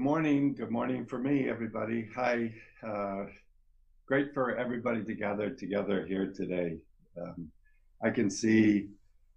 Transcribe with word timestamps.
Morning. 0.00 0.54
Good 0.54 0.70
morning 0.70 1.04
for 1.04 1.18
me, 1.18 1.50
everybody. 1.50 2.08
Hi. 2.16 2.50
Uh, 2.82 3.26
great 4.06 4.32
for 4.32 4.56
everybody 4.56 5.04
to 5.04 5.14
gather 5.14 5.50
together 5.50 6.06
here 6.06 6.32
today. 6.34 6.78
Um, 7.20 7.50
I 8.02 8.08
can 8.08 8.30
see 8.30 8.88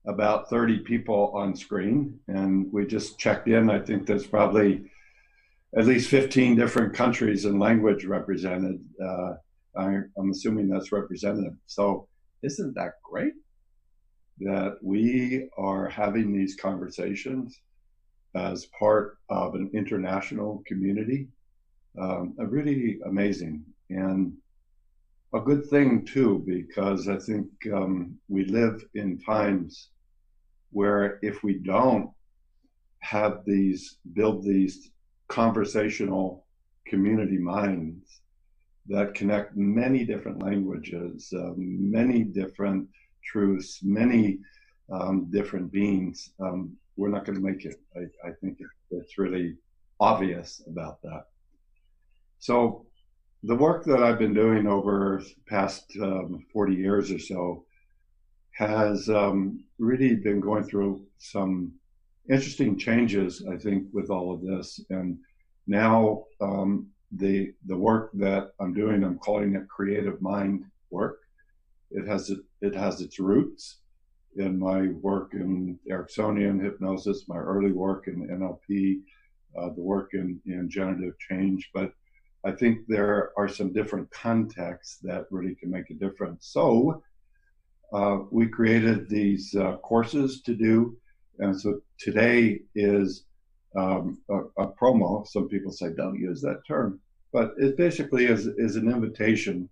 about 0.08 0.50
30 0.50 0.80
people 0.80 1.34
on 1.36 1.54
screen, 1.54 2.18
and 2.30 2.72
we 2.72 2.88
just 2.88 3.20
checked 3.20 3.50
in. 3.50 3.70
I 3.70 3.78
think 3.78 4.08
there's 4.08 4.26
probably 4.26 4.90
at 5.78 5.86
least 5.86 6.10
15 6.10 6.56
different 6.56 6.94
countries 6.94 7.44
and 7.44 7.60
language 7.60 8.06
represented. 8.06 8.80
Uh, 9.04 9.34
I, 9.76 9.96
am 10.18 10.32
assuming 10.32 10.70
that's 10.70 10.94
representative. 10.94 11.58
So, 11.66 12.08
isn't 12.42 12.74
that 12.76 12.94
great 13.04 13.34
that 14.40 14.78
we 14.82 15.50
are 15.58 15.90
having 15.90 16.32
these 16.32 16.56
conversations 16.56 17.60
as 18.36 18.66
part 18.78 19.18
of 19.30 19.56
an 19.56 19.70
international 19.74 20.64
community? 20.66 21.28
Um, 22.00 22.34
really 22.38 23.00
amazing. 23.06 23.64
And 23.90 24.34
a 25.34 25.40
good 25.40 25.66
thing 25.68 26.06
too, 26.06 26.44
because 26.46 27.08
I 27.08 27.18
think 27.18 27.48
um, 27.74 28.18
we 28.28 28.46
live 28.46 28.84
in 28.96 29.20
times 29.20 29.90
where 30.72 31.20
if 31.22 31.44
we 31.44 31.56
don't 31.56 32.10
have 33.00 33.44
these, 33.46 33.98
build 34.14 34.44
these 34.44 34.92
conversational 35.28 36.46
community 36.88 37.38
minds 37.38 38.22
that 38.88 39.14
connect 39.14 39.56
many 39.56 40.04
different 40.04 40.42
languages, 40.42 41.34
uh, 41.36 41.52
many 41.56 42.24
different 42.24 42.88
truths, 43.24 43.80
many 43.84 44.40
um, 44.92 45.28
different 45.32 45.72
beings, 45.72 46.32
um, 46.40 46.76
we're 46.96 47.10
not 47.10 47.26
going 47.26 47.38
to 47.38 47.44
make 47.44 47.66
it. 47.66 47.76
I, 47.96 48.28
I 48.28 48.32
think 48.42 48.60
it, 48.60 48.68
it's 48.92 49.18
really 49.18 49.56
obvious 50.00 50.62
about 50.68 51.02
that. 51.02 51.26
So 52.40 52.86
the 53.44 53.56
work 53.56 53.86
that 53.86 54.04
I've 54.04 54.20
been 54.20 54.34
doing 54.34 54.68
over 54.68 55.22
past 55.48 55.92
um, 56.02 56.46
40 56.52 56.76
years 56.76 57.12
or 57.12 57.20
so 57.20 57.66
has 58.52 59.10
um, 59.10 59.64
really 59.80 60.16
been 60.16 60.40
going 60.40 60.64
through 60.64 61.06
some 61.18 61.74
interesting 62.30 62.78
changes, 62.78 63.44
I 63.52 63.58
think, 63.58 63.88
with 63.92 64.10
all 64.10 64.34
of 64.34 64.42
this. 64.42 64.80
And 64.90 65.18
now 65.68 66.26
um, 66.40 66.88
the 67.12 67.54
the 67.66 67.78
work 67.78 68.12
that 68.14 68.52
I'm 68.60 68.74
doing, 68.74 69.04
I'm 69.04 69.20
calling 69.20 69.56
it 69.56 69.68
creative 69.68 70.22
mind 70.22 70.66
work. 70.90 71.20
It 71.92 72.08
has 72.08 72.32
it 72.62 72.76
has 72.76 73.02
its 73.02 73.20
roots 73.20 73.80
in 74.38 74.60
my 74.60 74.90
work 75.02 75.34
in 75.34 75.80
Ericksonian 75.90 76.62
hypnosis, 76.62 77.28
my 77.28 77.38
early 77.38 77.72
work 77.72 78.08
in 78.08 78.28
NLP, 78.28 79.02
uh, 79.58 79.70
the 79.74 79.82
work 79.82 80.12
in, 80.14 80.40
in 80.46 80.70
generative 80.70 81.18
change, 81.20 81.70
but 81.74 81.94
I 82.46 82.52
think 82.52 82.80
there 82.88 83.32
are 83.38 83.48
some 83.48 83.72
different 83.72 84.12
contexts 84.12 84.98
that 85.04 85.28
really 85.32 85.56
can 85.56 85.70
make 85.70 85.90
a 85.90 85.94
difference. 85.94 86.48
So 86.48 87.02
uh, 87.94 88.20
we 88.32 88.48
created 88.48 89.08
these 89.08 89.56
uh, 89.56 89.78
courses 89.78 90.42
to 90.42 90.54
do. 90.54 90.98
And 91.40 91.60
so 91.60 91.82
today 91.98 92.62
is 92.76 93.24
um, 93.78 94.20
a, 94.30 94.40
a, 94.64 94.68
promo. 94.74 95.26
Some 95.26 95.48
people 95.48 95.72
say, 95.72 95.94
don't 95.96 96.20
use 96.20 96.42
that 96.42 96.62
term. 96.68 97.00
But 97.32 97.54
it 97.58 97.78
basically 97.78 98.26
is, 98.26 98.48
is 98.48 98.76
an 98.76 98.92
invitation 98.92 99.70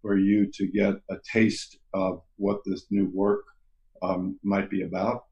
for 0.00 0.16
you 0.16 0.46
to 0.52 0.66
get 0.66 0.94
a 1.10 1.16
taste 1.30 1.78
of 1.94 2.22
what 2.36 2.60
this 2.64 2.86
new 2.90 3.10
work 3.12 3.44
um, 4.02 4.38
might 4.42 4.70
be 4.70 4.82
about 4.82 5.24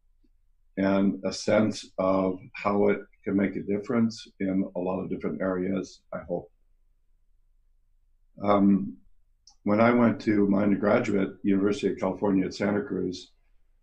and 0.76 1.20
a 1.24 1.32
sense 1.32 1.90
of 1.98 2.38
how 2.54 2.88
it 2.88 3.00
can 3.24 3.36
make 3.36 3.56
a 3.56 3.62
difference 3.62 4.26
in 4.40 4.68
a 4.74 4.78
lot 4.78 5.00
of 5.00 5.10
different 5.10 5.40
areas, 5.40 6.00
I 6.12 6.18
hope. 6.20 6.50
Um, 8.42 8.96
when 9.64 9.80
I 9.80 9.92
went 9.92 10.20
to 10.22 10.48
my 10.48 10.62
undergraduate, 10.62 11.36
University 11.42 11.92
of 11.92 11.98
California 11.98 12.46
at 12.46 12.54
Santa 12.54 12.82
Cruz, 12.82 13.32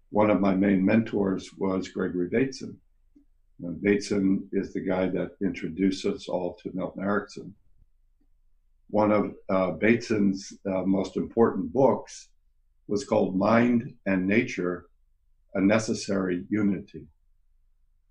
one 0.10 0.30
of 0.30 0.42
my 0.42 0.56
main 0.56 0.84
mentors 0.84 1.52
was 1.58 1.88
Gregory 1.90 2.28
Bateson. 2.28 2.78
Bateson 3.82 4.48
is 4.52 4.74
the 4.74 4.80
guy 4.80 5.08
that 5.10 5.36
introduced 5.42 6.06
us 6.06 6.28
all 6.28 6.58
to 6.64 6.72
Milton 6.74 7.04
Erickson. 7.04 7.54
One 8.90 9.12
of 9.12 9.36
uh, 9.50 9.72
Bateson's 9.72 10.52
uh, 10.66 10.82
most 10.84 11.16
important 11.16 11.72
books 11.72 12.30
was 12.90 13.06
called 13.06 13.38
Mind 13.38 13.94
and 14.08 14.28
Nature, 14.28 14.88
A 15.54 15.62
Necessary 15.62 16.44
Unity. 16.50 17.06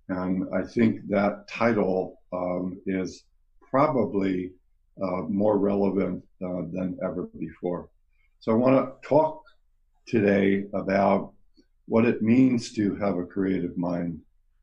And 0.08 0.46
I 0.54 0.62
think 0.62 1.00
that 1.08 1.48
title 1.48 2.20
um, 2.32 2.80
is 2.86 3.24
probably 3.60 4.52
uh, 5.02 5.22
more 5.28 5.58
relevant 5.58 6.22
uh, 6.42 6.62
than 6.72 6.96
ever 7.02 7.28
before. 7.38 7.88
So 8.38 8.52
I 8.52 8.54
want 8.54 8.76
to 8.76 9.08
talk 9.08 9.42
today 10.06 10.64
about 10.72 11.32
what 11.86 12.04
it 12.04 12.22
means 12.22 12.72
to 12.74 12.94
have 12.96 13.18
a 13.18 13.26
creative 13.26 13.76
mind, 13.76 14.20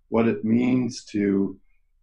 what 0.09 0.27
it 0.27 0.45
means 0.45 1.03
to 1.05 1.59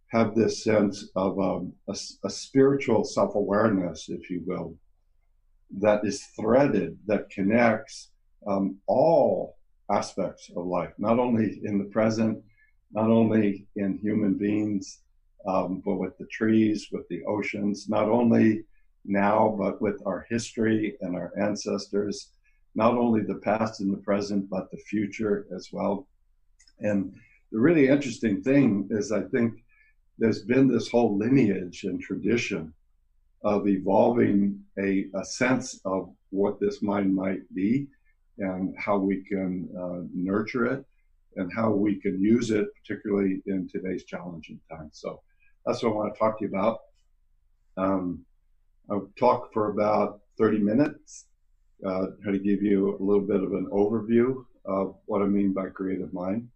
have 0.09 0.35
this 0.35 0.63
sense 0.63 1.09
of 1.15 1.39
um, 1.39 1.73
a, 1.89 1.97
a 2.23 2.29
spiritual 2.29 3.03
self 3.03 3.33
awareness, 3.33 4.07
if 4.09 4.29
you 4.29 4.43
will, 4.45 4.77
that 5.79 6.05
is 6.05 6.23
threaded, 6.35 6.97
that 7.07 7.29
connects 7.29 8.09
um, 8.45 8.77
all 8.87 9.57
aspects 9.89 10.49
of 10.55 10.65
life, 10.65 10.93
not 10.97 11.19
only 11.19 11.59
in 11.63 11.77
the 11.77 11.85
present, 11.85 12.41
not 12.91 13.09
only 13.09 13.65
in 13.75 13.97
human 13.97 14.35
beings, 14.35 14.99
um, 15.47 15.81
but 15.85 15.95
with 15.95 16.17
the 16.17 16.27
trees, 16.27 16.87
with 16.91 17.07
the 17.09 17.23
oceans, 17.25 17.89
not 17.89 18.07
only 18.07 18.63
now, 19.05 19.55
but 19.59 19.81
with 19.81 20.01
our 20.05 20.25
history 20.29 20.95
and 21.01 21.15
our 21.15 21.33
ancestors, 21.37 22.29
not 22.75 22.95
only 22.95 23.21
the 23.21 23.35
past 23.35 23.81
and 23.81 23.91
the 23.91 23.97
present, 23.97 24.49
but 24.49 24.71
the 24.71 24.77
future 24.77 25.45
as 25.53 25.69
well. 25.71 26.07
And 26.79 27.13
the 27.51 27.59
really 27.59 27.87
interesting 27.87 28.41
thing 28.41 28.87
is, 28.89 29.11
I 29.11 29.21
think 29.23 29.63
there's 30.17 30.43
been 30.43 30.67
this 30.67 30.89
whole 30.89 31.17
lineage 31.17 31.83
and 31.83 31.99
tradition 31.99 32.73
of 33.43 33.67
evolving 33.67 34.59
a, 34.79 35.07
a 35.15 35.25
sense 35.25 35.79
of 35.85 36.09
what 36.29 36.59
this 36.59 36.81
mind 36.81 37.13
might 37.13 37.41
be 37.53 37.87
and 38.37 38.73
how 38.77 38.97
we 38.97 39.23
can 39.23 39.69
uh, 39.77 40.07
nurture 40.13 40.65
it 40.65 40.85
and 41.35 41.51
how 41.53 41.71
we 41.71 41.95
can 41.95 42.21
use 42.21 42.51
it, 42.51 42.67
particularly 42.81 43.41
in 43.45 43.67
today's 43.67 44.03
challenging 44.03 44.59
times. 44.69 44.91
So 44.93 45.21
that's 45.65 45.83
what 45.83 45.91
I 45.91 45.95
want 45.95 46.13
to 46.13 46.19
talk 46.19 46.39
to 46.39 46.45
you 46.45 46.49
about. 46.49 46.79
Um, 47.77 48.25
I'll 48.89 49.09
talk 49.17 49.51
for 49.53 49.71
about 49.71 50.21
30 50.37 50.59
minutes, 50.59 51.25
uh, 51.85 52.07
how 52.23 52.31
to 52.31 52.39
give 52.39 52.61
you 52.61 52.97
a 52.97 53.03
little 53.03 53.21
bit 53.21 53.43
of 53.43 53.53
an 53.53 53.67
overview 53.71 54.45
of 54.65 54.95
what 55.05 55.21
I 55.21 55.25
mean 55.25 55.53
by 55.53 55.67
creative 55.69 56.13
mind. 56.13 56.47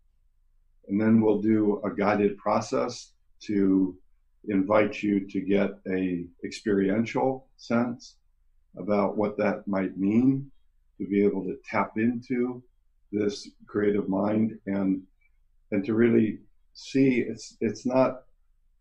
And 0.88 1.00
then 1.00 1.22
we'll 1.22 1.42
do 1.42 1.81
a 1.84 1.90
guided 1.90 2.38
process 2.38 3.14
to 3.42 3.95
invite 4.48 5.04
you 5.04 5.28
to 5.28 5.42
get 5.42 5.72
a 5.90 6.26
experiential 6.44 7.48
sense 7.58 8.16
about 8.78 9.18
what 9.18 9.38
that 9.38 9.68
might 9.68 9.98
mean 9.98 10.50
to 10.98 11.08
be 11.08 11.24
able 11.24 11.44
to 11.44 11.58
tap 11.70 11.94
into 11.98 12.62
this 13.12 13.50
creative 13.66 14.10
mind 14.10 14.58
and 14.66 15.02
and 15.72 15.84
to 15.86 15.94
really 15.94 16.40
see 16.74 17.20
it's 17.20 17.58
it's 17.62 17.86
not 17.86 18.24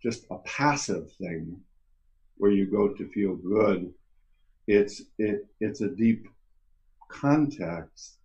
just 0.02 0.24
a 0.30 0.36
passive 0.38 1.10
thing 1.12 1.60
where 2.36 2.50
you 2.50 2.66
go 2.66 2.88
to 2.88 3.08
feel 3.08 3.34
good. 3.34 3.92
It's 4.66 5.02
it 5.18 5.46
it's 5.60 5.80
a 5.80 5.88
deep 5.88 6.28
context 7.08 8.18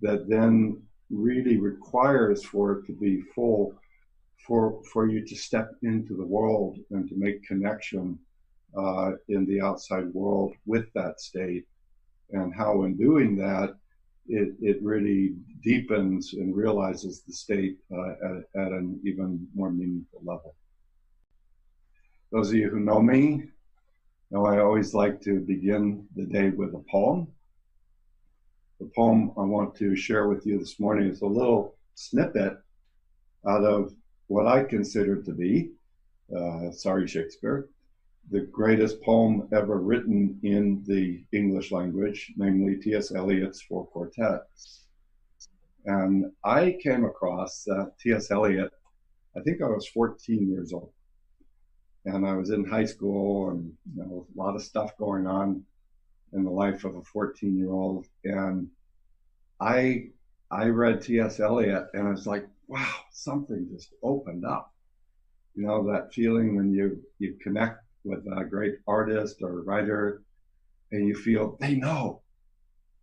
that 0.00 0.28
then 0.28 0.82
really 1.10 1.56
requires 1.56 2.44
for 2.44 2.72
it 2.72 2.86
to 2.86 2.92
be 2.92 3.22
full 3.34 3.74
for 4.46 4.82
for 4.92 5.08
you 5.08 5.26
to 5.26 5.36
step 5.36 5.72
into 5.82 6.16
the 6.16 6.26
world 6.26 6.78
and 6.90 7.08
to 7.08 7.14
make 7.16 7.46
connection 7.46 8.18
uh, 8.76 9.12
in 9.28 9.46
the 9.46 9.60
outside 9.60 10.06
world 10.12 10.52
with 10.66 10.86
that 10.94 11.20
state 11.20 11.66
and 12.30 12.54
how 12.54 12.84
in 12.84 12.96
doing 12.96 13.36
that 13.36 13.74
it, 14.26 14.54
it 14.60 14.82
really 14.82 15.34
deepens 15.62 16.32
and 16.32 16.56
realizes 16.56 17.22
the 17.22 17.32
state 17.32 17.76
uh, 17.92 18.10
at, 18.10 18.66
at 18.66 18.72
an 18.72 19.00
even 19.04 19.46
more 19.54 19.70
meaningful 19.70 20.20
level. 20.24 20.54
Those 22.32 22.48
of 22.48 22.54
you 22.54 22.70
who 22.70 22.80
know 22.80 23.00
me 23.00 23.44
know 24.30 24.46
I 24.46 24.60
always 24.60 24.94
like 24.94 25.20
to 25.22 25.40
begin 25.40 26.06
the 26.16 26.24
day 26.24 26.50
with 26.50 26.74
a 26.74 26.82
poem. 26.90 27.28
The 28.80 28.90
poem 28.96 29.32
I 29.36 29.42
want 29.42 29.76
to 29.76 29.94
share 29.94 30.26
with 30.26 30.46
you 30.46 30.58
this 30.58 30.80
morning 30.80 31.08
is 31.10 31.20
a 31.20 31.26
little 31.26 31.76
snippet 31.94 32.56
out 33.46 33.64
of 33.64 33.92
what 34.28 34.46
I 34.46 34.64
consider 34.64 35.22
to 35.22 35.32
be, 35.32 35.70
uh, 36.36 36.70
sorry, 36.72 37.06
Shakespeare, 37.06 37.68
the 38.30 38.40
greatest 38.40 39.02
poem 39.02 39.48
ever 39.52 39.78
written 39.78 40.38
in 40.42 40.82
the 40.86 41.24
English 41.32 41.72
language, 41.72 42.32
namely 42.36 42.76
T.S. 42.76 43.12
Eliot's 43.12 43.62
Four 43.62 43.86
Quartets. 43.86 44.86
And 45.86 46.32
I 46.44 46.78
came 46.82 47.04
across 47.04 47.68
uh, 47.68 47.86
T.S. 48.00 48.30
Eliot, 48.30 48.72
I 49.36 49.40
think 49.40 49.60
I 49.62 49.66
was 49.66 49.86
14 49.88 50.48
years 50.48 50.72
old. 50.72 50.92
and 52.06 52.26
I 52.26 52.34
was 52.34 52.50
in 52.50 52.64
high 52.64 52.84
school, 52.84 53.50
and 53.50 53.72
you 53.94 54.02
know, 54.02 54.26
a 54.34 54.38
lot 54.38 54.54
of 54.56 54.62
stuff 54.62 54.96
going 54.98 55.26
on 55.26 55.64
in 56.32 56.44
the 56.44 56.50
life 56.50 56.84
of 56.84 56.96
a 56.96 57.02
14 57.02 57.56
year 57.56 57.70
old, 57.70 58.06
and 58.24 58.68
I 59.60 60.08
I 60.50 60.66
read 60.66 61.02
T.S. 61.02 61.40
Eliot, 61.40 61.86
and 61.94 62.06
I 62.06 62.10
was 62.10 62.26
like, 62.26 62.46
wow, 62.74 62.94
something 63.12 63.68
just 63.70 63.94
opened 64.02 64.44
up. 64.44 64.72
You 65.54 65.64
know 65.66 65.86
that 65.92 66.12
feeling 66.12 66.56
when 66.56 66.72
you 66.72 67.00
you 67.20 67.38
connect 67.40 67.78
with 68.02 68.24
a 68.26 68.44
great 68.44 68.74
artist 68.88 69.36
or 69.42 69.62
writer, 69.62 70.22
and 70.90 71.06
you 71.06 71.14
feel 71.14 71.56
they 71.60 71.76
know, 71.76 72.22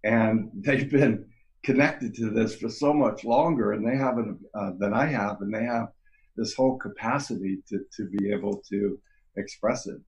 and 0.03 0.51
they've 0.65 0.91
been 0.91 1.25
connected 1.63 2.13
to 2.15 2.29
this 2.29 2.55
for 2.55 2.69
so 2.69 2.93
much 2.93 3.23
longer, 3.23 3.71
and 3.71 3.87
they 3.87 3.95
haven't 3.95 4.39
uh, 4.53 4.71
than 4.77 4.93
I 4.93 5.05
have, 5.05 5.37
and 5.39 5.53
they 5.53 5.63
have 5.63 5.87
this 6.35 6.53
whole 6.53 6.77
capacity 6.77 7.59
to, 7.69 7.79
to 7.95 8.09
be 8.09 8.31
able 8.31 8.61
to 8.69 8.99
express 9.37 9.87
it. 9.87 10.01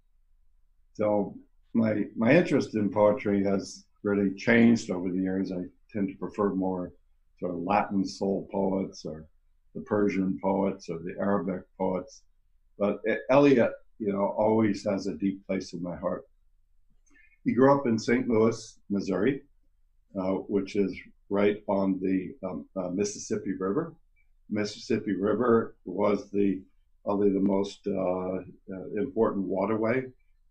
So 0.94 1.36
my 1.74 2.04
my 2.18 2.34
interest 2.36 2.76
in 2.76 2.90
poetry 2.92 3.46
has 3.46 3.86
really 4.04 4.36
changed 4.36 4.92
over 4.92 5.10
the 5.10 5.20
years. 5.20 5.54
I 5.54 5.62
tend 5.90 6.10
to 6.10 6.16
prefer 6.16 6.50
more 6.54 6.92
sort 7.40 7.54
of 7.54 7.62
Latin 7.62 8.06
soul 8.06 8.48
poets 8.52 9.06
or 9.06 9.26
the 9.76 9.82
Persian 9.82 10.40
poets 10.42 10.90
or 10.90 11.00
the 11.00 11.16
Arabic 11.20 11.64
poets. 11.78 12.24
But 12.78 13.02
Eliot, 13.30 13.72
you 14.00 14.12
know, 14.12 14.34
always 14.38 14.84
has 14.86 15.08
a 15.08 15.14
deep 15.14 15.46
place 15.48 15.74
in 15.74 15.82
my 15.82 15.96
heart. 15.96 16.26
He 17.44 17.54
grew 17.54 17.78
up 17.78 17.88
in 17.88 18.00
St. 18.00 18.28
Louis, 18.28 18.80
Missouri, 18.90 19.44
uh, 20.18 20.34
which 20.48 20.76
is 20.76 20.96
right 21.30 21.62
on 21.68 22.00
the 22.00 22.34
um, 22.48 22.66
uh, 22.76 22.90
Mississippi 22.90 23.54
River. 23.54 23.94
Mississippi 24.50 25.14
River 25.14 25.76
was 25.86 26.30
the 26.32 26.62
probably 27.04 27.32
the 27.32 27.40
most 27.40 27.80
uh, 27.88 28.38
uh, 28.38 28.86
important 28.96 29.46
waterway 29.46 30.06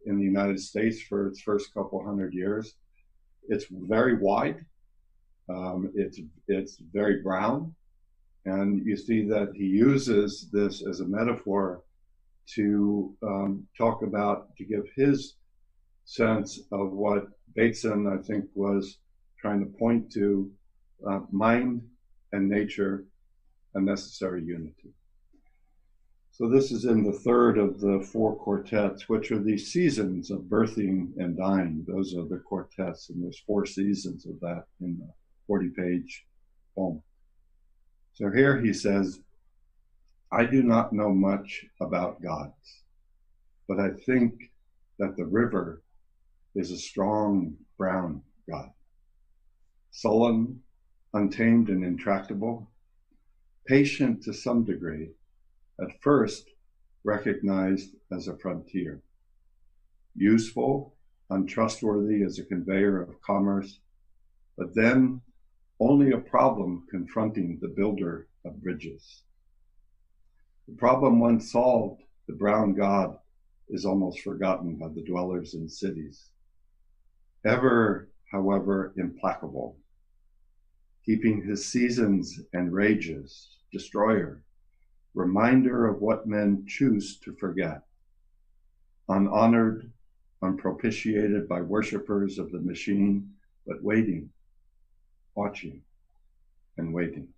in 0.06 0.18
the 0.18 0.24
United 0.24 0.60
States 0.60 1.00
for 1.00 1.26
its 1.26 1.40
first 1.40 1.72
couple 1.72 2.04
hundred 2.04 2.34
years. 2.34 2.74
It's 3.48 3.66
very 3.70 4.16
wide. 4.16 4.64
Um, 5.48 5.90
it's 5.94 6.20
it's 6.48 6.76
very 6.92 7.22
brown, 7.22 7.74
and 8.44 8.84
you 8.84 8.96
see 8.96 9.24
that 9.28 9.52
he 9.54 9.64
uses 9.64 10.48
this 10.52 10.86
as 10.86 11.00
a 11.00 11.04
metaphor 11.04 11.82
to 12.54 13.14
um, 13.22 13.66
talk 13.78 14.02
about 14.02 14.54
to 14.56 14.64
give 14.64 14.84
his 14.96 15.36
sense 16.04 16.60
of 16.72 16.92
what 16.92 17.28
Bateson, 17.54 18.06
I 18.06 18.20
think, 18.22 18.46
was 18.54 18.98
trying 19.40 19.60
to 19.60 19.78
point 19.78 20.10
to 20.12 20.50
uh, 21.08 21.20
mind 21.30 21.82
and 22.32 22.48
nature 22.48 23.04
a 23.74 23.80
necessary 23.80 24.42
unity. 24.42 24.92
So 26.30 26.48
this 26.48 26.72
is 26.72 26.86
in 26.86 27.04
the 27.04 27.12
third 27.12 27.58
of 27.58 27.80
the 27.80 28.06
four 28.10 28.34
quartets, 28.34 29.08
which 29.08 29.30
are 29.30 29.38
the 29.38 29.58
seasons 29.58 30.30
of 30.30 30.40
birthing 30.40 31.10
and 31.18 31.36
dying. 31.36 31.84
Those 31.86 32.14
are 32.16 32.24
the 32.24 32.38
quartets, 32.38 33.10
and 33.10 33.22
there's 33.22 33.42
four 33.46 33.66
seasons 33.66 34.26
of 34.26 34.40
that 34.40 34.64
in 34.80 34.98
the 34.98 35.12
40-page 35.48 36.24
poem. 36.74 37.02
So 38.14 38.30
here 38.30 38.60
he 38.60 38.74
says, 38.74 39.20
I 40.30 40.44
do 40.44 40.62
not 40.62 40.92
know 40.92 41.12
much 41.14 41.64
about 41.80 42.22
gods, 42.22 42.82
but 43.66 43.80
I 43.80 43.90
think 43.90 44.50
that 44.98 45.16
the 45.16 45.24
river 45.24 45.82
is 46.54 46.70
a 46.70 46.78
strong 46.78 47.56
brown 47.78 48.22
god, 48.48 48.70
sullen, 49.90 50.60
untamed, 51.14 51.70
and 51.70 51.84
intractable, 51.84 52.70
patient 53.66 54.22
to 54.24 54.34
some 54.34 54.64
degree, 54.64 55.10
at 55.80 56.02
first 56.02 56.50
recognized 57.04 57.96
as 58.12 58.28
a 58.28 58.36
frontier, 58.36 59.02
useful, 60.14 60.94
untrustworthy 61.30 62.22
as 62.22 62.38
a 62.38 62.44
conveyor 62.44 63.00
of 63.02 63.20
commerce, 63.22 63.80
but 64.56 64.74
then 64.74 65.20
only 65.82 66.12
a 66.12 66.18
problem 66.18 66.86
confronting 66.88 67.58
the 67.60 67.68
builder 67.68 68.28
of 68.44 68.62
bridges. 68.62 69.22
The 70.68 70.76
problem 70.76 71.18
once 71.18 71.50
solved, 71.50 72.02
the 72.28 72.34
brown 72.34 72.74
god 72.74 73.18
is 73.68 73.84
almost 73.84 74.20
forgotten 74.20 74.76
by 74.76 74.88
the 74.88 75.02
dwellers 75.02 75.54
in 75.54 75.68
cities. 75.68 76.28
Ever, 77.44 78.08
however, 78.30 78.92
implacable, 78.96 79.76
keeping 81.04 81.42
his 81.42 81.66
seasons 81.66 82.40
and 82.52 82.72
rages, 82.72 83.48
destroyer, 83.72 84.44
reminder 85.14 85.88
of 85.88 86.00
what 86.00 86.28
men 86.28 86.64
choose 86.68 87.18
to 87.24 87.34
forget, 87.34 87.82
unhonored, 89.08 89.90
unpropitiated 90.42 91.48
by 91.48 91.60
worshippers 91.60 92.38
of 92.38 92.52
the 92.52 92.60
machine, 92.60 93.28
but 93.66 93.82
waiting, 93.82 94.30
watching, 95.34 95.82
and 96.78 96.92
waiting. 96.92 97.28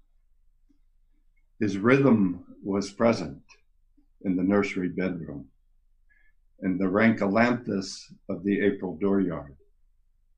His 1.61 1.79
rhythm 1.79 2.45
was 2.63 2.91
present 2.91 3.43
in 4.23 4.37
the 4.37 4.43
nursery 4.43 4.89
bedroom, 4.89 5.47
in 6.63 6.79
the 6.79 6.89
rank 6.89 7.21
ailanthus 7.21 8.13
of 8.29 8.43
the 8.45 8.61
April 8.61 8.97
dooryard, 9.01 9.55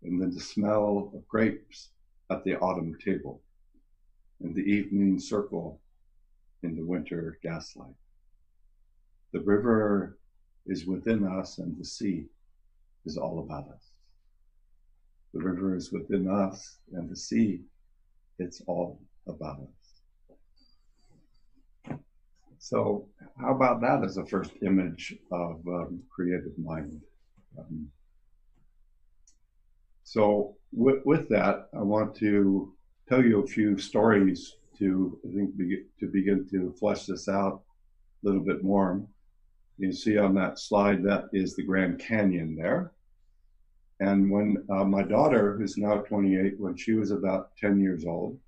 and 0.03 0.21
the 0.21 0.41
smell 0.41 1.11
of 1.15 1.27
grapes 1.29 1.91
at 2.31 2.45
the 2.45 2.57
autumn 2.59 2.97
table, 3.03 3.41
in 4.41 4.53
the 4.55 4.63
evening 4.63 5.19
circle 5.19 5.81
in 6.63 6.77
the 6.77 6.85
winter 6.85 7.39
gaslight. 7.43 7.95
The 9.33 9.41
river 9.41 10.19
is 10.67 10.87
within 10.87 11.25
us, 11.25 11.59
and 11.59 11.79
the 11.79 11.85
sea 11.85 12.27
is 13.05 13.17
all 13.17 13.39
about 13.41 13.69
us. 13.69 13.96
The 15.37 15.45
river 15.45 15.77
is 15.77 15.93
within 15.93 16.31
us, 16.31 16.79
and 16.93 17.11
the 17.11 17.17
sea, 17.17 17.61
it's 18.39 18.63
all 18.67 19.03
about 19.29 19.59
us. 21.91 21.99
So, 22.59 23.07
how 23.39 23.55
about 23.55 23.83
that 23.83 24.03
as 24.03 24.17
a 24.17 24.25
first 24.25 24.53
image 24.63 25.15
of 25.31 25.61
um, 25.69 26.03
creative 26.09 26.57
mind? 26.57 27.03
Um, 27.59 27.87
so, 30.05 30.57
with, 30.73 31.05
with 31.05 31.29
that, 31.29 31.69
I 31.77 31.83
want 31.83 32.15
to 32.17 32.73
tell 33.07 33.23
you 33.23 33.43
a 33.43 33.47
few 33.47 33.77
stories 33.77 34.55
to 34.79 35.19
I 35.23 35.35
think 35.35 35.55
be, 35.55 35.83
to 36.01 36.07
begin 36.07 36.49
to 36.53 36.75
flesh 36.81 37.05
this 37.05 37.29
out 37.29 37.61
a 38.25 38.27
little 38.27 38.43
bit 38.43 38.65
more. 38.65 39.03
You 39.77 39.93
see 39.93 40.17
on 40.17 40.35
that 40.37 40.59
slide 40.59 41.03
that 41.03 41.25
is 41.35 41.55
the 41.55 41.63
Grand 41.63 41.99
Canyon 41.99 42.57
there. 42.57 42.93
And 44.01 44.31
when 44.31 44.65
uh, 44.71 44.85
my 44.85 45.03
daughter, 45.03 45.57
who's 45.57 45.77
now 45.79 45.99
28, 45.99 46.59
when 46.59 46.77
she 46.77 46.93
was 46.93 47.11
about 47.11 47.57
10 47.57 47.81
years 47.81 48.05
old, 48.05 48.39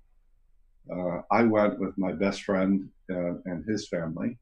uh, 0.91 1.21
I 1.31 1.43
went 1.43 1.79
with 1.79 1.97
my 1.97 2.11
best 2.11 2.43
friend 2.43 2.89
uh, 3.11 3.35
and 3.45 3.65
his 3.65 3.87
family, 3.87 4.37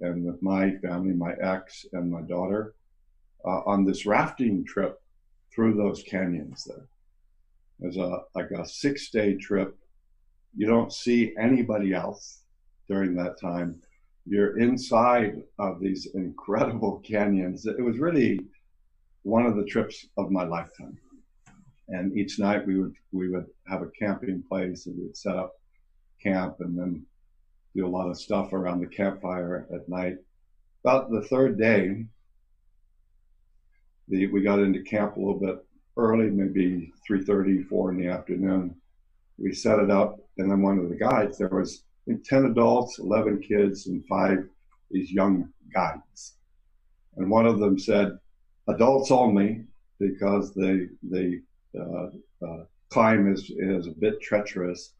and 0.00 0.24
with 0.24 0.42
my 0.42 0.76
family, 0.76 1.12
my 1.12 1.34
ex 1.42 1.86
and 1.92 2.10
my 2.10 2.22
daughter, 2.22 2.74
uh, 3.44 3.60
on 3.66 3.84
this 3.84 4.06
rafting 4.06 4.64
trip 4.64 5.00
through 5.54 5.74
those 5.74 6.02
canyons 6.02 6.64
there. 6.64 6.86
It 7.80 7.86
was 7.86 7.96
a 7.96 8.22
like 8.34 8.50
a 8.50 8.66
six 8.66 9.10
day 9.10 9.34
trip 9.34 9.78
you 10.56 10.66
don't 10.66 10.92
see 10.92 11.34
anybody 11.38 11.94
else 11.94 12.40
during 12.88 13.14
that 13.14 13.40
time. 13.40 13.80
You're 14.26 14.58
inside 14.58 15.42
of 15.58 15.80
these 15.80 16.06
incredible 16.14 16.98
canyons. 17.04 17.66
It 17.66 17.80
was 17.80 17.98
really 17.98 18.40
one 19.22 19.46
of 19.46 19.56
the 19.56 19.64
trips 19.64 20.06
of 20.16 20.30
my 20.30 20.44
lifetime. 20.44 20.98
And 21.88 22.16
each 22.16 22.38
night 22.38 22.66
we 22.66 22.78
would 22.78 22.94
we 23.12 23.28
would 23.30 23.46
have 23.66 23.82
a 23.82 23.90
camping 23.98 24.42
place 24.48 24.86
and 24.86 24.96
we 24.96 25.04
would 25.04 25.16
set 25.16 25.36
up 25.36 25.54
camp 26.22 26.56
and 26.60 26.78
then 26.78 27.06
do 27.74 27.86
a 27.86 27.88
lot 27.88 28.08
of 28.08 28.18
stuff 28.18 28.52
around 28.52 28.80
the 28.80 28.86
campfire 28.86 29.66
at 29.72 29.88
night. 29.88 30.16
About 30.84 31.10
the 31.10 31.22
third 31.22 31.58
day, 31.58 32.04
the, 34.08 34.26
we 34.26 34.42
got 34.42 34.58
into 34.58 34.82
camp 34.82 35.16
a 35.16 35.18
little 35.18 35.38
bit 35.38 35.64
early, 35.96 36.30
maybe 36.30 36.92
3.30, 37.08 37.66
4 37.68 37.90
in 37.92 37.98
the 37.98 38.08
afternoon 38.08 38.74
we 39.38 39.54
set 39.54 39.78
it 39.78 39.90
up, 39.90 40.18
and 40.36 40.50
then 40.50 40.62
one 40.62 40.78
of 40.78 40.88
the 40.88 40.96
guides, 40.96 41.38
there 41.38 41.48
was 41.48 41.84
10 42.24 42.46
adults, 42.46 42.98
11 42.98 43.40
kids, 43.40 43.86
and 43.86 44.04
five 44.06 44.48
these 44.90 45.12
young 45.12 45.48
guides. 45.72 46.36
And 47.16 47.30
one 47.30 47.46
of 47.46 47.58
them 47.58 47.78
said, 47.78 48.18
adults 48.68 49.10
only, 49.10 49.64
because 49.98 50.54
the, 50.54 50.88
the 51.10 51.42
uh, 51.78 52.46
uh, 52.46 52.64
climb 52.90 53.32
is, 53.32 53.50
is 53.50 53.86
a 53.86 53.92
bit 53.92 54.20
treacherous. 54.20 54.94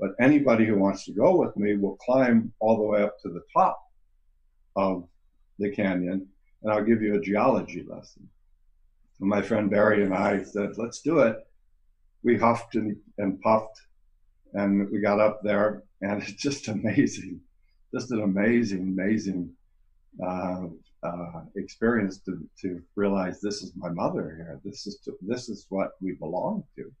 But 0.00 0.10
anybody 0.20 0.64
who 0.64 0.78
wants 0.78 1.04
to 1.06 1.12
go 1.12 1.36
with 1.36 1.56
me 1.56 1.76
will 1.76 1.96
climb 1.96 2.52
all 2.60 2.76
the 2.76 2.84
way 2.84 3.02
up 3.02 3.20
to 3.22 3.28
the 3.28 3.42
top 3.52 3.80
of 4.76 5.08
the 5.58 5.70
canyon, 5.70 6.26
and 6.62 6.72
I'll 6.72 6.84
give 6.84 7.02
you 7.02 7.16
a 7.16 7.20
geology 7.20 7.84
lesson. 7.88 8.28
And 9.20 9.28
my 9.28 9.42
friend 9.42 9.68
Barry 9.68 10.04
and 10.04 10.14
I 10.14 10.44
said, 10.44 10.78
let's 10.78 11.00
do 11.00 11.18
it 11.20 11.44
we 12.22 12.36
huffed 12.36 12.74
and, 12.74 12.96
and 13.18 13.40
puffed 13.40 13.80
and 14.54 14.90
we 14.90 15.00
got 15.00 15.20
up 15.20 15.40
there 15.42 15.82
and 16.00 16.22
it's 16.28 16.32
just 16.32 16.68
amazing 16.68 17.40
just 17.94 18.10
an 18.10 18.22
amazing 18.22 18.80
amazing 18.80 19.50
uh, 20.24 20.66
uh, 21.02 21.42
experience 21.56 22.18
to, 22.18 22.48
to 22.60 22.82
realize 22.96 23.40
this 23.40 23.62
is 23.62 23.72
my 23.76 23.88
mother 23.88 24.34
here. 24.36 24.60
This 24.64 24.86
is 24.86 24.98
to, 25.04 25.12
this 25.20 25.48
is 25.48 25.66
what 25.68 25.92
we 26.00 26.12
belong 26.12 26.64
to. 26.76 26.92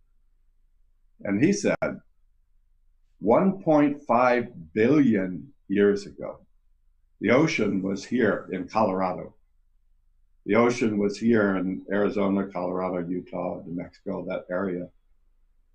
And 1.24 1.42
he 1.42 1.52
said, 1.52 1.76
1.5 3.22 4.52
billion 4.72 5.52
years 5.68 6.06
ago, 6.06 6.38
the 7.20 7.30
ocean 7.30 7.82
was 7.82 8.04
here 8.04 8.48
in 8.52 8.68
Colorado. 8.68 9.34
The 10.46 10.54
ocean 10.54 10.98
was 10.98 11.18
here 11.18 11.56
in 11.56 11.84
Arizona, 11.92 12.46
Colorado, 12.46 13.06
Utah, 13.06 13.60
New 13.66 13.76
Mexico, 13.76 14.24
that 14.28 14.44
area. 14.50 14.88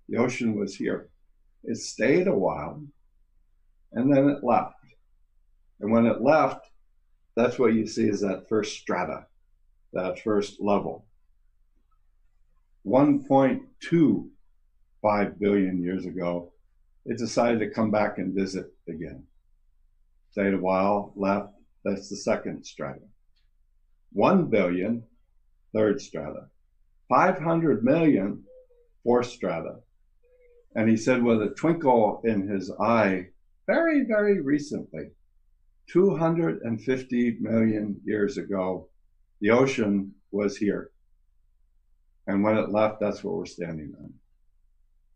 The 0.08 0.16
ocean 0.16 0.58
was 0.58 0.74
here. 0.74 1.10
It 1.62 1.76
stayed 1.76 2.26
a 2.26 2.34
while 2.34 2.82
and 3.92 4.12
then 4.12 4.28
it 4.28 4.42
left. 4.42 4.74
And 5.80 5.92
when 5.92 6.06
it 6.06 6.22
left, 6.22 6.66
that's 7.36 7.58
what 7.58 7.74
you 7.74 7.86
see 7.86 8.08
is 8.08 8.20
that 8.20 8.48
first 8.48 8.78
strata, 8.78 9.26
that 9.92 10.20
first 10.20 10.60
level. 10.60 11.06
1.25 12.86 15.38
billion 15.38 15.82
years 15.82 16.06
ago, 16.06 16.52
it 17.06 17.18
decided 17.18 17.60
to 17.60 17.70
come 17.70 17.90
back 17.90 18.18
and 18.18 18.34
visit 18.34 18.66
again. 18.88 19.24
Stayed 20.30 20.54
a 20.54 20.58
while, 20.58 21.12
left. 21.16 21.50
That's 21.84 22.08
the 22.08 22.16
second 22.16 22.64
strata. 22.64 23.00
1 24.12 24.48
billion, 24.48 25.04
third 25.74 26.00
strata. 26.00 26.46
500 27.08 27.84
million, 27.84 28.44
fourth 29.02 29.26
strata. 29.26 29.76
And 30.74 30.88
he 30.88 30.96
said 30.96 31.22
with 31.22 31.42
a 31.42 31.50
twinkle 31.50 32.22
in 32.24 32.48
his 32.48 32.70
eye, 32.80 33.26
very, 33.66 34.04
very 34.06 34.40
recently, 34.40 35.10
250 35.88 37.38
million 37.40 38.00
years 38.04 38.38
ago, 38.38 38.88
the 39.40 39.50
ocean 39.50 40.12
was 40.30 40.56
here. 40.56 40.90
And 42.26 42.42
when 42.42 42.56
it 42.56 42.70
left, 42.70 43.00
that's 43.00 43.22
what 43.22 43.34
we're 43.34 43.46
standing 43.46 43.94
on. 43.98 44.12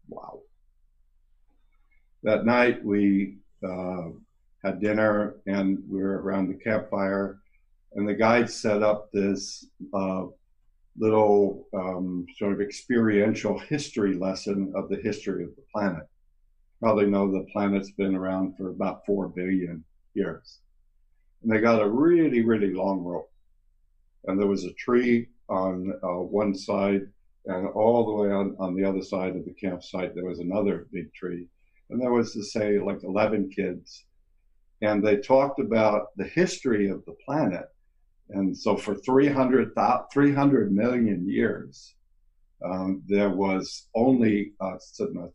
Wow. 0.08 0.40
That 2.22 2.44
night, 2.44 2.84
we 2.84 3.38
uh, 3.66 4.08
had 4.62 4.80
dinner 4.80 5.36
and 5.46 5.78
we 5.88 6.00
were 6.00 6.20
around 6.20 6.48
the 6.48 6.62
campfire, 6.62 7.38
and 7.94 8.06
the 8.06 8.14
guide 8.14 8.50
set 8.50 8.82
up 8.82 9.10
this 9.12 9.66
uh, 9.94 10.26
little 10.98 11.66
um, 11.74 12.26
sort 12.36 12.52
of 12.52 12.60
experiential 12.60 13.58
history 13.58 14.14
lesson 14.14 14.72
of 14.74 14.88
the 14.88 14.96
history 14.96 15.44
of 15.44 15.50
the 15.56 15.62
planet. 15.72 16.06
Probably 16.80 17.06
know 17.06 17.30
the 17.30 17.46
planet's 17.52 17.92
been 17.92 18.14
around 18.14 18.56
for 18.56 18.70
about 18.70 19.06
4 19.06 19.28
billion 19.28 19.84
years. 20.18 20.60
And 21.42 21.50
they 21.50 21.60
got 21.60 21.82
a 21.82 21.88
really, 21.88 22.42
really 22.42 22.72
long 22.74 22.98
rope. 23.02 23.30
And 24.26 24.38
there 24.38 24.52
was 24.54 24.64
a 24.64 24.72
tree 24.74 25.28
on 25.48 25.92
uh, 26.02 26.22
one 26.42 26.54
side, 26.54 27.02
and 27.46 27.68
all 27.68 28.06
the 28.06 28.16
way 28.20 28.30
on, 28.30 28.56
on 28.58 28.74
the 28.74 28.84
other 28.84 29.02
side 29.02 29.34
of 29.36 29.44
the 29.44 29.56
campsite, 29.64 30.14
there 30.14 30.30
was 30.32 30.40
another 30.40 30.86
big 30.92 31.12
tree. 31.14 31.46
And 31.90 32.00
there 32.00 32.12
was 32.12 32.32
to 32.34 32.42
say 32.42 32.78
like 32.78 33.02
11 33.02 33.50
kids. 33.50 34.04
And 34.82 35.04
they 35.04 35.16
talked 35.16 35.58
about 35.60 36.16
the 36.16 36.28
history 36.40 36.88
of 36.90 37.04
the 37.06 37.16
planet. 37.24 37.66
And 38.30 38.56
so 38.56 38.76
for 38.76 38.94
300, 38.94 39.72
300 40.12 40.72
million 40.72 41.28
years, 41.28 41.94
um, 42.64 43.02
there 43.06 43.30
was 43.30 43.88
only 43.94 44.52
uh, 44.60 44.76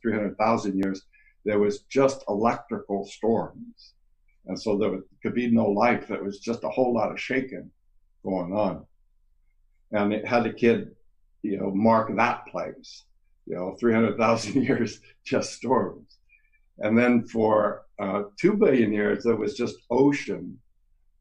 300,000 0.02 0.78
years, 0.78 1.02
there 1.46 1.60
was 1.60 1.80
just 1.90 2.24
electrical 2.28 3.06
storms. 3.06 3.94
And 4.46 4.60
so 4.60 4.78
there 4.78 5.00
could 5.22 5.34
be 5.34 5.50
no 5.50 5.66
life. 5.66 6.12
It 6.12 6.24
was 6.24 6.40
just 6.40 6.64
a 6.64 6.70
whole 6.70 6.94
lot 6.94 7.12
of 7.12 7.20
shaking 7.20 7.72
going 8.24 8.54
on. 8.54 8.86
And 9.92 10.14
it 10.14 10.26
had 10.26 10.46
a 10.46 10.54
kid, 10.54 10.96
you 11.42 11.58
know, 11.58 11.72
mark 11.72 12.14
that 12.16 12.46
place, 12.48 13.04
you 13.46 13.56
know, 13.56 13.76
300,000 13.80 14.64
years, 14.64 15.00
just 15.24 15.54
storms. 15.54 16.18
And 16.80 16.98
then 16.98 17.26
for 17.28 17.84
uh, 18.00 18.24
2 18.40 18.54
billion 18.54 18.92
years, 18.92 19.24
there 19.24 19.36
was 19.36 19.56
just 19.56 19.76
ocean 19.90 20.60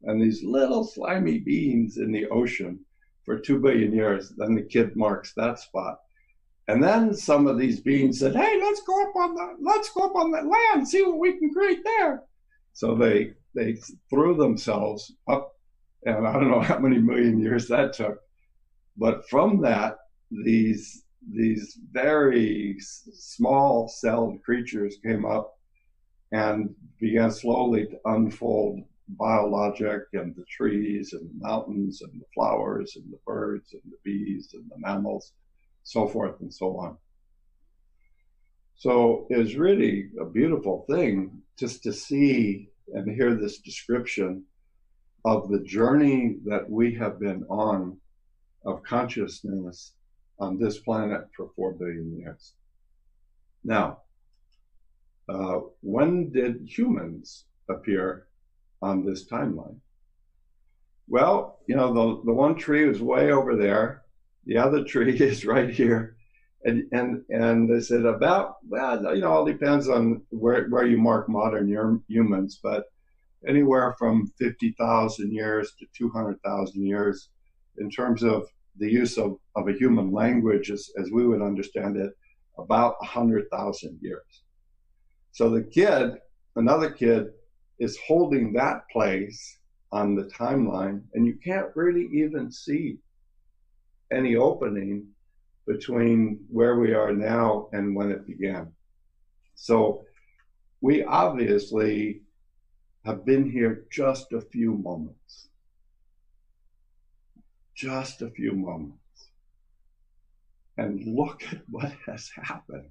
and 0.03 0.21
these 0.21 0.43
little 0.43 0.83
slimy 0.83 1.39
beings 1.39 1.97
in 1.97 2.11
the 2.11 2.27
ocean 2.27 2.79
for 3.25 3.39
2 3.39 3.59
billion 3.59 3.93
years. 3.93 4.33
Then 4.37 4.55
the 4.55 4.63
kid 4.63 4.95
marks 4.95 5.33
that 5.35 5.59
spot. 5.59 5.99
And 6.67 6.83
then 6.83 7.13
some 7.13 7.47
of 7.47 7.57
these 7.57 7.81
beings 7.81 8.19
said, 8.19 8.35
"Hey, 8.35 8.59
let's 8.59 8.81
go 8.83 9.01
up 9.01 9.15
on 9.15 9.35
the 9.35 9.57
let's 9.59 9.89
go 9.89 10.05
up 10.05 10.15
on 10.15 10.31
the 10.31 10.41
land, 10.41 10.87
see 10.87 11.01
what 11.01 11.19
we 11.19 11.37
can 11.37 11.53
create 11.53 11.83
there." 11.83 12.23
So 12.73 12.95
they 12.95 13.33
they 13.55 13.77
threw 14.09 14.35
themselves 14.35 15.13
up, 15.27 15.53
and 16.05 16.27
I 16.27 16.33
don't 16.33 16.49
know 16.51 16.61
how 16.61 16.79
many 16.79 16.97
million 16.99 17.39
years 17.39 17.67
that 17.67 17.93
took, 17.93 18.19
but 18.97 19.27
from 19.29 19.61
that, 19.61 19.97
these 20.31 21.03
these 21.31 21.77
very 21.91 22.75
small 22.79 23.87
celled 23.87 24.41
creatures 24.43 24.97
came 25.05 25.25
up 25.25 25.53
and 26.31 26.75
began 26.99 27.31
slowly 27.31 27.85
to 27.85 27.99
unfold 28.05 28.81
biologic 29.07 30.01
and 30.13 30.35
the 30.35 30.43
trees 30.45 31.13
and 31.13 31.29
the 31.29 31.47
mountains 31.47 32.01
and 32.01 32.19
the 32.19 32.25
flowers 32.33 32.95
and 32.95 33.11
the 33.11 33.19
birds 33.25 33.73
and 33.73 33.81
the 33.85 33.97
bees 34.03 34.49
and 34.53 34.69
the 34.69 34.77
mammals, 34.79 35.33
so 35.83 36.07
forth 36.07 36.39
and 36.41 36.53
so 36.53 36.77
on. 36.77 36.97
So 38.75 39.27
it's 39.29 39.55
really 39.55 40.09
a 40.19 40.25
beautiful 40.25 40.85
thing 40.89 41.41
just 41.57 41.83
to 41.83 41.93
see 41.93 42.69
and 42.93 43.09
hear 43.09 43.35
this 43.35 43.59
description 43.59 44.43
of 45.25 45.49
the 45.49 45.59
journey 45.59 46.37
that 46.45 46.69
we 46.69 46.93
have 46.95 47.19
been 47.19 47.45
on 47.49 47.97
of 48.65 48.83
consciousness 48.83 49.93
on 50.39 50.57
this 50.57 50.79
planet 50.79 51.27
for 51.35 51.49
4 51.55 51.73
billion 51.73 52.17
years. 52.17 52.53
Now, 53.63 53.99
uh, 55.29 55.59
when 55.81 56.31
did 56.31 56.67
humans 56.67 57.45
appear 57.69 58.27
on 58.81 59.05
this 59.05 59.25
timeline? 59.25 59.77
Well, 61.07 61.59
you 61.67 61.75
know, 61.75 61.93
the, 61.93 62.25
the 62.25 62.33
one 62.33 62.55
tree 62.55 62.87
is 62.89 63.01
way 63.01 63.31
over 63.31 63.55
there. 63.55 64.03
The 64.45 64.57
other 64.57 64.83
tree 64.91 65.17
is 65.17 65.45
right 65.45 65.69
here 65.69 66.17
and 66.65 66.83
and 66.91 67.23
and 67.29 67.69
they 67.69 67.81
said 67.81 68.05
about 68.05 68.55
well, 68.67 69.15
you 69.15 69.21
know, 69.21 69.31
all 69.31 69.45
depends 69.45 69.89
on 69.89 70.21
where 70.29 70.67
where 70.69 70.85
you 70.85 70.97
mark 70.97 71.27
modern 71.29 71.67
humans, 72.07 72.59
but 72.61 72.85
anywhere 73.47 73.95
from 73.99 74.31
fifty 74.37 74.73
thousand 74.79 75.31
years 75.31 75.73
to 75.79 75.85
two 75.97 76.09
hundred 76.09 76.41
thousand 76.43 76.85
years, 76.85 77.29
in 77.77 77.89
terms 77.89 78.23
of 78.23 78.47
the 78.77 78.89
use 78.89 79.17
of, 79.17 79.37
of 79.55 79.67
a 79.67 79.73
human 79.73 80.11
language 80.11 80.71
as, 80.71 80.89
as 80.99 81.11
we 81.11 81.27
would 81.27 81.41
understand 81.41 81.95
it, 81.95 82.11
about 82.57 82.95
a 83.01 83.05
hundred 83.05 83.45
thousand 83.51 83.99
years. 84.01 84.43
So 85.31 85.49
the 85.49 85.63
kid, 85.63 86.17
another 86.55 86.89
kid, 86.89 87.27
is 87.79 87.99
holding 88.07 88.53
that 88.53 88.87
place 88.91 89.59
on 89.91 90.15
the 90.15 90.23
timeline, 90.23 91.01
and 91.13 91.27
you 91.27 91.37
can't 91.43 91.67
really 91.75 92.09
even 92.13 92.51
see 92.51 92.97
any 94.11 94.35
opening 94.35 95.07
between 95.65 96.45
where 96.49 96.77
we 96.79 96.93
are 96.93 97.13
now 97.13 97.69
and 97.71 97.95
when 97.95 98.11
it 98.11 98.27
began. 98.27 98.71
So 99.55 100.05
we 100.81 101.03
obviously 101.03 102.21
have 103.05 103.25
been 103.25 103.49
here 103.49 103.85
just 103.91 104.33
a 104.33 104.41
few 104.41 104.73
moments. 104.73 105.47
Just 107.75 108.21
a 108.21 108.29
few 108.29 108.53
moments. 108.53 108.97
And 110.77 111.05
look 111.05 111.43
at 111.51 111.61
what 111.69 111.93
has 112.05 112.29
happened. 112.35 112.89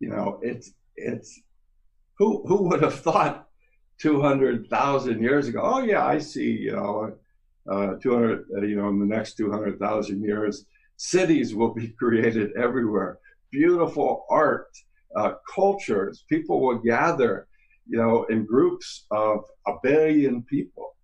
You 0.00 0.10
know, 0.10 0.40
it's 0.42 0.70
it's 0.96 1.40
who 2.18 2.46
who 2.46 2.68
would 2.68 2.82
have 2.82 3.00
thought 3.00 3.48
200,000 3.98 5.20
years 5.20 5.48
ago, 5.48 5.60
oh 5.62 5.82
yeah, 5.82 6.06
I 6.06 6.18
see, 6.18 6.52
you 6.52 6.72
know, 6.72 7.16
uh, 7.70 7.94
200, 7.94 8.46
uh, 8.56 8.60
you 8.62 8.76
know, 8.76 8.88
in 8.88 8.98
the 8.98 9.06
next 9.06 9.36
200,000 9.36 10.22
years, 10.22 10.64
cities 10.96 11.54
will 11.54 11.74
be 11.74 11.88
created 11.98 12.52
everywhere. 12.56 13.18
Beautiful 13.50 14.26
art, 14.30 14.68
uh, 15.16 15.34
cultures, 15.52 16.24
people 16.28 16.60
will 16.60 16.78
gather, 16.78 17.46
you 17.88 17.98
know, 17.98 18.24
in 18.24 18.44
groups 18.44 19.06
of 19.10 19.44
a 19.66 19.72
billion 19.82 20.42
people. 20.42 20.94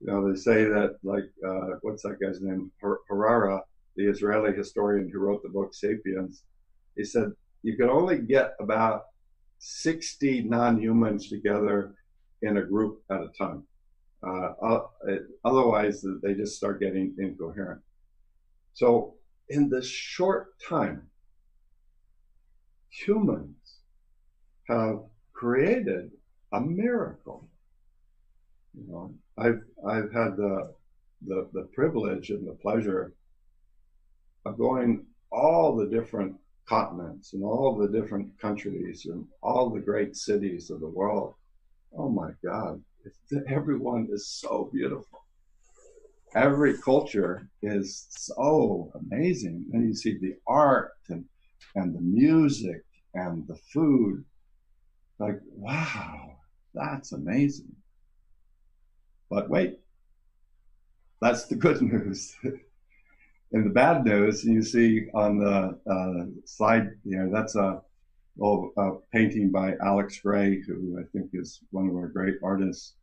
You 0.00 0.08
know, 0.08 0.30
they 0.30 0.38
say 0.38 0.64
that, 0.64 0.96
like, 1.02 1.24
uh, 1.46 1.78
what's 1.82 2.02
that 2.02 2.20
guy's 2.20 2.40
name? 2.40 2.70
Harari, 3.08 3.60
the 3.96 4.06
Israeli 4.06 4.54
historian 4.54 5.10
who 5.10 5.18
wrote 5.18 5.42
the 5.42 5.48
book 5.48 5.74
Sapiens, 5.74 6.42
he 6.96 7.04
said 7.04 7.32
you 7.62 7.76
can 7.76 7.88
only 7.88 8.18
get 8.18 8.54
about 8.60 9.06
60 9.58 10.42
non 10.42 10.80
humans 10.80 11.28
together 11.28 11.94
in 12.42 12.58
a 12.58 12.62
group 12.62 13.02
at 13.10 13.22
a 13.22 13.28
time. 13.36 13.64
Uh, 14.26 14.52
uh, 14.62 14.80
otherwise, 15.44 16.04
they 16.22 16.34
just 16.34 16.56
start 16.56 16.80
getting 16.80 17.14
incoherent. 17.18 17.80
So, 18.74 19.14
in 19.48 19.68
this 19.68 19.86
short 19.86 20.58
time, 20.60 21.08
humans 22.88 23.56
have 24.68 25.00
created 25.32 26.10
a 26.52 26.60
miracle. 26.60 27.48
You 28.74 28.84
know, 28.88 29.14
I've 29.38 29.62
I've 29.86 30.12
had 30.12 30.36
the 30.36 30.74
the 31.26 31.48
the 31.52 31.68
privilege 31.74 32.30
and 32.30 32.46
the 32.46 32.54
pleasure 32.54 33.12
of 34.44 34.58
going 34.58 35.06
all 35.30 35.76
the 35.76 35.86
different 35.86 36.36
continents 36.68 37.32
and 37.32 37.44
all 37.44 37.76
the 37.76 37.88
different 37.88 38.38
countries 38.40 39.06
and 39.06 39.24
all 39.42 39.70
the 39.70 39.80
great 39.80 40.16
cities 40.16 40.70
of 40.70 40.80
the 40.80 40.88
world. 40.88 41.34
Oh 41.96 42.08
my 42.08 42.30
God, 42.44 42.82
everyone 43.48 44.08
is 44.10 44.28
so 44.28 44.70
beautiful. 44.72 45.24
Every 46.34 46.76
culture 46.78 47.48
is 47.62 48.06
so 48.10 48.92
amazing. 48.94 49.64
And 49.72 49.88
you 49.88 49.94
see 49.94 50.18
the 50.18 50.34
art 50.46 50.92
and, 51.08 51.24
and 51.74 51.94
the 51.94 52.00
music 52.00 52.84
and 53.14 53.46
the 53.46 53.56
food. 53.72 54.24
Like, 55.18 55.40
wow, 55.54 56.32
that's 56.74 57.12
amazing. 57.12 57.74
But 59.30 59.48
wait, 59.48 59.78
that's 61.20 61.46
the 61.46 61.56
good 61.56 61.80
news. 61.92 62.36
And 63.52 63.64
the 63.64 63.70
bad 63.70 64.04
news, 64.04 64.44
you 64.44 64.62
see 64.62 65.08
on 65.14 65.38
the 65.38 65.78
uh, 65.90 66.26
slide 66.44 66.90
here, 67.04 67.30
that's 67.32 67.54
a, 67.54 67.80
a 68.40 68.92
painting 69.12 69.50
by 69.50 69.74
Alex 69.82 70.18
Grey, 70.20 70.60
who 70.60 70.98
I 71.00 71.04
think 71.12 71.30
is 71.32 71.60
one 71.70 71.88
of 71.88 71.94
our 71.94 72.08
great 72.08 72.36
artists, 72.42 72.94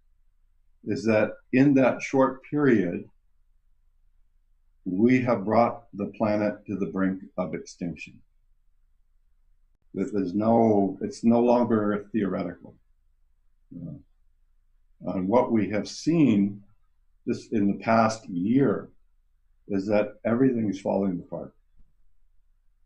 is 0.85 1.03
that 1.05 1.31
in 1.53 1.73
that 1.75 2.01
short 2.01 2.41
period, 2.49 3.09
we 4.85 5.21
have 5.21 5.45
brought 5.45 5.83
the 5.93 6.07
planet 6.17 6.65
to 6.67 6.75
the 6.75 6.87
brink 6.87 7.23
of 7.37 7.53
extinction. 7.53 8.19
There's 9.93 10.33
no, 10.33 10.97
it's 11.01 11.23
no 11.23 11.39
longer 11.39 12.05
theoretical. 12.11 12.75
Uh, 13.75 13.93
and 15.13 15.27
what 15.27 15.51
we 15.51 15.69
have 15.69 15.87
seen 15.87 16.63
just 17.27 17.53
in 17.53 17.67
the 17.67 17.83
past 17.83 18.27
year 18.27 18.89
is 19.67 19.85
that 19.87 20.15
everything's 20.25 20.81
falling 20.81 21.19
apart. 21.19 21.53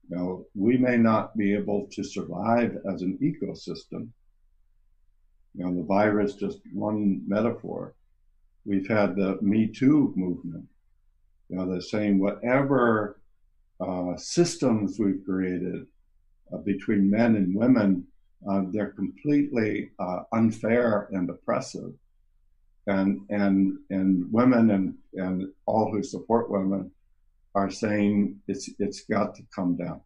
You 0.10 0.16
know, 0.16 0.46
we 0.56 0.78
may 0.78 0.98
not 0.98 1.36
be 1.36 1.54
able 1.54 1.88
to 1.92 2.04
survive 2.04 2.78
as 2.92 3.02
an 3.02 3.18
ecosystem. 3.22 4.10
You 5.54 5.66
know, 5.66 5.76
the 5.76 5.84
virus, 5.84 6.36
just 6.36 6.60
one 6.74 7.22
metaphor. 7.28 7.94
We've 8.66 8.88
had 8.88 9.16
the 9.16 9.38
Me 9.42 9.68
Too 9.68 10.14
movement. 10.16 10.66
You 11.50 11.58
know, 11.58 11.70
they're 11.70 11.82
saying 11.82 12.20
whatever 12.20 13.20
uh, 13.80 14.18
systems 14.18 14.98
we've 15.00 15.24
created 15.26 15.86
uh, 16.54 16.58
between 16.58 17.10
men 17.10 17.36
and 17.36 17.56
women, 17.56 18.06
uh, 18.50 18.64
they're 18.72 18.92
completely 18.92 19.92
uh, 20.00 20.22
unfair 20.32 21.10
and 21.12 21.30
oppressive 21.30 21.94
and 22.88 23.22
and 23.30 23.78
and 23.90 24.32
women 24.32 24.72
and 24.72 24.96
and 25.14 25.52
all 25.66 25.92
who 25.92 26.02
support 26.02 26.50
women 26.50 26.90
are 27.54 27.70
saying 27.70 28.40
it's 28.48 28.70
it's 28.80 29.02
got 29.02 29.36
to 29.36 29.44
come 29.54 29.76
down. 29.76 30.02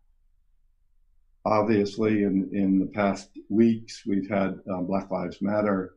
Obviously, 1.45 2.23
in 2.23 2.49
in 2.53 2.79
the 2.79 2.85
past 2.85 3.29
weeks, 3.49 4.03
we've 4.05 4.29
had 4.29 4.59
um, 4.71 4.85
Black 4.85 5.09
Lives 5.09 5.41
Matter, 5.41 5.95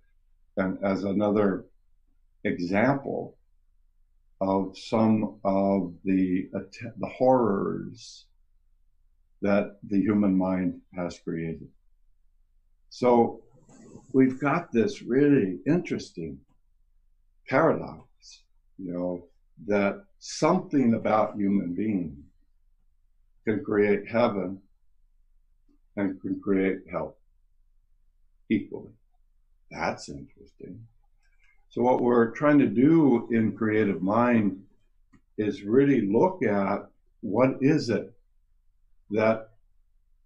and 0.57 0.78
as 0.83 1.04
another 1.04 1.66
example 2.44 3.37
of 4.40 4.76
some 4.76 5.38
of 5.44 5.92
the 6.04 6.48
the 6.98 7.09
horrors 7.09 8.26
that 9.42 9.76
the 9.90 10.00
human 10.00 10.35
mind 10.35 10.80
has 10.94 11.18
created. 11.18 11.68
So 12.88 13.42
we've 14.14 14.40
got 14.40 14.72
this 14.72 15.02
really 15.02 15.59
interesting 15.66 16.38
paradox, 17.48 18.07
you 18.78 18.92
know, 18.92 19.26
that 19.66 20.04
something 20.18 20.94
about 20.94 21.37
human 21.37 21.74
beings 21.74 22.16
can 23.44 23.62
create 23.62 24.09
heaven 24.09 24.59
and 25.96 26.20
can 26.20 26.40
create 26.40 26.78
hell 26.90 27.16
equally. 28.48 28.90
That's 29.70 30.09
interesting. 30.09 30.87
So 31.68 31.83
what 31.83 32.00
we're 32.00 32.30
trying 32.30 32.59
to 32.61 32.66
do 32.66 33.28
in 33.30 33.57
creative 33.57 34.02
mind 34.02 34.62
is 35.38 35.62
really 35.62 36.02
look 36.02 36.42
at 36.42 36.87
what 37.20 37.57
is 37.61 37.88
it 37.90 38.12
that 39.11 39.48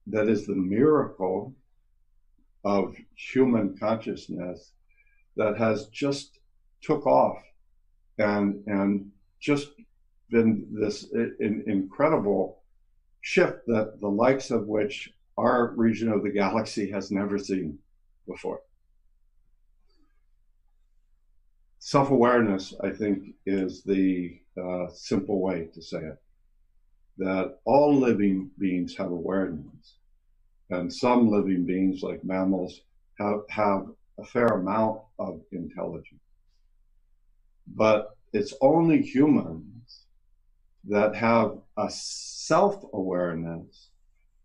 that 0.06 0.28
is 0.28 0.46
the 0.46 0.54
miracle 0.54 1.54
of 2.64 2.94
human 3.14 3.76
consciousness 3.78 4.72
that 5.36 5.56
has 5.56 5.86
just 5.86 6.38
took 6.82 7.06
off 7.06 7.38
and 8.18 8.62
and 8.66 9.10
just 9.40 9.68
been 10.30 10.66
this 10.70 11.06
in, 11.40 11.62
incredible 11.66 12.60
shift 13.20 13.64
that 13.66 14.00
the 14.00 14.08
likes 14.08 14.50
of 14.50 14.66
which 14.66 15.10
our 15.38 15.72
region 15.76 16.10
of 16.12 16.22
the 16.22 16.30
galaxy 16.30 16.90
has 16.90 17.10
never 17.10 17.38
seen 17.38 17.78
before. 18.26 18.60
Self 21.78 22.10
awareness, 22.10 22.74
I 22.82 22.90
think, 22.90 23.34
is 23.46 23.82
the 23.84 24.38
uh, 24.62 24.88
simple 24.92 25.40
way 25.40 25.68
to 25.72 25.80
say 25.80 25.98
it. 25.98 26.18
That 27.18 27.58
all 27.64 27.94
living 27.94 28.50
beings 28.58 28.96
have 28.96 29.10
awareness, 29.10 29.96
and 30.70 30.92
some 30.92 31.30
living 31.30 31.64
beings, 31.64 32.02
like 32.02 32.24
mammals, 32.24 32.80
have, 33.18 33.40
have 33.48 33.86
a 34.18 34.24
fair 34.24 34.46
amount 34.48 35.00
of 35.18 35.40
intelligence 35.52 36.20
but 37.74 38.16
it's 38.32 38.54
only 38.60 39.02
humans 39.02 40.04
that 40.84 41.14
have 41.14 41.58
a 41.76 41.90
self 41.90 42.82
awareness 42.92 43.87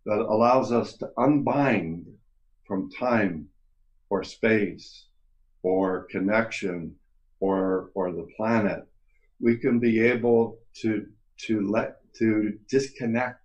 that 0.06 0.20
allows 0.20 0.72
us 0.72 0.94
to 0.94 1.08
unbind 1.18 2.06
from 2.66 2.90
time 2.90 3.46
or 4.10 4.22
space 4.22 5.06
or 5.62 6.06
connection 6.10 6.94
or 7.40 7.90
or 7.94 8.12
the 8.12 8.26
planet 8.36 8.80
we 9.40 9.56
can 9.56 9.78
be 9.78 10.00
able 10.00 10.58
to 10.74 11.06
to 11.36 11.60
let 11.68 11.96
to 12.14 12.52
disconnect 12.68 13.40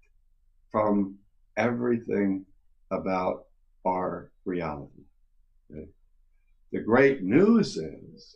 from 0.72 1.16
everything 1.58 2.44
about 2.92 3.46
our 3.86 4.30
reality 4.46 5.04
okay? 5.72 5.88
the 6.72 6.80
great 6.80 7.22
news 7.22 7.78
is 7.78 8.36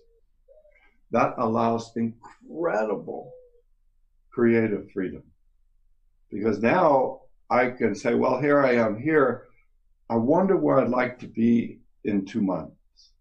that 1.12 1.36
allows 1.38 1.91
incredible 1.95 3.31
creative 4.33 4.89
freedom. 4.91 5.21
Because 6.31 6.59
now 6.59 7.19
I 7.53 7.69
can 7.69 7.93
say, 7.93 8.15
well, 8.15 8.41
here 8.41 8.59
I 8.61 8.73
am 8.73 8.99
here. 8.99 9.43
I 10.09 10.15
wonder 10.15 10.57
where 10.57 10.79
I'd 10.79 10.89
like 10.89 11.19
to 11.19 11.27
be 11.27 11.81
in 12.03 12.25
two 12.25 12.41
months. 12.41 13.11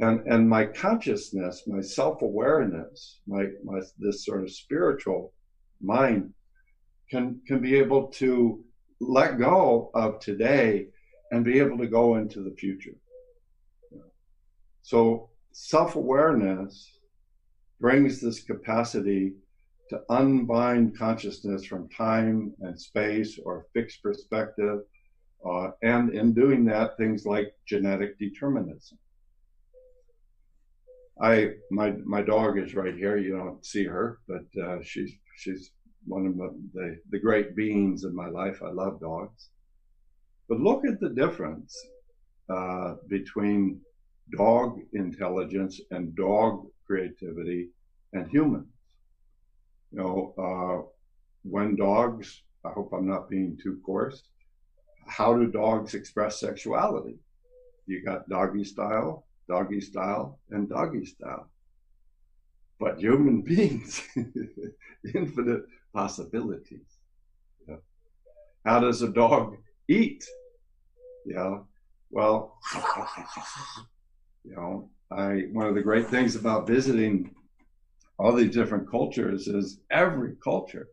And, 0.00 0.26
and 0.26 0.48
my 0.48 0.64
consciousness, 0.64 1.62
my 1.68 1.80
self-awareness, 1.80 3.20
my, 3.28 3.44
my 3.62 3.80
this 3.96 4.24
sort 4.24 4.42
of 4.42 4.50
spiritual 4.50 5.32
mind 5.80 6.34
can 7.10 7.40
can 7.46 7.60
be 7.60 7.78
able 7.78 8.08
to 8.22 8.64
let 9.00 9.38
go 9.38 9.90
of 9.94 10.18
today 10.18 10.86
and 11.30 11.44
be 11.44 11.60
able 11.60 11.78
to 11.78 11.86
go 11.86 12.16
into 12.16 12.42
the 12.42 12.56
future. 12.62 12.96
So 14.82 15.30
self-awareness 15.52 16.98
brings 17.80 18.20
this 18.20 18.40
capacity 18.42 19.34
to 19.90 20.00
unbind 20.08 20.96
consciousness 20.96 21.64
from 21.64 21.88
time 21.88 22.54
and 22.60 22.80
space 22.80 23.38
or 23.44 23.66
fixed 23.74 24.02
perspective. 24.02 24.82
Uh, 25.44 25.70
and 25.82 26.14
in 26.14 26.32
doing 26.32 26.64
that, 26.64 26.96
things 26.96 27.26
like 27.26 27.52
genetic 27.66 28.16
determinism. 28.18 28.96
I 31.20 31.54
my 31.70 31.90
my 32.04 32.22
dog 32.22 32.56
is 32.56 32.74
right 32.74 32.94
here. 32.94 33.16
You 33.16 33.36
don't 33.36 33.66
see 33.66 33.84
her, 33.84 34.20
but 34.28 34.44
uh, 34.62 34.78
she's 34.82 35.12
she's 35.36 35.72
one 36.06 36.26
of 36.26 36.36
the, 36.72 36.98
the, 37.10 37.18
great 37.18 37.54
beings 37.54 38.04
in 38.04 38.14
my 38.14 38.26
life. 38.26 38.62
I 38.62 38.70
love 38.70 39.00
dogs, 39.00 39.50
but 40.48 40.60
look 40.60 40.86
at 40.86 40.98
the 40.98 41.10
difference 41.10 41.76
uh, 42.48 42.94
between 43.08 43.80
dog 44.34 44.78
intelligence 44.94 45.78
and 45.90 46.16
dog 46.16 46.66
creativity 46.86 47.68
and 48.14 48.26
humans. 48.30 48.79
You 49.92 49.98
know, 49.98 50.34
uh, 50.38 50.88
when 51.42 51.76
dogs, 51.76 52.42
I 52.64 52.70
hope 52.70 52.90
I'm 52.92 53.06
not 53.06 53.28
being 53.28 53.58
too 53.62 53.80
coarse, 53.84 54.22
how 55.06 55.34
do 55.36 55.50
dogs 55.50 55.94
express 55.94 56.38
sexuality? 56.40 57.18
You 57.86 58.04
got 58.04 58.28
doggy 58.28 58.64
style, 58.64 59.26
doggy 59.48 59.80
style, 59.80 60.38
and 60.50 60.68
doggy 60.68 61.04
style. 61.04 61.50
But 62.78 62.98
human 62.98 63.42
beings, 63.50 64.02
infinite 65.14 65.62
possibilities. 65.92 66.86
Yeah. 67.68 67.76
How 68.64 68.80
does 68.80 69.02
a 69.02 69.08
dog 69.08 69.56
eat? 69.88 70.24
Yeah. 71.26 71.58
Well, 72.10 72.58
You 74.44 74.54
know, 74.54 74.90
I 75.10 75.42
one 75.52 75.66
of 75.66 75.74
the 75.74 75.82
great 75.82 76.06
things 76.08 76.34
about 76.34 76.66
visiting 76.66 77.34
all 78.20 78.34
these 78.34 78.54
different 78.54 78.90
cultures 78.90 79.48
is 79.48 79.80
every 79.90 80.34
culture 80.44 80.88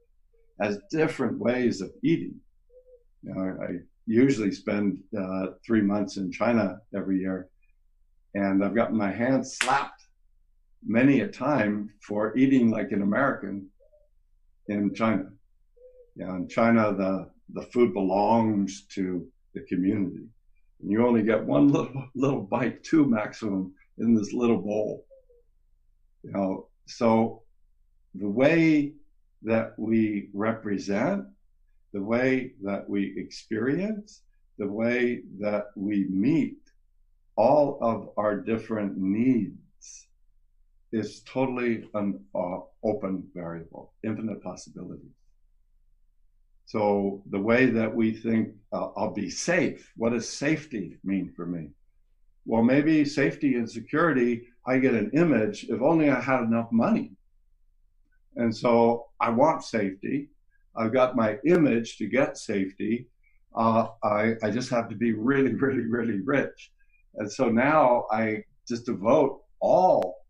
has 0.61 0.79
different 0.89 1.37
ways 1.37 1.81
of 1.81 1.91
eating. 2.01 2.35
You 3.21 3.33
know, 3.33 3.57
I, 3.61 3.67
usually 4.09 4.53
spend 4.53 4.97
uh, 5.19 5.47
three 5.65 5.81
months 5.81 6.15
in 6.15 6.31
China 6.31 6.79
every 6.95 7.19
year, 7.19 7.49
and 8.35 8.63
I've 8.63 8.73
gotten 8.73 8.95
my 8.95 9.11
hands 9.11 9.57
slapped 9.57 10.01
many 10.85 11.19
a 11.19 11.27
time 11.27 11.89
for 12.01 12.37
eating 12.37 12.71
like 12.71 12.93
an 12.93 13.01
American 13.01 13.67
in 14.69 14.93
China. 14.93 15.25
You 16.15 16.25
know, 16.25 16.35
in 16.35 16.47
China, 16.47 16.95
the 16.95 17.29
the 17.53 17.67
food 17.73 17.93
belongs 17.93 18.83
to 18.95 19.27
the 19.53 19.61
community. 19.67 20.25
And 20.81 20.89
you 20.89 21.05
only 21.05 21.23
get 21.23 21.43
one 21.43 21.67
little 21.67 22.05
little 22.15 22.43
bite, 22.43 22.85
two 22.85 23.05
maximum, 23.05 23.73
in 23.97 24.15
this 24.15 24.31
little 24.31 24.61
bowl. 24.61 25.05
You 26.23 26.31
know, 26.31 26.66
so 26.87 27.43
the 28.15 28.29
way 28.29 28.93
that 29.43 29.77
we 29.77 30.29
represent, 30.33 31.25
the 31.93 32.01
way 32.01 32.53
that 32.63 32.89
we 32.89 33.13
experience, 33.17 34.21
the 34.57 34.67
way 34.67 35.21
that 35.39 35.67
we 35.75 36.07
meet 36.09 36.57
all 37.35 37.77
of 37.81 38.09
our 38.17 38.35
different 38.37 38.97
needs 38.97 40.07
is 40.91 41.21
totally 41.21 41.87
an 41.93 42.19
uh, 42.33 42.59
open 42.83 43.27
variable, 43.33 43.93
infinite 44.03 44.41
possibilities. 44.41 45.11
So 46.65 47.21
the 47.29 47.39
way 47.39 47.67
that 47.67 47.93
we 47.93 48.11
think 48.11 48.49
uh, 48.73 48.89
I'll 48.97 49.13
be 49.13 49.29
safe, 49.29 49.91
what 49.95 50.13
does 50.13 50.27
safety 50.27 50.97
mean 51.03 51.31
for 51.35 51.45
me? 51.45 51.69
Well, 52.45 52.63
maybe 52.63 53.05
safety 53.05 53.55
and 53.55 53.69
security, 53.69 54.47
I 54.67 54.77
get 54.79 54.93
an 54.93 55.11
image 55.13 55.65
if 55.69 55.81
only 55.81 56.09
I 56.09 56.19
had 56.19 56.41
enough 56.41 56.71
money. 56.71 57.11
And 58.35 58.55
so 58.55 59.07
I 59.19 59.29
want 59.29 59.63
safety. 59.63 60.29
I've 60.75 60.93
got 60.93 61.15
my 61.15 61.37
image 61.45 61.97
to 61.97 62.07
get 62.07 62.37
safety. 62.37 63.07
Uh, 63.55 63.87
I, 64.03 64.33
I 64.43 64.51
just 64.51 64.69
have 64.69 64.89
to 64.89 64.95
be 64.95 65.13
really, 65.13 65.53
really, 65.65 65.85
really 65.85 66.21
rich. 66.21 66.71
And 67.15 67.31
so 67.31 67.49
now 67.49 68.05
I 68.11 68.43
just 68.67 68.85
devote 68.85 69.41
all 69.59 70.25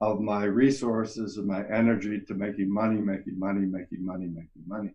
of 0.00 0.20
my 0.20 0.44
resources 0.44 1.38
and 1.38 1.46
my 1.46 1.64
energy 1.68 2.20
to 2.26 2.34
making 2.34 2.70
money, 2.72 3.00
making 3.00 3.38
money, 3.38 3.60
making 3.60 4.04
money, 4.04 4.26
making 4.26 4.64
money 4.66 4.90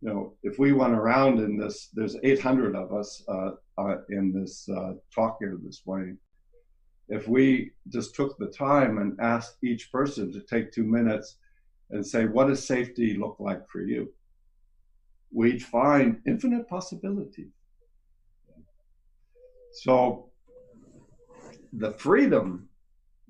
you 0.00 0.08
know, 0.08 0.34
if 0.42 0.58
we 0.58 0.72
went 0.72 0.94
around 0.94 1.40
in 1.40 1.56
this, 1.56 1.88
there's 1.92 2.16
800 2.22 2.76
of 2.76 2.92
us 2.92 3.24
uh, 3.28 3.50
uh, 3.76 3.96
in 4.10 4.32
this 4.32 4.68
uh, 4.68 4.92
talk 5.12 5.38
here 5.40 5.58
this 5.62 5.82
morning. 5.86 6.18
If 7.08 7.26
we 7.26 7.72
just 7.88 8.14
took 8.14 8.38
the 8.38 8.48
time 8.48 8.98
and 8.98 9.18
asked 9.20 9.56
each 9.62 9.90
person 9.90 10.32
to 10.32 10.40
take 10.40 10.72
two 10.72 10.84
minutes 10.84 11.36
and 11.90 12.06
say, 12.06 12.26
what 12.26 12.48
does 12.48 12.66
safety 12.66 13.16
look 13.16 13.36
like 13.38 13.68
for 13.70 13.80
you? 13.80 14.12
We'd 15.32 15.62
find 15.62 16.20
infinite 16.26 16.68
possibilities. 16.68 17.48
So 19.72 20.30
the 21.72 21.90
freedom 21.90 22.68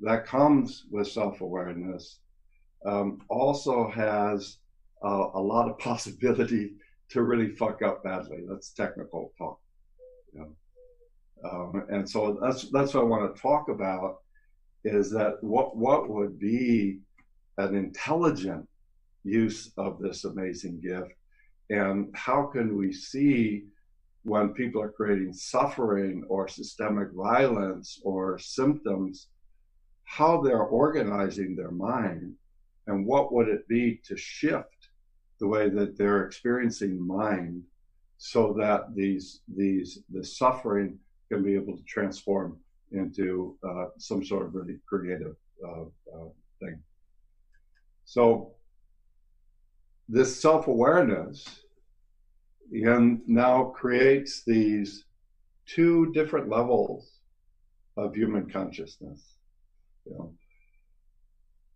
that 0.01 0.27
comes 0.27 0.85
with 0.91 1.09
self-awareness 1.09 2.21
um, 2.87 3.21
also 3.29 3.89
has 3.91 4.59
uh, 5.05 5.27
a 5.35 5.41
lot 5.41 5.69
of 5.69 5.79
possibility 5.79 6.73
to 7.11 7.23
really 7.23 7.51
fuck 7.51 7.83
up 7.83 8.03
badly. 8.05 8.45
That's 8.49 8.71
technical 8.71 9.33
talk. 9.39 9.59
Know? 10.33 10.55
Um, 11.45 11.85
and 11.91 12.09
so 12.09 12.39
that's 12.41 12.71
that's 12.71 12.95
what 12.95 13.03
I 13.03 13.07
want 13.07 13.35
to 13.35 13.41
talk 13.41 13.69
about 13.69 14.19
is 14.85 15.11
that 15.11 15.43
what 15.43 15.77
what 15.77 16.09
would 16.09 16.39
be 16.39 16.99
an 17.59 17.75
intelligent 17.75 18.69
use 19.25 19.73
of 19.77 19.99
this 19.99 20.25
amazing 20.25 20.81
gift? 20.81 21.13
And 21.71 22.11
how 22.15 22.47
can 22.47 22.77
we 22.77 22.93
see 22.93 23.65
when 24.23 24.55
people 24.55 24.81
are 24.81 24.91
creating 24.91 25.33
suffering 25.33 26.25
or 26.29 26.49
systemic 26.49 27.13
violence 27.13 28.01
or 28.03 28.39
symptoms 28.39 29.29
how 30.05 30.41
they're 30.41 30.63
organizing 30.63 31.55
their 31.55 31.71
mind? 31.71 32.35
And 32.87 33.05
what 33.07 33.33
would 33.33 33.49
it 33.49 33.69
be 33.69 34.01
to 34.07 34.17
shift 34.17 34.89
the 35.41 35.47
way 35.47 35.69
that 35.69 35.97
they're 35.99 36.25
experiencing 36.25 37.07
mind 37.07 37.63
so 38.17 38.53
that 38.59 38.95
these 38.95 39.43
these 39.47 40.01
the 40.11 40.25
suffering 40.25 40.99
can 41.31 41.43
be 41.43 41.55
able 41.55 41.77
to 41.77 41.83
transform 41.85 42.59
into 42.93 43.57
uh, 43.69 43.87
some 43.99 44.25
sort 44.25 44.47
of 44.47 44.55
really 44.55 44.79
creative 44.89 45.37
uh, 45.67 45.83
uh, 45.83 46.29
thing. 46.61 46.79
So 48.05 48.55
this 50.09 50.41
self-awareness 50.41 51.63
now 52.71 53.65
creates 53.65 54.43
these 54.45 55.05
two 55.67 56.13
different 56.13 56.49
levels 56.49 57.21
of 57.97 58.15
human 58.15 58.49
consciousness. 58.49 59.35
You 60.07 60.13
know, 60.13 60.35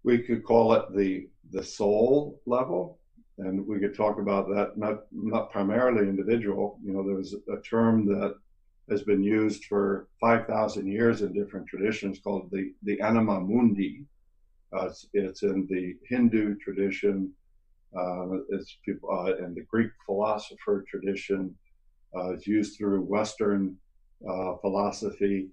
we 0.02 0.18
could 0.18 0.44
call 0.44 0.72
it 0.74 0.94
the 0.96 1.28
the 1.50 1.62
soul 1.62 2.40
level 2.46 2.98
and 3.38 3.66
we 3.66 3.78
could 3.78 3.94
talk 3.94 4.18
about 4.18 4.48
that 4.48 4.76
not 4.76 5.04
not 5.12 5.50
primarily 5.50 6.08
individual. 6.08 6.78
You 6.84 6.92
know, 6.92 7.02
there's 7.06 7.34
a 7.34 7.60
term 7.62 8.06
that 8.06 8.36
has 8.90 9.02
been 9.02 9.22
used 9.22 9.64
for 9.64 10.08
5,000 10.20 10.86
years 10.86 11.22
in 11.22 11.32
different 11.32 11.66
traditions 11.66 12.18
called 12.18 12.50
the 12.50 12.72
the 12.82 13.00
anima 13.00 13.40
mundi. 13.40 14.04
Uh, 14.74 14.86
it's, 14.86 15.06
it's, 15.12 15.42
in 15.42 15.66
the 15.68 15.94
Hindu 16.08 16.56
tradition. 16.56 17.32
Uh, 17.96 18.38
it's 18.48 18.78
people 18.84 19.10
uh, 19.10 19.44
in 19.44 19.54
the 19.54 19.64
Greek 19.70 19.90
philosopher 20.06 20.84
tradition. 20.88 21.54
Uh, 22.16 22.32
it's 22.32 22.46
used 22.46 22.78
through 22.78 23.02
Western 23.02 23.76
uh, 24.28 24.56
philosophy. 24.56 25.48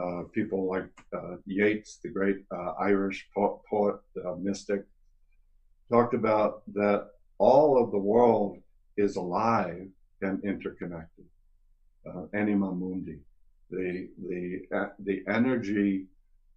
Uh, 0.00 0.22
people 0.32 0.66
like 0.66 0.88
Yeats, 1.44 1.98
the 2.02 2.08
great 2.08 2.38
Irish 2.80 3.28
poet, 3.34 3.58
poet 3.68 3.96
mystic, 4.40 4.84
talked 5.90 6.14
about 6.14 6.62
that 6.72 7.10
all 7.36 7.82
of 7.82 7.90
the 7.90 7.98
world 7.98 8.56
is 8.96 9.16
alive 9.16 9.86
and 10.22 10.42
interconnected. 10.44 11.26
Uh, 12.04 12.26
anima 12.34 12.72
mundi, 12.72 13.18
the 13.70 14.08
the 14.28 14.62
uh, 14.74 14.88
the 15.00 15.22
energy 15.28 16.06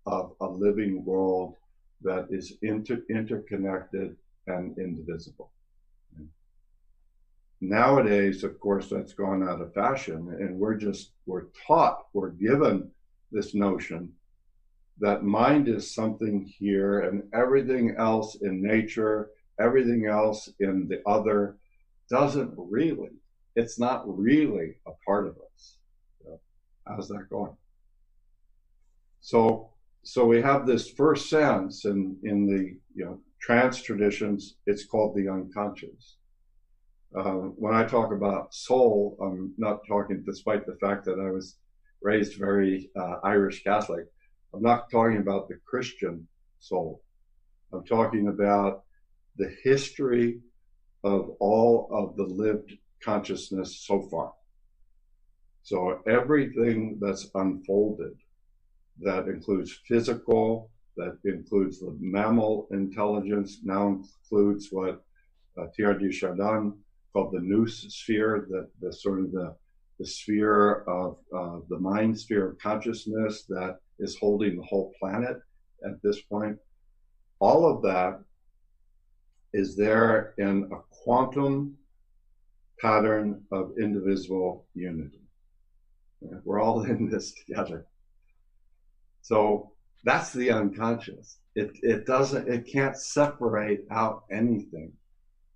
of 0.06 0.34
a 0.42 0.48
living 0.48 1.06
world 1.06 1.56
that 2.02 2.28
is 2.30 2.54
inter- 2.62 3.04
interconnected 3.10 4.16
and 4.48 4.78
indivisible. 4.78 5.52
Nowadays, 7.62 8.44
of 8.44 8.60
course, 8.60 8.90
that's 8.90 9.14
gone 9.14 9.48
out 9.48 9.62
of 9.62 9.74
fashion, 9.74 10.36
and 10.40 10.60
we're 10.60 10.76
just 10.76 11.12
we're 11.26 11.46
taught, 11.68 12.06
we're 12.14 12.30
given 12.30 12.92
this 13.32 13.54
notion 13.54 14.12
that 15.00 15.24
mind 15.24 15.68
is 15.68 15.94
something 15.94 16.44
here, 16.60 17.02
and 17.02 17.24
everything 17.34 17.96
else 17.98 18.36
in 18.42 18.62
nature 18.62 19.30
everything 19.60 20.06
else 20.06 20.50
in 20.60 20.88
the 20.88 21.02
other 21.08 21.58
doesn't 22.10 22.54
really, 22.58 23.10
it's 23.56 23.80
not 23.80 24.04
really 24.06 24.76
a 24.86 24.92
part 25.06 25.28
of 25.28 25.36
us. 25.38 25.78
how's 26.88 27.08
that 27.08 27.30
going? 27.30 27.56
So, 29.22 29.72
so 30.04 30.26
we 30.26 30.42
have 30.42 30.68
this 30.68 30.92
first 30.92 31.30
sense 31.30 31.86
in, 31.86 32.18
in 32.24 32.46
the, 32.46 32.78
you 32.94 33.06
know, 33.06 33.20
trance 33.42 33.82
traditions, 33.82 34.56
it's 34.66 34.86
called 34.86 35.16
the 35.16 35.30
unconscious. 35.30 36.18
Uh, 37.16 37.50
when 37.58 37.74
I 37.74 37.86
talk 37.86 38.12
about 38.12 38.54
soul, 38.54 39.18
I'm 39.22 39.54
not 39.58 39.80
talking, 39.88 40.24
despite 40.26 40.66
the 40.66 40.76
fact 40.82 41.06
that 41.06 41.20
I 41.20 41.32
was 41.32 41.58
raised 42.02 42.38
very 42.38 42.90
uh, 42.96 43.16
Irish 43.24 43.64
Catholic, 43.64 44.06
I'm 44.54 44.62
not 44.62 44.92
talking 44.92 45.18
about 45.18 45.48
the 45.48 45.58
Christian 45.66 46.28
soul. 46.60 47.02
I'm 47.74 47.86
talking 47.86 48.28
about 48.28 48.84
the 49.38 49.54
history 49.64 50.40
of 51.04 51.32
all 51.40 51.88
of 51.92 52.16
the 52.16 52.24
lived 52.24 52.74
consciousness 53.06 53.86
so 53.86 54.02
far. 54.12 54.34
So 55.62 56.02
everything 56.08 56.98
that's 57.02 57.30
unfolded, 57.36 58.16
that 59.02 59.28
includes 59.28 59.80
physical, 59.88 60.70
that 60.98 61.18
includes 61.26 61.80
the 61.80 61.96
mammal 62.00 62.68
intelligence, 62.72 63.60
now 63.64 63.88
includes 63.88 64.70
what 64.72 65.04
uh, 65.60 65.66
Chardin 65.78 66.74
called 67.14 67.34
the 67.34 67.40
noosphere, 67.40 68.48
the, 68.50 68.70
the 68.82 68.92
sort 68.92 69.22
of 69.22 69.32
the, 69.32 69.56
the 70.00 70.06
sphere 70.06 70.84
of 70.84 71.18
uh, 71.36 71.60
the 71.70 71.80
mind 71.80 72.20
sphere 72.20 72.52
of 72.52 72.60
consciousness 72.60 73.46
that 73.48 73.78
is 74.00 74.18
holding 74.20 74.58
the 74.58 74.64
whole 74.64 74.92
planet 75.00 75.38
at 75.86 76.02
this 76.04 76.22
point. 76.22 76.58
All 77.40 77.66
of 77.66 77.82
that 77.84 78.20
is 79.54 79.76
there 79.76 80.34
in 80.38 80.70
a 80.72 80.78
quantum 80.92 81.78
pattern 82.82 83.44
of 83.52 83.74
indivisible 83.80 84.66
unity. 84.74 85.22
We're 86.44 86.62
all 86.62 86.84
in 86.84 87.10
this 87.10 87.34
together. 87.34 87.86
So 89.22 89.72
that's 90.04 90.34
the 90.34 90.52
unconscious. 90.52 91.40
It, 91.56 91.72
it 91.82 92.06
doesn't, 92.06 92.48
it 92.48 92.68
can't 92.72 92.98
separate 92.98 93.86
out 93.92 94.24
anything. 94.32 94.94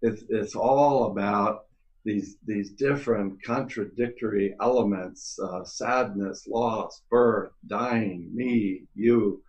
It's, 0.01 0.23
it's 0.29 0.55
all 0.55 1.11
about 1.11 1.65
these, 2.05 2.37
these 2.45 2.71
different 2.71 3.43
contradictory 3.43 4.55
elements, 4.61 5.37
uh, 5.43 5.63
sadness, 5.65 6.47
loss, 6.47 7.03
birth, 7.09 7.51
dying, 7.67 8.29
me, 8.33 8.83
you, 8.95 9.43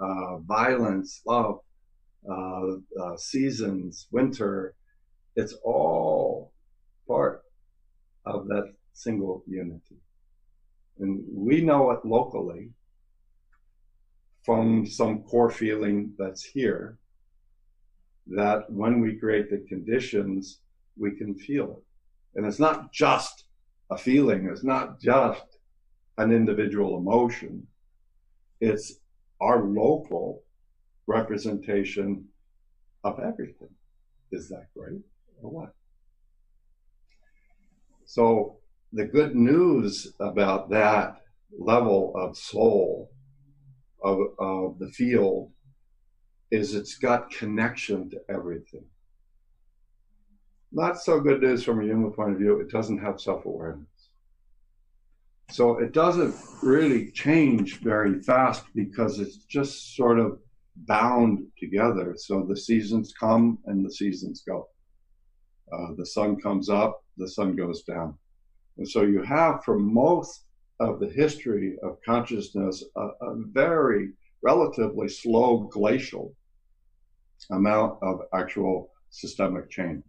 uh, 0.00 0.36
violence, 0.38 1.22
love, 1.26 1.60
uh, 2.30 2.66
uh 3.00 3.16
seasons, 3.16 4.06
winter. 4.10 4.74
It's 5.36 5.54
all 5.64 6.52
part 7.06 7.42
of 8.24 8.48
that 8.48 8.72
single 8.92 9.42
unity. 9.46 9.96
And 10.98 11.22
we 11.30 11.60
know 11.60 11.90
it 11.90 12.04
locally 12.04 12.70
from 14.44 14.86
some 14.86 15.22
core 15.22 15.50
feeling 15.50 16.12
that's 16.18 16.42
here 16.42 16.98
that 18.28 18.70
when 18.70 19.00
we 19.00 19.18
create 19.18 19.50
the 19.50 19.64
conditions, 19.68 20.60
we 20.96 21.16
can 21.16 21.34
feel 21.34 21.72
it. 21.72 21.84
And 22.34 22.46
it's 22.46 22.58
not 22.58 22.92
just 22.92 23.44
a 23.90 23.96
feeling, 23.96 24.48
it's 24.50 24.64
not 24.64 25.00
just 25.00 25.58
an 26.18 26.32
individual 26.32 26.96
emotion, 26.98 27.66
it's 28.60 28.94
our 29.40 29.64
local 29.64 30.42
representation 31.06 32.24
of 33.04 33.20
everything. 33.20 33.74
Is 34.32 34.48
that 34.48 34.66
great 34.76 35.02
or 35.42 35.50
what? 35.50 35.75
So, 38.06 38.58
the 38.92 39.04
good 39.04 39.34
news 39.34 40.14
about 40.20 40.70
that 40.70 41.22
level 41.58 42.12
of 42.14 42.36
soul 42.36 43.10
of, 44.02 44.18
of 44.38 44.78
the 44.78 44.88
field 44.88 45.50
is 46.50 46.74
it's 46.74 46.96
got 46.96 47.30
connection 47.30 48.08
to 48.10 48.20
everything. 48.28 48.84
Not 50.72 51.00
so 51.00 51.20
good 51.20 51.42
news 51.42 51.64
from 51.64 51.80
a 51.80 51.84
human 51.84 52.12
point 52.12 52.32
of 52.32 52.38
view, 52.38 52.60
it 52.60 52.70
doesn't 52.70 52.98
have 52.98 53.20
self 53.20 53.44
awareness. 53.44 53.88
So 55.50 55.78
it 55.78 55.92
doesn't 55.92 56.34
really 56.62 57.10
change 57.10 57.80
very 57.80 58.20
fast 58.22 58.64
because 58.74 59.18
it's 59.18 59.38
just 59.46 59.96
sort 59.96 60.18
of 60.18 60.38
bound 60.76 61.46
together. 61.58 62.14
So 62.16 62.44
the 62.48 62.56
seasons 62.56 63.12
come 63.18 63.58
and 63.66 63.84
the 63.84 63.90
seasons 63.90 64.42
go. 64.46 64.68
Uh, 65.72 65.94
the 65.96 66.06
sun 66.06 66.40
comes 66.40 66.68
up, 66.68 67.02
the 67.16 67.28
sun 67.28 67.56
goes 67.56 67.82
down. 67.82 68.16
And 68.78 68.88
so 68.88 69.02
you 69.02 69.22
have 69.22 69.64
for 69.64 69.78
most 69.78 70.44
of 70.80 71.00
the 71.00 71.08
history 71.08 71.78
of 71.82 71.98
consciousness 72.04 72.84
a, 72.96 73.00
a 73.00 73.36
very 73.36 74.10
relatively 74.42 75.08
slow 75.08 75.68
glacial 75.72 76.34
amount 77.50 77.98
of 78.02 78.22
actual 78.34 78.90
systemic 79.10 79.70
change. 79.70 80.02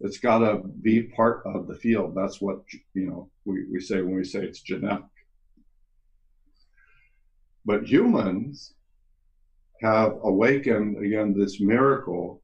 It's 0.00 0.18
got 0.18 0.38
to 0.38 0.58
be 0.82 1.02
part 1.02 1.42
of 1.44 1.66
the 1.66 1.74
field. 1.74 2.14
That's 2.14 2.40
what 2.40 2.60
you 2.94 3.06
know 3.06 3.30
we, 3.44 3.64
we 3.72 3.80
say 3.80 4.00
when 4.00 4.14
we 4.14 4.24
say 4.24 4.40
it's 4.40 4.60
genetic. 4.60 5.04
But 7.64 7.84
humans 7.84 8.74
have 9.82 10.12
awakened 10.22 11.04
again 11.04 11.34
this 11.36 11.60
miracle 11.60 12.42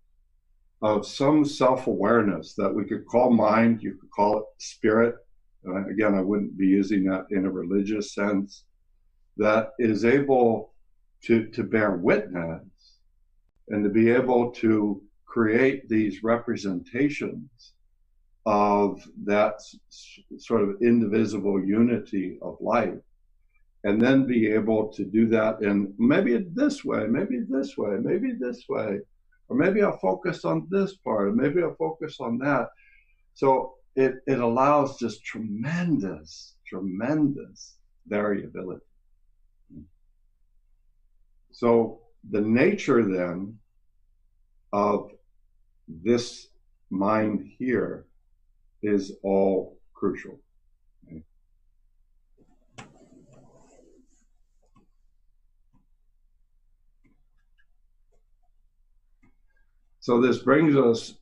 of 0.85 1.07
some 1.07 1.47
self-awareness 1.47 2.53
that 2.53 2.73
we 2.73 2.85
could 2.85 3.07
call 3.07 3.31
mind, 3.31 3.83
you 3.83 3.95
could 3.95 4.11
call 4.11 4.41
it 4.41 4.45
spirit, 4.59 5.15
uh, 5.67 5.87
again, 5.87 6.15
I 6.15 6.21
wouldn't 6.21 6.59
be 6.59 6.67
using 6.67 7.05
that 7.05 7.25
in 7.31 7.47
a 7.47 7.51
religious 7.51 8.15
sense, 8.15 8.65
that 9.39 9.71
is 9.79 10.05
able 10.05 10.75
to, 11.23 11.47
to 11.47 11.63
bear 11.63 11.93
witness 11.93 12.61
and 13.69 13.83
to 13.83 13.89
be 13.89 14.11
able 14.11 14.51
to 14.51 15.03
create 15.25 15.89
these 15.89 16.23
representations 16.23 17.73
of 18.45 19.03
that 19.25 19.55
sort 20.37 20.61
of 20.61 20.83
indivisible 20.83 21.65
unity 21.65 22.37
of 22.43 22.59
life 22.61 23.01
and 23.85 24.03
then 24.03 24.27
be 24.27 24.49
able 24.49 24.93
to 24.93 25.05
do 25.07 25.27
that 25.29 25.63
in 25.63 25.95
maybe 25.97 26.45
this 26.53 26.85
way, 26.85 27.07
maybe 27.07 27.41
this 27.49 27.79
way, 27.79 27.97
maybe 28.03 28.33
this 28.39 28.67
way, 28.69 29.01
or 29.49 29.57
maybe 29.57 29.83
I'll 29.83 29.99
focus 29.99 30.45
on 30.45 30.67
this 30.71 30.97
part, 30.97 31.29
or 31.29 31.33
maybe 31.33 31.63
I'll 31.63 31.75
focus 31.75 32.17
on 32.21 32.39
that. 32.39 32.69
So 33.35 33.75
it, 33.97 34.17
it 34.27 34.41
allows 34.41 34.99
just 34.99 35.25
tremendous, 35.25 36.57
tremendous 36.67 37.77
variability. 38.07 38.85
So 41.53 42.01
the 42.31 42.41
nature 42.41 43.05
then 43.05 43.59
of 44.73 45.13
this 45.87 46.49
mind 46.91 47.49
here 47.59 48.07
is 48.83 49.13
all 49.23 49.79
crucial. 49.93 50.39
So 60.05 60.21
this 60.21 60.37
brings 60.41 60.77
us 60.77 61.15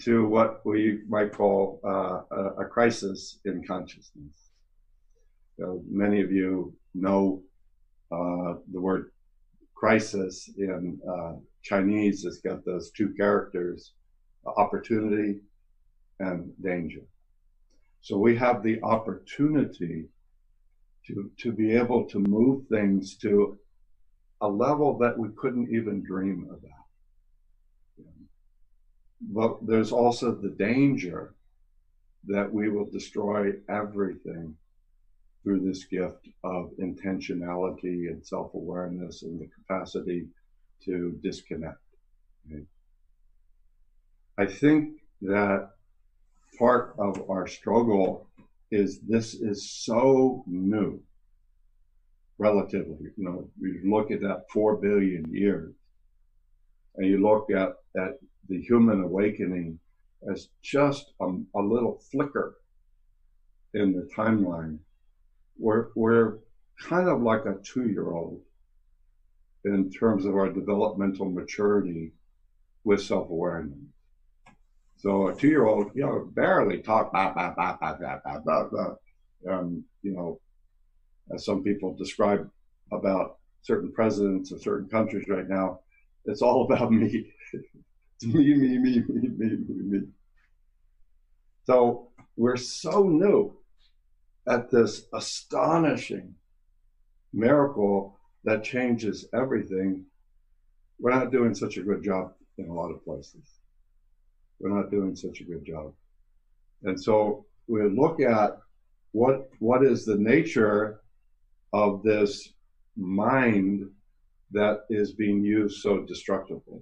to 0.00 0.26
what 0.26 0.66
we 0.66 1.02
might 1.08 1.32
call 1.32 1.78
uh, 1.84 2.22
a, 2.28 2.62
a, 2.62 2.64
crisis 2.64 3.38
in 3.44 3.64
consciousness. 3.64 4.50
So 5.60 5.84
many 5.88 6.20
of 6.22 6.32
you 6.32 6.74
know 6.92 7.44
uh, 8.10 8.54
the 8.72 8.80
word 8.80 9.12
crisis 9.76 10.50
in 10.58 10.98
uh, 11.08 11.34
Chinese 11.62 12.24
has 12.24 12.38
got 12.38 12.64
those 12.64 12.90
two 12.90 13.14
characters, 13.16 13.92
opportunity 14.44 15.38
and 16.18 16.50
danger. 16.60 17.02
So 18.00 18.18
we 18.18 18.36
have 18.38 18.64
the 18.64 18.82
opportunity 18.82 20.06
to, 21.06 21.30
to 21.42 21.52
be 21.52 21.76
able 21.76 22.04
to 22.06 22.18
move 22.18 22.66
things 22.66 23.18
to 23.18 23.56
a 24.40 24.48
level 24.48 24.98
that 24.98 25.16
we 25.16 25.28
couldn't 25.36 25.72
even 25.72 26.02
dream 26.02 26.48
about. 26.50 26.85
But 29.20 29.66
there's 29.66 29.92
also 29.92 30.32
the 30.32 30.50
danger 30.50 31.34
that 32.26 32.52
we 32.52 32.68
will 32.68 32.88
destroy 32.90 33.52
everything 33.68 34.56
through 35.42 35.60
this 35.60 35.84
gift 35.84 36.28
of 36.42 36.70
intentionality 36.80 38.08
and 38.08 38.24
self 38.24 38.52
awareness 38.54 39.22
and 39.22 39.40
the 39.40 39.46
capacity 39.46 40.26
to 40.84 41.18
disconnect. 41.22 41.78
I 44.38 44.46
think 44.46 45.00
that 45.22 45.70
part 46.58 46.94
of 46.98 47.30
our 47.30 47.46
struggle 47.46 48.26
is 48.70 49.00
this 49.00 49.34
is 49.34 49.70
so 49.70 50.44
new, 50.46 51.00
relatively. 52.38 53.12
You 53.16 53.24
know, 53.24 53.48
you 53.58 53.80
look 53.84 54.10
at 54.10 54.20
that 54.20 54.44
four 54.52 54.76
billion 54.76 55.32
years, 55.32 55.72
and 56.96 57.06
you 57.06 57.22
look 57.22 57.50
at, 57.50 57.76
at 57.96 58.18
the 58.48 58.60
human 58.60 59.00
awakening 59.00 59.78
as 60.30 60.48
just 60.62 61.12
a, 61.20 61.26
a 61.56 61.60
little 61.60 62.00
flicker 62.10 62.54
in 63.74 63.92
the 63.92 64.06
timeline. 64.16 64.78
We're, 65.58 65.86
we're 65.94 66.34
kind 66.80 67.08
of 67.08 67.20
like 67.22 67.44
a 67.46 67.54
two 67.62 67.88
year 67.88 68.10
old 68.10 68.40
in 69.64 69.90
terms 69.90 70.24
of 70.24 70.34
our 70.36 70.48
developmental 70.48 71.26
maturity 71.26 72.12
with 72.84 73.00
self 73.02 73.28
awareness. 73.30 73.78
So 74.96 75.28
a 75.28 75.34
two 75.34 75.48
year 75.48 75.66
old, 75.66 75.90
you 75.94 76.02
know, 76.02 76.28
barely 76.34 76.78
talk, 76.78 77.12
bah, 77.12 77.32
bah, 77.34 77.52
bah, 77.56 77.76
bah, 77.80 77.94
bah, 78.00 78.16
bah, 78.24 78.38
bah, 78.44 78.64
bah. 78.70 78.90
Um, 79.48 79.82
you 80.02 80.12
know, 80.12 80.38
as 81.32 81.44
some 81.44 81.62
people 81.62 81.94
describe 81.96 82.48
about 82.92 83.36
certain 83.62 83.90
presidents 83.92 84.50
of 84.52 84.60
certain 84.62 84.88
countries 84.88 85.24
right 85.28 85.46
now, 85.48 85.80
it's 86.24 86.42
all 86.42 86.62
about 86.62 86.90
me. 86.90 87.30
Me, 88.22 88.54
me, 88.54 88.78
me, 88.78 89.00
me, 89.00 89.28
me, 89.28 89.48
me, 89.68 89.98
me. 89.98 90.00
So 91.64 92.08
we're 92.36 92.56
so 92.56 93.08
new 93.08 93.56
at 94.48 94.70
this 94.70 95.06
astonishing 95.12 96.34
miracle 97.32 98.18
that 98.44 98.64
changes 98.64 99.26
everything. 99.34 100.04
We're 100.98 101.10
not 101.10 101.32
doing 101.32 101.54
such 101.54 101.76
a 101.76 101.82
good 101.82 102.02
job 102.02 102.32
in 102.58 102.68
a 102.68 102.72
lot 102.72 102.90
of 102.90 103.04
places. 103.04 103.58
We're 104.60 104.74
not 104.74 104.90
doing 104.90 105.14
such 105.14 105.40
a 105.40 105.44
good 105.44 105.64
job. 105.66 105.92
And 106.84 106.98
so 106.98 107.44
we 107.66 107.82
look 107.82 108.20
at 108.20 108.58
what 109.12 109.48
what 109.58 109.82
is 109.84 110.04
the 110.04 110.16
nature 110.16 111.00
of 111.72 112.02
this 112.02 112.52
mind 112.96 113.90
that 114.52 114.84
is 114.88 115.12
being 115.12 115.42
used 115.42 115.80
so 115.82 116.02
destructively. 116.02 116.80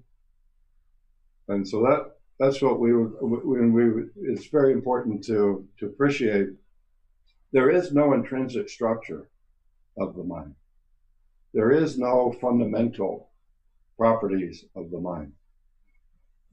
And 1.49 1.67
so 1.69 1.83
that 1.83 2.13
that's 2.39 2.63
what 2.63 2.81
we 2.81 2.93
when 2.93 3.73
we 3.73 4.05
it's 4.31 4.47
very 4.49 4.73
important 4.73 5.25
to 5.27 5.67
to 5.79 5.87
appreciate. 5.87 6.49
There 7.53 7.71
is 7.71 7.93
no 7.93 8.15
intrinsic 8.15 8.69
structure 8.69 9.31
of 9.99 10.17
the 10.17 10.25
mind. 10.25 10.55
there 11.55 11.71
is 11.73 11.99
no 11.99 12.33
fundamental 12.41 13.31
properties 13.97 14.65
of 14.77 14.91
the 14.91 15.01
mind. 15.01 15.33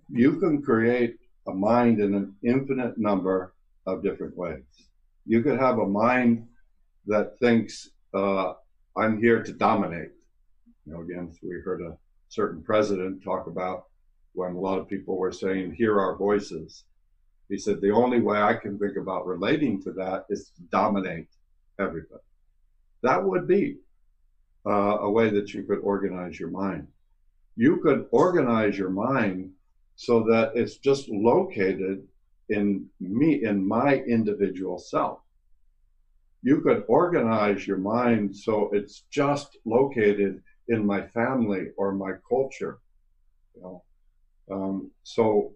You 0.09 0.39
can 0.39 0.61
create 0.61 1.17
a 1.47 1.53
mind 1.53 1.99
in 1.99 2.13
an 2.15 2.35
infinite 2.43 2.97
number 2.97 3.53
of 3.87 4.03
different 4.03 4.37
ways. 4.37 4.63
You 5.25 5.41
could 5.43 5.59
have 5.59 5.79
a 5.79 5.87
mind 5.87 6.47
that 7.07 7.39
thinks, 7.39 7.89
uh, 8.13 8.53
I'm 8.97 9.19
here 9.19 9.43
to 9.43 9.53
dominate. 9.53 10.11
You 10.85 10.93
know, 10.93 11.01
again, 11.01 11.33
we 11.43 11.55
heard 11.63 11.81
a 11.81 11.97
certain 12.29 12.63
president 12.63 13.23
talk 13.23 13.47
about 13.47 13.85
when 14.33 14.53
a 14.53 14.59
lot 14.59 14.79
of 14.79 14.87
people 14.87 15.17
were 15.17 15.31
saying, 15.31 15.73
hear 15.73 15.99
our 15.99 16.15
voices. 16.15 16.83
He 17.49 17.57
said, 17.57 17.81
the 17.81 17.91
only 17.91 18.21
way 18.21 18.41
I 18.41 18.53
can 18.53 18.79
think 18.79 18.95
about 18.95 19.27
relating 19.27 19.81
to 19.83 19.91
that 19.93 20.25
is 20.29 20.51
to 20.55 20.61
dominate 20.71 21.27
everybody. 21.79 22.23
That 23.03 23.23
would 23.23 23.47
be 23.47 23.77
uh, 24.65 24.99
a 24.99 25.09
way 25.09 25.29
that 25.31 25.53
you 25.53 25.63
could 25.63 25.79
organize 25.79 26.39
your 26.39 26.49
mind. 26.49 26.87
You 27.55 27.77
could 27.77 28.07
organize 28.11 28.77
your 28.77 28.89
mind 28.89 29.51
so 29.95 30.23
that 30.23 30.53
it's 30.55 30.77
just 30.77 31.09
located 31.09 32.07
in 32.49 32.87
me, 32.99 33.43
in 33.43 33.67
my 33.67 33.95
individual 33.95 34.77
self. 34.77 35.19
You 36.43 36.61
could 36.61 36.83
organize 36.87 37.67
your 37.67 37.77
mind 37.77 38.35
so 38.35 38.69
it's 38.73 39.03
just 39.11 39.57
located 39.65 40.41
in 40.67 40.85
my 40.85 41.05
family 41.07 41.67
or 41.77 41.91
my 41.91 42.13
culture. 42.27 42.79
You 43.55 43.61
know? 43.61 43.83
Um, 44.51 44.91
so 45.03 45.53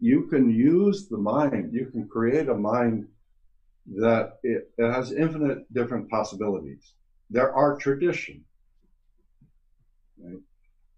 you 0.00 0.26
can 0.26 0.50
use 0.50 1.08
the 1.08 1.16
mind, 1.16 1.72
you 1.72 1.86
can 1.86 2.06
create 2.08 2.48
a 2.48 2.54
mind 2.54 3.08
that 3.96 4.38
it, 4.42 4.70
it 4.76 4.92
has 4.92 5.12
infinite 5.12 5.72
different 5.72 6.10
possibilities. 6.10 6.92
There 7.30 7.54
are 7.54 7.76
traditions. 7.76 8.44
Right? 10.22 10.40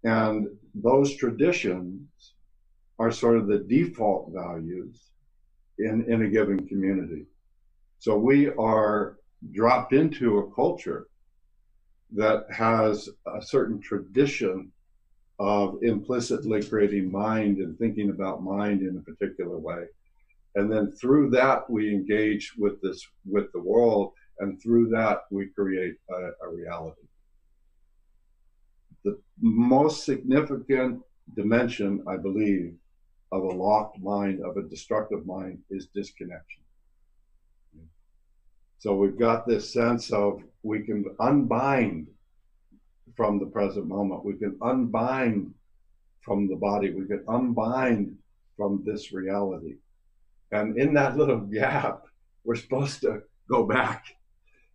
And 0.03 0.47
those 0.75 1.15
traditions 1.15 2.33
are 2.99 3.11
sort 3.11 3.37
of 3.37 3.47
the 3.47 3.59
default 3.59 4.31
values 4.33 4.99
in, 5.79 6.05
in 6.11 6.23
a 6.23 6.29
given 6.29 6.67
community. 6.67 7.25
So 7.99 8.17
we 8.17 8.49
are 8.49 9.17
dropped 9.51 9.93
into 9.93 10.39
a 10.39 10.51
culture 10.53 11.07
that 12.15 12.45
has 12.51 13.09
a 13.25 13.41
certain 13.41 13.81
tradition 13.81 14.71
of 15.39 15.77
implicitly 15.83 16.63
creating 16.63 17.11
mind 17.11 17.57
and 17.57 17.77
thinking 17.77 18.09
about 18.09 18.43
mind 18.43 18.81
in 18.81 18.97
a 18.97 19.01
particular 19.01 19.57
way. 19.57 19.85
And 20.55 20.71
then 20.71 20.91
through 20.91 21.29
that, 21.31 21.69
we 21.69 21.93
engage 21.93 22.53
with 22.57 22.81
this, 22.81 23.05
with 23.25 23.51
the 23.53 23.59
world, 23.59 24.13
and 24.39 24.61
through 24.61 24.89
that, 24.89 25.21
we 25.29 25.47
create 25.47 25.95
a, 26.09 26.45
a 26.45 26.49
reality. 26.49 27.01
The 29.03 29.19
most 29.39 30.03
significant 30.03 31.01
dimension, 31.35 32.03
I 32.07 32.17
believe, 32.17 32.73
of 33.31 33.43
a 33.43 33.47
locked 33.47 33.99
mind, 33.99 34.43
of 34.43 34.57
a 34.57 34.63
destructive 34.63 35.25
mind, 35.25 35.59
is 35.69 35.87
disconnection. 35.93 36.61
So 38.79 38.95
we've 38.95 39.17
got 39.17 39.47
this 39.47 39.71
sense 39.71 40.11
of 40.11 40.41
we 40.63 40.81
can 40.81 41.05
unbind 41.19 42.07
from 43.17 43.39
the 43.39 43.47
present 43.47 43.87
moment. 43.87 44.23
We 44.23 44.35
can 44.35 44.55
unbind 44.61 45.53
from 46.21 46.47
the 46.47 46.55
body. 46.55 46.91
We 46.91 47.07
can 47.07 47.23
unbind 47.27 48.15
from 48.55 48.83
this 48.85 49.11
reality. 49.11 49.75
And 50.51 50.77
in 50.77 50.93
that 50.93 51.17
little 51.17 51.39
gap, 51.39 52.03
we're 52.45 52.55
supposed 52.55 53.01
to 53.01 53.23
go 53.49 53.65
back. 53.65 54.05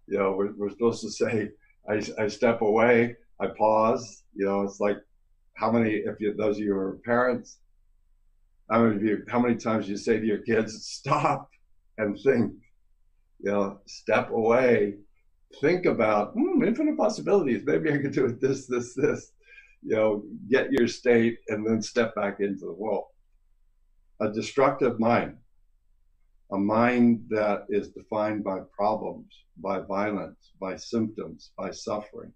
You 0.09 0.19
know, 0.19 0.33
we're, 0.33 0.53
we're 0.53 0.71
supposed 0.71 1.03
to 1.03 1.11
say, 1.11 1.51
I, 1.89 2.03
I 2.19 2.27
step 2.29 2.61
away, 2.61 3.17
I 3.41 3.47
pause. 3.47 4.25
You 4.35 4.45
know, 4.47 4.63
it's 4.63 4.81
like 4.81 4.99
how 5.55 5.71
many, 5.71 5.91
if 5.91 6.21
you, 6.21 6.35
those 6.35 6.57
of 6.57 6.65
you 6.65 6.77
are 6.77 6.99
parents, 7.05 7.59
how 8.71 8.83
many 8.83 8.97
of 8.97 9.03
you, 9.03 9.25
how 9.29 9.41
many 9.41 9.55
times 9.55 9.89
you 9.89 9.97
say 9.97 10.19
to 10.19 10.27
your 10.27 10.39
kids, 10.39 10.85
stop 10.85 11.49
and 11.99 12.19
think, 12.19 12.53
you 13.41 13.51
know, 13.53 13.79
step 13.87 14.31
away, 14.31 14.97
think 15.61 15.87
about 15.87 16.33
hmm, 16.33 16.62
infinite 16.62 16.97
possibilities. 16.97 17.62
Maybe 17.65 17.93
I 17.93 17.99
could 17.99 18.12
do 18.12 18.27
it 18.27 18.41
this, 18.41 18.67
this, 18.67 18.95
this. 18.95 19.33
You 19.83 19.97
know, 19.97 20.23
get 20.49 20.73
your 20.73 20.87
state 20.87 21.38
and 21.49 21.67
then 21.67 21.83
step 21.83 22.15
back 22.15 22.41
into 22.41 22.67
the 22.67 22.73
world. 22.73 23.07
A 24.21 24.31
destructive 24.31 25.01
mind, 25.01 25.37
a 26.53 26.59
mind 26.59 27.25
that 27.31 27.67
is 27.69 27.88
defined 27.88 28.45
by 28.45 28.61
problems, 28.77 29.33
by 29.57 29.81
violence, 29.81 30.53
by 30.61 30.77
symptoms, 30.77 31.51
by 31.59 31.73
suffering, 31.73 32.33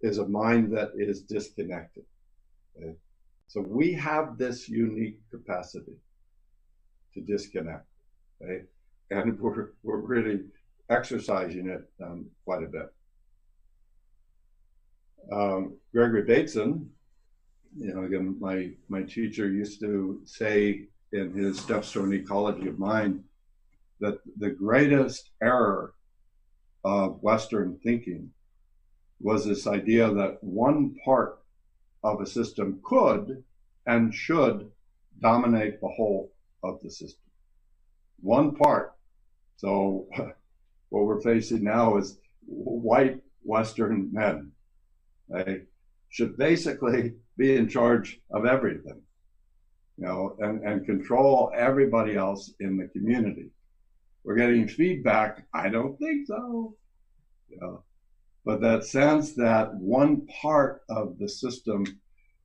is 0.00 0.18
a 0.18 0.26
mind 0.26 0.76
that 0.76 0.90
is 0.96 1.22
disconnected. 1.22 2.04
Okay? 2.76 2.94
So 3.46 3.60
we 3.60 3.92
have 3.92 4.36
this 4.36 4.68
unique 4.68 5.20
capacity 5.30 5.96
to 7.14 7.20
disconnect. 7.20 7.86
And 9.10 9.38
we're, 9.40 9.70
we're 9.82 9.98
really 9.98 10.40
exercising 10.88 11.68
it 11.68 11.82
um, 12.02 12.26
quite 12.44 12.62
a 12.62 12.66
bit. 12.66 12.92
Um, 15.32 15.76
Gregory 15.92 16.22
Bateson, 16.22 16.88
you 17.76 17.92
know, 17.94 18.04
again, 18.04 18.36
my, 18.40 18.70
my 18.88 19.02
teacher 19.02 19.50
used 19.50 19.80
to 19.80 20.20
say 20.24 20.86
in 21.12 21.32
his 21.32 21.58
Steps 21.58 21.92
to 21.92 22.04
an 22.04 22.12
Ecology 22.12 22.68
of 22.68 22.78
Mind 22.78 23.24
that 24.00 24.18
the 24.38 24.50
greatest 24.50 25.30
error 25.42 25.94
of 26.84 27.22
Western 27.22 27.78
thinking 27.82 28.30
was 29.20 29.44
this 29.44 29.66
idea 29.66 30.12
that 30.12 30.42
one 30.42 30.94
part 31.04 31.40
of 32.04 32.20
a 32.20 32.26
system 32.26 32.80
could 32.84 33.42
and 33.86 34.14
should 34.14 34.70
dominate 35.20 35.80
the 35.80 35.88
whole 35.88 36.30
of 36.62 36.80
the 36.82 36.90
system. 36.90 37.22
One 38.20 38.54
part. 38.54 38.94
So 39.56 40.06
what 40.96 41.06
we're 41.06 41.20
facing 41.20 41.62
now 41.62 41.98
is 41.98 42.18
white 42.46 43.20
Western 43.42 44.10
men. 44.12 44.50
They 45.28 45.62
should 46.08 46.36
basically 46.38 47.14
be 47.36 47.56
in 47.56 47.68
charge 47.68 48.20
of 48.30 48.46
everything, 48.46 49.02
you 49.98 50.06
know, 50.06 50.36
and, 50.38 50.62
and 50.62 50.86
control 50.86 51.52
everybody 51.54 52.16
else 52.16 52.52
in 52.60 52.78
the 52.78 52.88
community. 52.88 53.50
We're 54.24 54.36
getting 54.36 54.66
feedback. 54.66 55.46
I 55.52 55.68
don't 55.68 55.98
think 55.98 56.26
so. 56.26 56.74
You 57.48 57.58
know, 57.60 57.84
but 58.44 58.60
that 58.62 58.84
sense 58.84 59.34
that 59.34 59.74
one 59.74 60.26
part 60.26 60.80
of 60.88 61.18
the 61.18 61.28
system 61.28 61.84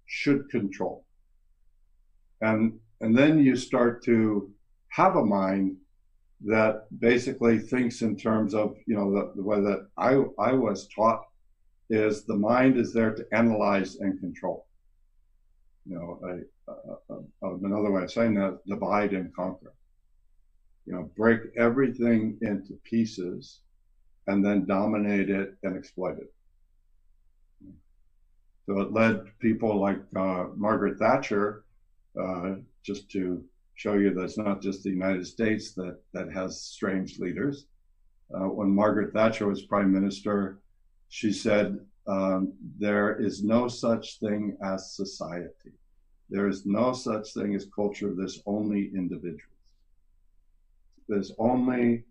should 0.07 0.49
control. 0.49 1.05
And, 2.41 2.79
and 2.99 3.17
then 3.17 3.39
you 3.39 3.55
start 3.55 4.03
to 4.05 4.51
have 4.89 5.15
a 5.15 5.23
mind 5.25 5.77
that 6.45 6.87
basically 6.99 7.59
thinks 7.59 8.01
in 8.01 8.15
terms 8.15 8.53
of, 8.53 8.75
you 8.87 8.95
know, 8.95 9.11
the, 9.11 9.31
the 9.35 9.43
way 9.43 9.61
that 9.61 9.87
I, 9.97 10.23
I 10.39 10.53
was 10.53 10.87
taught 10.87 11.23
is 11.89 12.23
the 12.23 12.35
mind 12.35 12.77
is 12.77 12.93
there 12.93 13.13
to 13.13 13.25
analyze 13.31 13.97
and 13.97 14.19
control. 14.19 14.65
You 15.85 15.95
know, 15.95 16.19
a, 16.23 16.71
a, 16.71 17.15
a, 17.47 17.55
another 17.57 17.91
way 17.91 18.03
of 18.03 18.11
saying 18.11 18.35
that, 18.35 18.59
divide 18.65 19.13
and 19.13 19.35
conquer. 19.35 19.73
You 20.85 20.93
know, 20.93 21.11
break 21.15 21.41
everything 21.57 22.37
into 22.41 22.73
pieces 22.83 23.59
and 24.27 24.43
then 24.43 24.65
dominate 24.65 25.29
it 25.29 25.55
and 25.63 25.77
exploit 25.77 26.17
it. 26.17 26.33
So 28.65 28.79
it 28.79 28.93
led 28.93 29.37
people 29.39 29.79
like 29.79 29.99
uh, 30.15 30.45
Margaret 30.55 30.97
Thatcher, 30.97 31.63
uh, 32.19 32.55
just 32.83 33.11
to 33.11 33.43
show 33.75 33.93
you 33.93 34.13
that 34.13 34.23
it's 34.23 34.37
not 34.37 34.61
just 34.61 34.83
the 34.83 34.89
United 34.89 35.25
States 35.25 35.73
that, 35.73 35.99
that 36.13 36.31
has 36.31 36.61
strange 36.61 37.19
leaders. 37.19 37.65
Uh, 38.33 38.47
when 38.47 38.69
Margaret 38.69 39.13
Thatcher 39.13 39.47
was 39.47 39.63
prime 39.63 39.91
minister, 39.91 40.59
she 41.09 41.33
said, 41.33 41.79
um, 42.07 42.53
There 42.77 43.19
is 43.19 43.43
no 43.43 43.67
such 43.67 44.19
thing 44.19 44.57
as 44.63 44.95
society. 44.95 45.73
There 46.29 46.47
is 46.47 46.65
no 46.65 46.93
such 46.93 47.33
thing 47.33 47.55
as 47.55 47.67
culture. 47.75 48.13
There's 48.15 48.41
only 48.45 48.91
individuals. 48.95 49.51
There's 51.09 51.33
only 51.37 52.05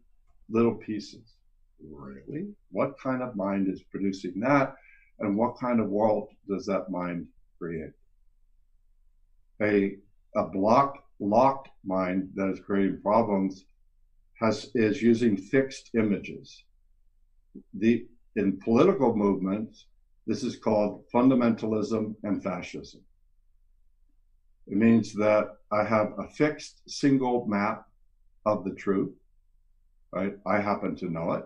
little 0.51 0.75
pieces. 0.75 1.37
Really? 1.83 2.49
What 2.71 3.01
kind 3.01 3.23
of 3.23 3.35
mind 3.35 3.69
is 3.69 3.83
producing 3.83 4.39
that? 4.41 4.77
And 5.21 5.37
what 5.37 5.59
kind 5.59 5.81
of 5.81 5.89
world 5.89 6.29
does 6.49 6.67
that 6.67 6.91
mind 6.91 7.27
create? 7.59 7.93
A, 9.63 9.97
a 10.37 10.45
blocked, 10.45 10.99
locked 11.21 11.69
mind 11.85 12.31
that 12.35 12.51
is 12.51 12.61
creating 12.61 13.01
problems 13.03 13.65
has, 14.41 14.71
is 14.75 15.03
using 15.03 15.37
fixed 15.37 15.91
images. 15.95 16.65
The, 17.75 18.07
in 18.37 18.59
political 18.59 19.15
movements, 19.15 19.87
this 20.27 20.43
is 20.43 20.57
called 20.57 21.05
fundamentalism 21.13 22.15
and 22.23 22.43
fascism. 22.43 23.01
It 24.67 24.77
means 24.77 25.13
that 25.15 25.57
I 25.73 25.85
have 25.85 26.13
a 26.19 26.29
fixed 26.29 26.83
single 26.89 27.47
map 27.47 27.87
of 28.47 28.65
the 28.65 28.75
truth, 28.75 29.13
right? 30.13 30.35
I 30.47 30.61
happen 30.61 30.95
to 30.97 31.11
know 31.11 31.33
it. 31.33 31.45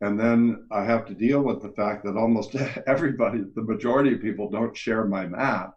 And 0.00 0.18
then 0.18 0.66
I 0.70 0.84
have 0.84 1.04
to 1.06 1.14
deal 1.14 1.42
with 1.42 1.60
the 1.60 1.72
fact 1.72 2.04
that 2.04 2.16
almost 2.16 2.54
everybody, 2.86 3.44
the 3.54 3.62
majority 3.62 4.14
of 4.14 4.22
people, 4.22 4.48
don't 4.48 4.76
share 4.76 5.04
my 5.04 5.26
map. 5.26 5.74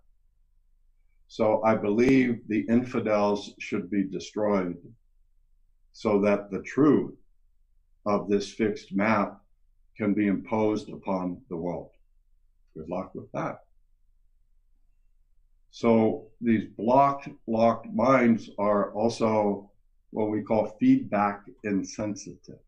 So 1.37 1.63
I 1.63 1.73
believe 1.73 2.47
the 2.47 2.63
infidels 2.69 3.55
should 3.57 3.89
be 3.89 4.03
destroyed 4.03 4.77
so 5.91 6.21
that 6.21 6.51
the 6.51 6.61
truth 6.61 7.15
of 8.05 8.29
this 8.29 8.51
fixed 8.51 8.93
map 8.93 9.41
can 9.97 10.13
be 10.13 10.27
imposed 10.27 10.89
upon 10.89 11.41
the 11.49 11.57
world. 11.57 11.89
Good 12.77 12.87
luck 12.87 13.15
with 13.15 13.31
that. 13.31 13.61
So 15.71 16.27
these 16.39 16.65
blocked, 16.77 17.27
locked 17.47 17.91
minds 17.91 18.51
are 18.59 18.93
also 18.93 19.71
what 20.11 20.29
we 20.29 20.43
call 20.43 20.77
feedback 20.79 21.41
insensitive. 21.63 22.61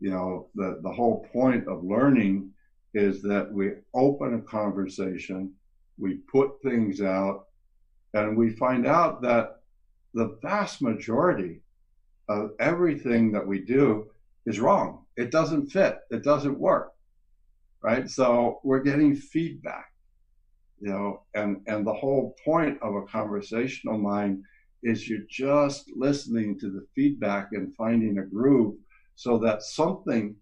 You 0.00 0.10
know, 0.10 0.48
the, 0.56 0.80
the 0.82 0.90
whole 0.90 1.24
point 1.32 1.68
of 1.68 1.84
learning 1.84 2.50
is 2.92 3.22
that 3.22 3.52
we 3.52 3.70
open 3.94 4.34
a 4.34 4.40
conversation, 4.40 5.52
we 5.98 6.14
put 6.32 6.62
things 6.62 7.00
out, 7.00 7.46
and 8.14 8.36
we 8.36 8.50
find 8.50 8.86
out 8.86 9.22
that 9.22 9.60
the 10.14 10.38
vast 10.42 10.82
majority 10.82 11.60
of 12.28 12.50
everything 12.58 13.32
that 13.32 13.46
we 13.46 13.60
do 13.60 14.06
is 14.46 14.60
wrong. 14.60 15.04
It 15.16 15.30
doesn't 15.30 15.70
fit. 15.70 15.98
It 16.10 16.22
doesn't 16.22 16.58
work. 16.58 16.92
Right. 17.82 18.08
So 18.08 18.60
we're 18.64 18.82
getting 18.82 19.14
feedback, 19.14 19.92
you 20.80 20.88
know, 20.88 21.22
and, 21.34 21.60
and 21.66 21.86
the 21.86 21.92
whole 21.92 22.34
point 22.44 22.78
of 22.82 22.94
a 22.94 23.02
conversational 23.02 23.98
mind 23.98 24.42
is 24.82 25.08
you're 25.08 25.26
just 25.28 25.90
listening 25.94 26.58
to 26.60 26.70
the 26.70 26.84
feedback 26.94 27.48
and 27.52 27.74
finding 27.74 28.18
a 28.18 28.24
groove 28.24 28.74
so 29.14 29.38
that 29.38 29.62
something 29.62 30.34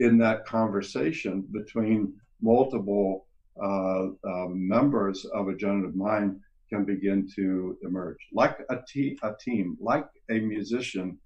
in 0.00 0.18
that 0.18 0.46
conversation 0.46 1.44
between 1.52 2.12
multiple 2.40 3.26
uh, 3.62 4.06
uh, 4.28 4.48
members 4.48 5.24
of 5.34 5.48
a 5.48 5.56
generative 5.56 5.96
mind 5.96 6.40
can 6.70 6.84
begin 6.84 7.28
to 7.34 7.76
emerge, 7.82 8.18
like 8.32 8.58
a, 8.70 8.76
te- 8.86 9.18
a 9.22 9.32
team, 9.42 9.76
like 9.80 10.06
a 10.30 10.38
musician, 10.38 11.18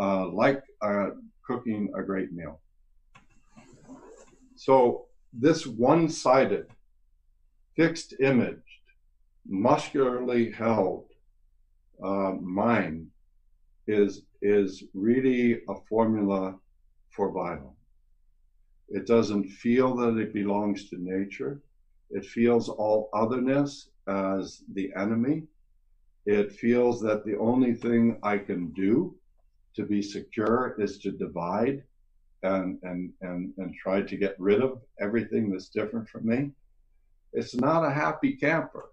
uh, 0.00 0.28
like 0.28 0.62
uh, 0.82 1.10
cooking 1.46 1.90
a 1.96 2.02
great 2.02 2.32
meal. 2.32 2.60
So 4.56 5.06
this 5.32 5.66
one-sided, 5.66 6.66
fixed 7.74 8.14
imaged, 8.20 8.60
muscularly 9.46 10.50
held 10.52 11.06
uh, 12.02 12.32
mind 12.40 13.06
is 13.86 14.22
is 14.42 14.84
really 14.94 15.60
a 15.68 15.74
formula 15.88 16.56
for 17.10 17.32
violence. 17.32 17.76
It 18.88 19.06
doesn't 19.06 19.48
feel 19.48 19.96
that 19.96 20.18
it 20.18 20.34
belongs 20.34 20.90
to 20.90 20.96
nature. 20.98 21.62
It 22.12 22.26
feels 22.26 22.68
all 22.68 23.08
otherness 23.14 23.88
as 24.06 24.62
the 24.74 24.92
enemy. 24.96 25.44
It 26.26 26.52
feels 26.52 27.00
that 27.00 27.24
the 27.24 27.38
only 27.38 27.74
thing 27.74 28.18
I 28.22 28.36
can 28.36 28.70
do 28.72 29.16
to 29.74 29.84
be 29.84 30.02
secure 30.02 30.76
is 30.78 30.98
to 30.98 31.10
divide 31.10 31.82
and, 32.42 32.78
and, 32.82 33.12
and, 33.22 33.54
and 33.56 33.74
try 33.74 34.02
to 34.02 34.16
get 34.16 34.36
rid 34.38 34.60
of 34.60 34.82
everything 35.00 35.50
that's 35.50 35.70
different 35.70 36.06
from 36.06 36.26
me. 36.26 36.50
It's 37.32 37.54
not 37.54 37.84
a 37.84 37.90
happy 37.90 38.34
camper. 38.34 38.90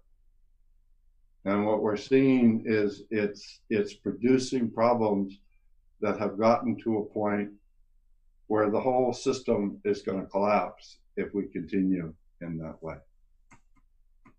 And 1.44 1.66
what 1.66 1.82
we're 1.82 1.96
seeing 1.96 2.62
is 2.64 3.02
it's, 3.10 3.60
it's 3.68 3.92
producing 3.92 4.70
problems 4.70 5.38
that 6.00 6.18
have 6.18 6.38
gotten 6.38 6.76
to 6.84 6.98
a 6.98 7.04
point 7.04 7.50
where 8.46 8.70
the 8.70 8.80
whole 8.80 9.12
system 9.12 9.78
is 9.84 10.00
going 10.00 10.20
to 10.20 10.26
collapse 10.26 10.98
if 11.16 11.34
we 11.34 11.44
continue 11.48 12.14
in 12.40 12.56
that 12.58 12.82
way 12.82 12.96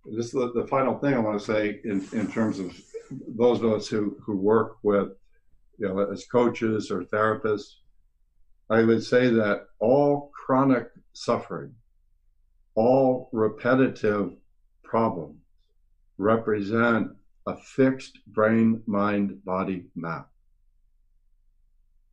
this 0.05 0.27
is 0.27 0.31
the, 0.31 0.51
the 0.53 0.67
final 0.67 0.97
thing 0.97 1.13
I 1.13 1.19
want 1.19 1.39
to 1.39 1.45
say 1.45 1.79
in, 1.83 2.07
in 2.13 2.31
terms 2.31 2.59
of 2.59 2.75
those 3.27 3.61
of 3.61 3.71
us 3.71 3.87
who, 3.87 4.17
who 4.23 4.37
work 4.37 4.77
with, 4.83 5.09
you 5.77 5.87
know, 5.87 5.99
as 6.11 6.25
coaches 6.25 6.89
or 6.91 7.03
therapists. 7.03 7.75
I 8.69 8.83
would 8.83 9.03
say 9.03 9.29
that 9.29 9.67
all 9.79 10.31
chronic 10.33 10.87
suffering, 11.13 11.73
all 12.75 13.29
repetitive 13.33 14.31
problems 14.83 15.37
represent 16.17 17.11
a 17.47 17.57
fixed 17.57 18.19
brain 18.27 18.81
mind 18.85 19.43
body 19.43 19.85
map. 19.95 20.29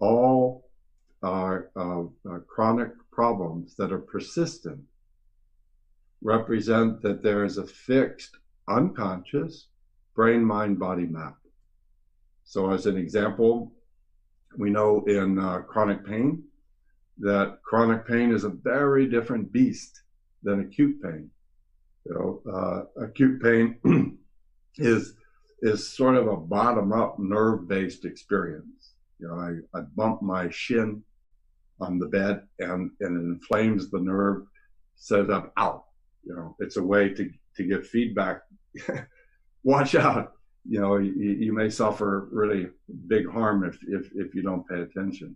All 0.00 0.68
are 1.22 1.70
uh, 1.76 2.02
uh, 2.28 2.38
chronic 2.46 2.90
problems 3.10 3.74
that 3.76 3.92
are 3.92 3.98
persistent 3.98 4.80
represent 6.22 7.00
that 7.02 7.22
there 7.22 7.44
is 7.44 7.58
a 7.58 7.66
fixed 7.66 8.36
unconscious 8.68 9.68
brain 10.14 10.44
mind 10.44 10.78
body 10.78 11.06
map. 11.06 11.36
So, 12.44 12.70
as 12.70 12.86
an 12.86 12.96
example, 12.96 13.72
we 14.56 14.70
know 14.70 15.04
in 15.06 15.38
uh, 15.38 15.58
chronic 15.60 16.04
pain 16.04 16.42
that 17.18 17.58
chronic 17.62 18.06
pain 18.06 18.32
is 18.32 18.44
a 18.44 18.48
very 18.48 19.06
different 19.06 19.52
beast 19.52 20.02
than 20.42 20.60
acute 20.60 21.02
pain. 21.02 21.30
You 22.06 22.14
know, 22.14 22.52
uh, 22.52 23.04
acute 23.04 23.42
pain 23.42 24.18
is 24.76 25.14
is 25.60 25.88
sort 25.88 26.14
of 26.14 26.28
a 26.28 26.36
bottom 26.36 26.92
up 26.92 27.18
nerve 27.18 27.68
based 27.68 28.04
experience. 28.04 28.94
You 29.18 29.28
know, 29.28 29.34
I, 29.34 29.78
I 29.78 29.82
bump 29.96 30.22
my 30.22 30.48
shin 30.50 31.02
on 31.80 31.98
the 31.98 32.06
bed 32.06 32.42
and, 32.60 32.90
and 33.00 33.16
it 33.16 33.20
inflames 33.20 33.90
the 33.90 33.98
nerve, 34.00 34.44
says 34.96 35.28
up 35.28 35.52
out 35.56 35.87
you 36.28 36.36
know, 36.36 36.54
it's 36.60 36.76
a 36.76 36.82
way 36.82 37.08
to, 37.08 37.30
to 37.56 37.64
get 37.64 37.86
feedback. 37.86 38.42
Watch 39.64 39.94
out. 39.94 40.32
You 40.68 40.80
know, 40.80 40.98
you, 40.98 41.12
you 41.12 41.52
may 41.54 41.70
suffer 41.70 42.28
really 42.30 42.68
big 43.06 43.28
harm 43.28 43.64
if, 43.64 43.78
if, 43.88 44.10
if 44.14 44.34
you 44.34 44.42
don't 44.42 44.68
pay 44.68 44.82
attention. 44.82 45.34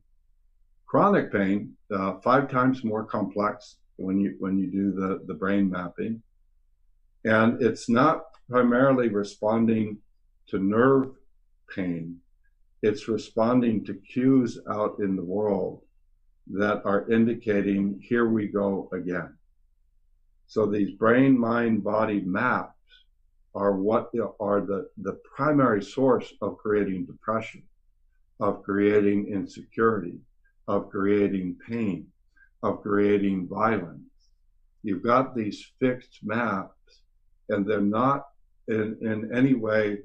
Chronic 0.86 1.32
pain, 1.32 1.72
uh, 1.90 2.18
five 2.18 2.50
times 2.50 2.84
more 2.84 3.04
complex 3.04 3.76
when 3.96 4.20
you, 4.20 4.36
when 4.38 4.58
you 4.58 4.70
do 4.70 4.92
the, 4.92 5.22
the 5.26 5.34
brain 5.34 5.70
mapping. 5.70 6.22
And 7.24 7.62
it's 7.62 7.88
not 7.88 8.24
primarily 8.50 9.08
responding 9.08 9.96
to 10.48 10.58
nerve 10.58 11.12
pain. 11.74 12.18
It's 12.82 13.08
responding 13.08 13.84
to 13.86 13.94
cues 13.94 14.58
out 14.68 14.96
in 14.98 15.16
the 15.16 15.24
world 15.24 15.80
that 16.48 16.82
are 16.84 17.10
indicating, 17.10 17.98
here 18.02 18.28
we 18.28 18.48
go 18.48 18.90
again. 18.92 19.34
So 20.52 20.66
these 20.66 20.90
brain, 20.90 21.38
mind, 21.38 21.82
body 21.82 22.20
maps 22.20 22.76
are 23.54 23.72
what 23.74 24.10
are 24.38 24.60
the, 24.60 24.90
the 24.98 25.18
primary 25.34 25.82
source 25.82 26.30
of 26.42 26.58
creating 26.58 27.06
depression, 27.06 27.62
of 28.38 28.62
creating 28.62 29.28
insecurity, 29.28 30.18
of 30.68 30.90
creating 30.90 31.56
pain, 31.66 32.06
of 32.62 32.82
creating 32.82 33.48
violence. 33.48 34.12
You've 34.82 35.02
got 35.02 35.34
these 35.34 35.72
fixed 35.80 36.18
maps 36.22 37.00
and 37.48 37.64
they're 37.64 37.80
not 37.80 38.26
in, 38.68 38.98
in 39.00 39.34
any 39.34 39.54
way 39.54 40.00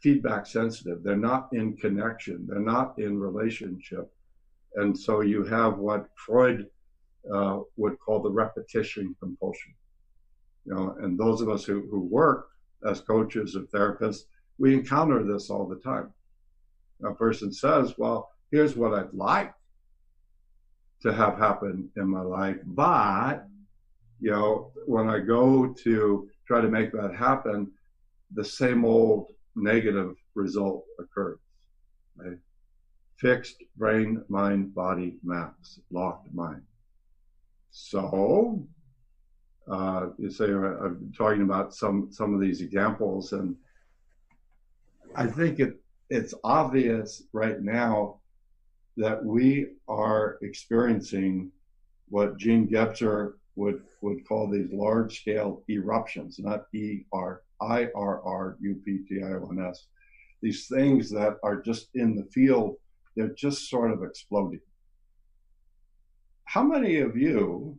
feedback 0.00 0.46
sensitive. 0.46 1.02
They're 1.02 1.18
not 1.18 1.50
in 1.52 1.76
connection. 1.76 2.46
They're 2.48 2.60
not 2.60 2.98
in 2.98 3.20
relationship. 3.20 4.10
And 4.76 4.98
so 4.98 5.20
you 5.20 5.44
have 5.44 5.76
what 5.76 6.08
Freud 6.14 6.66
uh, 7.32 7.60
would 7.76 7.98
call 7.98 8.22
the 8.22 8.30
repetition 8.30 9.14
compulsion. 9.20 9.74
You 10.64 10.74
know, 10.74 10.96
and 11.00 11.18
those 11.18 11.40
of 11.40 11.48
us 11.48 11.64
who, 11.64 11.86
who 11.90 12.00
work 12.00 12.48
as 12.86 13.00
coaches 13.00 13.56
or 13.56 13.62
therapists, 13.62 14.22
we 14.58 14.74
encounter 14.74 15.22
this 15.22 15.50
all 15.50 15.66
the 15.66 15.76
time. 15.76 16.12
A 17.04 17.12
person 17.12 17.52
says, 17.52 17.94
well, 17.98 18.30
here's 18.50 18.76
what 18.76 18.94
I'd 18.94 19.12
like 19.12 19.52
to 21.02 21.12
have 21.12 21.38
happen 21.38 21.90
in 21.96 22.08
my 22.08 22.22
life, 22.22 22.56
but, 22.64 23.46
you 24.18 24.30
know, 24.30 24.72
when 24.86 25.08
I 25.08 25.18
go 25.18 25.74
to 25.84 26.28
try 26.46 26.60
to 26.60 26.68
make 26.68 26.90
that 26.92 27.14
happen, 27.14 27.70
the 28.32 28.44
same 28.44 28.84
old 28.84 29.32
negative 29.54 30.16
result 30.34 30.84
occurs. 30.98 31.38
Right? 32.16 32.38
Fixed 33.18 33.62
brain, 33.76 34.22
mind, 34.28 34.74
body 34.74 35.16
maps, 35.22 35.80
locked 35.90 36.32
mind. 36.32 36.62
So, 37.70 38.66
uh, 39.70 40.08
you 40.18 40.30
say 40.30 40.46
uh, 40.46 40.84
I'm 40.84 41.12
talking 41.16 41.42
about 41.42 41.74
some 41.74 42.08
some 42.10 42.34
of 42.34 42.40
these 42.40 42.60
examples, 42.60 43.32
and 43.32 43.56
I 45.14 45.26
think 45.26 45.60
it 45.60 45.80
it's 46.08 46.34
obvious 46.44 47.24
right 47.32 47.60
now 47.60 48.20
that 48.96 49.24
we 49.24 49.68
are 49.88 50.38
experiencing 50.42 51.50
what 52.08 52.38
Jean 52.38 52.68
Gebser 52.68 53.34
would 53.56 53.82
would 54.02 54.26
call 54.26 54.48
these 54.48 54.72
large 54.72 55.20
scale 55.20 55.62
eruptions, 55.68 56.38
not 56.38 56.66
E 56.72 57.04
R 57.12 57.42
I 57.60 57.88
R 57.94 58.22
R 58.22 58.56
U 58.60 58.80
P 58.84 58.98
T 59.08 59.22
I 59.22 59.32
O 59.32 59.48
N 59.50 59.64
S. 59.64 59.86
These 60.42 60.68
things 60.68 61.10
that 61.10 61.38
are 61.42 61.60
just 61.60 61.88
in 61.94 62.14
the 62.14 62.24
field, 62.24 62.76
they're 63.16 63.34
just 63.34 63.68
sort 63.68 63.90
of 63.90 64.02
exploding. 64.04 64.60
How 66.46 66.62
many 66.62 66.98
of 66.98 67.16
you 67.16 67.78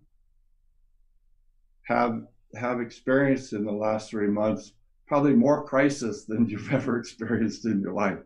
have 1.84 2.24
have 2.56 2.80
experienced 2.80 3.54
in 3.54 3.66
the 3.66 3.72
last 3.72 4.10
three 4.10 4.28
months 4.28 4.74
probably 5.08 5.34
more 5.34 5.66
crisis 5.66 6.26
than 6.26 6.48
you've 6.48 6.72
ever 6.80 7.00
experienced 7.00 7.66
in 7.66 7.82
your 7.82 7.94
life? 7.94 8.20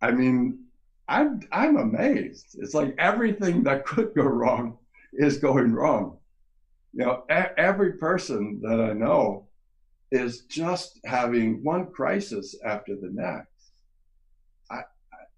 I 0.00 0.10
mean, 0.10 0.64
I'm 1.08 1.40
I'm 1.52 1.76
amazed. 1.76 2.56
It's 2.58 2.74
like 2.74 2.94
everything 2.98 3.62
that 3.64 3.86
could 3.86 4.14
go 4.14 4.24
wrong 4.24 4.78
is 5.12 5.38
going 5.38 5.72
wrong. 5.72 6.18
You 6.94 7.04
know, 7.04 7.24
a- 7.30 7.58
every 7.58 7.94
person 7.94 8.60
that 8.62 8.80
I 8.80 8.92
know 8.92 9.46
is 10.10 10.42
just 10.46 11.00
having 11.04 11.62
one 11.62 11.86
crisis 11.92 12.56
after 12.64 12.94
the 12.96 13.10
next. 13.10 13.72
I, 14.70 14.80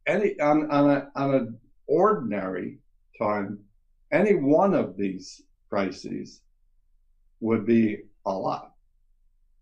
any 0.07 0.39
on 0.41 0.71
on 0.71 0.91
a 0.91 1.11
on 1.17 1.59
ordinary 1.91 2.79
time, 3.19 3.59
any 4.13 4.35
one 4.35 4.75
of 4.75 4.97
these 4.97 5.43
crises 5.69 6.41
would 7.41 7.67
be 7.67 7.99
a 8.25 8.33
lot. 8.33 8.73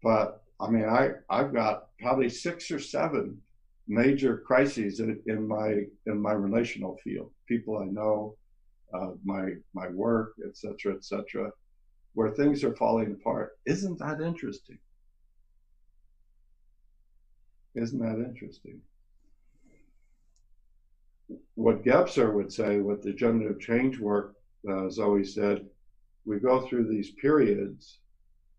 But 0.03 0.43
I 0.61 0.69
mean, 0.71 0.85
I 0.85 1.11
I've 1.31 1.53
got 1.53 1.89
probably 1.99 2.29
six 2.29 2.71
or 2.71 2.79
seven 2.79 3.41
major 3.87 4.37
crises 4.39 5.01
in, 5.01 5.49
my 5.49 5.85
in 6.07 6.21
my 6.21 6.33
relational 6.33 6.99
field. 7.03 7.31
People 7.47 7.79
I 7.79 7.87
know, 7.87 8.37
uh, 8.93 9.13
my 9.25 9.53
my 9.75 9.89
work, 9.89 10.35
etc., 10.47 10.95
etc., 10.95 11.51
where 12.15 12.31
things 12.31 12.63
are 12.65 12.77
falling 12.77 13.13
apart. 13.13 13.59
Isn't 13.65 13.99
that 14.01 14.21
interesting? 14.21 14.79
Isn't 17.75 18.01
that 18.01 18.25
interesting? 18.25 18.81
What 21.55 21.85
Gebser 21.85 22.33
would 22.33 22.53
say, 22.53 22.79
what 22.81 23.03
the 23.03 23.13
generative 23.13 23.61
change 23.61 23.99
work 23.99 24.35
uh, 24.69 24.85
has 24.85 24.99
always 24.99 25.35
said, 25.35 25.67
we 26.25 26.39
go 26.39 26.67
through 26.67 26.89
these 26.89 27.11
periods 27.13 27.99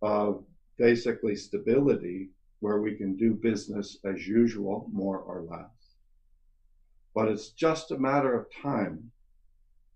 of 0.02 0.44
basically 0.78 1.36
stability 1.36 2.30
where 2.60 2.80
we 2.80 2.96
can 2.96 3.16
do 3.16 3.34
business 3.34 3.98
as 4.06 4.28
usual, 4.28 4.88
more 4.92 5.20
or 5.20 5.42
less. 5.42 5.96
But 7.14 7.28
it's 7.30 7.50
just 7.50 7.92
a 7.92 7.98
matter 7.98 8.36
of 8.36 8.46
time 8.62 9.12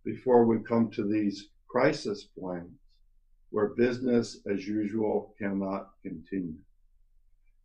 before 0.03 0.45
we 0.45 0.63
come 0.63 0.89
to 0.91 1.03
these 1.03 1.47
crisis 1.67 2.26
points 2.38 2.74
where 3.49 3.67
business 3.67 4.38
as 4.51 4.65
usual 4.67 5.34
cannot 5.38 5.89
continue. 6.01 6.55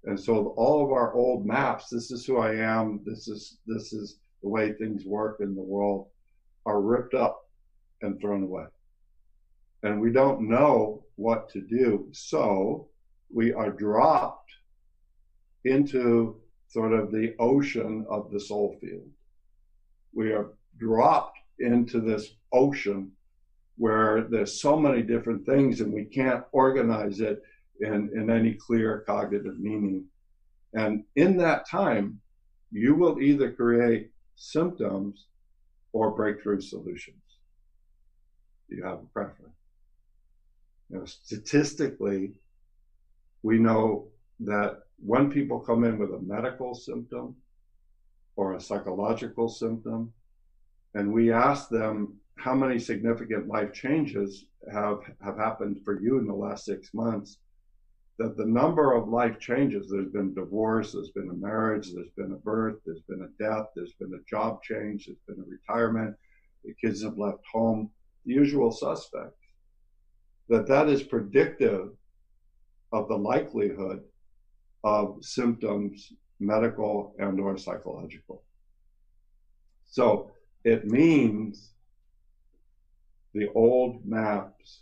And 0.05 0.19
so 0.19 0.55
all 0.57 0.85
of 0.85 0.93
our 0.93 1.15
old 1.15 1.45
maps, 1.47 1.89
this 1.89 2.11
is 2.11 2.25
who 2.25 2.39
I 2.39 2.55
am, 2.55 3.01
this 3.05 3.27
is 3.27 3.59
this 3.67 3.93
is 3.93 4.17
the 4.43 4.49
way 4.49 4.73
things 4.73 5.05
work 5.05 5.39
in 5.41 5.55
the 5.55 5.63
world, 5.63 6.07
are 6.67 6.81
ripped 6.81 7.15
up 7.15 7.49
and 8.03 8.21
thrown 8.21 8.43
away. 8.43 8.67
And 9.83 10.01
we 10.01 10.13
don't 10.13 10.49
know 10.49 11.05
what 11.17 11.49
to 11.51 11.61
do. 11.61 12.09
So 12.13 12.89
we 13.33 13.53
are 13.53 13.71
dropped 13.71 14.51
into 15.65 16.37
sort 16.69 16.93
of 16.93 17.11
the 17.11 17.35
ocean 17.39 18.07
of 18.09 18.31
the 18.31 18.41
soul 18.41 18.77
field. 18.81 19.09
We 20.13 20.33
are 20.33 20.53
dropped 20.79 21.39
into 21.59 22.01
this 22.01 22.35
ocean 22.53 23.13
where 23.77 24.23
there's 24.23 24.61
so 24.61 24.79
many 24.79 25.03
different 25.03 25.47
things 25.47 25.81
and 25.81 25.93
we 25.93 26.05
can't 26.05 26.45
organize 26.53 27.21
it 27.21 27.43
in, 27.81 28.11
in 28.15 28.31
any 28.31 28.55
clear 28.55 29.05
cognitive 29.07 29.59
meaning. 29.59 30.05
And 30.75 31.05
in 31.17 31.37
that 31.39 31.69
time, 31.69 32.21
you 32.71 32.95
will 32.95 33.21
either 33.21 33.53
create 33.53 34.11
symptoms 34.39 35.27
or 35.93 36.13
breakthrough 36.13 36.61
solutions. 36.61 37.23
Do 38.71 38.77
you 38.77 38.85
have 38.85 39.01
a 39.01 39.13
preference. 39.13 39.55
You 40.89 40.99
know, 40.99 41.05
statistically, 41.05 42.33
we 43.43 43.59
know 43.59 44.09
that 44.41 44.83
when 45.05 45.31
people 45.31 45.59
come 45.59 45.85
in 45.85 45.99
with 45.99 46.11
a 46.11 46.21
medical 46.21 46.75
symptom 46.75 47.37
or 48.37 48.55
a 48.55 48.61
psychological 48.61 49.49
symptom, 49.49 50.13
and 50.95 51.13
we 51.13 51.33
ask 51.33 51.69
them 51.69 52.15
how 52.37 52.55
many 52.55 52.79
significant 52.79 53.49
life 53.49 53.73
changes 53.73 54.47
have, 54.73 55.01
have 55.23 55.37
happened 55.37 55.81
for 55.85 56.01
you 56.01 56.19
in 56.19 56.27
the 56.27 56.35
last 56.35 56.65
six 56.65 56.95
months, 56.95 57.39
that 58.19 58.37
the 58.37 58.45
number 58.45 58.95
of 58.95 59.09
life 59.09 59.39
changes, 59.39 59.89
there's 59.89 60.11
been 60.11 60.35
divorce, 60.35 60.93
there's 60.93 61.11
been 61.11 61.31
a 61.31 61.35
marriage, 61.35 61.93
there's 61.95 62.11
been 62.17 62.33
a 62.33 62.37
birth, 62.37 62.77
there's 62.85 63.03
been 63.09 63.23
a 63.23 63.43
death, 63.43 63.67
there's 63.77 63.95
been 63.95 64.13
a 64.15 64.29
job 64.29 64.61
change, 64.63 65.07
there's 65.07 65.19
been 65.29 65.45
a 65.45 65.49
retirement, 65.49 66.17
the 66.65 66.75
kids 66.75 67.03
have 67.03 67.17
left 67.17 67.45
home, 67.51 67.91
the 68.27 68.33
usual 68.33 68.73
suspects, 68.73 69.47
that 70.49 70.67
that 70.67 70.89
is 70.89 71.03
predictive 71.03 71.91
of 72.93 73.07
the 73.09 73.17
likelihood 73.17 74.03
of 74.83 75.19
symptoms, 75.21 76.13
medical 76.41 77.15
and 77.19 77.39
or 77.41 77.57
psychological. 77.57 78.43
So 79.87 80.33
it 80.65 80.87
means 80.87 81.71
the 83.35 83.49
old 83.55 84.05
maps 84.05 84.81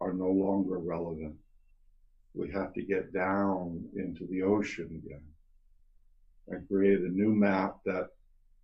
are 0.00 0.12
no 0.12 0.30
longer 0.30 0.78
relevant. 0.78 1.34
We 2.34 2.50
have 2.52 2.72
to 2.74 2.82
get 2.82 3.12
down 3.12 3.84
into 3.94 4.26
the 4.26 4.42
ocean 4.42 5.02
again 5.04 5.22
and 6.48 6.66
create 6.68 7.00
a 7.00 7.08
new 7.08 7.34
map 7.34 7.76
that, 7.84 8.08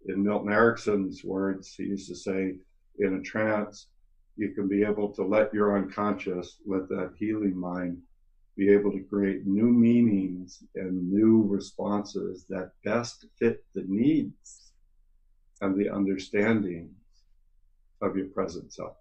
in 0.07 0.23
Milton 0.23 0.53
Erickson's 0.53 1.23
words, 1.25 1.75
he 1.75 1.85
used 1.85 2.09
to 2.09 2.15
say, 2.15 2.55
in 2.99 3.15
a 3.15 3.23
trance, 3.23 3.89
you 4.37 4.51
can 4.51 4.69
be 4.69 4.83
able 4.83 5.13
to 5.15 5.23
let 5.25 5.53
your 5.53 5.77
unconscious, 5.77 6.57
let 6.67 6.89
that 6.89 7.13
healing 7.19 7.59
mind 7.59 7.99
be 8.57 8.71
able 8.71 8.91
to 8.91 9.05
create 9.05 9.47
new 9.47 9.71
meanings 9.71 10.63
and 10.75 11.13
new 11.13 11.45
responses 11.47 12.45
that 12.49 12.71
best 12.85 13.27
fit 13.39 13.65
the 13.75 13.85
needs 13.87 14.73
and 15.61 15.77
the 15.77 15.89
understandings 15.89 16.91
of 18.01 18.17
your 18.17 18.27
present 18.27 18.73
self. 18.73 18.97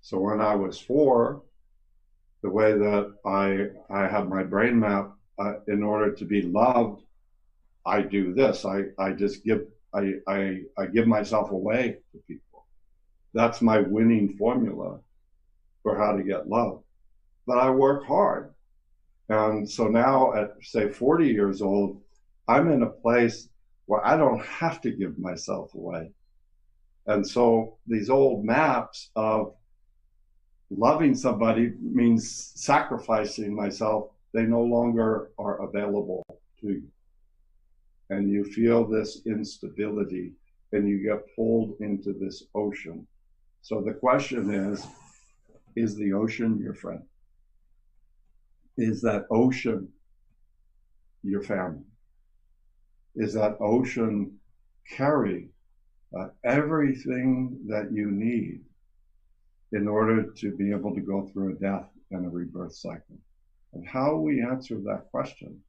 So 0.00 0.18
when 0.18 0.40
I 0.40 0.54
was 0.54 0.78
four, 0.78 1.42
the 2.44 2.50
way 2.50 2.72
that 2.72 3.06
I 3.26 3.46
I 3.92 4.06
have 4.06 4.28
my 4.28 4.44
brain 4.44 4.78
map, 4.78 5.06
uh, 5.38 5.54
in 5.66 5.82
order 5.82 6.14
to 6.14 6.24
be 6.24 6.42
loved, 6.42 7.02
I 7.84 8.02
do 8.02 8.32
this. 8.34 8.64
I, 8.64 8.78
I 8.98 9.12
just 9.12 9.44
give 9.44 9.62
I, 9.92 10.02
I 10.28 10.38
I 10.78 10.86
give 10.86 11.08
myself 11.08 11.50
away 11.50 11.96
to 12.12 12.18
people. 12.28 12.66
That's 13.32 13.60
my 13.60 13.78
winning 13.80 14.36
formula 14.36 15.00
for 15.82 15.98
how 15.98 16.12
to 16.16 16.22
get 16.22 16.48
love 16.48 16.84
but 17.46 17.58
I 17.58 17.70
work 17.70 18.06
hard. 18.06 18.52
And 19.28 19.68
so 19.68 19.88
now 19.88 20.34
at 20.34 20.50
say 20.62 20.88
40 20.88 21.28
years 21.28 21.62
old, 21.62 22.00
I'm 22.48 22.70
in 22.70 22.82
a 22.82 22.90
place 22.90 23.48
where 23.86 24.04
I 24.06 24.16
don't 24.16 24.44
have 24.44 24.80
to 24.82 24.90
give 24.90 25.18
myself 25.18 25.74
away. 25.74 26.10
And 27.06 27.26
so 27.26 27.78
these 27.86 28.10
old 28.10 28.44
maps 28.44 29.10
of 29.16 29.54
loving 30.70 31.14
somebody 31.14 31.72
means 31.80 32.52
sacrificing 32.54 33.54
myself, 33.54 34.10
they 34.32 34.42
no 34.42 34.62
longer 34.62 35.30
are 35.38 35.62
available 35.62 36.24
to 36.60 36.68
you. 36.68 36.88
And 38.10 38.30
you 38.30 38.44
feel 38.44 38.86
this 38.86 39.22
instability 39.26 40.32
and 40.72 40.88
you 40.88 41.02
get 41.02 41.34
pulled 41.36 41.76
into 41.80 42.12
this 42.12 42.44
ocean. 42.54 43.06
So 43.62 43.80
the 43.80 43.94
question 43.94 44.52
is, 44.52 44.86
is 45.76 45.96
the 45.96 46.12
ocean 46.12 46.58
your 46.58 46.74
friend? 46.74 47.02
is 48.76 49.00
that 49.02 49.26
ocean 49.30 49.88
your 51.22 51.42
family? 51.42 51.84
Is 53.14 53.34
that 53.34 53.56
ocean 53.60 54.38
carry 54.90 55.48
uh, 56.18 56.28
everything 56.44 57.58
that 57.68 57.92
you 57.92 58.10
need 58.10 58.60
in 59.74 59.88
order 59.88 60.22
to 60.22 60.56
be 60.56 60.70
able 60.70 60.94
to 60.94 61.00
go 61.00 61.26
through 61.26 61.50
a 61.50 61.58
death 61.58 61.88
and 62.12 62.24
a 62.24 62.28
rebirth 62.28 62.74
cycle? 62.74 63.18
And 63.72 63.86
how 63.86 64.14
we 64.14 64.40
answer 64.40 64.76
that 64.80 65.10
question 65.10 65.60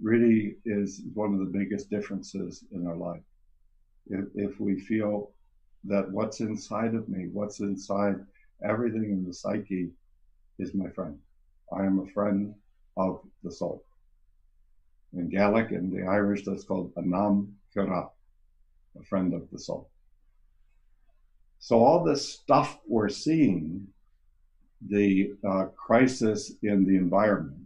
really 0.00 0.56
is 0.64 1.02
one 1.12 1.34
of 1.34 1.40
the 1.40 1.58
biggest 1.58 1.90
differences 1.90 2.64
in 2.72 2.86
our 2.86 2.96
life. 2.96 3.22
If, 4.06 4.24
if 4.34 4.58
we 4.58 4.80
feel 4.80 5.30
that 5.84 6.10
what's 6.10 6.40
inside 6.40 6.94
of 6.94 7.08
me, 7.08 7.28
what's 7.30 7.60
inside 7.60 8.16
everything 8.64 9.04
in 9.04 9.26
the 9.26 9.34
psyche 9.34 9.90
is 10.58 10.74
my 10.74 10.88
friend. 10.88 11.18
I 11.70 11.84
am 11.84 12.00
a 12.00 12.12
friend 12.12 12.54
of 12.96 13.20
the 13.44 13.52
soul. 13.52 13.84
In 15.12 15.28
Gaelic 15.28 15.70
and 15.72 15.92
the 15.92 16.06
Irish, 16.06 16.46
that's 16.46 16.64
called 16.64 16.92
Anam 16.96 17.54
Cara, 17.74 18.08
a 18.98 19.04
friend 19.04 19.34
of 19.34 19.50
the 19.50 19.58
soul. 19.58 19.91
So 21.62 21.78
all 21.78 22.02
this 22.02 22.28
stuff 22.28 22.80
we're 22.88 23.08
seeing, 23.08 23.86
the 24.84 25.34
uh, 25.48 25.66
crisis 25.76 26.54
in 26.64 26.84
the 26.84 26.96
environment, 26.96 27.62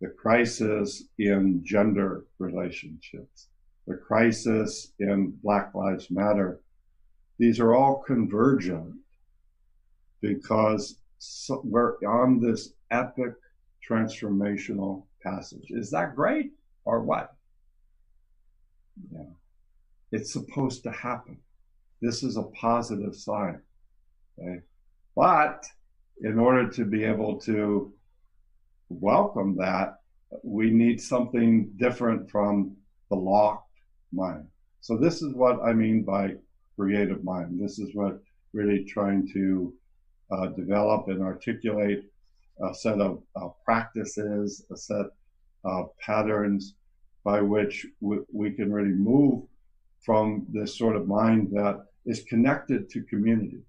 the 0.00 0.10
crisis 0.10 1.02
in 1.18 1.64
gender 1.64 2.24
relationships, 2.38 3.48
the 3.88 3.96
crisis 3.96 4.92
in 5.00 5.36
Black 5.42 5.74
Lives 5.74 6.08
Matter, 6.08 6.60
these 7.36 7.58
are 7.58 7.74
all 7.74 7.96
convergent 7.96 8.94
because 10.20 11.00
so 11.18 11.62
we're 11.64 11.96
on 12.06 12.38
this 12.38 12.74
epic 12.92 13.34
transformational 13.90 15.02
passage. 15.20 15.66
Is 15.70 15.90
that 15.90 16.14
great 16.14 16.52
or 16.84 17.00
what? 17.00 17.34
Yeah. 19.12 19.34
It's 20.12 20.32
supposed 20.32 20.84
to 20.84 20.92
happen. 20.92 21.38
This 22.04 22.22
is 22.22 22.36
a 22.36 22.42
positive 22.42 23.16
sign. 23.16 23.62
Okay. 24.38 24.60
But 25.16 25.64
in 26.20 26.38
order 26.38 26.68
to 26.68 26.84
be 26.84 27.02
able 27.02 27.40
to 27.40 27.94
welcome 28.90 29.56
that, 29.56 30.00
we 30.42 30.70
need 30.70 31.00
something 31.00 31.70
different 31.76 32.30
from 32.30 32.76
the 33.08 33.16
locked 33.16 33.70
mind. 34.12 34.46
So 34.82 34.98
this 34.98 35.22
is 35.22 35.32
what 35.32 35.62
I 35.64 35.72
mean 35.72 36.02
by 36.02 36.34
creative 36.76 37.24
mind. 37.24 37.58
This 37.58 37.78
is 37.78 37.94
what 37.94 38.20
really 38.52 38.84
trying 38.84 39.26
to 39.32 39.72
uh, 40.30 40.46
develop 40.48 41.08
and 41.08 41.22
articulate 41.22 42.04
a 42.62 42.74
set 42.74 43.00
of 43.00 43.22
uh, 43.34 43.48
practices, 43.64 44.62
a 44.70 44.76
set 44.76 45.06
of 45.64 45.88
patterns 46.00 46.74
by 47.24 47.40
which 47.40 47.86
we 48.00 48.50
can 48.50 48.70
really 48.70 48.92
move 48.92 49.44
from 50.02 50.46
this 50.52 50.76
sort 50.76 50.96
of 50.96 51.08
mind 51.08 51.48
that 51.50 51.86
is 52.06 52.22
connected 52.24 52.88
to 52.90 53.02
community. 53.02 53.62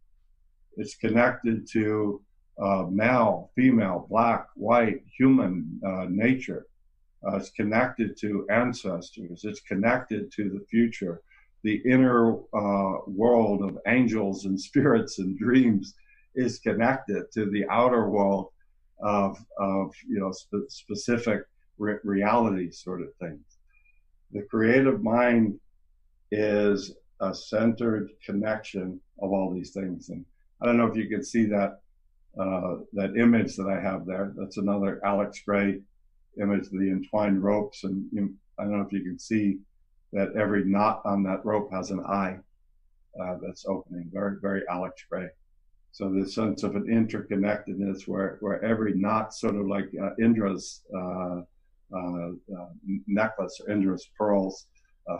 It's 0.78 0.96
connected 0.96 1.68
to 1.72 2.22
uh, 2.62 2.86
male, 2.90 3.52
female, 3.56 4.08
black, 4.10 4.48
white, 4.56 5.04
human 5.18 5.80
uh, 5.86 6.06
nature. 6.10 6.68
Uh, 7.26 7.38
it's 7.38 7.50
connected 7.50 8.18
to 8.18 8.46
ancestors. 8.50 9.44
It's 9.44 9.62
connected 9.62 10.32
to 10.34 10.50
the 10.50 10.66
future, 10.70 11.22
the 11.64 11.82
inner 11.86 12.36
uh, 12.54 13.00
world 13.08 13.64
of 13.64 13.78
angels 13.88 14.46
and 14.46 14.60
spirits 14.70 15.20
and 15.20 15.38
dreams 15.38 15.96
is 16.36 16.60
connected 16.60 17.32
to 17.34 17.50
the 17.50 17.66
outer 17.70 18.10
world 18.10 18.50
of, 19.00 19.38
of 19.58 19.94
you 20.08 20.20
know 20.20 20.32
spe- 20.32 20.70
specific 20.70 21.42
re- 21.78 21.98
reality 22.04 22.72
sort 22.72 23.02
of 23.02 23.14
things. 23.20 23.58
The 24.32 24.44
creative 24.44 25.02
mind 25.02 25.60
is 26.32 26.94
a 27.22 27.34
centered 27.34 28.10
connection 28.26 29.00
of 29.22 29.32
all 29.32 29.54
these 29.54 29.72
things, 29.72 30.10
and 30.10 30.26
I 30.62 30.66
don't 30.66 30.78
know 30.78 30.88
if 30.88 30.96
you 30.96 31.08
can 31.08 31.24
see 31.24 31.46
that 31.46 31.80
uh, 32.40 32.78
that 32.94 33.16
image 33.18 33.56
that 33.56 33.68
I 33.68 33.80
have 33.80 34.06
there. 34.06 34.34
That's 34.36 34.58
another 34.58 35.00
Alex 35.06 35.42
Grey 35.46 35.80
image 36.42 36.66
of 36.66 36.74
the 36.74 36.90
entwined 36.90 37.42
ropes, 37.42 37.84
and 37.86 38.06
you, 38.12 38.34
I 38.60 38.64
don't 38.64 38.78
know 38.78 38.86
if 38.86 38.92
you 38.92 39.04
can 39.04 39.18
see 39.18 39.60
that 40.12 40.36
every 40.36 40.66
knot 40.66 41.02
on 41.06 41.24
that 41.24 41.46
rope 41.46 41.72
has 41.72 41.92
an 41.92 42.02
eye 42.02 42.38
uh, 43.22 43.36
that's 43.42 43.66
opening. 43.66 44.10
Very, 44.14 44.38
very 44.42 44.64
Alex 44.70 45.04
Grey. 45.10 45.30
So 45.92 46.10
the 46.10 46.30
sense 46.30 46.64
of 46.64 46.76
an 46.76 46.88
interconnectedness 46.88 48.08
where, 48.08 48.38
where 48.42 48.64
every 48.64 48.96
knot, 48.96 49.34
sort 49.34 49.56
of 49.56 49.66
like 49.68 49.90
uh, 50.02 50.10
Indra's 50.22 50.84
uh, 50.94 51.42
uh, 51.96 52.30
uh 52.30 52.70
necklace 53.08 53.62
or 53.62 53.72
Indra's 53.72 54.10
pearls 54.18 54.68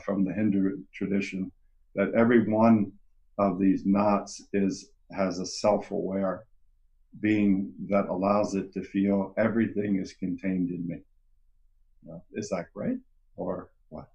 from 0.04 0.26
the 0.26 0.34
Hindu 0.34 0.80
tradition, 0.94 1.52
that 1.96 2.14
every 2.14 2.50
one 2.50 2.92
of 3.38 3.60
these 3.60 3.86
knots 3.86 4.44
is 4.54 4.92
has 5.12 5.40
a 5.40 5.46
self-aware 5.46 6.46
being 7.22 7.72
that 7.88 8.08
allows 8.08 8.56
it 8.56 8.74
to 8.74 8.82
feel 8.82 9.34
everything 9.38 9.98
is 9.98 10.14
contained 10.14 10.70
in 10.70 10.88
me. 10.88 10.98
is 12.34 12.50
that 12.50 12.66
great 12.74 12.98
or 13.38 13.70
what? 13.90 14.08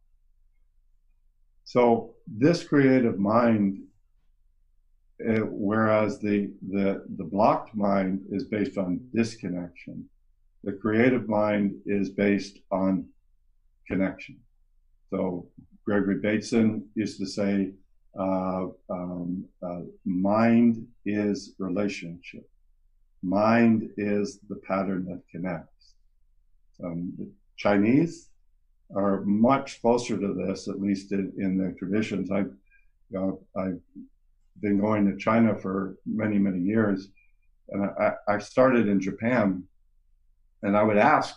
So 1.64 2.14
this 2.26 2.64
creative 2.64 3.18
mind 3.18 3.82
uh, 5.28 5.40
whereas 5.50 6.18
the, 6.18 6.50
the, 6.70 7.04
the 7.18 7.24
blocked 7.24 7.74
mind 7.74 8.22
is 8.30 8.44
based 8.44 8.78
on 8.78 9.00
disconnection. 9.14 10.08
The 10.64 10.72
creative 10.72 11.28
mind 11.28 11.74
is 11.84 12.08
based 12.08 12.58
on 12.70 13.06
connection. 13.86 14.38
So 15.10 15.46
Gregory 15.90 16.20
Bateson 16.20 16.88
used 16.94 17.18
to 17.18 17.26
say, 17.26 17.72
uh, 18.16 18.66
um, 18.88 19.44
uh, 19.60 19.80
mind 20.04 20.86
is 21.04 21.54
relationship. 21.58 22.48
Mind 23.24 23.90
is 23.96 24.38
the 24.48 24.54
pattern 24.54 25.04
that 25.06 25.20
connects. 25.32 25.94
Um, 26.84 27.12
the 27.18 27.28
Chinese 27.56 28.28
are 28.94 29.22
much 29.22 29.80
closer 29.80 30.16
to 30.16 30.32
this, 30.32 30.68
at 30.68 30.80
least 30.80 31.10
in, 31.10 31.32
in 31.38 31.58
their 31.58 31.72
traditions. 31.72 32.30
I, 32.30 32.38
you 32.38 32.52
know, 33.10 33.40
I 33.56 33.72
been 34.60 34.78
going 34.78 35.10
to 35.10 35.18
China 35.18 35.56
for 35.56 35.96
many, 36.06 36.38
many 36.38 36.60
years. 36.60 37.08
And 37.70 37.90
I, 37.98 38.12
I 38.28 38.38
started 38.38 38.86
in 38.86 39.00
Japan 39.00 39.64
and 40.62 40.76
I 40.76 40.84
would 40.84 40.98
ask 40.98 41.34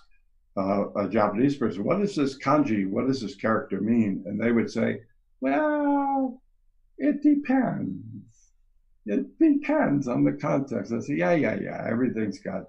uh, 0.57 0.91
a 0.93 1.09
Japanese 1.09 1.55
person, 1.55 1.83
what 1.83 1.99
does 1.99 2.15
this 2.15 2.37
kanji, 2.37 2.87
what 2.87 3.07
does 3.07 3.21
this 3.21 3.35
character 3.35 3.81
mean? 3.81 4.23
And 4.25 4.39
they 4.39 4.51
would 4.51 4.69
say, 4.69 5.01
well, 5.41 6.41
it 6.97 7.21
depends. 7.23 8.03
It 9.05 9.37
depends 9.39 10.07
on 10.07 10.23
the 10.23 10.33
context. 10.33 10.93
I 10.93 10.99
say, 10.99 11.15
yeah, 11.15 11.33
yeah, 11.33 11.57
yeah. 11.59 11.85
Everything's 11.89 12.39
got, 12.39 12.63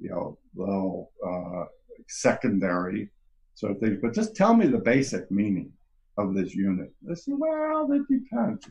you 0.00 0.10
know, 0.10 0.38
little 0.54 1.12
uh, 1.24 1.64
secondary 2.08 3.10
sort 3.54 3.72
of 3.72 3.78
things. 3.78 3.98
But 4.02 4.14
just 4.14 4.34
tell 4.34 4.54
me 4.54 4.66
the 4.66 4.78
basic 4.78 5.30
meaning 5.30 5.70
of 6.18 6.34
this 6.34 6.54
unit. 6.54 6.92
They 7.02 7.14
say, 7.14 7.32
well, 7.32 7.90
it 7.92 8.02
depends. 8.10 8.66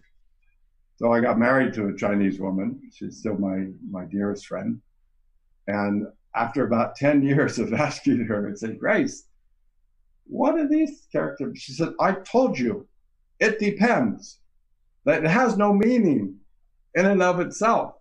So 0.98 1.14
I 1.14 1.22
got 1.22 1.40
married 1.40 1.74
to 1.76 1.88
a 1.88 1.96
Chinese 1.98 2.40
woman. 2.40 2.82
She's 2.94 3.18
still 3.18 3.38
my, 3.38 3.68
my 3.90 4.06
dearest 4.06 4.46
friend. 4.46 4.82
And 5.68 6.08
after 6.36 6.66
about 6.66 6.96
10 6.98 7.24
years 7.24 7.60
of 7.60 7.74
asking 7.74 8.26
her 8.26 8.48
and 8.48 8.58
saying, 8.58 8.78
Grace, 8.78 9.26
what 10.26 10.56
are 10.56 10.68
these 10.68 11.08
characters? 11.12 11.60
She 11.60 11.74
said, 11.74 11.90
I 12.00 12.14
told 12.14 12.58
you, 12.58 12.88
it 13.40 13.60
depends. 13.60 14.40
That 15.06 15.24
it 15.24 15.30
has 15.30 15.58
no 15.58 15.74
meaning 15.74 16.38
in 16.94 17.06
and 17.06 17.24
of 17.24 17.40
itself. 17.40 17.96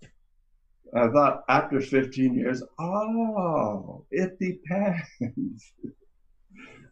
I 0.94 1.08
thought 1.08 1.44
after 1.48 1.80
15 1.80 2.34
years, 2.34 2.62
oh, 2.78 4.04
it 4.10 4.38
depends. 4.38 5.72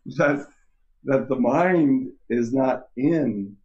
that, 0.16 0.46
that 1.04 1.28
the 1.28 1.36
mind 1.36 2.12
is 2.30 2.52
not 2.52 2.86
in 2.96 3.56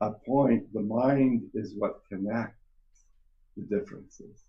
a 0.00 0.10
point, 0.10 0.72
the 0.74 0.82
mind 0.82 1.42
is 1.54 1.74
what 1.76 2.02
connects 2.08 2.58
the 3.56 3.62
differences. 3.62 4.45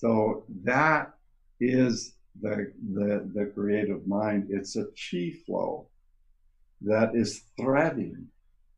So 0.00 0.44
that 0.64 1.12
is 1.60 2.14
the, 2.40 2.72
the, 2.94 3.30
the 3.34 3.52
creative 3.54 4.06
mind. 4.06 4.46
It's 4.48 4.76
a 4.76 4.86
chi 4.86 5.32
flow 5.44 5.88
that 6.80 7.14
is 7.14 7.42
threading 7.60 8.28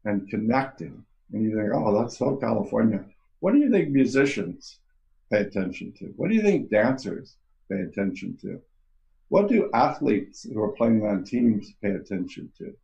and 0.05 0.29
connecting. 0.29 1.05
And 1.33 1.45
you 1.45 1.57
think, 1.57 1.71
oh, 1.73 1.97
that's 1.97 2.19
so 2.19 2.35
California. 2.35 3.05
What 3.39 3.53
do 3.53 3.61
you 3.61 3.71
think 3.71 3.91
musicians 3.91 4.81
pay 5.31 5.43
attention 5.43 5.93
to? 6.01 6.07
What 6.17 6.29
do 6.29 6.35
you 6.35 6.43
think 6.43 6.71
dancers 6.71 7.37
pay 7.71 7.83
attention 7.83 8.37
to? 8.43 8.61
What 9.29 9.49
do 9.49 9.71
athletes 9.73 10.43
who 10.43 10.61
are 10.61 10.73
playing 10.73 11.07
on 11.07 11.23
teams 11.23 11.73
pay 11.81 11.91
attention 11.91 12.51
to? 12.59 12.75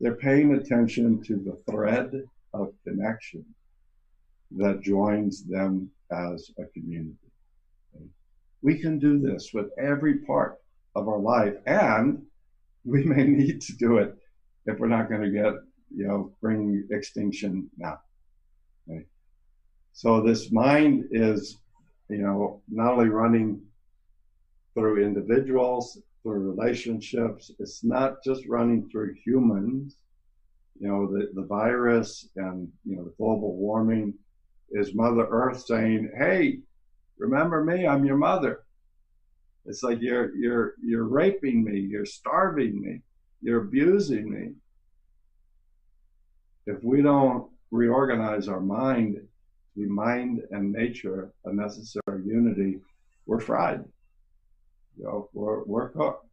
They're 0.00 0.14
paying 0.14 0.54
attention 0.54 1.22
to 1.24 1.36
the 1.36 1.70
thread 1.70 2.26
of 2.54 2.72
connection 2.82 3.44
that 4.52 4.80
joins 4.80 5.44
them 5.44 5.90
as 6.10 6.50
a 6.58 6.64
community. 6.64 7.23
We 8.64 8.78
can 8.78 8.98
do 8.98 9.18
this 9.18 9.50
with 9.52 9.66
every 9.78 10.20
part 10.20 10.58
of 10.94 11.06
our 11.06 11.18
life, 11.18 11.54
and 11.66 12.22
we 12.86 13.04
may 13.04 13.24
need 13.38 13.60
to 13.60 13.76
do 13.76 13.98
it 13.98 14.16
if 14.64 14.78
we're 14.78 14.88
not 14.88 15.10
going 15.10 15.20
to 15.20 15.30
get, 15.30 15.52
you 15.94 16.06
know, 16.08 16.32
bring 16.40 16.88
extinction 16.90 17.68
now. 17.76 18.00
Okay? 18.88 19.04
So 19.92 20.22
this 20.22 20.50
mind 20.50 21.08
is, 21.10 21.58
you 22.08 22.22
know, 22.22 22.62
not 22.66 22.94
only 22.94 23.10
running 23.10 23.60
through 24.72 25.04
individuals, 25.04 25.98
through 26.22 26.50
relationships. 26.50 27.50
It's 27.58 27.84
not 27.84 28.24
just 28.24 28.46
running 28.48 28.88
through 28.88 29.14
humans. 29.22 29.96
You 30.80 30.88
know, 30.88 31.06
the, 31.06 31.28
the 31.34 31.46
virus 31.46 32.30
and, 32.36 32.72
you 32.86 32.96
know, 32.96 33.04
the 33.04 33.14
global 33.18 33.56
warming 33.56 34.14
is 34.70 34.94
Mother 34.94 35.26
Earth 35.28 35.64
saying, 35.66 36.10
hey, 36.16 36.60
remember 37.18 37.64
me, 37.64 37.86
I'm 37.86 38.04
your 38.04 38.16
mother. 38.16 38.64
It's 39.66 39.82
like 39.82 40.00
you're 40.00 40.34
you're 40.36 40.74
you're 40.82 41.04
raping 41.04 41.64
me, 41.64 41.80
you're 41.80 42.06
starving 42.06 42.80
me, 42.80 43.00
you're 43.40 43.62
abusing 43.62 44.30
me. 44.30 44.52
If 46.66 46.82
we 46.82 47.02
don't 47.02 47.50
reorganize 47.70 48.48
our 48.48 48.60
mind, 48.60 49.16
we 49.76 49.86
mind 49.86 50.42
and 50.50 50.72
nature 50.72 51.32
a 51.44 51.52
necessary 51.52 52.22
unity, 52.24 52.80
we're 53.26 53.40
fried 53.40 53.84
you 54.96 55.04
know, 55.04 55.28
we're, 55.32 55.64
we're 55.64 55.88
cooked. 55.90 56.26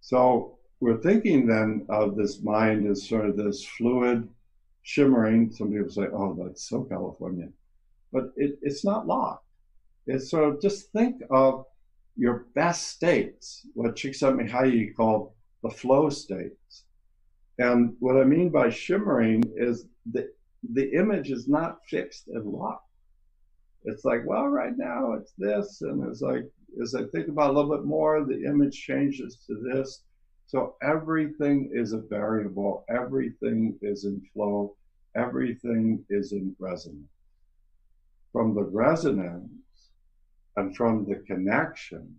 So 0.00 0.58
we're 0.80 0.98
thinking 0.98 1.46
then 1.46 1.86
of 1.88 2.16
this 2.16 2.42
mind 2.42 2.86
as 2.86 3.08
sort 3.08 3.28
of 3.28 3.36
this 3.36 3.64
fluid, 3.64 4.28
shimmering. 4.82 5.50
Some 5.50 5.72
people 5.72 5.88
say, 5.90 6.06
"Oh, 6.12 6.36
that's 6.38 6.68
so 6.68 6.84
Californian," 6.84 7.52
but 8.14 8.32
it, 8.36 8.56
it's 8.62 8.84
not 8.84 9.08
locked. 9.08 9.44
Sort 10.18 10.44
of 10.48 10.62
just 10.62 10.92
think 10.92 11.20
of 11.30 11.66
your 12.16 12.46
best 12.54 12.86
states, 12.88 13.66
what 13.74 13.96
Csikszentmihalyi 13.96 14.94
called 14.94 15.32
the 15.64 15.70
flow 15.70 16.08
states. 16.10 16.84
And 17.58 17.94
what 17.98 18.16
I 18.16 18.24
mean 18.24 18.50
by 18.50 18.70
shimmering 18.70 19.42
is 19.56 19.86
the 20.12 20.30
the 20.72 20.92
image 20.92 21.30
is 21.30 21.46
not 21.46 21.84
fixed 21.90 22.28
and 22.28 22.46
locked. 22.46 22.88
It's 23.84 24.04
like, 24.04 24.22
well, 24.24 24.46
right 24.46 24.76
now 24.76 25.12
it's 25.14 25.32
this, 25.36 25.82
and 25.82 26.06
it's 26.08 26.22
like 26.22 26.44
as 26.80 26.94
I 26.94 27.04
think 27.12 27.28
about 27.28 27.50
a 27.50 27.52
little 27.52 27.76
bit 27.76 27.84
more, 27.84 28.24
the 28.24 28.44
image 28.44 28.76
changes 28.80 29.38
to 29.46 29.54
this. 29.56 30.04
So 30.46 30.76
everything 30.82 31.70
is 31.72 31.92
a 31.92 31.98
variable, 31.98 32.84
everything 32.88 33.76
is 33.82 34.04
in 34.04 34.22
flow, 34.32 34.76
everything 35.16 36.04
is 36.10 36.32
in 36.32 36.54
resonance. 36.58 37.13
From 38.34 38.52
the 38.52 38.64
resonance 38.64 39.48
and 40.56 40.76
from 40.76 41.06
the 41.08 41.22
connection, 41.30 42.16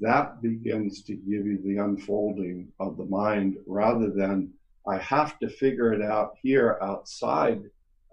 that 0.00 0.42
begins 0.42 1.02
to 1.04 1.14
give 1.14 1.46
you 1.46 1.60
the 1.64 1.76
unfolding 1.76 2.72
of 2.80 2.96
the 2.96 3.04
mind 3.04 3.56
rather 3.66 4.10
than 4.10 4.52
I 4.84 4.98
have 4.98 5.38
to 5.38 5.48
figure 5.48 5.92
it 5.92 6.02
out 6.02 6.32
here 6.42 6.76
outside 6.82 7.62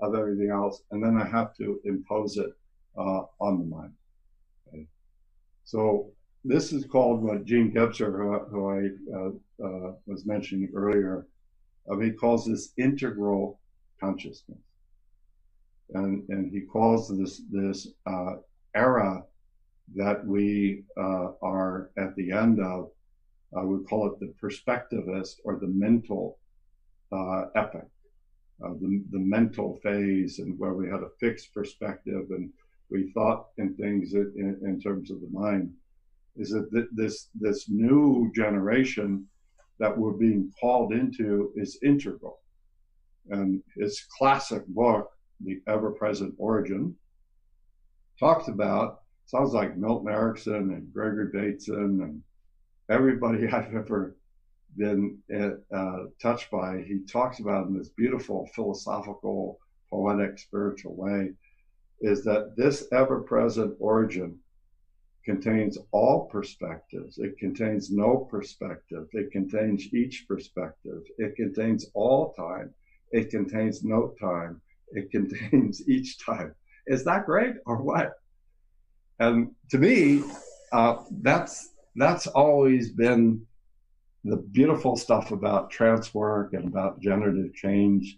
of 0.02 0.14
everything 0.14 0.52
else, 0.52 0.84
and 0.92 1.04
then 1.04 1.18
I 1.18 1.28
have 1.28 1.56
to 1.58 1.80
impose 1.84 2.38
it 2.38 2.54
uh, 2.96 3.24
on 3.42 3.58
the 3.58 3.66
mind. 3.66 3.94
Okay. 4.68 4.86
So 5.66 6.12
this 6.46 6.72
is 6.72 6.86
called 6.86 7.24
what 7.24 7.46
Jean 7.46 7.72
Gebser, 7.72 8.16
who, 8.16 8.38
who 8.52 8.70
I 8.70 8.82
uh, 9.18 9.68
uh, 9.68 9.94
was 10.06 10.28
mentioning 10.28 10.70
earlier, 10.76 11.26
uh, 11.90 11.98
he 11.98 12.12
calls 12.12 12.46
this 12.46 12.72
integral 12.78 13.60
consciousness, 14.00 14.60
and 15.94 16.28
and 16.30 16.52
he 16.52 16.62
calls 16.62 17.10
this 17.18 17.42
this 17.52 17.88
uh, 18.06 18.36
era 18.76 19.24
that 19.96 20.26
we 20.26 20.84
uh, 20.98 21.30
are 21.42 21.90
at 21.98 22.16
the 22.16 22.32
end 22.32 22.60
of. 22.60 22.92
I 23.58 23.64
would 23.64 23.88
call 23.88 24.06
it 24.12 24.20
the 24.20 24.32
perspectivist 24.40 25.38
or 25.44 25.58
the 25.58 25.68
mental 25.68 26.38
uh, 27.12 27.46
uh, 27.56 28.74
the, 28.82 29.04
the 29.12 29.20
mental 29.20 29.80
phase, 29.82 30.40
and 30.40 30.60
where 30.60 30.74
we 30.74 30.88
had 30.88 31.02
a 31.02 31.10
fixed 31.20 31.54
perspective 31.54 32.26
and 32.30 32.52
we 32.92 33.12
thought 33.12 33.48
in 33.58 33.76
things 33.76 34.14
in, 34.14 34.60
in 34.64 34.80
terms 34.82 35.12
of 35.12 35.22
the 35.22 35.30
mind. 35.32 35.72
Is 36.36 36.52
that 36.52 36.72
th- 36.72 36.88
this 36.92 37.30
this 37.36 37.70
new 37.70 38.32
generation 38.36 39.28
that 39.80 39.98
we're 39.98 40.14
being 40.14 40.52
called 40.60 40.94
into 40.94 41.52
is 41.56 41.80
integral, 41.84 42.40
and 43.30 43.64
his 43.76 44.06
classic 44.18 44.66
book, 44.68 45.10
The 45.42 45.62
Ever 45.68 45.92
Present 45.92 46.36
Origin, 46.38 46.96
talks 48.20 48.48
about 48.48 49.02
sounds 49.26 49.54
like 49.54 49.78
Milton 49.78 50.10
Erickson 50.10 50.74
and 50.74 50.94
Gregory 50.94 51.28
Bateson 51.32 52.02
and 52.02 52.22
everybody 52.90 53.48
I've 53.52 53.74
ever 53.74 54.16
been 54.76 55.18
uh, 55.74 56.06
touched 56.22 56.52
by. 56.52 56.84
He 56.88 57.00
talks 57.12 57.40
about 57.40 57.68
in 57.68 57.78
this 57.78 57.90
beautiful 57.90 58.50
philosophical, 58.56 59.60
poetic, 59.90 60.40
spiritual 60.40 60.96
way, 60.96 61.32
is 62.02 62.24
that 62.24 62.56
this 62.56 62.88
ever-present 62.92 63.76
origin 63.80 64.40
contains 65.26 65.78
all 65.92 66.28
perspectives. 66.28 67.18
It 67.18 67.38
contains 67.38 67.92
no 67.92 68.18
perspective. 68.18 69.06
It 69.12 69.32
contains 69.32 69.94
each 69.94 70.26
perspective. 70.28 71.02
It 71.18 71.36
contains 71.36 71.86
all 71.94 72.34
time. 72.34 72.74
It 73.12 73.30
contains 73.30 73.84
no 73.84 74.14
time. 74.20 74.62
It 74.92 75.12
contains 75.12 75.82
each 75.88 76.24
time. 76.24 76.56
Is 76.88 77.04
that 77.06 77.26
great 77.26 77.56
or 77.66 77.78
what? 77.82 78.14
And 79.20 79.52
to 79.72 79.78
me, 79.78 80.24
uh, 80.72 81.04
that's 81.22 81.70
that's 81.96 82.28
always 82.28 82.92
been 82.92 83.46
the 84.24 84.38
beautiful 84.38 84.96
stuff 84.96 85.32
about 85.32 85.72
trance 85.72 86.14
work 86.14 86.54
and 86.54 86.66
about 86.66 87.00
generative 87.00 87.54
change 87.54 88.18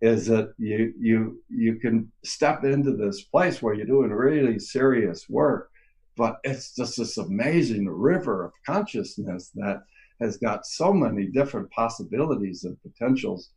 is 0.00 0.26
that 0.26 0.52
you 0.58 0.94
you 0.98 1.42
you 1.48 1.76
can 1.76 2.10
step 2.24 2.64
into 2.64 2.96
this 2.96 3.22
place 3.22 3.60
where 3.60 3.74
you're 3.74 3.86
doing 3.86 4.10
really 4.10 4.58
serious 4.58 5.28
work, 5.28 5.70
but 6.16 6.38
it's 6.44 6.74
just 6.74 6.98
this 6.98 7.16
amazing 7.18 7.88
river 7.88 8.44
of 8.44 8.52
consciousness 8.64 9.50
that 9.54 9.82
has 10.20 10.36
got 10.36 10.66
so 10.66 10.92
many 10.92 11.26
different 11.26 11.70
possibilities 11.70 12.64
and 12.64 12.76
potentials. 12.82 13.50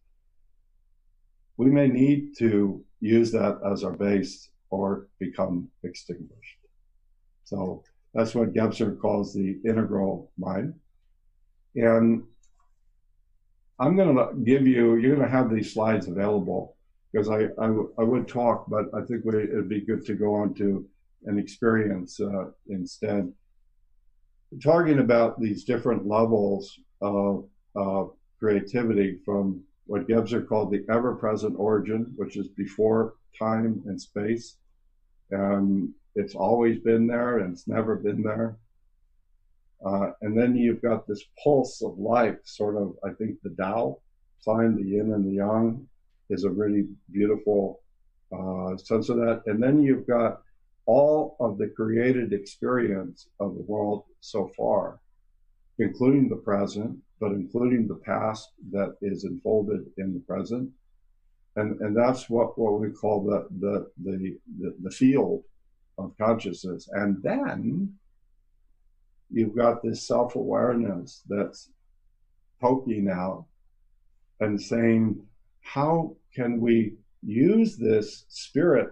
We 1.58 1.68
may 1.68 1.88
need 1.88 2.38
to 2.39 2.84
use 2.99 3.32
that 3.32 3.60
as 3.72 3.84
our 3.84 3.91
base 3.93 4.49
or 4.70 5.08
become 5.20 5.70
extinguished. 5.84 6.58
So 7.43 7.84
that's 8.14 8.36
what 8.36 8.54
Gebser 8.54 8.99
calls 8.99 9.34
the 9.34 9.60
integral 9.66 10.32
mind. 10.38 10.74
And 11.76 12.24
I'm 13.80 13.95
going 13.95 14.16
to 14.16 14.30
give 14.43 14.68
you, 14.68 14.95
you're 14.95 15.16
going 15.16 15.28
to 15.28 15.38
have 15.38 15.49
these 15.49 15.74
slides 15.74 16.08
available 16.08 16.76
because 17.12 17.30
I, 17.30 17.47
I, 17.60 18.04
would 18.04 18.28
talk, 18.28 18.70
but 18.70 18.86
I 18.93 19.02
think 19.02 19.26
we, 19.26 19.43
it'd 19.43 19.68
be 19.68 19.82
good 19.82 20.06
to 20.06 20.14
go 20.14 20.36
on 20.36 20.54
to 20.56 20.86
an 21.26 21.38
experience 21.38 22.20
uh, 22.20 22.45
instead. 22.68 23.32
Talking 24.64 24.99
about 24.99 25.39
these 25.39 25.64
different 25.64 26.08
levels 26.08 26.78
of 27.02 27.45
creativity 28.39 29.20
from 29.26 29.64
what 29.91 30.07
Gebser 30.07 30.47
called 30.47 30.71
the 30.71 30.85
ever 30.89 31.15
present 31.15 31.53
origin, 31.59 32.13
which 32.15 32.37
is 32.37 32.47
before 32.47 33.15
time 33.37 33.83
and 33.85 33.99
space. 33.99 34.55
And 35.31 35.89
it's 36.15 36.33
always 36.33 36.79
been 36.79 37.07
there 37.07 37.39
and 37.39 37.51
it's 37.51 37.67
never 37.67 37.97
been 37.97 38.23
there. 38.23 38.55
Uh, 39.85 40.11
and 40.21 40.37
then 40.37 40.55
you've 40.55 40.81
got 40.81 41.05
this 41.05 41.21
pulse 41.43 41.81
of 41.83 41.99
life, 41.99 42.37
sort 42.45 42.77
of, 42.77 42.95
I 43.03 43.09
think 43.09 43.41
the 43.43 43.49
Tao 43.49 43.97
sign, 44.39 44.77
the 44.77 44.89
yin 44.91 45.11
and 45.11 45.25
the 45.25 45.33
yang, 45.43 45.85
is 46.29 46.45
a 46.45 46.49
really 46.49 46.87
beautiful 47.11 47.81
uh, 48.31 48.77
sense 48.77 49.09
of 49.09 49.17
that. 49.17 49.41
And 49.45 49.61
then 49.61 49.83
you've 49.83 50.07
got 50.07 50.41
all 50.85 51.35
of 51.41 51.57
the 51.57 51.67
created 51.67 52.31
experience 52.31 53.27
of 53.41 53.55
the 53.55 53.63
world 53.63 54.05
so 54.21 54.51
far, 54.55 55.01
including 55.79 56.29
the 56.29 56.37
present, 56.37 56.97
but 57.22 57.32
including 57.34 57.88
the 57.88 58.01
past 58.03 58.49
that 58.72 58.95
is 59.01 59.24
unfolded 59.26 59.86
in 59.97 60.11
the 60.11 60.19
present. 60.22 60.67
And, 61.55 61.80
and 61.80 61.95
that's 61.95 62.30
what, 62.30 62.57
what 62.57 62.80
we 62.82 62.89
call 62.89 63.24
the, 63.24 63.47
the, 63.59 63.91
the, 64.03 64.38
the, 64.59 64.76
the 64.82 64.89
field 64.89 65.43
of 65.99 66.17
consciousness. 66.19 66.89
And 66.91 67.22
then 67.22 67.93
you've 69.30 69.55
got 69.55 69.84
this 69.84 70.07
self 70.07 70.36
awareness 70.36 71.22
that's 71.30 71.69
poking 72.59 73.07
out 73.07 73.45
and 74.39 74.59
saying, 74.59 75.22
how 75.61 76.15
can 76.34 76.59
we 76.59 76.95
use 77.22 77.78
this 77.78 78.26
spirit 78.30 78.89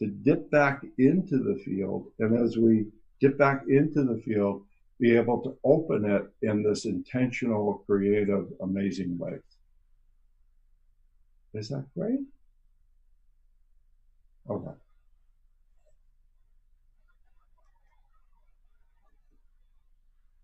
to 0.00 0.06
dip 0.06 0.50
back 0.50 0.82
into 0.98 1.38
the 1.38 1.58
field? 1.64 2.08
And 2.18 2.38
as 2.38 2.58
we 2.58 2.86
dip 3.20 3.38
back 3.38 3.62
into 3.68 4.04
the 4.04 4.20
field, 4.22 4.64
be 5.00 5.16
able 5.16 5.40
to 5.42 5.56
open 5.64 6.04
it 6.04 6.22
in 6.42 6.62
this 6.62 6.84
intentional, 6.84 7.82
creative, 7.86 8.46
amazing 8.60 9.18
way. 9.18 9.38
Is 11.54 11.68
that 11.70 11.86
great? 11.96 12.20
Okay. 14.48 14.76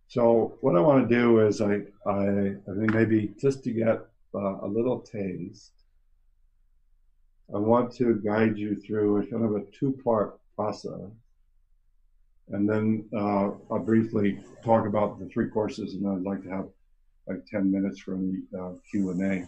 So 0.08 0.56
what 0.62 0.76
I 0.76 0.80
want 0.80 1.08
to 1.08 1.14
do 1.14 1.46
is 1.46 1.60
I, 1.60 1.82
I, 2.06 2.54
I 2.68 2.72
think 2.78 2.94
maybe 2.94 3.34
just 3.38 3.62
to 3.64 3.70
get 3.70 4.00
uh, 4.34 4.60
a 4.62 4.66
little 4.66 5.00
taste, 5.00 5.72
I 7.54 7.58
want 7.58 7.92
to 7.96 8.14
guide 8.24 8.56
you 8.56 8.76
through 8.76 9.18
a 9.18 9.26
kind 9.26 9.44
of 9.44 9.54
a 9.54 9.64
two-part 9.78 10.38
process. 10.56 11.10
And 12.48 12.68
then 12.68 13.04
uh, 13.12 13.50
I'll 13.70 13.84
briefly 13.84 14.38
talk 14.64 14.86
about 14.86 15.18
the 15.18 15.26
three 15.26 15.48
courses, 15.48 15.94
and 15.94 16.06
I'd 16.06 16.22
like 16.22 16.42
to 16.44 16.50
have 16.50 16.68
like 17.26 17.44
10 17.46 17.70
minutes 17.72 18.00
for 18.00 18.12
the 18.12 18.42
uh, 18.56 18.72
Q&A. 18.88 19.44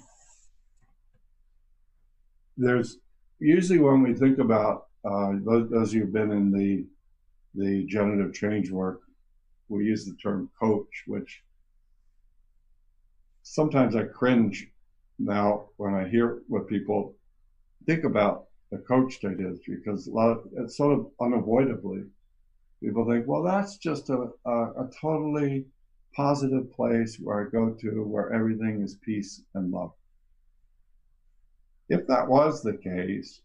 There's 2.56 2.98
usually 3.38 3.78
when 3.78 4.02
we 4.02 4.14
think 4.14 4.38
about 4.38 4.86
uh, 5.04 5.34
those, 5.44 5.70
those 5.70 5.92
who've 5.92 6.12
been 6.12 6.32
in 6.32 6.50
the 6.50 6.84
the 7.54 7.84
generative 7.86 8.34
change 8.34 8.70
work, 8.70 9.00
we 9.68 9.84
use 9.84 10.04
the 10.04 10.14
term 10.22 10.50
coach, 10.60 11.04
which 11.06 11.42
sometimes 13.42 13.96
I 13.96 14.04
cringe 14.04 14.68
now 15.18 15.66
when 15.76 15.94
I 15.94 16.06
hear 16.08 16.42
what 16.48 16.68
people 16.68 17.14
think 17.86 18.04
about 18.04 18.46
the 18.70 18.78
coach 18.78 19.14
state 19.14 19.40
is 19.40 19.58
because 19.66 20.06
a 20.06 20.10
lot 20.10 20.30
of, 20.30 20.46
it's 20.56 20.76
sort 20.76 20.98
of 20.98 21.10
unavoidably 21.20 22.04
people 22.80 23.08
think, 23.08 23.26
well, 23.26 23.42
that's 23.42 23.76
just 23.76 24.10
a, 24.10 24.28
a, 24.44 24.50
a 24.50 24.90
totally 25.00 25.66
positive 26.14 26.72
place 26.72 27.16
where 27.16 27.46
I 27.46 27.50
go 27.50 27.70
to 27.70 28.02
where 28.04 28.32
everything 28.32 28.82
is 28.82 28.96
peace 29.04 29.42
and 29.54 29.70
love. 29.70 29.92
If 31.88 32.06
that 32.06 32.28
was 32.28 32.62
the 32.62 32.76
case, 32.76 33.40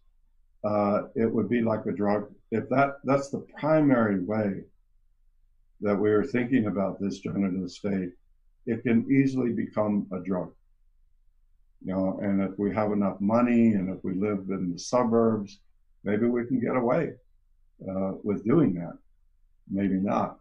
uh, 0.64 1.02
it 1.14 1.32
would 1.32 1.48
be 1.48 1.62
like 1.62 1.86
a 1.86 1.92
drug. 1.92 2.32
If 2.50 2.68
that 2.70 2.98
that's 3.04 3.30
the 3.30 3.46
primary 3.58 4.20
way 4.20 4.64
that 5.80 5.96
we 5.96 6.10
are 6.10 6.24
thinking 6.24 6.66
about 6.66 7.00
this 7.00 7.18
generative 7.18 7.70
state, 7.70 8.10
it 8.66 8.82
can 8.82 9.06
easily 9.10 9.52
become 9.52 10.06
a 10.12 10.20
drug. 10.20 10.52
You 11.84 11.92
know, 11.92 12.18
and 12.22 12.40
if 12.40 12.58
we 12.58 12.74
have 12.74 12.92
enough 12.92 13.20
money 13.20 13.72
and 13.72 13.94
if 13.94 14.02
we 14.02 14.14
live 14.14 14.46
in 14.48 14.72
the 14.72 14.78
suburbs, 14.78 15.60
maybe 16.02 16.26
we 16.26 16.46
can 16.46 16.60
get 16.60 16.76
away 16.76 17.12
uh, 17.88 18.12
with 18.22 18.44
doing 18.44 18.74
that. 18.74 18.96
Maybe 19.70 19.94
not. 19.94 20.38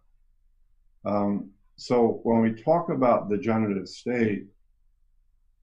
Um, 1.05 1.49
so 1.76 2.19
when 2.24 2.41
we 2.41 2.53
talk 2.53 2.89
about 2.89 3.30
the 3.30 3.38
generative 3.38 3.88
state, 3.88 4.45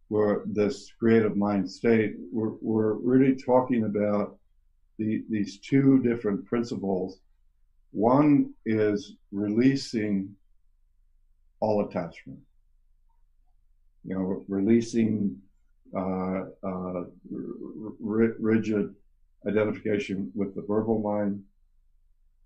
where 0.09 0.43
this 0.45 0.93
creative 0.99 1.37
mind 1.37 1.71
state, 1.71 2.17
we're, 2.33 2.55
we're 2.61 2.95
really 2.95 3.37
talking 3.37 3.85
about 3.85 4.37
the, 4.99 5.25
these 5.31 5.61
two 5.61 6.03
different 6.03 6.45
principles. 6.47 7.21
One 7.93 8.53
is 8.67 9.15
releasing 9.31 10.35
all 11.61 11.87
attachment. 11.87 12.41
You 14.05 14.15
know, 14.15 14.45
releasing 14.49 15.37
uh, 15.97 16.45
uh, 16.63 17.05
rigid 18.01 18.95
identification 19.47 20.33
with 20.35 20.55
the 20.55 20.63
verbal 20.63 21.01
mind, 21.01 21.43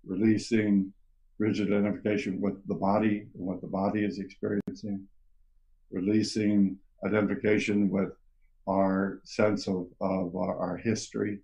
releasing 0.05 0.93
rigid 1.37 1.67
identification 1.67 2.39
with 2.39 2.55
the 2.67 2.75
body 2.75 3.27
and 3.35 3.45
what 3.45 3.61
the 3.61 3.67
body 3.67 4.03
is 4.05 4.19
experiencing, 4.19 5.05
releasing 5.91 6.77
identification 7.05 7.89
with 7.89 8.09
our 8.67 9.19
sense 9.23 9.67
of, 9.67 9.87
of 10.01 10.35
our, 10.35 10.57
our 10.57 10.77
history, 10.77 11.39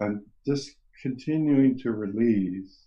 and 0.00 0.20
just 0.46 0.76
continuing 1.02 1.78
to 1.78 1.92
release 1.92 2.86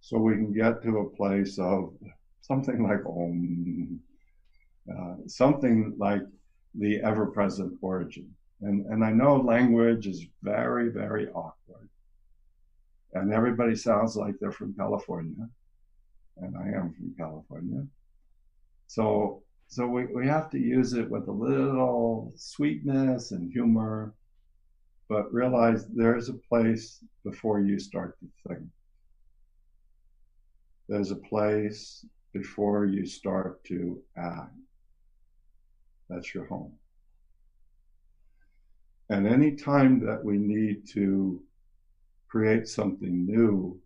so 0.00 0.18
we 0.18 0.34
can 0.34 0.52
get 0.52 0.82
to 0.82 0.98
a 0.98 1.10
place 1.10 1.58
of 1.58 1.94
something 2.40 2.82
like 2.82 3.04
om, 3.06 4.00
uh, 4.90 5.14
something 5.26 5.94
like 5.98 6.22
the 6.74 7.00
ever 7.02 7.26
present 7.26 7.72
origin. 7.80 8.28
And, 8.62 8.86
and 8.86 9.04
I 9.04 9.12
know 9.12 9.36
language 9.36 10.06
is 10.06 10.26
very, 10.42 10.88
very 10.88 11.28
awkward. 11.28 11.88
And 13.12 13.32
everybody 13.32 13.74
sounds 13.74 14.16
like 14.16 14.34
they're 14.40 14.52
from 14.52 14.74
California. 14.74 15.48
And 16.36 16.56
I 16.56 16.68
am 16.78 16.94
from 16.94 17.14
California. 17.18 17.84
So, 18.86 19.42
so 19.68 19.86
we, 19.86 20.06
we 20.06 20.26
have 20.26 20.50
to 20.50 20.58
use 20.58 20.94
it 20.94 21.08
with 21.08 21.28
a 21.28 21.32
little 21.32 22.32
sweetness 22.36 23.32
and 23.32 23.52
humor, 23.52 24.14
but 25.08 25.32
realize 25.32 25.86
there's 25.86 26.28
a 26.28 26.34
place 26.34 27.04
before 27.24 27.60
you 27.60 27.78
start 27.78 28.16
to 28.20 28.26
think. 28.48 28.66
There's 30.88 31.10
a 31.10 31.16
place 31.16 32.04
before 32.32 32.86
you 32.86 33.06
start 33.06 33.62
to 33.64 34.00
act. 34.16 34.54
That's 36.08 36.34
your 36.34 36.46
home. 36.46 36.72
And 39.08 39.26
any 39.26 39.52
time 39.56 40.04
that 40.06 40.24
we 40.24 40.38
need 40.38 40.88
to 40.90 41.42
create 42.30 42.68
something 42.68 43.26
new, 43.26 43.78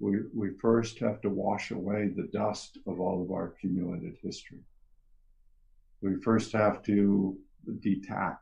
we, 0.00 0.18
we 0.34 0.50
first 0.60 0.98
have 0.98 1.20
to 1.20 1.30
wash 1.30 1.70
away 1.70 2.08
the 2.08 2.28
dust 2.32 2.78
of 2.86 3.00
all 3.00 3.22
of 3.22 3.30
our 3.30 3.46
accumulated 3.46 4.16
history. 4.22 4.58
We 6.02 6.16
first 6.20 6.52
have 6.52 6.82
to 6.84 7.38
detach 7.80 8.38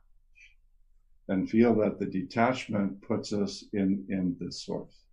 and 1.28 1.48
feel 1.48 1.74
that 1.76 1.98
the 1.98 2.06
detachment 2.06 3.02
puts 3.02 3.34
us 3.34 3.64
in, 3.74 4.04
in 4.08 4.34
the 4.40 4.50
source. 4.50 5.04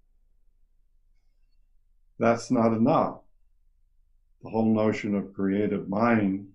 That's 2.19 2.49
not 2.49 2.71
enough. 2.71 3.19
The 4.41 4.49
whole 4.49 4.73
notion 4.73 5.13
of 5.13 5.33
creative 5.33 5.89
mind 5.89 6.47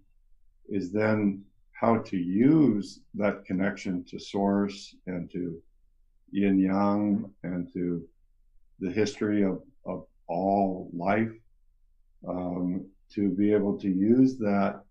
is 0.68 0.90
then 0.90 1.44
how 1.72 1.98
to 1.98 2.16
use 2.16 3.00
that 3.14 3.44
connection 3.44 4.04
to 4.06 4.18
source 4.18 4.94
and 5.06 5.30
to 5.32 5.60
yin 6.32 6.58
yang 6.58 7.30
and 7.42 7.72
to 7.72 8.02
the 8.80 8.90
history 8.90 9.42
of, 9.42 9.62
of 9.84 10.06
all 10.28 10.90
life 10.92 11.32
um, 12.26 12.84
to 13.14 13.30
be 13.30 13.52
able 13.52 13.78
to 13.78 13.88
use 13.88 14.38
that 14.38 14.82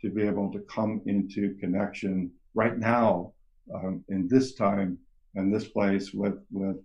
to 0.00 0.10
be 0.10 0.22
able 0.22 0.52
to 0.52 0.60
come 0.60 1.00
into 1.06 1.54
connection 1.60 2.30
right 2.54 2.78
now 2.78 3.32
um, 3.74 4.04
in 4.08 4.28
this 4.28 4.54
time 4.54 4.98
and 5.34 5.52
this 5.52 5.68
place 5.68 6.12
with 6.12 6.38
with 6.50 6.76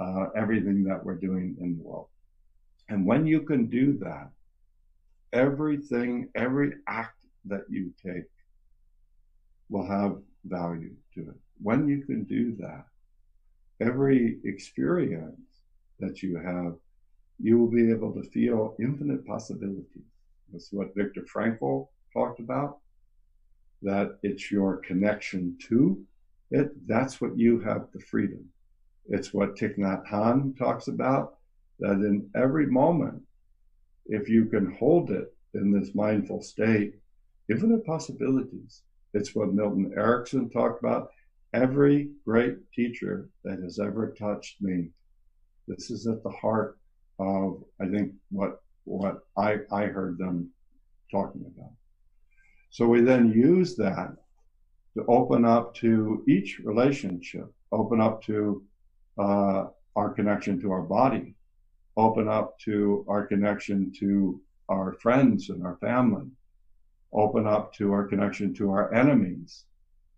uh, 0.00 0.26
everything 0.34 0.82
that 0.82 1.04
we're 1.04 1.14
doing 1.28 1.56
in 1.60 1.76
the 1.76 1.82
world 1.82 2.08
and 2.88 3.04
when 3.04 3.26
you 3.26 3.40
can 3.40 3.66
do 3.66 3.98
that 3.98 4.30
everything 5.32 6.28
every 6.34 6.72
act 6.86 7.18
that 7.44 7.64
you 7.68 7.92
take 8.04 8.24
will 9.68 9.86
have 9.86 10.18
value 10.44 10.94
to 11.14 11.20
it. 11.20 11.36
When 11.60 11.88
you 11.88 12.04
can 12.04 12.24
do 12.24 12.54
that, 12.56 12.84
every 13.82 14.38
experience 14.44 15.40
that 16.00 16.22
you 16.22 16.36
have, 16.36 16.74
you 17.40 17.58
will 17.58 17.70
be 17.70 17.90
able 17.90 18.12
to 18.14 18.30
feel 18.30 18.76
infinite 18.80 19.26
possibilities. 19.26 20.10
That's 20.50 20.72
what 20.72 20.94
Viktor 20.94 21.24
Frankl 21.34 21.88
talked 22.12 22.40
about, 22.40 22.78
that 23.82 24.18
it's 24.22 24.50
your 24.50 24.76
connection 24.78 25.56
to 25.68 26.04
it. 26.50 26.68
That's 26.86 27.20
what 27.20 27.36
you 27.36 27.60
have 27.60 27.86
the 27.92 28.00
freedom. 28.00 28.44
It's 29.06 29.32
what 29.32 29.56
Thich 29.56 29.76
Nhat 29.78 30.06
Hanh 30.06 30.56
talks 30.56 30.88
about, 30.88 31.34
that 31.80 31.98
in 32.10 32.28
every 32.36 32.66
moment, 32.66 33.20
if 34.06 34.28
you 34.28 34.44
can 34.46 34.72
hold 34.78 35.10
it 35.10 35.34
in 35.54 35.72
this 35.72 35.94
mindful 35.94 36.42
state, 36.42 36.94
infinite 37.50 37.84
possibilities. 37.84 38.82
It's 39.14 39.34
what 39.34 39.52
Milton 39.52 39.92
Erickson 39.96 40.48
talked 40.48 40.80
about. 40.80 41.10
Every 41.54 42.10
great 42.24 42.56
teacher 42.72 43.28
that 43.44 43.58
has 43.60 43.78
ever 43.78 44.14
touched 44.18 44.62
me, 44.62 44.88
this 45.68 45.90
is 45.90 46.06
at 46.06 46.22
the 46.22 46.30
heart 46.30 46.78
of, 47.18 47.62
I 47.80 47.88
think, 47.88 48.12
what 48.30 48.62
what 48.84 49.20
I, 49.36 49.58
I 49.70 49.84
heard 49.84 50.18
them 50.18 50.50
talking 51.10 51.44
about. 51.46 51.72
So 52.70 52.88
we 52.88 53.00
then 53.02 53.32
use 53.32 53.76
that 53.76 54.16
to 54.96 55.04
open 55.06 55.44
up 55.44 55.74
to 55.76 56.24
each 56.26 56.58
relationship, 56.64 57.52
open 57.70 58.00
up 58.00 58.22
to 58.24 58.64
uh, 59.18 59.66
our 59.94 60.10
connection 60.10 60.60
to 60.62 60.72
our 60.72 60.82
body, 60.82 61.34
open 61.96 62.28
up 62.28 62.58
to 62.60 63.04
our 63.08 63.26
connection 63.26 63.92
to 64.00 64.40
our 64.68 64.94
friends 64.94 65.50
and 65.50 65.62
our 65.64 65.76
family, 65.76 66.28
open 67.12 67.46
up 67.46 67.74
to 67.74 67.92
our 67.92 68.06
connection 68.06 68.54
to 68.54 68.70
our 68.70 68.92
enemies 68.94 69.66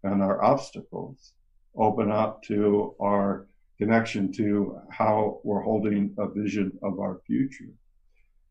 and 0.04 0.22
our 0.22 0.42
obstacles, 0.44 1.32
open 1.76 2.10
up 2.12 2.42
to 2.44 2.94
our 3.00 3.46
connection 3.78 4.30
to 4.32 4.78
how 4.90 5.40
we're 5.42 5.62
holding 5.62 6.14
a 6.18 6.28
vision 6.28 6.70
of 6.82 7.00
our 7.00 7.20
future. 7.26 7.72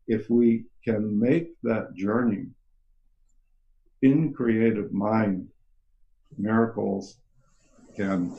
If 0.06 0.28
we 0.28 0.66
can 0.84 1.18
make 1.18 1.52
that 1.62 1.94
journey 1.94 2.46
in 4.02 4.34
creative 4.34 4.92
mind, 4.92 5.48
miracles 6.36 7.16
can 7.96 8.36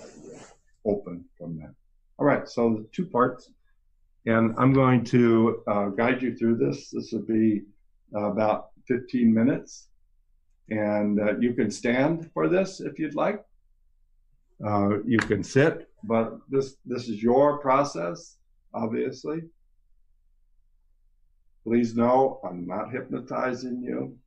open 0.86 1.26
from 1.38 1.58
that. 1.58 1.74
All 2.20 2.26
right, 2.26 2.48
so 2.48 2.76
the 2.76 2.88
two 2.92 3.08
parts, 3.08 3.50
and 4.28 4.54
I'm 4.58 4.74
going 4.74 5.04
to 5.06 5.64
uh, 5.68 5.86
guide 5.90 6.22
you 6.22 6.36
through 6.36 6.58
this. 6.58 6.92
This 6.92 7.12
will 7.12 7.26
be 7.26 7.64
about 8.14 8.70
15 8.88 9.34
minutes. 9.34 9.88
And 10.70 11.20
uh, 11.20 11.38
you 11.38 11.54
can 11.54 11.70
stand 11.70 12.32
for 12.34 12.48
this 12.48 12.80
if 12.80 12.98
you'd 12.98 13.16
like. 13.16 13.44
Uh, 14.66 15.04
you 15.06 15.18
can 15.18 15.44
sit, 15.44 15.90
but 16.04 16.40
this 16.50 16.78
this 16.86 17.10
is 17.10 17.22
your 17.22 17.60
process, 17.60 18.38
obviously. 18.74 19.42
Please 21.64 21.96
know 21.96 22.40
I'm 22.44 22.66
not 22.66 22.92
hypnotizing 22.92 23.82
you. 23.82 24.18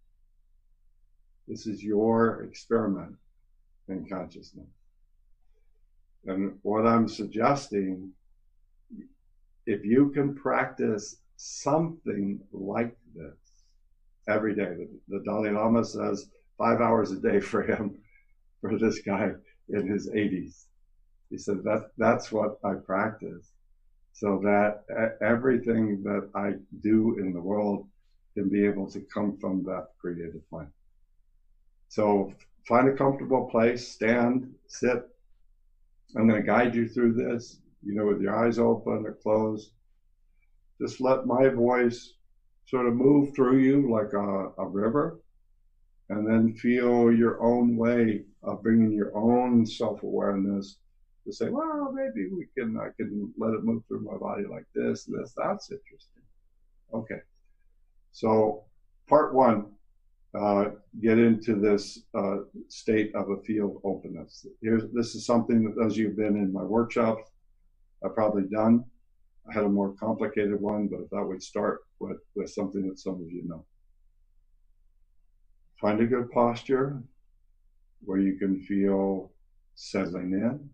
This 1.46 1.66
is 1.66 1.82
your 1.82 2.42
experiment 2.42 3.16
in 3.88 4.06
consciousness. 4.06 4.66
And 6.26 6.58
what 6.62 6.86
I'm 6.86 7.08
suggesting, 7.08 8.10
if 9.66 9.84
you 9.84 10.10
can 10.10 10.34
practice 10.34 11.16
something 11.36 12.40
like 12.52 12.96
this, 13.14 13.36
every 14.28 14.54
day. 14.54 14.74
The, 14.76 14.88
the 15.08 15.24
Dalai 15.24 15.50
Lama 15.50 15.84
says 15.84 16.26
five 16.56 16.80
hours 16.80 17.10
a 17.12 17.16
day 17.16 17.40
for 17.40 17.62
him, 17.62 17.98
for 18.60 18.76
this 18.78 19.00
guy 19.00 19.30
in 19.68 19.86
his 19.86 20.08
80s. 20.08 20.64
He 21.30 21.38
said 21.38 21.62
that 21.64 21.90
that's 21.98 22.32
what 22.32 22.58
I 22.64 22.74
practice, 22.74 23.52
so 24.12 24.40
that 24.42 24.82
everything 25.20 26.02
that 26.04 26.28
I 26.34 26.52
do 26.82 27.18
in 27.18 27.32
the 27.32 27.40
world 27.40 27.86
can 28.34 28.48
be 28.48 28.64
able 28.64 28.88
to 28.90 29.00
come 29.12 29.36
from 29.40 29.62
that 29.64 29.88
creative 30.00 30.40
mind. 30.50 30.70
So 31.88 32.32
find 32.66 32.88
a 32.88 32.92
comfortable 32.92 33.48
place, 33.50 33.88
stand, 33.88 34.52
sit. 34.68 35.02
I'm 36.16 36.28
going 36.28 36.40
to 36.40 36.46
guide 36.46 36.74
you 36.74 36.88
through 36.88 37.12
this, 37.12 37.58
you 37.82 37.94
know, 37.94 38.06
with 38.06 38.20
your 38.20 38.34
eyes 38.34 38.58
open 38.58 39.04
or 39.04 39.16
closed. 39.22 39.70
Just 40.80 41.00
let 41.00 41.26
my 41.26 41.48
voice 41.48 42.14
sort 42.68 42.86
of 42.86 42.94
move 42.94 43.34
through 43.34 43.58
you 43.58 43.90
like 43.90 44.12
a, 44.12 44.62
a 44.62 44.66
river, 44.66 45.20
and 46.10 46.28
then 46.28 46.54
feel 46.54 47.10
your 47.10 47.42
own 47.42 47.76
way 47.76 48.24
of 48.42 48.62
bringing 48.62 48.92
your 48.92 49.16
own 49.16 49.64
self 49.64 50.02
awareness 50.02 50.76
to 51.24 51.32
say, 51.32 51.48
well, 51.48 51.92
maybe 51.92 52.28
we 52.28 52.46
can, 52.56 52.78
I 52.78 52.88
can 52.96 53.32
let 53.38 53.54
it 53.54 53.64
move 53.64 53.82
through 53.88 54.02
my 54.02 54.16
body 54.18 54.44
like 54.50 54.66
this, 54.74 55.04
this, 55.04 55.32
that's 55.36 55.70
interesting. 55.70 56.22
Okay. 56.92 57.20
So, 58.12 58.64
part 59.08 59.34
one, 59.34 59.66
uh, 60.38 60.70
get 61.00 61.18
into 61.18 61.54
this 61.54 62.00
uh, 62.14 62.38
state 62.68 63.14
of 63.14 63.30
a 63.30 63.42
field 63.42 63.80
openness. 63.82 64.46
Here's, 64.60 64.84
this 64.92 65.14
is 65.14 65.24
something 65.24 65.64
that 65.64 65.74
those 65.74 65.92
of 65.92 65.98
you 65.98 66.08
who've 66.08 66.16
been 66.16 66.36
in 66.36 66.52
my 66.52 66.62
workshops 66.62 67.30
I've 68.04 68.14
probably 68.14 68.44
done. 68.44 68.84
I 69.48 69.54
had 69.54 69.64
a 69.64 69.68
more 69.68 69.94
complicated 69.94 70.60
one, 70.60 70.88
but 70.88 71.00
I 71.00 71.06
thought 71.10 71.28
we'd 71.28 71.42
start 71.42 71.80
with, 72.00 72.18
with 72.34 72.50
something 72.50 72.88
that 72.88 72.98
some 72.98 73.14
of 73.14 73.30
you 73.30 73.42
know. 73.46 73.64
Find 75.80 76.00
a 76.00 76.06
good 76.06 76.30
posture 76.30 77.02
where 78.04 78.18
you 78.18 78.36
can 78.36 78.60
feel 78.62 79.30
settling 79.74 80.32
in, 80.32 80.70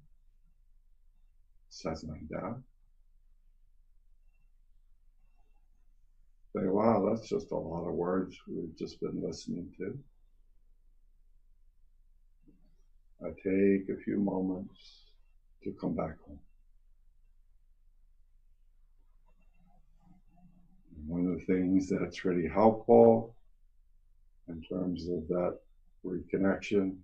settling 1.68 2.28
down. 2.32 2.64
Say, 6.56 6.66
wow, 6.66 7.08
that's 7.08 7.28
just 7.28 7.50
a 7.50 7.56
lot 7.56 7.88
of 7.88 7.94
words 7.94 8.36
we've 8.46 8.76
just 8.78 9.00
been 9.00 9.20
listening 9.22 9.72
to. 9.78 9.98
I 13.24 13.28
take 13.30 13.88
a 13.88 14.00
few 14.04 14.18
moments 14.18 15.04
to 15.64 15.72
come 15.72 15.94
back 15.94 16.16
home. 16.26 16.38
One 21.06 21.26
of 21.26 21.38
the 21.38 21.44
things 21.44 21.90
that's 21.90 22.24
really 22.24 22.48
helpful 22.48 23.34
in 24.48 24.62
terms 24.62 25.08
of 25.08 25.26
that 25.28 25.58
reconnection 26.04 26.96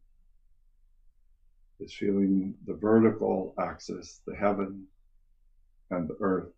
is 1.80 1.94
feeling 1.94 2.54
the 2.66 2.74
vertical 2.74 3.54
axis, 3.58 4.20
the 4.26 4.34
heaven 4.34 4.86
and 5.90 6.08
the 6.08 6.16
earth, 6.20 6.52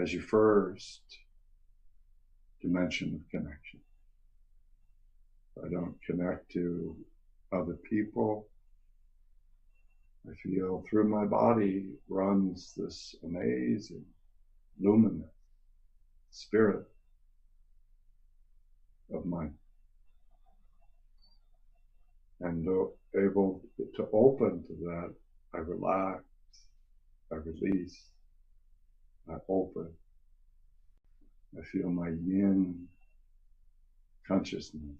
as 0.00 0.12
your 0.12 0.22
first 0.22 1.02
dimension 2.60 3.14
of 3.14 3.30
connection. 3.30 3.80
I 5.64 5.68
don't 5.68 5.96
connect 6.04 6.50
to 6.52 6.96
other 7.52 7.76
people. 7.88 8.48
I 10.28 10.34
feel 10.42 10.84
through 10.88 11.08
my 11.08 11.24
body 11.24 11.86
runs 12.08 12.74
this 12.76 13.14
amazing, 13.24 14.04
luminous 14.80 15.39
spirit 16.30 16.84
of 19.14 19.26
mine. 19.26 19.54
And 22.40 22.66
uh, 22.66 23.20
able 23.20 23.62
to 23.96 24.08
open 24.12 24.64
to 24.68 24.74
that, 24.86 25.14
I 25.54 25.58
relax, 25.58 26.24
I 27.32 27.36
release, 27.36 28.06
I 29.28 29.34
open. 29.48 29.88
I 31.58 31.62
feel 31.62 31.90
my 31.90 32.08
yin 32.08 32.86
consciousness 34.26 34.96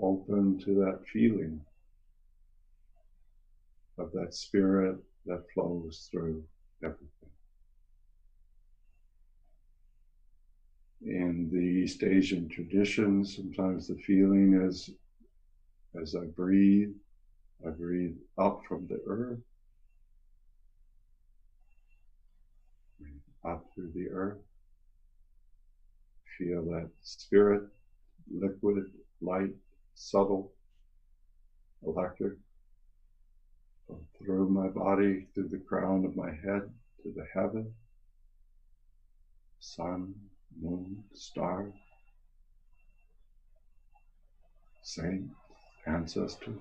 open 0.00 0.58
to 0.58 0.74
that 0.76 1.00
feeling 1.12 1.60
of 3.98 4.10
that 4.12 4.34
spirit 4.34 4.96
that 5.26 5.44
flows 5.54 6.08
through 6.10 6.42
everything. 6.82 7.30
In 11.04 11.50
the 11.52 11.58
East 11.58 12.02
Asian 12.02 12.48
tradition, 12.48 13.24
sometimes 13.24 13.88
the 13.88 13.96
feeling 13.96 14.54
is 14.54 14.90
as 16.00 16.14
I 16.14 16.26
breathe, 16.26 16.94
I 17.66 17.70
breathe 17.70 18.16
up 18.38 18.62
from 18.66 18.86
the 18.86 19.00
earth, 19.06 19.40
up 23.44 23.66
through 23.74 23.92
the 23.94 24.08
earth. 24.10 24.38
Feel 26.38 26.64
that 26.70 26.90
spirit, 27.02 27.64
liquid, 28.32 28.84
light, 29.20 29.54
subtle, 29.94 30.52
electric, 31.84 32.34
through 34.18 34.48
my 34.48 34.68
body, 34.68 35.26
through 35.34 35.48
the 35.48 35.58
crown 35.58 36.04
of 36.04 36.16
my 36.16 36.30
head 36.30 36.70
to 37.02 37.12
the 37.14 37.26
heaven, 37.34 37.72
sun, 39.60 40.14
moon, 40.60 41.02
star, 41.14 41.66
saint, 44.82 45.28
ancestors. 45.86 46.60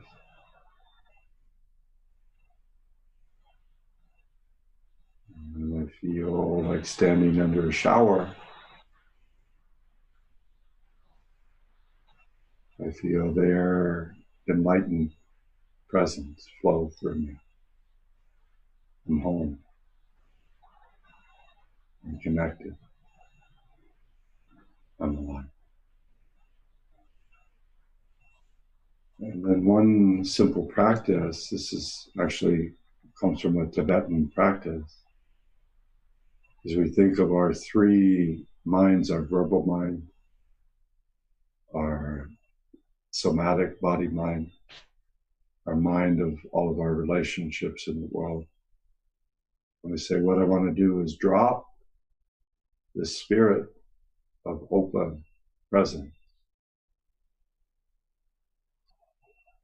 And 5.56 5.88
I 5.88 5.92
feel 6.00 6.64
like 6.64 6.86
standing 6.86 7.42
under 7.42 7.70
a 7.70 7.72
shower. 7.72 8.34
I 12.86 12.90
feel 12.92 13.34
their 13.34 14.16
enlightened 14.50 15.12
presence 15.90 16.48
flow 16.62 16.92
through 17.00 17.16
me. 17.16 17.38
I'm 19.08 19.20
home. 19.22 19.60
I'm 22.06 22.18
connected 22.20 22.76
on 25.02 25.16
the 25.16 25.22
line. 25.22 25.50
And 29.20 29.44
then 29.46 29.66
one 29.66 30.24
simple 30.24 30.66
practice, 30.66 31.50
this 31.50 31.74
is 31.74 32.10
actually 32.20 32.74
comes 33.20 33.42
from 33.42 33.58
a 33.58 33.68
Tibetan 33.68 34.32
practice, 34.34 35.04
is 36.66 36.78
we 36.78 36.90
think 36.90 37.20
of 37.20 37.32
our 37.32 37.54
three 37.54 38.46
minds, 38.66 39.12
our 39.12 39.22
verbal 39.22 39.64
mind, 39.66 40.08
our 41.76 42.30
somatic 43.12 43.80
body 43.80 44.08
mind, 44.08 44.52
our 45.68 45.76
mind 45.76 46.20
of 46.20 46.40
all 46.52 46.72
of 46.72 46.80
our 46.80 46.96
relationships 46.96 47.88
in 47.88 48.02
the 48.02 48.10
world. 48.12 48.46
When 49.82 49.92
we 49.92 49.98
say, 49.98 50.20
what 50.20 50.40
I 50.40 50.44
want 50.44 50.68
to 50.68 50.82
do 50.82 51.02
is 51.02 51.16
drop 51.16 51.66
the 52.96 53.06
spirit 53.06 53.68
of 54.46 54.68
open 54.72 55.24
presence. 55.70 56.12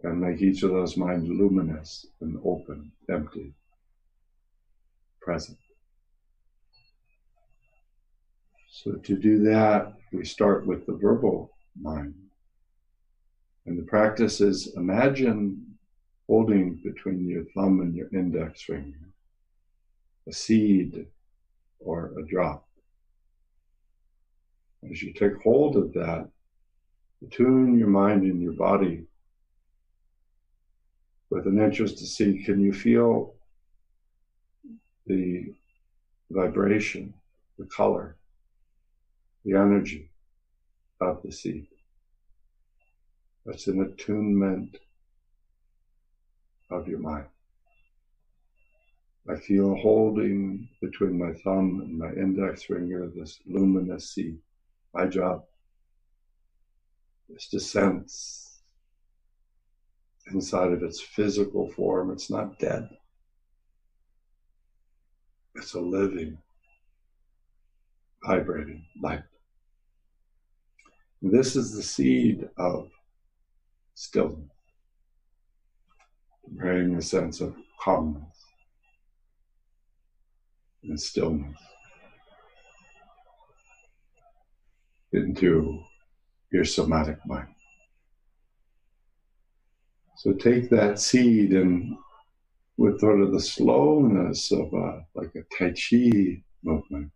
And 0.04 0.22
make 0.22 0.42
each 0.42 0.64
of 0.64 0.72
those 0.72 0.96
minds 0.96 1.28
luminous 1.28 2.06
and 2.22 2.38
open, 2.46 2.92
empty, 3.10 3.54
present. 5.22 5.58
So 8.70 8.94
to 8.94 9.16
do 9.18 9.40
that, 9.44 9.94
we 10.14 10.24
start 10.24 10.68
with 10.68 10.86
the 10.86 10.94
verbal 10.94 11.52
mind. 11.82 12.14
And 13.66 13.78
the 13.78 13.84
practice 13.84 14.40
is 14.40 14.74
imagine 14.78 15.66
holding 16.28 16.80
between 16.84 17.28
your 17.28 17.44
thumb 17.56 17.82
and 17.82 17.96
your 17.96 18.08
index 18.14 18.64
finger 18.64 19.08
a 20.28 20.34
seed 20.34 21.08
or 21.80 22.12
a 22.20 22.24
drop. 22.28 22.67
As 24.84 25.02
you 25.02 25.14
take 25.14 25.42
hold 25.44 25.76
of 25.76 25.94
that, 25.94 26.30
tune 27.32 27.78
your 27.78 27.88
mind 27.88 28.24
and 28.24 28.42
your 28.42 28.54
body 28.54 29.06
with 31.30 31.46
an 31.46 31.60
interest 31.60 31.98
to 31.98 32.06
see 32.06 32.44
can 32.44 32.62
you 32.62 32.72
feel 32.72 33.36
the 35.08 35.54
vibration, 36.30 37.14
the 37.58 37.66
color, 37.66 38.16
the 39.44 39.54
energy 39.54 40.10
of 41.02 41.22
the 41.24 41.32
seed. 41.32 41.68
That's 43.46 43.68
an 43.68 43.82
attunement 43.82 44.78
of 46.70 46.88
your 46.88 47.00
mind. 47.00 47.28
I 49.30 49.36
feel 49.36 49.76
holding 49.76 50.70
between 50.82 51.18
my 51.18 51.34
thumb 51.44 51.82
and 51.82 51.98
my 51.98 52.12
index 52.12 52.64
finger 52.64 53.10
this 53.14 53.40
luminous 53.46 54.12
seed. 54.12 54.38
My 54.98 55.06
job 55.06 55.44
is 57.30 57.48
to 57.50 57.60
sense 57.60 58.62
inside 60.32 60.72
of 60.72 60.82
its 60.82 61.00
physical 61.00 61.70
form. 61.74 62.10
It's 62.10 62.32
not 62.32 62.58
dead. 62.58 62.90
It's 65.54 65.76
a 65.76 65.80
living, 65.80 66.40
vibrating 68.26 68.88
light. 69.00 69.22
This 71.22 71.56
is 71.56 71.76
the 71.76 71.84
seed 71.84 72.50
of 72.58 72.90
stillness, 73.94 74.50
bring 76.48 76.96
a 76.96 77.04
sense 77.04 77.40
of 77.40 77.56
calmness 77.84 78.46
and 80.82 81.00
stillness 81.00 81.60
into 85.14 85.84
your 86.52 86.66
somatic 86.66 87.18
mind. 87.26 87.48
So 90.18 90.34
take 90.34 90.70
that 90.70 91.00
seed 91.00 91.54
and 91.54 91.96
with 92.78 93.00
sort 93.00 93.22
of 93.22 93.32
the 93.32 93.40
slowness 93.40 94.52
of 94.52 94.74
a, 94.74 95.06
like 95.16 95.32
a 95.36 95.44
Tai 95.58 95.74
Chi 95.74 96.44
movement, 96.64 97.12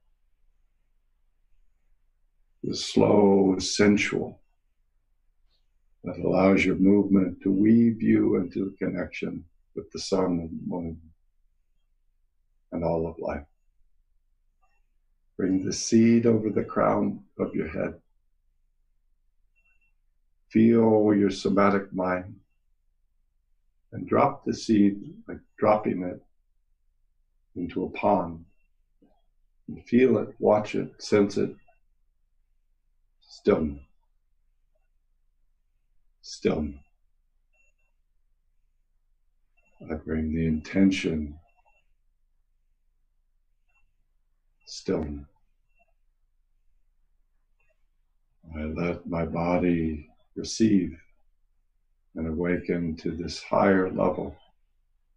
the 2.63 2.75
slow, 2.75 3.57
sensual, 3.59 4.41
that 6.03 6.17
allows 6.17 6.65
your 6.65 6.75
movement 6.75 7.41
to 7.43 7.51
weave 7.51 8.01
you 8.01 8.37
into 8.37 8.65
the 8.65 8.85
connection 8.85 9.43
with 9.75 9.91
the 9.91 9.99
sun 9.99 10.39
and 10.39 10.49
the 10.49 10.67
moon 10.67 10.99
and 12.71 12.83
all 12.83 13.07
of 13.07 13.19
life. 13.19 13.45
Bring 15.41 15.65
the 15.65 15.73
seed 15.73 16.27
over 16.27 16.51
the 16.51 16.63
crown 16.63 17.23
of 17.39 17.55
your 17.55 17.67
head. 17.67 17.99
Feel 20.49 21.15
your 21.15 21.31
somatic 21.31 21.91
mind 21.91 22.35
and 23.91 24.07
drop 24.07 24.45
the 24.45 24.53
seed 24.53 25.01
like 25.27 25.39
dropping 25.57 26.03
it 26.03 26.21
into 27.55 27.85
a 27.85 27.89
pond. 27.89 28.45
And 29.67 29.83
feel 29.87 30.19
it, 30.19 30.29
watch 30.37 30.75
it, 30.75 31.01
sense 31.01 31.37
it. 31.37 31.55
Stillness. 33.21 33.81
Stillness. 36.21 36.75
I 39.89 39.95
bring 39.95 40.35
the 40.35 40.45
intention 40.45 41.39
stillness. 44.67 45.30
I 48.57 48.63
let 48.63 49.07
my 49.07 49.25
body 49.25 50.09
receive 50.35 50.97
and 52.15 52.27
awaken 52.27 52.95
to 52.97 53.11
this 53.11 53.41
higher 53.41 53.89
level, 53.89 54.35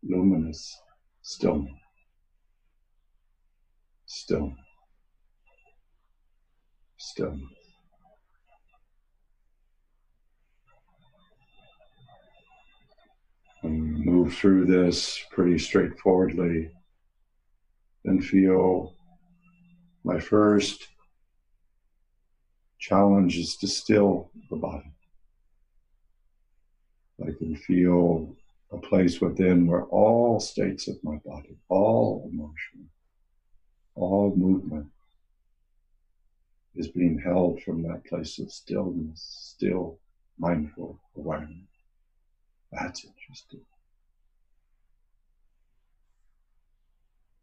luminous 0.03 0.80
stillness. 1.22 1.72
Stillness. 4.07 4.59
Stillness. 6.97 7.43
And 13.62 14.05
move 14.05 14.35
through 14.35 14.66
this 14.66 15.20
pretty 15.30 15.59
straightforwardly. 15.59 16.70
and 18.05 18.24
feel 18.24 18.95
my 20.05 20.20
first 20.20 20.89
challenge 22.89 23.39
is 23.39 23.57
to 23.57 23.66
still 23.66 24.30
the 24.51 24.57
body. 24.57 24.93
I 27.22 27.30
can 27.39 27.57
feel 27.57 28.37
a 28.72 28.76
place 28.76 29.22
within 29.22 29.66
where 29.66 29.85
all 29.85 30.39
states 30.39 30.87
of 30.89 30.97
my 31.03 31.16
body, 31.24 31.57
all 31.70 32.28
emotion, 32.30 32.91
all 33.95 34.35
movement 34.37 34.87
is 36.74 36.89
being 36.89 37.18
held 37.18 37.62
from 37.62 37.82
that 37.85 38.05
place 38.05 38.39
of 38.39 38.53
stillness, 38.53 39.55
still 39.57 39.99
mindful 40.39 41.01
awareness. 41.16 41.70
That's 42.70 43.07
interesting. 43.07 43.64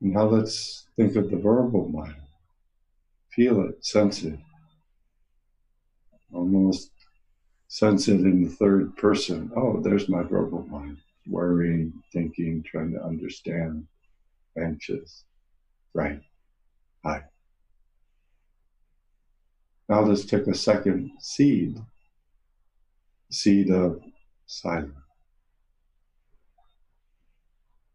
Now 0.02 0.26
let's 0.26 0.88
think 0.98 1.16
of 1.16 1.32
the 1.32 1.38
verbal 1.38 1.88
mind. 1.88 2.16
Feel 3.36 3.62
it, 3.62 3.84
sense 3.84 4.22
it. 4.24 4.38
Almost 6.34 6.92
sense 7.68 8.08
it 8.08 8.22
in 8.22 8.44
the 8.44 8.50
third 8.50 8.96
person. 8.98 9.52
Oh, 9.56 9.80
there's 9.82 10.10
my 10.10 10.24
verbal 10.24 10.66
mind, 10.68 10.98
worrying, 11.28 11.94
thinking, 12.12 12.64
trying 12.64 12.92
to 12.94 13.04
understand, 13.04 13.88
anxious. 14.58 15.24
Right. 15.94 16.22
Hi. 17.04 17.24
Now 19.90 20.02
let's 20.02 20.26
take 20.26 20.48
a 20.48 20.54
second 20.54 21.12
seed, 21.20 21.78
seed 23.30 23.72
of 23.72 24.02
silence. 24.46 24.96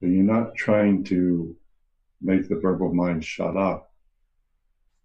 And 0.03 0.15
you're 0.15 0.25
not 0.25 0.55
trying 0.55 1.05
to 1.05 1.57
make 2.21 2.49
the 2.49 2.57
verbal 2.57 2.93
mind 2.93 3.25
shut 3.25 3.57
up. 3.57 3.93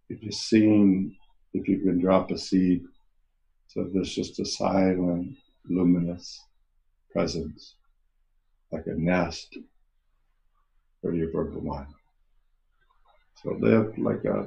You're 0.10 0.20
just 0.20 0.50
seeing 0.50 1.16
if 1.54 1.68
you 1.68 1.80
can 1.80 2.00
drop 2.00 2.32
a 2.32 2.38
seed 2.38 2.84
so 3.74 3.88
there's 3.94 4.14
just 4.14 4.38
a 4.42 4.46
silent, 4.46 5.38
luminous 5.70 6.44
presence, 7.10 7.76
like 8.70 8.86
a 8.88 8.94
nest 8.94 9.58
for 11.00 11.14
your 11.14 11.32
verbal 11.32 11.62
mind. 11.62 11.94
So 13.42 13.52
live 13.52 13.98
like 13.98 14.26
a 14.26 14.46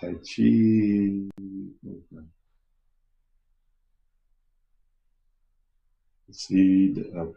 Tai 0.00 0.14
Chi 0.14 1.28
movement. 1.32 2.28
The 6.28 6.34
seed 6.34 7.04
of 7.16 7.34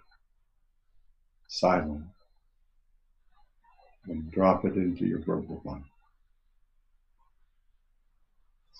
silence 1.48 2.06
and 4.06 4.32
drop 4.32 4.64
it 4.66 4.76
into 4.76 5.08
your 5.08 5.20
verbal 5.22 5.60
mind. 5.66 5.86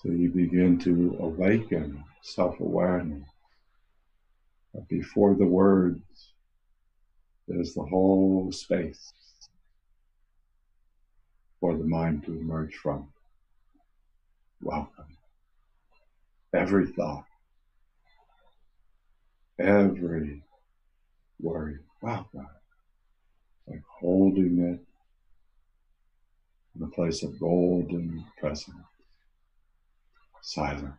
So 0.02 0.10
you 0.10 0.28
begin 0.28 0.78
to 0.80 1.16
awaken 1.20 2.04
self 2.20 2.60
awareness. 2.60 3.26
But 4.74 4.86
before 4.88 5.34
the 5.34 5.46
words, 5.46 6.02
there's 7.48 7.72
the 7.72 7.82
whole 7.82 8.52
space 8.52 9.10
for 11.60 11.74
the 11.74 11.84
mind 11.84 12.24
to 12.26 12.38
emerge 12.38 12.74
from. 12.74 13.08
Welcome. 14.60 15.16
Every 16.52 16.88
thought, 16.88 17.24
every 19.58 20.42
worry, 21.40 21.78
welcome. 22.02 22.48
Like 23.66 23.82
holding 23.88 24.58
it 24.58 24.80
in 26.76 26.82
a 26.82 26.88
place 26.88 27.22
of 27.22 27.40
golden 27.40 28.26
presence 28.38 28.85
silent, 30.42 30.94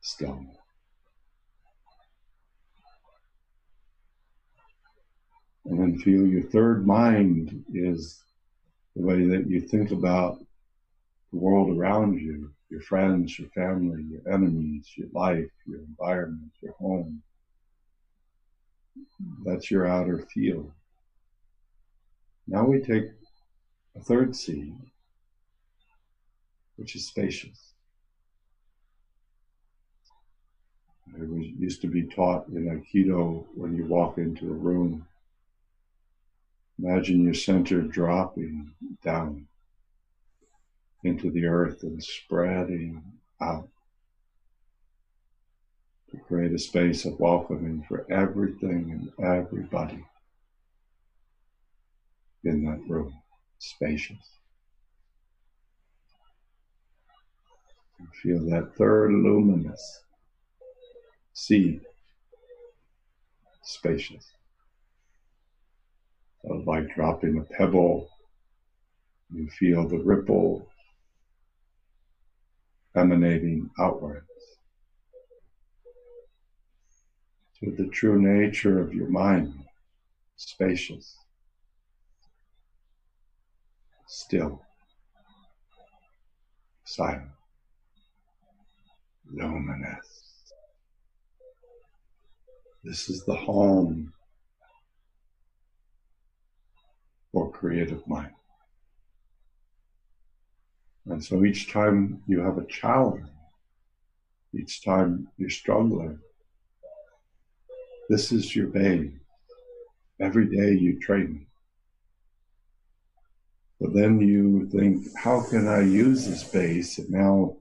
still. 0.00 0.44
And 5.64 5.78
then 5.78 5.98
feel 5.98 6.26
your 6.26 6.42
third 6.42 6.86
mind 6.86 7.64
is 7.72 8.22
the 8.96 9.02
way 9.02 9.26
that 9.26 9.46
you 9.48 9.60
think 9.60 9.90
about 9.90 10.38
the 11.32 11.38
world 11.38 11.76
around 11.76 12.20
you, 12.20 12.52
your 12.68 12.82
friends, 12.82 13.38
your 13.38 13.48
family, 13.50 14.02
your 14.02 14.20
enemies, 14.32 14.90
your 14.96 15.08
life, 15.14 15.50
your 15.66 15.80
environment, 15.80 16.52
your 16.60 16.72
home. 16.74 17.22
That's 19.44 19.70
your 19.70 19.86
outer 19.86 20.26
field. 20.34 20.70
Now 22.46 22.64
we 22.64 22.80
take 22.80 23.04
a 23.96 24.00
third 24.00 24.34
seed, 24.34 24.74
which 26.76 26.96
is 26.96 27.06
spacious. 27.06 27.71
It 31.08 31.28
was 31.28 31.46
used 31.58 31.80
to 31.82 31.88
be 31.88 32.04
taught 32.04 32.48
in 32.48 32.66
Aikido 32.66 33.44
when 33.54 33.76
you 33.76 33.84
walk 33.86 34.18
into 34.18 34.50
a 34.50 34.54
room. 34.54 35.06
Imagine 36.78 37.24
your 37.24 37.34
center 37.34 37.82
dropping 37.82 38.72
down 39.02 39.46
into 41.04 41.30
the 41.30 41.46
earth 41.46 41.82
and 41.82 42.02
spreading 42.02 43.02
out 43.40 43.68
to 46.10 46.16
create 46.18 46.52
a 46.52 46.58
space 46.58 47.04
of 47.04 47.18
welcoming 47.18 47.84
for 47.88 48.06
everything 48.10 49.12
and 49.18 49.26
everybody 49.26 50.04
in 52.44 52.64
that 52.64 52.80
room. 52.88 53.14
Spacious. 53.58 54.38
feel 58.22 58.44
that 58.50 58.74
third 58.76 59.10
luminous 59.10 60.02
seed, 61.32 61.80
spacious. 63.62 64.30
So 66.42 66.62
like 66.66 66.94
dropping 66.94 67.38
a 67.38 67.42
pebble, 67.42 68.08
you 69.32 69.48
feel 69.48 69.88
the 69.88 69.98
ripple 69.98 70.66
emanating 72.94 73.70
outwards. 73.78 74.26
To 77.60 77.70
the 77.70 77.86
true 77.86 78.20
nature 78.20 78.80
of 78.80 78.92
your 78.92 79.08
mind, 79.08 79.54
spacious, 80.36 81.16
still, 84.08 84.60
silent, 86.84 87.30
luminous. 89.30 90.11
This 92.84 93.08
is 93.08 93.24
the 93.24 93.36
home 93.36 94.12
for 97.32 97.50
creative 97.50 98.06
mind. 98.08 98.32
And 101.06 101.24
so 101.24 101.44
each 101.44 101.70
time 101.72 102.22
you 102.26 102.40
have 102.40 102.58
a 102.58 102.66
challenge, 102.66 103.26
each 104.54 104.84
time 104.84 105.28
you're 105.36 105.50
struggling, 105.50 106.18
this 108.08 108.32
is 108.32 108.54
your 108.54 108.66
base. 108.66 109.10
Every 110.20 110.46
day 110.46 110.72
you 110.72 111.00
train. 111.00 111.46
But 113.80 113.94
then 113.94 114.20
you 114.20 114.68
think, 114.68 115.06
how 115.16 115.42
can 115.48 115.66
I 115.66 115.80
use 115.80 116.26
this 116.26 116.44
base? 116.44 116.98
And 116.98 117.10
now 117.10 117.56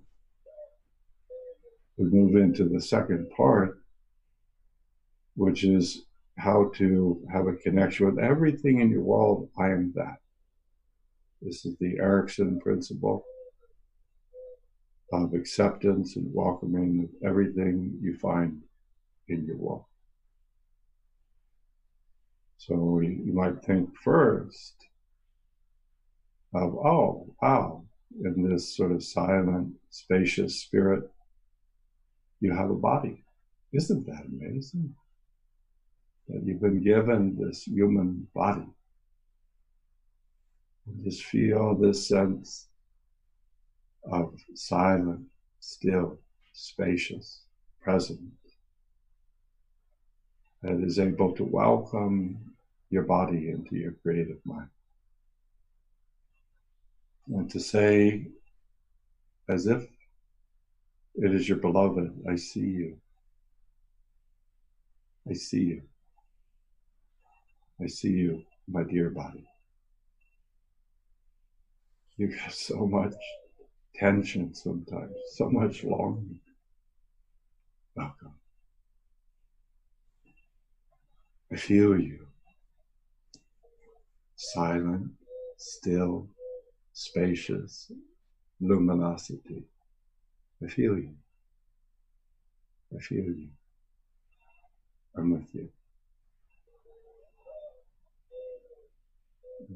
we 1.97 2.05
move 2.05 2.35
into 2.35 2.65
the 2.65 2.81
second 2.81 3.29
part, 3.35 3.80
which 5.35 5.63
is 5.63 6.03
how 6.37 6.71
to 6.75 7.21
have 7.31 7.47
a 7.47 7.53
connection 7.53 8.05
with 8.05 8.23
everything 8.23 8.79
in 8.79 8.89
your 8.89 9.01
world. 9.01 9.49
I 9.57 9.71
am 9.71 9.91
that. 9.95 10.17
This 11.41 11.65
is 11.65 11.77
the 11.79 11.97
Erickson 11.99 12.59
principle 12.59 13.25
of 15.11 15.33
acceptance 15.33 16.15
and 16.15 16.33
welcoming 16.33 17.03
of 17.03 17.27
everything 17.27 17.97
you 18.01 18.17
find 18.17 18.61
in 19.27 19.45
your 19.45 19.57
world. 19.57 19.85
So 22.57 22.99
you 22.99 23.33
might 23.33 23.63
think 23.63 23.89
first 24.03 24.75
of, 26.53 26.75
oh, 26.75 27.33
wow, 27.41 27.83
in 28.23 28.47
this 28.47 28.75
sort 28.75 28.91
of 28.91 29.03
silent, 29.03 29.73
spacious 29.89 30.61
spirit, 30.61 31.09
you 32.39 32.53
have 32.53 32.69
a 32.69 32.75
body. 32.75 33.23
Isn't 33.73 34.05
that 34.05 34.25
amazing? 34.25 34.93
That 36.27 36.43
you've 36.43 36.61
been 36.61 36.83
given 36.83 37.37
this 37.37 37.63
human 37.63 38.27
body. 38.33 38.67
And 40.85 41.03
just 41.03 41.23
feel 41.23 41.75
this 41.75 42.07
sense 42.07 42.67
of 44.09 44.33
silent, 44.55 45.27
still, 45.59 46.19
spacious, 46.53 47.41
present 47.81 48.19
that 50.61 50.79
is 50.79 50.99
able 50.99 51.33
to 51.35 51.43
welcome 51.43 52.53
your 52.89 53.03
body 53.03 53.49
into 53.49 53.75
your 53.75 53.93
creative 54.03 54.39
mind. 54.45 54.69
And 57.27 57.49
to 57.51 57.59
say, 57.59 58.27
as 59.47 59.65
if 59.65 59.83
it 61.15 61.33
is 61.33 61.47
your 61.47 61.57
beloved, 61.57 62.11
I 62.29 62.35
see 62.35 62.59
you. 62.59 62.97
I 65.29 65.33
see 65.33 65.61
you. 65.61 65.81
I 67.81 67.87
see 67.87 68.09
you, 68.11 68.43
my 68.67 68.83
dear 68.83 69.09
body. 69.09 69.47
You 72.17 72.31
have 72.33 72.53
so 72.53 72.85
much 72.85 73.15
tension 73.95 74.53
sometimes, 74.53 75.15
so 75.33 75.49
much 75.49 75.83
longing. 75.83 76.39
Welcome. 77.95 78.35
I 81.51 81.55
feel 81.55 81.99
you. 81.99 82.27
Silent, 84.35 85.11
still, 85.57 86.27
spacious, 86.93 87.91
luminosity. 88.59 89.63
I 90.63 90.67
feel 90.67 90.97
you. 90.99 91.15
I 92.95 92.99
feel 93.01 93.25
you. 93.25 93.49
I'm 95.17 95.31
with 95.31 95.53
you. 95.53 95.69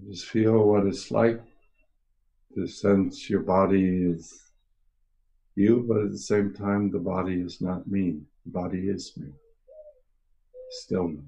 Just 0.10 0.26
feel 0.26 0.68
what 0.68 0.86
it's 0.86 1.12
like 1.12 1.41
to 2.53 2.68
sense 2.68 3.30
your 3.30 3.41
body 3.41 4.03
is 4.12 4.52
you, 5.56 5.86
but 5.88 6.02
at 6.02 6.12
the 6.12 6.18
same 6.18 6.53
time, 6.53 6.91
the 6.91 6.99
body 6.99 7.41
is 7.41 7.62
not 7.62 7.88
me. 7.88 8.22
The 8.45 8.52
body 8.52 8.90
is 8.90 9.14
me. 9.18 9.30
Stillness. 10.72 11.24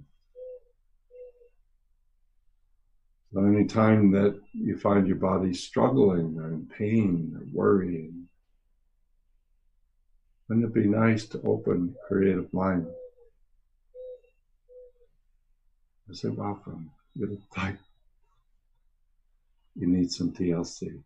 So 3.33 3.43
any 3.43 3.65
time 3.65 4.11
that 4.11 4.39
you 4.53 4.77
find 4.77 5.05
your 5.05 5.17
body 5.17 5.53
struggling 5.53 6.37
or 6.39 6.47
in 6.47 6.65
pain 6.65 7.35
or 7.37 7.45
worrying, 7.53 8.27
wouldn't 10.47 10.65
it 10.65 10.73
be 10.73 10.87
nice 10.87 11.25
to 11.27 11.41
open 11.41 11.95
creative 12.07 12.51
mind? 12.53 12.87
I 16.09 16.13
say, 16.13 16.29
welcome. 16.29 16.89
You 17.15 17.27
look 17.27 17.57
like 17.57 17.77
you 19.77 19.87
need 19.87 20.11
some 20.11 20.31
TLC. 20.31 20.99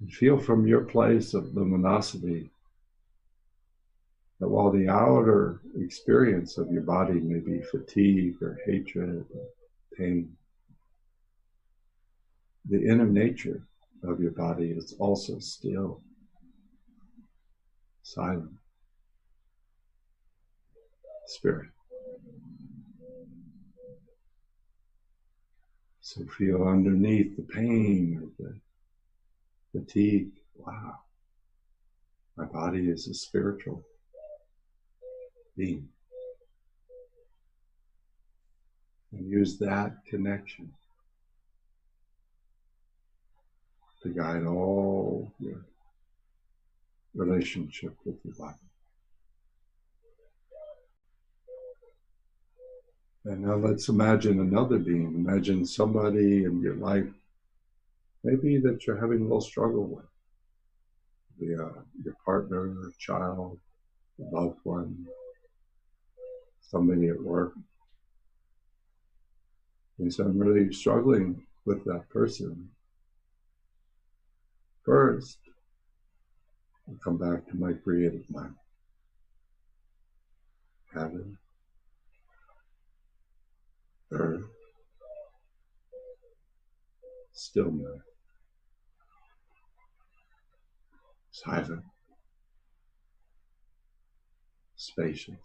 And 0.00 0.12
feel 0.12 0.38
from 0.38 0.66
your 0.66 0.84
place 0.84 1.34
of 1.34 1.54
luminosity 1.54 2.50
that 4.38 4.48
while 4.48 4.70
the 4.70 4.88
outer 4.88 5.60
experience 5.78 6.56
of 6.56 6.70
your 6.70 6.82
body 6.82 7.20
may 7.20 7.40
be 7.40 7.60
fatigue 7.60 8.42
or 8.42 8.58
hatred 8.64 9.26
or 9.34 9.46
pain, 9.96 10.34
the 12.68 12.82
inner 12.82 13.06
nature 13.06 13.62
of 14.02 14.20
your 14.20 14.30
body 14.30 14.70
is 14.70 14.94
also 14.98 15.38
still, 15.38 16.00
silent, 18.02 18.50
spirit. 21.26 21.68
So 26.12 26.24
feel 26.36 26.64
underneath 26.66 27.36
the 27.36 27.44
pain 27.44 28.20
or 28.20 28.44
the 28.44 28.60
fatigue. 29.70 30.32
Wow. 30.56 30.98
My 32.36 32.46
body 32.46 32.88
is 32.90 33.06
a 33.06 33.14
spiritual 33.14 33.84
being. 35.56 35.88
And 39.12 39.30
use 39.30 39.56
that 39.58 40.04
connection 40.04 40.72
to 44.02 44.08
guide 44.08 44.46
all 44.46 45.32
your 45.38 45.64
relationship 47.14 47.94
with 48.04 48.16
your 48.24 48.34
body. 48.34 48.69
And 53.24 53.42
now 53.42 53.56
let's 53.56 53.88
imagine 53.88 54.40
another 54.40 54.78
being. 54.78 55.14
Imagine 55.14 55.66
somebody 55.66 56.44
in 56.44 56.60
your 56.62 56.76
life, 56.76 57.08
maybe 58.24 58.58
that 58.58 58.86
you're 58.86 59.00
having 59.00 59.20
a 59.20 59.24
little 59.24 59.40
struggle 59.42 59.84
with. 59.84 60.04
The, 61.38 61.64
uh, 61.64 61.80
your 62.02 62.14
partner, 62.24 62.74
child, 62.98 63.58
loved 64.18 64.58
one, 64.64 65.06
somebody 66.62 67.08
at 67.08 67.20
work. 67.20 67.52
And 69.98 70.12
so 70.12 70.24
I'm 70.24 70.38
really 70.38 70.72
struggling 70.72 71.46
with 71.66 71.84
that 71.84 72.08
person. 72.08 72.70
First, 74.82 75.38
I 76.88 76.92
come 77.04 77.18
back 77.18 77.46
to 77.48 77.56
my 77.56 77.74
creative 77.74 78.28
mind. 78.30 78.54
Earth, 84.12 84.42
stillness, 87.32 88.02
silent, 91.30 91.84
spacious. 94.76 95.36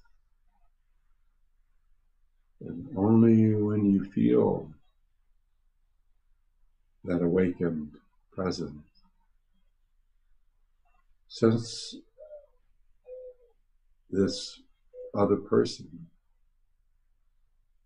And 2.61 2.87
only 2.97 3.53
when 3.53 3.85
you 3.85 4.05
feel 4.05 4.71
that 7.03 7.21
awakened 7.21 7.91
presence, 8.31 8.87
sense 11.27 11.95
this 14.09 14.61
other 15.13 15.35
person 15.35 16.07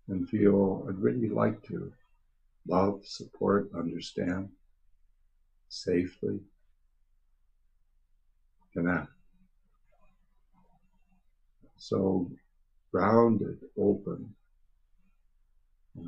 and 0.09 0.27
feel 0.27 0.85
I'd 0.87 0.97
really 0.97 1.29
like 1.29 1.61
to 1.67 1.91
love, 2.67 3.05
support, 3.05 3.69
understand 3.75 4.49
safely, 5.69 6.39
connect. 8.73 9.09
So 11.77 12.29
grounded, 12.91 13.59
open, 13.77 14.33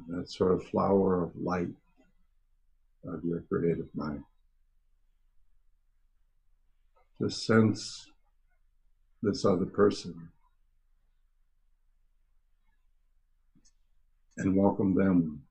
that 0.07 0.29
sort 0.29 0.53
of 0.53 0.63
flower 0.67 1.23
of 1.23 1.31
light 1.35 1.69
of 3.07 3.23
your 3.23 3.41
creative 3.41 3.87
mind. 3.93 4.23
Just 7.21 7.45
sense 7.45 8.07
this 9.21 9.45
other 9.45 9.65
person 9.65 10.29
and 14.43 14.55
welcome 14.55 14.95
them 14.95 15.41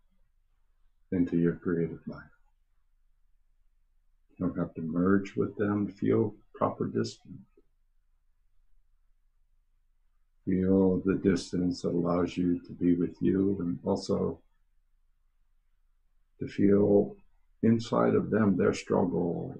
into 1.12 1.37
your 1.37 1.55
creative 1.55 2.05
mind. 2.07 2.29
You 4.31 4.47
don't 4.47 4.59
have 4.59 4.75
to 4.75 4.83
merge 4.83 5.37
with 5.37 5.57
them, 5.57 5.89
feel 5.89 6.35
proper 6.55 6.87
distance. 6.87 7.47
Feel 10.45 11.03
the 11.05 11.15
distance 11.15 11.83
that 11.83 11.91
allows 11.91 12.37
you 12.37 12.59
to 12.61 12.73
be 12.73 12.95
with 12.95 13.17
you 13.21 13.57
and 13.61 13.79
also 13.85 14.41
to 16.41 16.49
feel 16.49 17.15
inside 17.62 18.15
of 18.15 18.31
them 18.31 18.57
their 18.57 18.75
struggle, 18.75 19.55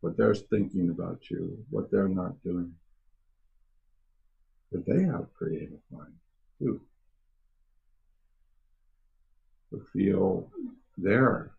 what 0.00 0.16
they're 0.16 0.34
thinking 0.34 0.90
about 0.90 1.18
you, 1.30 1.64
what 1.70 1.90
they're 1.90 2.08
not 2.08 2.40
doing. 2.44 2.72
But 4.70 4.86
they 4.86 5.02
have 5.04 5.32
creative 5.34 5.80
mind 5.90 6.12
too. 6.58 6.80
To 9.70 9.84
feel 9.92 10.50
their 10.96 11.50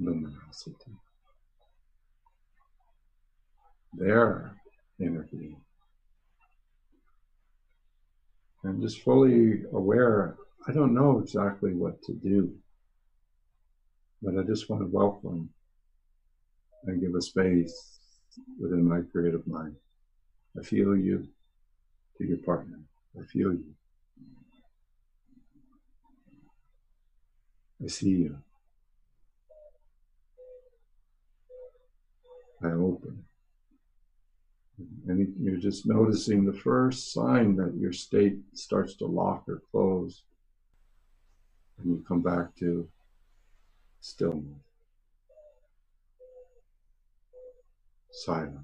luminosity, 0.00 0.90
their 3.92 4.50
energy. 5.00 5.56
I'm 8.64 8.80
just 8.82 9.02
fully 9.02 9.62
aware. 9.72 10.36
I 10.66 10.72
don't 10.72 10.94
know 10.94 11.20
exactly 11.20 11.74
what 11.74 12.02
to 12.02 12.12
do, 12.12 12.52
but 14.20 14.36
I 14.36 14.42
just 14.42 14.68
want 14.68 14.82
to 14.82 14.88
welcome 14.88 15.48
and 16.84 17.00
give 17.00 17.14
a 17.14 17.22
space 17.22 17.98
within 18.60 18.86
my 18.86 19.02
creative 19.12 19.46
mind. 19.46 19.76
I 20.58 20.62
feel 20.64 20.96
you 20.96 21.28
to 22.18 22.26
your 22.26 22.38
partner. 22.38 22.80
I 23.18 23.24
feel 23.26 23.52
you. 23.52 23.74
I 27.82 27.88
see 27.88 28.10
you. 28.10 28.36
I 32.62 32.68
open. 32.72 33.24
And 35.08 35.34
you're 35.40 35.56
just 35.56 35.86
noticing 35.86 36.44
the 36.44 36.52
first 36.52 37.12
sign 37.12 37.56
that 37.56 37.74
your 37.78 37.92
state 37.92 38.38
starts 38.52 38.94
to 38.96 39.06
lock 39.06 39.44
or 39.48 39.62
close. 39.70 40.22
And 41.78 41.90
you 41.90 42.04
come 42.06 42.20
back 42.20 42.54
to 42.56 42.86
stillness, 44.00 44.44
silent, 48.10 48.58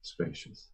spacious. 0.00 0.73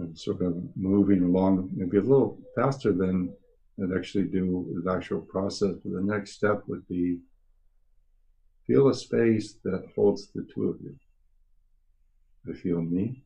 And 0.00 0.18
sort 0.18 0.40
of 0.40 0.54
moving 0.76 1.22
along, 1.22 1.68
maybe 1.76 1.98
a 1.98 2.00
little 2.00 2.34
faster 2.56 2.92
than 2.92 3.16
and 3.78 3.92
actually 3.94 4.24
do 4.24 4.80
the 4.84 4.90
actual 4.92 5.20
process. 5.20 5.74
But 5.82 5.92
the 5.92 6.00
next 6.00 6.32
step 6.32 6.58
would 6.66 6.86
be 6.88 7.18
feel 8.66 8.88
a 8.88 8.94
space 8.94 9.54
that 9.64 9.82
holds 9.94 10.28
the 10.34 10.42
two 10.54 10.64
of 10.68 10.76
you. 10.80 10.94
I 12.48 12.52
feel 12.52 12.80
me. 12.80 13.22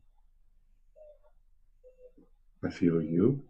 I 2.63 2.69
feel 2.69 3.01
you. 3.01 3.41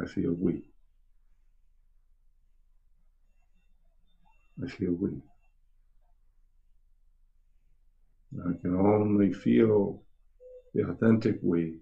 I 0.00 0.04
feel 0.06 0.32
we. 0.32 0.62
I 4.62 4.66
feel 4.66 4.92
we. 4.92 5.20
I 8.46 8.52
can 8.62 8.74
only 8.74 9.32
feel 9.32 10.00
the 10.78 10.88
authentic 10.88 11.38
we 11.42 11.74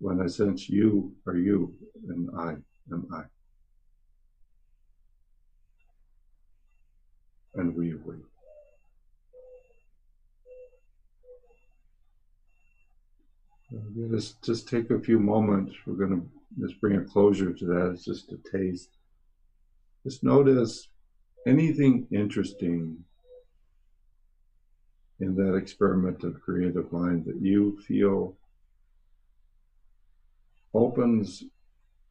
when 0.00 0.20
I 0.20 0.26
sense 0.26 0.68
you 0.68 1.14
are 1.26 1.36
you 1.36 1.74
and 2.08 2.28
I 2.38 2.56
am 2.92 3.08
I. 3.10 3.22
And 7.54 7.74
we 7.74 7.92
are 7.92 8.00
we. 8.04 8.16
Just, 14.10 14.44
just 14.44 14.68
take 14.68 14.90
a 14.90 15.00
few 15.00 15.18
moments. 15.18 15.74
We're 15.86 15.94
going 15.94 16.20
to 16.20 16.28
just 16.60 16.78
bring 16.82 16.96
a 16.96 17.04
closure 17.04 17.54
to 17.54 17.64
that. 17.64 17.92
It's 17.92 18.04
just 18.04 18.30
a 18.30 18.36
taste. 18.52 18.90
Just 20.04 20.22
notice 20.22 20.88
anything 21.46 22.06
interesting 22.12 22.98
in 25.20 25.34
that 25.34 25.54
experiment 25.54 26.22
of 26.24 26.40
creative 26.40 26.92
mind 26.92 27.24
that 27.24 27.36
you 27.40 27.78
feel 27.86 28.36
opens 30.74 31.44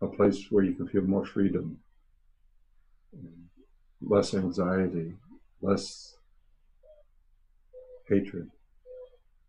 a 0.01 0.07
place 0.07 0.45
where 0.49 0.63
you 0.63 0.73
can 0.73 0.87
feel 0.87 1.03
more 1.03 1.25
freedom, 1.25 1.77
less 4.01 4.33
anxiety, 4.33 5.13
less 5.61 6.15
hatred, 8.09 8.49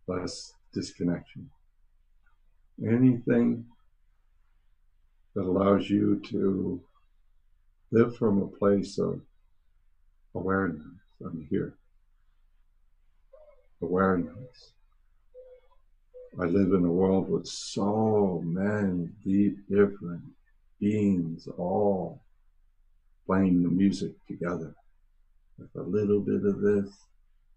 less 0.07 0.53
disconnection. 0.73 1.49
Anything 2.87 3.65
that 5.35 5.45
allows 5.45 5.89
you 5.89 6.21
to 6.31 6.81
live 7.91 8.17
from 8.17 8.43
a 8.43 8.47
place 8.47 8.99
of 8.99 9.21
awareness. 10.35 10.83
I'm 11.25 11.47
here. 11.51 11.75
Awareness 13.83 14.73
I 16.39 16.45
live 16.45 16.75
in 16.75 16.85
a 16.85 16.93
world 16.93 17.31
with 17.31 17.47
so 17.47 18.43
many 18.45 19.09
deep, 19.25 19.57
different 19.69 20.23
beings, 20.79 21.49
all 21.57 22.21
playing 23.27 23.63
the 23.63 23.71
music 23.71 24.13
together 24.29 24.75
with 25.59 25.71
a 25.77 25.83
little 25.83 26.21
bit 26.21 26.45
of 26.45 26.61
this 26.61 26.91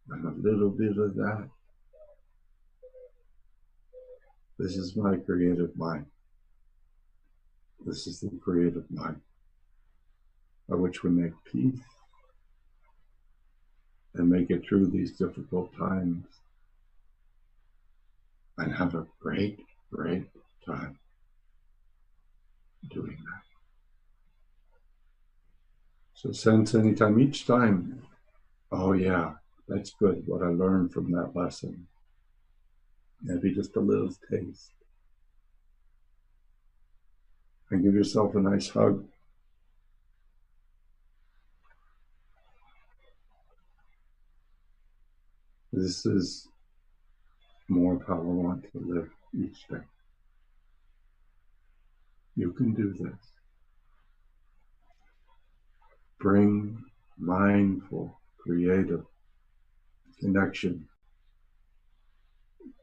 and 0.09 0.25
a 0.25 0.49
little 0.49 0.69
bit 0.69 0.97
of 0.97 1.13
that. 1.15 1.49
This 4.57 4.77
is 4.77 4.95
my 4.95 5.17
creative 5.17 5.75
mind. 5.75 6.05
This 7.85 8.07
is 8.07 8.21
the 8.21 8.31
creative 8.41 8.89
mind 8.89 9.19
by 10.69 10.75
which 10.75 11.03
we 11.03 11.09
make 11.09 11.33
peace 11.51 11.81
and 14.15 14.29
make 14.29 14.49
it 14.49 14.65
through 14.65 14.87
these 14.87 15.11
difficult 15.17 15.75
times 15.77 16.25
and 18.57 18.73
have 18.73 18.95
a 18.95 19.05
great, 19.21 19.59
great 19.91 20.25
time 20.65 20.97
doing 22.91 23.17
that. 23.17 23.43
So 26.13 26.31
sense 26.31 26.75
anytime, 26.75 27.19
each 27.19 27.47
time, 27.47 28.01
oh 28.71 28.93
yeah, 28.93 29.33
that's 29.67 29.91
good, 29.91 30.23
what 30.25 30.41
I 30.41 30.47
learned 30.47 30.91
from 30.91 31.11
that 31.11 31.35
lesson. 31.35 31.87
Maybe 33.21 33.53
just 33.53 33.75
a 33.75 33.79
little 33.79 34.11
taste. 34.29 34.71
And 37.71 37.83
give 37.83 37.93
yourself 37.93 38.35
a 38.35 38.39
nice 38.39 38.69
hug. 38.69 39.05
This 45.81 46.05
is 46.05 46.49
more 47.69 47.93
of 47.95 48.05
how 48.05 48.15
I 48.15 48.33
want 48.43 48.63
to 48.73 48.79
live 48.79 49.09
each 49.33 49.65
day. 49.69 49.85
You 52.35 52.51
can 52.51 52.73
do 52.73 52.91
this. 52.99 53.31
Bring 56.19 56.83
mindful, 57.17 58.19
creative 58.39 59.05
connection 60.19 60.85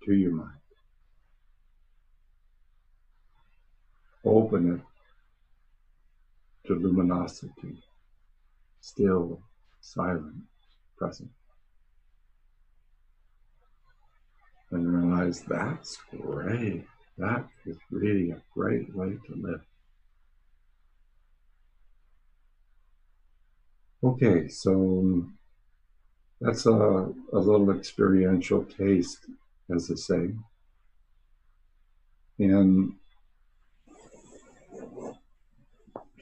to 0.06 0.14
your 0.14 0.32
mind. 0.32 0.62
Open 4.24 4.76
it 4.76 4.80
to 6.66 6.74
luminosity, 6.76 7.76
still, 8.80 9.42
silent, 9.82 10.44
present. 10.96 11.30
And 14.76 14.92
realize 14.92 15.40
that's 15.40 15.96
great. 16.10 16.84
That 17.16 17.48
is 17.64 17.78
really 17.90 18.30
a 18.30 18.42
great 18.52 18.94
way 18.94 19.16
to 19.26 19.34
live. 19.34 19.62
Okay, 24.04 24.48
so 24.48 25.24
that's 26.40 26.66
a, 26.66 27.08
a 27.32 27.38
little 27.38 27.70
experiential 27.70 28.64
taste, 28.64 29.24
as 29.74 29.90
I 29.90 29.94
say. 29.94 30.30
And 32.38 32.92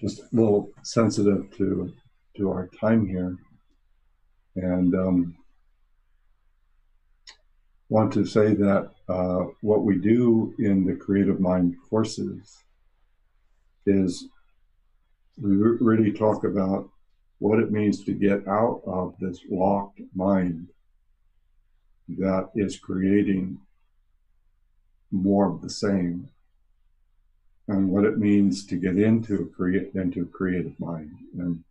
just 0.00 0.20
a 0.20 0.28
little 0.32 0.70
sensitive 0.82 1.50
to 1.56 1.92
to 2.36 2.50
our 2.50 2.68
time 2.80 3.06
here, 3.06 3.36
and 4.56 4.94
um, 4.94 5.36
want 7.88 8.12
to 8.14 8.24
say 8.24 8.54
that 8.54 8.90
uh, 9.08 9.44
what 9.60 9.84
we 9.84 9.98
do 9.98 10.54
in 10.58 10.84
the 10.84 10.94
Creative 10.94 11.40
Mind 11.40 11.76
courses 11.88 12.62
is 13.86 14.28
we 15.40 15.56
really 15.56 16.12
talk 16.12 16.44
about 16.44 16.88
what 17.38 17.58
it 17.58 17.70
means 17.70 18.04
to 18.04 18.12
get 18.12 18.46
out 18.48 18.80
of 18.86 19.14
this 19.20 19.40
locked 19.50 20.00
mind 20.14 20.68
that 22.08 22.50
is 22.54 22.78
creating 22.78 23.58
more 25.10 25.50
of 25.50 25.60
the 25.60 25.70
same 25.70 26.28
and 27.68 27.88
what 27.88 28.04
it 28.04 28.18
means 28.18 28.66
to 28.66 28.76
get 28.76 28.98
into 28.98 29.42
a 29.42 29.46
create 29.46 29.94
into 29.94 30.22
a 30.22 30.26
creative 30.26 30.78
mind. 30.78 31.10
And 31.38 31.64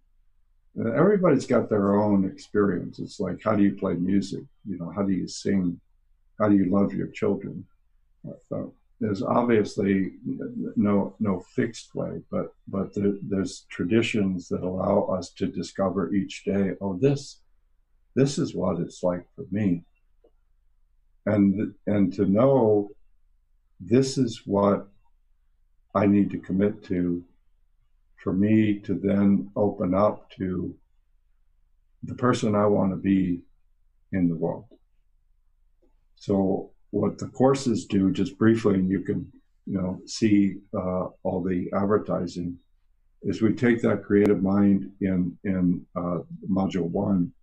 everybody's 0.96 1.46
got 1.46 1.70
their 1.70 1.96
own 1.96 2.26
experience. 2.26 3.00
It's 3.00 3.20
like 3.20 3.42
how 3.44 3.56
do 3.56 3.64
you 3.64 3.76
play 3.76 3.94
music? 3.94 4.44
You 4.66 4.78
know 4.80 4.92
how 4.96 5.04
do 5.04 5.14
you 5.14 5.28
sing 5.28 5.80
how 6.40 6.48
do 6.50 6.56
you 6.56 6.70
love 6.72 6.94
your 6.94 7.08
children 7.08 7.66
so 8.50 8.74
there's 9.00 9.22
obviously 9.22 10.14
no 10.76 11.16
no 11.20 11.40
fixed 11.56 11.94
way 11.96 12.22
but 12.32 12.54
but 12.68 12.94
there, 12.94 13.14
there's 13.24 13.66
traditions 13.70 14.48
that 14.48 14.62
allow 14.62 15.04
us 15.18 15.32
to 15.32 15.48
discover 15.48 16.14
each 16.14 16.44
day 16.46 16.72
oh 16.82 16.98
this 17.00 17.42
this 18.16 18.38
is 18.38 18.56
what 18.56 18.80
it's 18.80 19.04
like 19.04 19.26
for 19.36 19.46
me 19.52 19.84
and 21.26 21.74
and 21.88 22.14
to 22.14 22.26
know 22.26 22.90
this 23.80 24.18
is 24.18 24.44
what 24.46 24.88
I 25.96 26.06
need 26.06 26.32
to 26.32 26.40
commit 26.40 26.84
to 26.86 27.24
for 28.18 28.34
me 28.34 28.80
to 28.80 28.94
then 28.94 29.52
open 29.56 29.94
up 29.94 30.30
to 30.38 30.74
the 32.04 32.16
person 32.16 32.56
I 32.56 32.66
want 32.66 32.92
to 32.92 32.98
be 32.98 33.42
in 34.12 34.28
the 34.28 34.36
world. 34.36 34.66
So 36.24 36.72
what 36.92 37.18
the 37.18 37.28
courses 37.28 37.86
do, 37.86 38.10
just 38.10 38.38
briefly, 38.38 38.76
and 38.76 38.90
you 38.90 39.02
can 39.02 39.30
you 39.66 39.78
know 39.82 40.00
see 40.06 40.56
uh, 40.74 41.08
all 41.24 41.44
the 41.44 41.70
advertising, 41.76 42.58
is 43.24 43.42
we 43.42 43.52
take 43.54 43.82
that 43.82 44.06
creative 44.06 44.42
mind 44.42 44.90
in 45.02 45.38
in 45.44 45.86
uh, 45.98 46.20
module 46.50 46.90
one, 46.90 47.34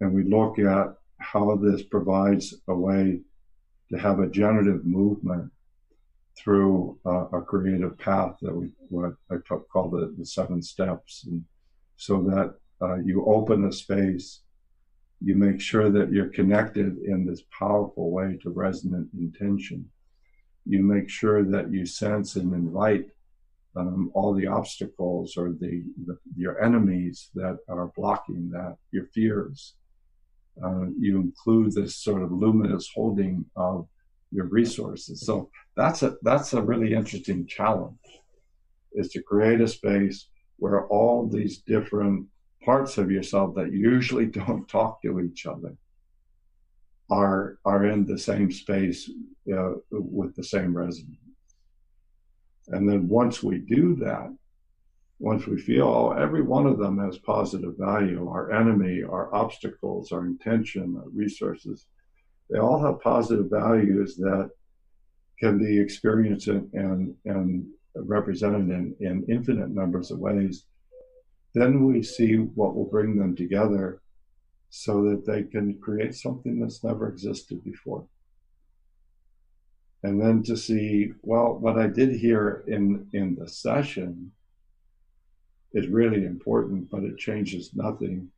and 0.00 0.12
we 0.12 0.22
look 0.22 0.58
at 0.58 0.88
how 1.16 1.56
this 1.56 1.82
provides 1.82 2.54
a 2.68 2.74
way 2.74 3.20
to 3.90 3.96
have 3.96 4.18
a 4.20 4.28
generative 4.28 4.84
movement 4.84 5.50
through 6.36 6.98
uh, 7.06 7.38
a 7.38 7.40
creative 7.40 7.96
path 7.96 8.36
that 8.42 8.54
we 8.54 8.68
what 8.90 9.14
I 9.30 9.36
call 9.72 9.88
the, 9.88 10.14
the 10.18 10.26
seven 10.26 10.60
steps, 10.60 11.24
and 11.26 11.42
so 11.96 12.22
that 12.24 12.54
uh, 12.82 12.96
you 12.96 13.24
open 13.24 13.64
a 13.64 13.72
space, 13.72 14.43
you 15.24 15.34
make 15.34 15.60
sure 15.60 15.90
that 15.90 16.12
you're 16.12 16.28
connected 16.28 16.98
in 16.98 17.24
this 17.24 17.42
powerful 17.58 18.10
way 18.10 18.38
to 18.42 18.50
resonant 18.50 19.08
intention. 19.14 19.88
You 20.66 20.82
make 20.82 21.08
sure 21.08 21.42
that 21.44 21.72
you 21.72 21.86
sense 21.86 22.36
and 22.36 22.52
invite 22.52 23.06
um, 23.74 24.10
all 24.14 24.34
the 24.34 24.46
obstacles 24.46 25.36
or 25.36 25.48
the, 25.52 25.82
the, 26.06 26.18
your 26.36 26.62
enemies 26.62 27.30
that 27.34 27.58
are 27.68 27.90
blocking 27.96 28.50
that, 28.50 28.76
your 28.90 29.06
fears. 29.06 29.74
Uh, 30.62 30.86
you 30.98 31.16
include 31.20 31.72
this 31.72 31.96
sort 31.96 32.22
of 32.22 32.30
luminous 32.30 32.90
holding 32.94 33.44
of 33.56 33.88
your 34.30 34.46
resources. 34.46 35.24
So 35.24 35.50
that's 35.74 36.02
a 36.02 36.16
that's 36.22 36.52
a 36.52 36.62
really 36.62 36.94
interesting 36.94 37.46
challenge 37.46 37.98
is 38.92 39.08
to 39.08 39.22
create 39.22 39.60
a 39.60 39.66
space 39.66 40.28
where 40.58 40.86
all 40.86 41.26
these 41.26 41.58
different 41.58 42.26
parts 42.64 42.98
of 42.98 43.10
yourself 43.10 43.54
that 43.56 43.72
usually 43.72 44.26
don't 44.40 44.68
talk 44.68 45.02
to 45.02 45.20
each 45.20 45.46
other 45.46 45.76
are 47.10 47.58
are 47.64 47.86
in 47.86 48.06
the 48.06 48.18
same 48.18 48.50
space 48.50 49.10
uh, 49.54 49.72
with 49.90 50.34
the 50.36 50.44
same 50.44 50.76
resonance. 50.76 51.18
And 52.68 52.88
then 52.88 53.08
once 53.08 53.42
we 53.42 53.58
do 53.58 53.94
that, 53.96 54.34
once 55.18 55.46
we 55.46 55.60
feel 55.60 55.86
oh, 55.86 56.12
every 56.12 56.42
one 56.42 56.66
of 56.66 56.78
them 56.78 56.98
has 56.98 57.18
positive 57.18 57.74
value, 57.78 58.28
our 58.28 58.52
enemy, 58.52 59.02
our 59.02 59.34
obstacles, 59.34 60.12
our 60.12 60.24
intention, 60.24 60.96
our 60.96 61.08
resources, 61.10 61.86
they 62.50 62.58
all 62.58 62.82
have 62.82 63.00
positive 63.00 63.50
values 63.50 64.16
that 64.16 64.50
can 65.38 65.58
be 65.58 65.78
experienced 65.78 66.48
and, 66.48 67.14
and 67.24 67.66
represented 67.94 68.70
in, 68.70 68.94
in 69.00 69.24
infinite 69.28 69.70
numbers 69.70 70.10
of 70.10 70.18
ways, 70.18 70.64
then 71.54 71.84
we 71.84 72.02
see 72.02 72.34
what 72.34 72.74
will 72.74 72.84
bring 72.86 73.16
them 73.16 73.36
together 73.36 74.00
so 74.70 75.04
that 75.04 75.24
they 75.24 75.44
can 75.44 75.78
create 75.78 76.14
something 76.14 76.58
that's 76.58 76.82
never 76.82 77.08
existed 77.08 77.62
before. 77.64 78.04
And 80.02 80.20
then 80.20 80.42
to 80.42 80.56
see, 80.56 81.12
well, 81.22 81.54
what 81.54 81.78
I 81.78 81.86
did 81.86 82.10
here 82.16 82.64
in, 82.66 83.06
in 83.12 83.36
the 83.36 83.48
session 83.48 84.32
is 85.72 85.88
really 85.88 86.24
important, 86.24 86.90
but 86.90 87.04
it 87.04 87.18
changes 87.18 87.70
nothing. 87.74 88.28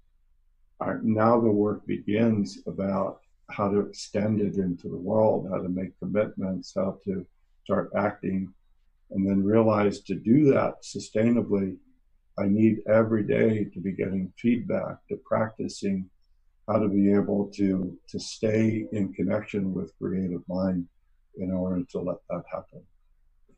Our, 0.81 1.01
now 1.03 1.41
the 1.41 1.51
work 1.51 1.87
begins 1.87 2.59
about 2.67 3.21
how 3.51 3.71
to 3.71 3.81
extend 3.81 4.41
it 4.41 4.57
into 4.57 4.89
the 4.89 4.97
world, 4.97 5.49
how 5.51 5.63
to 5.63 5.69
make 5.69 5.99
commitments, 5.99 6.73
how 6.77 6.99
to 7.05 7.27
start 7.65 7.91
acting, 7.97 8.53
and 9.11 9.29
then 9.29 9.43
realize 9.43 10.01
to 10.03 10.15
do 10.15 10.53
that 10.53 10.83
sustainably, 10.83 11.77
I 12.39 12.47
need 12.47 12.81
every 12.89 13.23
day 13.23 13.65
to 13.73 13.81
be 13.81 13.93
getting 13.93 14.33
feedback, 14.37 14.97
to 15.09 15.17
practicing 15.25 16.09
how 16.69 16.79
to 16.79 16.89
be 16.89 17.13
able 17.13 17.51
to 17.55 17.97
to 18.09 18.19
stay 18.19 18.87
in 18.93 19.13
connection 19.13 19.73
with 19.73 19.97
creative 19.99 20.43
mind 20.49 20.87
in 21.37 21.51
order 21.53 21.83
to 21.93 22.01
let 22.01 22.17
that 22.29 22.43
happen. 22.53 22.83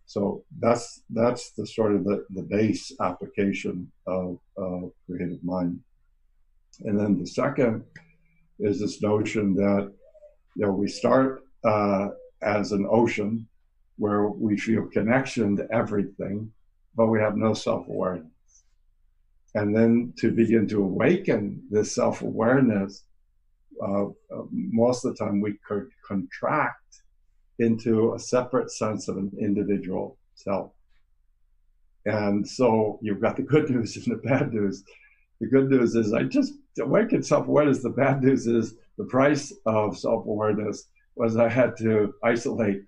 So 0.07 0.45
that's 0.59 1.03
that's 1.11 1.51
the 1.53 1.67
sort 1.67 1.95
of 1.95 2.05
the, 2.05 2.25
the 2.31 2.43
base 2.43 2.93
application 3.01 3.91
of, 4.07 4.39
of 4.57 4.93
creative 5.07 5.43
mind. 5.43 5.81
And 6.85 6.99
then 6.99 7.19
the 7.19 7.27
second 7.27 7.85
is 8.59 8.81
this 8.81 9.03
notion 9.03 9.55
that 9.55 9.93
you 10.57 10.67
know 10.67 10.73
we 10.73 10.89
start 10.89 11.43
uh, 11.65 12.09
as 12.43 12.73
an 12.73 12.87
ocean 12.91 13.47
where 13.97 14.29
we 14.29 14.57
feel 14.57 14.87
connection 14.87 15.57
to 15.57 15.67
everything, 15.73 16.53
but 16.95 17.09
we 17.09 17.19
have 17.19 17.37
no 17.37 17.53
self-awareness. 17.53 18.38
And 19.59 19.75
then 19.75 20.13
to 20.19 20.31
begin 20.31 20.69
to 20.69 20.85
awaken 20.85 21.61
this 21.69 21.93
self-awareness, 21.93 23.03
uh, 23.83 24.05
uh, 24.05 24.45
most 24.53 25.05
of 25.05 25.17
the 25.17 25.25
time 25.25 25.41
we 25.41 25.59
could 25.67 25.89
contract 26.07 27.01
into 27.59 28.15
a 28.15 28.21
separate 28.21 28.71
sense 28.71 29.09
of 29.09 29.17
an 29.17 29.33
individual 29.41 30.17
self. 30.37 30.71
And 32.07 32.49
so 32.49 33.01
you've 33.03 33.21
got 33.21 33.35
the 33.35 33.43
good 33.43 33.69
news 33.75 33.97
and 33.97 34.07
the 34.07 34.29
bad 34.29 34.53
news. 34.53 34.85
The 35.41 35.49
good 35.49 35.69
news 35.69 35.97
is 35.97 36.13
I 36.13 36.23
just 36.23 36.53
awakened 36.81 37.27
self-awareness. 37.27 37.83
The 37.83 37.91
bad 37.91 38.23
news 38.23 38.47
is 38.47 38.75
the 38.97 39.07
price 39.07 39.53
of 39.67 39.99
self-awareness 39.99 40.85
was 41.17 41.37
I 41.37 41.49
had 41.49 41.77
to 41.79 42.15
isolate 42.23 42.83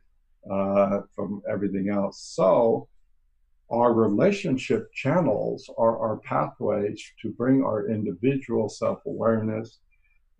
uh, 0.48 1.00
from 1.16 1.42
everything 1.50 1.88
else. 1.88 2.20
So 2.20 2.86
our 3.70 3.92
relationship 3.92 4.92
channels 4.92 5.70
are 5.78 5.98
our 5.98 6.16
pathways 6.18 7.02
to 7.22 7.30
bring 7.30 7.62
our 7.62 7.88
individual 7.88 8.68
self-awareness 8.68 9.78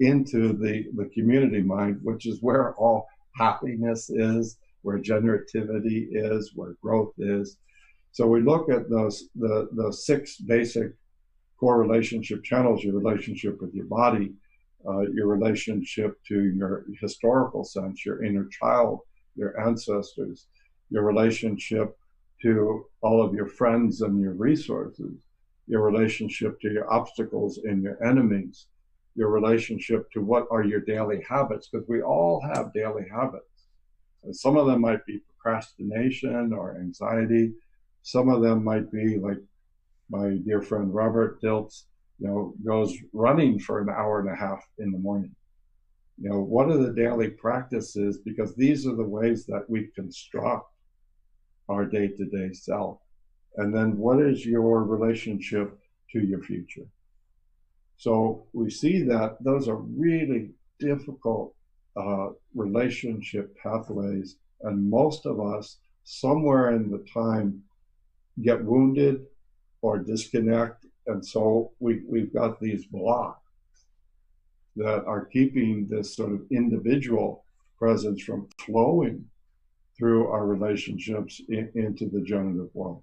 into 0.01 0.53
the, 0.53 0.87
the 0.97 1.09
community 1.15 1.63
mind, 1.63 2.01
which 2.03 2.27
is 2.27 2.39
where 2.41 2.75
all 2.75 3.07
happiness 3.37 4.11
is, 4.11 4.59
where 4.83 4.99
generativity 4.99 6.09
is, 6.11 6.53
where 6.55 6.75
growth 6.83 7.13
is. 7.19 7.59
So 8.13 8.27
we 8.27 8.41
look 8.41 8.69
at 8.71 8.91
those 8.91 9.29
the, 9.37 9.69
the 9.73 9.93
six 9.93 10.37
basic 10.39 10.93
core 11.59 11.81
relationship 11.81 12.43
channels, 12.43 12.83
your 12.83 12.99
relationship 12.99 13.61
with 13.61 13.75
your 13.75 13.85
body, 13.85 14.33
uh, 14.89 15.03
your 15.13 15.27
relationship 15.27 16.19
to 16.27 16.45
your 16.45 16.87
historical 17.01 17.63
sense, 17.63 18.05
your 18.05 18.25
inner 18.25 18.49
child, 18.49 19.01
your 19.37 19.61
ancestors, 19.61 20.47
your 20.89 21.05
relationship 21.05 21.97
to 22.43 22.87
all 23.03 23.23
of 23.23 23.35
your 23.35 23.47
friends 23.47 24.01
and 24.03 24.21
your 24.21 24.33
resources, 24.33 25.13
your 25.67 25.83
relationship 25.83 26.61
to 26.61 26.71
your 26.71 26.93
obstacles 26.93 27.59
and 27.65 27.83
your 27.83 28.03
enemies, 28.05 28.67
your 29.15 29.31
relationship 29.31 30.11
to 30.13 30.21
what 30.21 30.47
are 30.51 30.65
your 30.65 30.81
daily 30.81 31.23
habits, 31.29 31.69
because 31.69 31.87
we 31.89 32.03
all 32.03 32.41
have 32.55 32.73
daily 32.73 33.07
habits. 33.13 33.45
And 34.25 34.35
some 34.35 34.57
of 34.57 34.67
them 34.67 34.81
might 34.81 35.05
be 35.07 35.21
procrastination 35.29 36.53
or 36.53 36.77
anxiety. 36.77 37.53
Some 38.03 38.29
of 38.29 38.43
them 38.43 38.65
might 38.65 38.91
be 38.91 39.19
like 39.19 39.39
my 40.11 40.37
dear 40.45 40.61
friend 40.61 40.93
Robert 40.93 41.41
Dilts, 41.41 41.85
you 42.19 42.27
know, 42.27 42.55
goes 42.65 42.97
running 43.13 43.59
for 43.59 43.81
an 43.81 43.89
hour 43.89 44.21
and 44.21 44.29
a 44.29 44.35
half 44.35 44.63
in 44.79 44.91
the 44.91 44.99
morning. 44.99 45.35
You 46.21 46.31
know, 46.31 46.41
what 46.41 46.69
are 46.69 46.77
the 46.77 46.93
daily 46.93 47.31
practices? 47.31 48.19
Because 48.19 48.55
these 48.55 48.87
are 48.87 48.95
the 48.95 49.05
ways 49.05 49.47
that 49.47 49.65
we 49.69 49.89
construct 49.95 50.71
our 51.71 51.85
day 51.85 52.09
to 52.09 52.25
day 52.27 52.53
self. 52.53 52.99
And 53.57 53.75
then 53.75 53.97
what 53.97 54.21
is 54.21 54.45
your 54.45 54.85
relationship 54.85 55.79
to 56.13 56.21
your 56.21 56.43
future? 56.43 56.87
So 57.97 58.47
we 58.53 58.71
see 58.71 59.03
that 59.05 59.37
those 59.41 59.69
are 59.69 59.77
really 59.77 60.51
difficult 60.79 61.55
uh, 61.97 62.29
relationship 62.55 63.57
pathways. 63.63 64.37
And 64.63 64.91
most 64.91 65.27
of 65.27 65.41
us, 65.41 65.79
somewhere 66.05 66.75
in 66.75 66.91
the 66.91 67.05
time, 67.13 67.63
get 68.43 68.65
wounded 68.65 69.27
or 69.83 69.99
disconnect. 69.99 70.87
And 71.07 71.25
so 71.25 71.73
we, 71.79 72.01
we've 72.09 72.33
got 72.33 72.61
these 72.61 72.87
blocks 72.87 73.41
that 74.77 75.05
are 75.05 75.25
keeping 75.27 75.87
this 75.89 76.15
sort 76.17 76.33
of 76.33 76.43
individual 76.51 77.45
presence 77.79 78.23
from 78.23 78.49
flowing 78.65 79.25
through 80.01 80.29
our 80.29 80.47
relationships 80.47 81.43
in, 81.51 81.71
into 81.75 82.09
the 82.09 82.23
generative 82.23 82.75
world. 82.75 83.03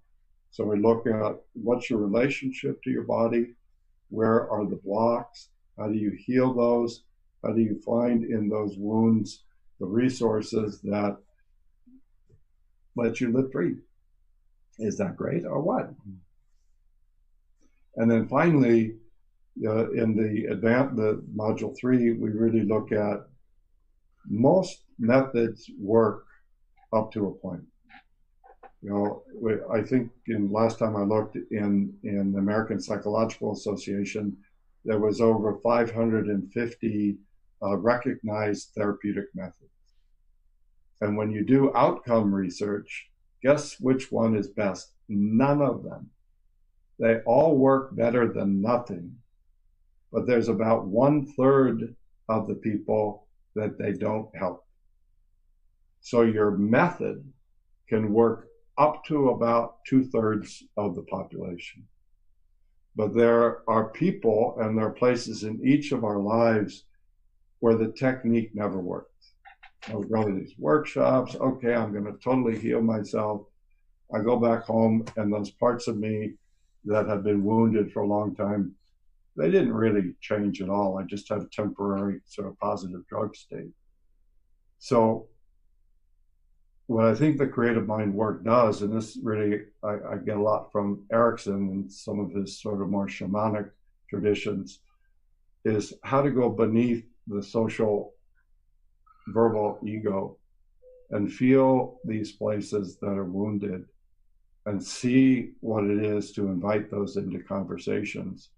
So 0.49 0.65
we 0.65 0.80
look 0.80 1.06
at 1.06 1.36
what's 1.53 1.90
your 1.91 1.99
relationship 1.99 2.82
to 2.82 2.90
your 2.90 3.03
body, 3.03 3.53
where 4.10 4.49
are 4.49 4.65
the 4.65 4.78
blocks, 4.78 5.49
how 5.78 5.88
do 5.88 5.94
you 5.94 6.11
heal 6.26 6.56
those, 6.56 7.03
how 7.44 7.53
do 7.53 7.61
you 7.61 7.80
find 7.86 8.24
in 8.26 8.49
those 8.49 8.76
wounds 8.78 9.44
the 9.80 9.86
resources 9.86 10.82
that 10.82 11.18
let 12.95 13.22
you 13.22 13.32
live 13.32 13.52
free? 13.52 13.76
Is 14.80 14.98
that 14.98 15.15
great 15.15 15.45
or 15.45 15.61
what? 15.61 15.94
And 17.98 18.10
then 18.10 18.28
finally, 18.28 18.95
uh, 19.64 19.91
in 19.91 20.15
the 20.15 20.52
advanced 20.52 20.95
the 20.95 21.24
module 21.36 21.78
three, 21.78 22.14
we 22.14 22.30
really 22.30 22.64
look 22.64 22.91
at 22.91 23.28
most 24.28 24.82
methods 24.98 25.69
work 25.80 26.26
up 26.93 27.11
to 27.14 27.27
a 27.27 27.31
point. 27.31 27.64
You 28.81 28.89
know, 28.89 29.64
I 29.72 29.81
think 29.81 30.11
in 30.27 30.51
last 30.51 30.80
time 30.80 30.95
I 30.95 31.01
looked 31.01 31.35
in 31.35 31.93
in 32.03 32.31
the 32.31 32.39
American 32.39 32.80
Psychological 32.80 33.51
Association, 33.53 34.38
there 34.85 34.99
was 34.99 35.19
over 35.19 35.57
550 35.64 37.18
uh, 37.64 37.77
recognized 37.77 38.69
therapeutic 38.76 39.26
methods. 39.34 39.72
And 41.01 41.18
when 41.18 41.31
you 41.31 41.43
do 41.43 41.76
outcome 41.76 42.34
research, 42.34 43.09
guess 43.41 43.80
which 43.80 44.11
one 44.11 44.35
is 44.35 44.47
best? 44.47 44.93
None 45.09 45.61
of 45.61 45.84
them. 45.84 46.09
They 46.99 47.18
all 47.26 47.57
work 47.57 47.95
better 47.95 48.31
than 48.31 48.61
nothing, 48.61 49.15
but 50.11 50.26
there's 50.26 50.49
about 50.49 50.88
one 50.88 51.26
third 51.34 51.95
of 52.30 52.47
the 52.47 52.55
people 52.55 53.27
that 53.55 53.77
they 53.77 53.93
don't 53.93 54.35
help. 54.35 54.66
So 56.08 56.22
your 56.22 56.52
method 56.52 57.22
can 57.90 58.14
work 58.14 58.48
up 58.78 59.04
to 59.08 59.32
about 59.32 59.84
two 59.86 60.06
thirds 60.06 60.64
of 60.78 60.96
the 60.96 61.02
population. 61.02 61.86
But 62.96 63.14
there 63.14 63.70
are 63.70 63.90
people 63.90 64.56
and 64.62 64.78
there 64.78 64.86
are 64.86 64.92
places 64.92 65.44
in 65.44 65.60
each 65.68 65.92
of 65.92 66.06
our 66.06 66.20
lives 66.20 66.86
where 67.60 67.76
the 67.76 67.92
technique 67.92 68.52
never 68.56 68.80
works. 68.80 69.34
I 69.90 69.96
would 69.96 70.10
go 70.10 70.24
to 70.24 70.34
these 70.34 70.54
workshops. 70.58 71.36
Okay, 71.36 71.76
I'm 71.76 71.92
going 71.92 72.06
to 72.06 72.18
totally 72.24 72.58
heal 72.58 72.82
myself. 72.82 73.42
I 74.16 74.22
go 74.22 74.40
back 74.40 74.64
home, 74.64 75.04
and 75.18 75.34
those 75.34 75.52
parts 75.52 75.90
of 75.90 75.98
me 75.98 76.36
that 76.86 77.10
have 77.10 77.26
been 77.26 77.44
wounded 77.44 77.92
for 77.92 78.04
a 78.04 78.08
long 78.08 78.34
time, 78.34 78.74
they 79.36 79.52
didn't 79.52 79.74
really 79.74 80.14
change 80.22 80.62
at 80.62 80.70
all. 80.70 80.98
I 80.98 81.04
just 81.04 81.28
had 81.28 81.40
a 81.40 81.50
temporary 81.52 82.22
sort 82.24 82.48
of 82.48 82.58
positive 82.60 83.06
drug 83.08 83.36
state. 83.36 83.74
So 84.80 85.28
what 86.88 87.05
I 87.05 87.14
think 87.14 87.38
the 87.38 87.47
creative 87.47 87.85
mind 87.85 88.14
work 88.14 88.43
does, 88.43 88.81
and 88.81 88.95
this 88.95 89.18
really 89.22 89.65
I, 89.84 89.97
I, 90.11 90.15
get 90.26 90.38
a 90.38 90.41
lot 90.41 90.72
from 90.72 91.03
Erickson 91.11 91.53
and 91.53 91.91
some 91.91 92.19
of 92.19 92.31
his 92.31 92.61
sort 92.61 92.81
of 92.81 92.89
more 92.89 93.07
shamanic 93.07 93.69
traditions, 94.09 94.80
is 95.65 95.93
how 96.03 96.22
to 96.22 96.31
go 96.31 96.49
beneath 96.49 97.05
the 97.27 97.43
social 97.43 98.14
verbal 99.27 99.80
ego 99.85 100.38
and 101.11 101.31
feel 101.31 101.99
these 102.05 102.31
places 102.31 102.97
that 103.01 103.07
are 103.07 103.26
wounded 103.26 103.85
and 104.65 104.81
see 104.81 105.51
what 105.59 105.84
it 105.84 106.03
is 106.03 106.31
to 106.34 106.47
invite 106.47 106.89
those 106.89 107.18
into 107.18 107.39
conversations. 107.39 108.49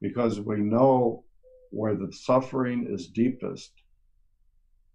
Because 0.00 0.40
we 0.40 0.56
know 0.56 1.24
where 1.70 1.94
the 1.94 2.12
suffering 2.12 2.86
is 2.88 3.06
deepest 3.06 3.72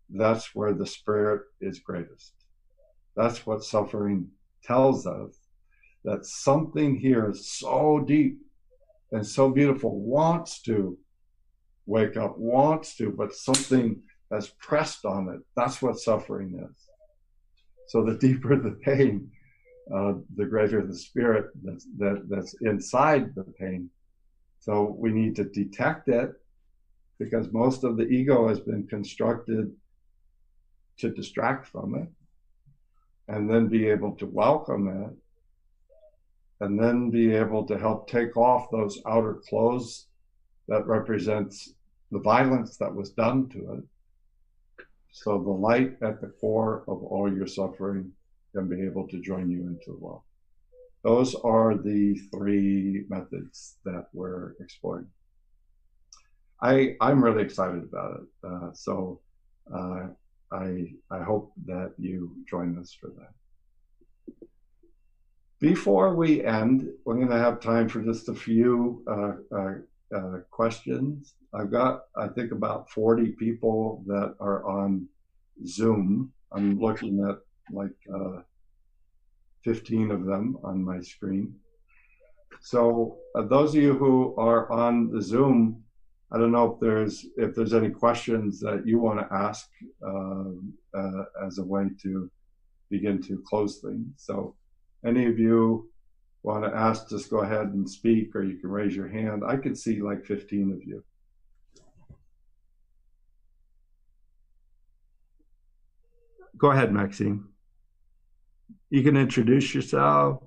that's 0.09 0.55
where 0.55 0.73
the 0.73 0.85
spirit 0.85 1.41
is 1.59 1.79
greatest 1.79 2.33
that's 3.17 3.47
what 3.47 3.63
suffering 3.63 4.29
tells 4.63 5.07
us 5.07 5.39
that 6.05 6.25
something 6.25 6.95
here 6.95 7.31
is 7.31 7.49
so 7.49 7.99
deep 8.07 8.37
and 9.11 9.25
so 9.25 9.49
beautiful 9.49 9.99
wants 9.99 10.61
to 10.61 10.97
wake 11.87 12.15
up, 12.15 12.37
wants 12.37 12.95
to, 12.97 13.09
but 13.09 13.33
something 13.33 13.99
has 14.31 14.49
pressed 14.59 15.03
on 15.03 15.29
it. 15.29 15.39
That's 15.55 15.81
what 15.81 15.97
suffering 15.97 16.63
is. 16.69 16.77
So 17.87 18.03
the 18.03 18.15
deeper 18.19 18.55
the 18.55 18.77
pain, 18.83 19.31
uh, 19.93 20.13
the 20.35 20.45
greater 20.45 20.85
the 20.85 20.95
spirit 20.95 21.47
that's, 21.63 21.87
that, 21.97 22.27
that's 22.29 22.53
inside 22.61 23.33
the 23.33 23.45
pain. 23.59 23.89
So 24.59 24.95
we 24.99 25.11
need 25.11 25.35
to 25.37 25.45
detect 25.45 26.07
it 26.07 26.33
because 27.17 27.51
most 27.51 27.83
of 27.83 27.97
the 27.97 28.03
ego 28.03 28.47
has 28.47 28.59
been 28.59 28.85
constructed 28.85 29.73
to 30.99 31.09
distract 31.09 31.67
from 31.67 31.95
it 31.95 32.09
and 33.27 33.49
then 33.49 33.67
be 33.67 33.87
able 33.87 34.13
to 34.15 34.25
welcome 34.25 34.87
it 34.87 36.65
and 36.65 36.79
then 36.79 37.09
be 37.09 37.33
able 37.35 37.65
to 37.65 37.77
help 37.77 38.09
take 38.09 38.35
off 38.35 38.71
those 38.71 38.99
outer 39.05 39.35
clothes 39.47 40.07
that 40.67 40.85
represents 40.87 41.73
the 42.11 42.19
violence 42.19 42.77
that 42.77 42.93
was 42.93 43.11
done 43.11 43.47
to 43.49 43.73
it 43.73 43.83
so 45.11 45.41
the 45.41 45.49
light 45.49 45.97
at 46.03 46.21
the 46.21 46.27
core 46.27 46.83
of 46.87 47.03
all 47.03 47.31
your 47.31 47.47
suffering 47.47 48.11
can 48.53 48.67
be 48.69 48.85
able 48.85 49.07
to 49.07 49.19
join 49.19 49.49
you 49.49 49.61
into 49.61 49.91
the 49.91 49.97
world. 49.97 50.21
Those 51.03 51.33
are 51.35 51.75
the 51.75 52.15
three 52.31 53.05
methods 53.09 53.77
that 53.83 54.07
we're 54.13 54.53
exploring. 54.59 55.07
I 56.61 56.95
i'm 57.01 57.23
really 57.23 57.43
excited 57.43 57.83
about 57.83 58.21
it 58.21 58.27
uh, 58.43 58.71
so 58.73 59.19
uh, 59.71 60.07
I, 60.51 60.93
I 61.11 61.23
hope 61.23 61.51
that 61.65 61.93
you 61.97 62.35
join 62.49 62.77
us 62.77 62.95
for 62.99 63.11
that. 63.17 63.33
Before 65.59 66.13
we 66.13 66.43
end, 66.45 66.87
we're 67.03 67.15
going 67.15 67.29
to 67.29 67.39
have 67.39 67.59
time 67.59 67.89
for 67.89 68.01
just 68.01 68.29
a 68.29 68.33
few 68.33 69.03
uh, 69.07 69.55
uh, 69.55 69.73
uh, 70.15 70.39
questions. 70.51 71.33
I've 71.53 71.71
got, 71.71 72.03
I 72.15 72.27
think, 72.27 72.51
about 72.51 72.91
40 72.91 73.31
people 73.31 74.03
that 74.05 74.35
are 74.39 74.63
on 74.65 75.07
Zoom. 75.65 76.31
I'm 76.51 76.79
looking 76.79 77.27
at 77.27 77.39
like 77.71 77.95
uh, 78.13 78.41
15 79.63 80.11
of 80.11 80.25
them 80.25 80.57
on 80.63 80.83
my 80.83 81.01
screen. 81.01 81.55
So, 82.61 83.17
uh, 83.35 83.41
those 83.43 83.75
of 83.75 83.81
you 83.81 83.97
who 83.97 84.35
are 84.37 84.71
on 84.71 85.11
the 85.11 85.21
Zoom, 85.21 85.83
I 86.31 86.37
don't 86.37 86.51
know 86.51 86.73
if 86.73 86.79
there's 86.79 87.25
if 87.37 87.55
there's 87.55 87.73
any 87.73 87.89
questions 87.89 88.59
that 88.59 88.85
you 88.85 88.99
want 88.99 89.19
to 89.19 89.33
ask 89.33 89.69
uh, 90.05 90.51
uh, 90.93 91.23
as 91.45 91.57
a 91.57 91.63
way 91.63 91.85
to 92.03 92.29
begin 92.89 93.21
to 93.23 93.41
close 93.47 93.79
things. 93.79 94.07
So, 94.17 94.55
any 95.05 95.25
of 95.25 95.39
you 95.39 95.89
want 96.43 96.65
to 96.65 96.77
ask, 96.77 97.09
just 97.09 97.29
go 97.29 97.39
ahead 97.39 97.67
and 97.67 97.89
speak, 97.89 98.35
or 98.35 98.43
you 98.43 98.57
can 98.57 98.69
raise 98.69 98.95
your 98.95 99.07
hand. 99.07 99.43
I 99.47 99.55
can 99.55 99.75
see 99.75 100.01
like 100.01 100.25
15 100.25 100.73
of 100.73 100.83
you. 100.83 101.03
Go 106.57 106.71
ahead, 106.71 106.91
Maxine. 106.91 107.45
You 108.89 109.03
can 109.03 109.15
introduce 109.15 109.75
yourself. 109.75 110.41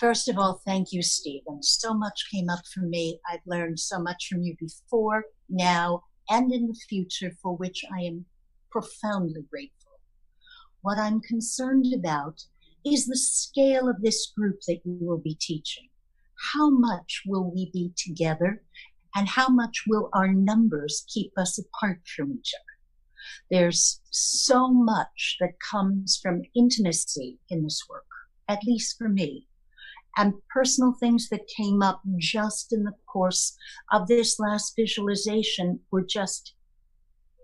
First 0.00 0.30
of 0.30 0.38
all, 0.38 0.62
thank 0.64 0.92
you, 0.92 1.02
Stephen. 1.02 1.62
So 1.62 1.92
much 1.92 2.30
came 2.32 2.48
up 2.48 2.66
for 2.72 2.80
me. 2.80 3.20
I've 3.30 3.46
learned 3.46 3.78
so 3.78 3.98
much 3.98 4.28
from 4.28 4.40
you 4.40 4.56
before, 4.58 5.24
now, 5.50 6.04
and 6.30 6.50
in 6.50 6.68
the 6.68 6.80
future, 6.88 7.32
for 7.42 7.54
which 7.54 7.84
I 7.94 8.00
am 8.04 8.24
profoundly 8.70 9.42
grateful. 9.50 10.00
What 10.80 10.96
I'm 10.96 11.20
concerned 11.20 11.92
about 11.94 12.44
is 12.82 13.04
the 13.04 13.16
scale 13.18 13.90
of 13.90 14.00
this 14.00 14.32
group 14.34 14.60
that 14.66 14.80
you 14.86 14.96
will 15.02 15.18
be 15.18 15.36
teaching. 15.38 15.90
How 16.54 16.70
much 16.70 17.24
will 17.26 17.50
we 17.50 17.70
be 17.70 17.92
together, 17.94 18.62
and 19.14 19.28
how 19.28 19.50
much 19.50 19.84
will 19.86 20.08
our 20.14 20.28
numbers 20.28 21.04
keep 21.12 21.32
us 21.36 21.58
apart 21.58 22.00
from 22.16 22.32
each 22.32 22.54
other? 22.54 22.78
There's 23.50 24.00
so 24.10 24.72
much 24.72 25.36
that 25.40 25.60
comes 25.60 26.18
from 26.22 26.44
intimacy 26.56 27.38
in 27.50 27.64
this 27.64 27.84
work, 27.86 28.06
at 28.48 28.64
least 28.64 28.96
for 28.96 29.10
me, 29.10 29.46
and 30.16 30.34
personal 30.52 30.92
things 30.92 31.28
that 31.28 31.46
came 31.56 31.82
up 31.82 32.02
just 32.18 32.72
in 32.72 32.84
the 32.84 32.94
course 33.06 33.56
of 33.92 34.08
this 34.08 34.38
last 34.38 34.74
visualization 34.76 35.80
were 35.90 36.04
just 36.04 36.54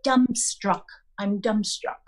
dumbstruck. 0.05 0.84
I'm 1.18 1.40
dumbstruck. 1.40 2.02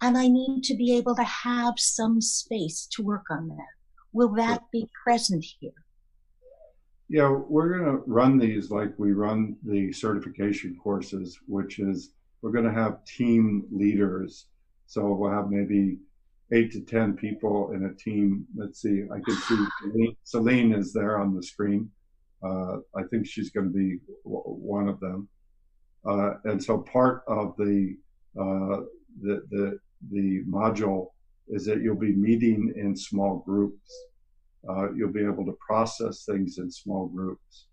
And 0.00 0.18
I 0.18 0.28
need 0.28 0.62
to 0.64 0.76
be 0.76 0.96
able 0.96 1.14
to 1.16 1.24
have 1.24 1.74
some 1.78 2.20
space 2.20 2.86
to 2.92 3.02
work 3.02 3.24
on 3.30 3.48
that. 3.48 3.66
Will 4.12 4.34
that 4.34 4.62
be 4.72 4.88
present 5.04 5.44
here? 5.58 5.72
Yeah, 7.08 7.30
we're 7.30 7.78
going 7.78 7.84
to 7.84 8.02
run 8.06 8.38
these 8.38 8.70
like 8.70 8.92
we 8.98 9.12
run 9.12 9.56
the 9.62 9.92
certification 9.92 10.76
courses, 10.82 11.38
which 11.46 11.78
is 11.78 12.10
we're 12.42 12.50
going 12.50 12.64
to 12.64 12.72
have 12.72 13.04
team 13.04 13.64
leaders. 13.70 14.46
So 14.86 15.12
we'll 15.12 15.30
have 15.30 15.50
maybe 15.50 15.98
eight 16.52 16.72
to 16.72 16.80
10 16.80 17.16
people 17.16 17.72
in 17.72 17.86
a 17.86 17.94
team. 17.94 18.46
Let's 18.54 18.80
see, 18.80 19.04
I 19.12 19.18
can 19.20 19.36
see 19.36 20.16
Celine, 20.24 20.72
is 20.72 20.92
there 20.92 21.18
on 21.18 21.34
the 21.34 21.42
screen. 21.42 21.90
Uh, 22.42 22.78
I 22.94 23.02
think 23.10 23.26
she's 23.26 23.50
going 23.50 23.72
to 23.72 23.72
be 23.72 23.98
one 24.24 24.88
of 24.88 25.00
them. 25.00 25.28
Uh, 26.04 26.34
and 26.44 26.62
so 26.62 26.78
part 26.78 27.22
of 27.26 27.56
the, 27.56 27.96
uh, 28.38 28.82
the, 29.22 29.42
the, 29.50 29.78
the 30.12 30.44
module 30.44 31.08
is 31.48 31.64
that 31.66 31.80
you'll 31.80 31.96
be 31.96 32.14
meeting 32.14 32.72
in 32.76 32.96
small 32.96 33.38
groups. 33.38 33.90
Uh, 34.68 34.92
you'll 34.92 35.12
be 35.12 35.24
able 35.24 35.44
to 35.44 35.56
process 35.64 36.24
things 36.24 36.58
in 36.58 36.70
small 36.70 37.06
groups. 37.06 37.66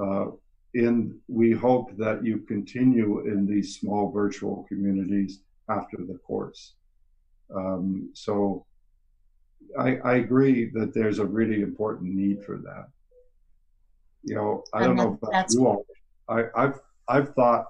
Uh, 0.00 0.26
in, 0.74 1.18
we 1.28 1.52
hope 1.52 1.96
that 1.96 2.24
you 2.24 2.38
continue 2.38 3.20
in 3.26 3.46
these 3.46 3.78
small 3.78 4.10
virtual 4.10 4.66
communities 4.68 5.40
after 5.68 5.98
the 5.98 6.18
course. 6.26 6.74
Um, 7.54 8.10
so 8.14 8.66
I, 9.78 9.96
I, 9.98 10.14
agree 10.16 10.70
that 10.74 10.92
there's 10.94 11.18
a 11.18 11.24
really 11.24 11.62
important 11.62 12.14
need 12.14 12.44
for 12.44 12.58
that. 12.58 12.88
You 14.22 14.34
know, 14.34 14.64
I 14.72 14.84
don't 14.84 14.96
know 14.96 15.18
about 15.22 15.52
you 15.52 15.66
all. 15.66 15.86
I, 16.28 16.44
I've 16.56 16.80
I've 17.08 17.34
thought 17.34 17.66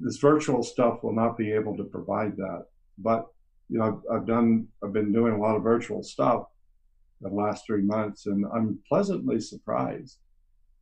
this 0.00 0.16
virtual 0.16 0.62
stuff 0.62 1.02
will 1.02 1.12
not 1.12 1.36
be 1.36 1.52
able 1.52 1.76
to 1.76 1.84
provide 1.84 2.36
that, 2.36 2.66
but 2.98 3.26
you 3.68 3.78
know, 3.78 4.02
I've, 4.10 4.16
I've 4.16 4.26
done 4.26 4.68
I've 4.82 4.92
been 4.92 5.12
doing 5.12 5.34
a 5.34 5.38
lot 5.38 5.56
of 5.56 5.62
virtual 5.62 6.02
stuff 6.02 6.46
the 7.20 7.28
last 7.28 7.66
three 7.66 7.82
months, 7.82 8.26
and 8.26 8.44
I'm 8.54 8.78
pleasantly 8.88 9.40
surprised 9.40 10.18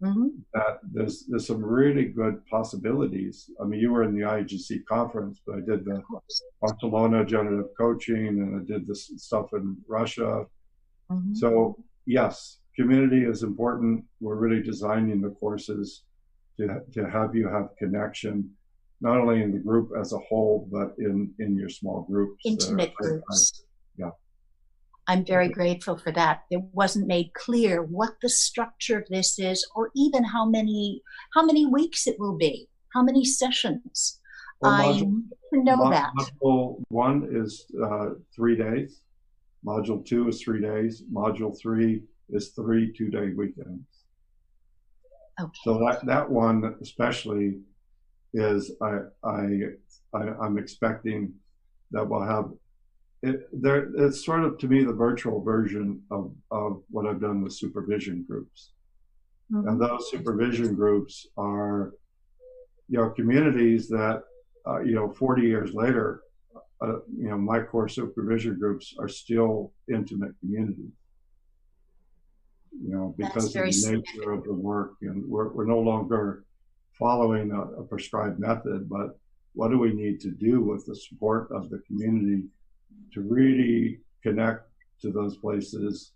mm-hmm. 0.02 0.28
that 0.54 0.80
there's 0.92 1.24
there's 1.26 1.46
some 1.46 1.64
really 1.64 2.04
good 2.04 2.44
possibilities. 2.46 3.50
I 3.60 3.64
mean, 3.64 3.80
you 3.80 3.92
were 3.92 4.02
in 4.02 4.14
the 4.14 4.24
IGC 4.24 4.84
conference, 4.86 5.40
but 5.46 5.56
I 5.56 5.60
did 5.60 5.84
the 5.84 6.02
Barcelona 6.60 7.24
generative 7.24 7.70
coaching, 7.78 8.28
and 8.28 8.60
I 8.60 8.64
did 8.64 8.86
this 8.86 9.10
stuff 9.16 9.52
in 9.52 9.76
Russia. 9.88 10.46
Mm-hmm. 11.10 11.34
So 11.34 11.76
yes, 12.06 12.58
community 12.74 13.24
is 13.24 13.42
important. 13.42 14.04
We're 14.20 14.36
really 14.36 14.62
designing 14.62 15.20
the 15.20 15.30
courses 15.30 16.02
to 16.58 16.80
to 16.92 17.10
have 17.10 17.34
you 17.34 17.48
have 17.48 17.70
connection, 17.78 18.50
not 19.00 19.18
only 19.18 19.42
in 19.42 19.52
the 19.52 19.58
group 19.58 19.92
as 19.98 20.12
a 20.12 20.18
whole, 20.18 20.68
but 20.70 20.94
in 20.98 21.32
in 21.38 21.56
your 21.56 21.68
small 21.68 22.02
groups, 22.02 22.42
intimate 22.44 22.90
uh, 22.90 23.02
groups. 23.02 23.52
I, 24.00 24.04
I, 24.04 24.06
yeah. 24.06 24.10
I'm 25.08 25.24
very 25.24 25.48
grateful 25.48 25.96
for 25.96 26.10
that. 26.12 26.42
It 26.50 26.62
wasn't 26.72 27.06
made 27.06 27.32
clear 27.34 27.82
what 27.82 28.14
the 28.20 28.28
structure 28.28 28.98
of 28.98 29.06
this 29.08 29.38
is, 29.38 29.66
or 29.74 29.90
even 29.94 30.24
how 30.24 30.44
many 30.46 31.02
how 31.34 31.44
many 31.44 31.66
weeks 31.66 32.06
it 32.06 32.18
will 32.18 32.36
be, 32.36 32.68
how 32.92 33.02
many 33.02 33.24
sessions. 33.24 34.20
Well, 34.60 34.72
I 34.72 34.86
module, 34.86 35.22
know 35.52 35.76
mod, 35.76 35.92
that. 35.92 36.12
Module 36.18 36.82
one 36.88 37.28
is 37.30 37.66
uh, 37.82 38.10
three 38.34 38.56
days. 38.56 39.00
Module 39.64 40.04
two 40.04 40.28
is 40.28 40.42
three 40.42 40.60
days. 40.60 41.02
Module 41.12 41.56
three 41.60 42.02
is 42.30 42.48
three 42.48 42.92
two-day 42.92 43.32
weekends. 43.36 43.86
Okay. 45.40 45.60
So 45.64 45.78
that 45.78 46.04
that 46.06 46.28
one 46.28 46.76
especially 46.80 47.58
is 48.34 48.72
I 48.82 49.00
I, 49.22 49.58
I 50.14 50.20
I'm 50.42 50.58
expecting 50.58 51.34
that 51.92 52.08
we'll 52.08 52.22
have 52.22 52.50
it, 53.26 53.48
there, 53.52 53.90
it's 53.96 54.24
sort 54.24 54.44
of 54.44 54.58
to 54.58 54.68
me 54.68 54.84
the 54.84 54.92
virtual 54.92 55.42
version 55.42 56.00
of, 56.10 56.32
of 56.50 56.82
what 56.90 57.06
I've 57.06 57.20
done 57.20 57.42
with 57.42 57.52
supervision 57.52 58.24
groups. 58.28 58.72
Mm-hmm. 59.52 59.68
And 59.68 59.80
those 59.80 60.10
supervision 60.10 60.74
groups 60.74 61.26
are, 61.36 61.92
you 62.88 62.98
know, 62.98 63.10
communities 63.10 63.88
that, 63.88 64.22
uh, 64.66 64.80
you 64.80 64.94
know, 64.94 65.12
40 65.12 65.42
years 65.42 65.74
later, 65.74 66.22
uh, 66.80 66.98
you 67.16 67.28
know, 67.28 67.38
my 67.38 67.60
core 67.60 67.88
supervision 67.88 68.58
groups 68.58 68.94
are 68.98 69.08
still 69.08 69.72
intimate 69.92 70.32
communities. 70.40 70.92
You 72.72 72.92
know, 72.94 73.14
because 73.16 73.46
of 73.56 73.62
the 73.62 74.02
nature 74.04 74.32
of 74.32 74.44
the 74.44 74.52
work, 74.52 74.96
and 75.00 75.24
we're, 75.26 75.48
we're 75.48 75.64
no 75.64 75.78
longer 75.78 76.44
following 76.98 77.50
a, 77.50 77.60
a 77.80 77.84
prescribed 77.84 78.38
method, 78.38 78.88
but 78.88 79.18
what 79.54 79.70
do 79.70 79.78
we 79.78 79.94
need 79.94 80.20
to 80.20 80.30
do 80.30 80.60
with 80.60 80.84
the 80.84 80.94
support 80.94 81.50
of 81.50 81.70
the 81.70 81.78
community 81.86 82.42
to 83.16 83.22
really 83.22 83.98
connect 84.22 84.68
to 85.00 85.10
those 85.10 85.38
places 85.38 86.12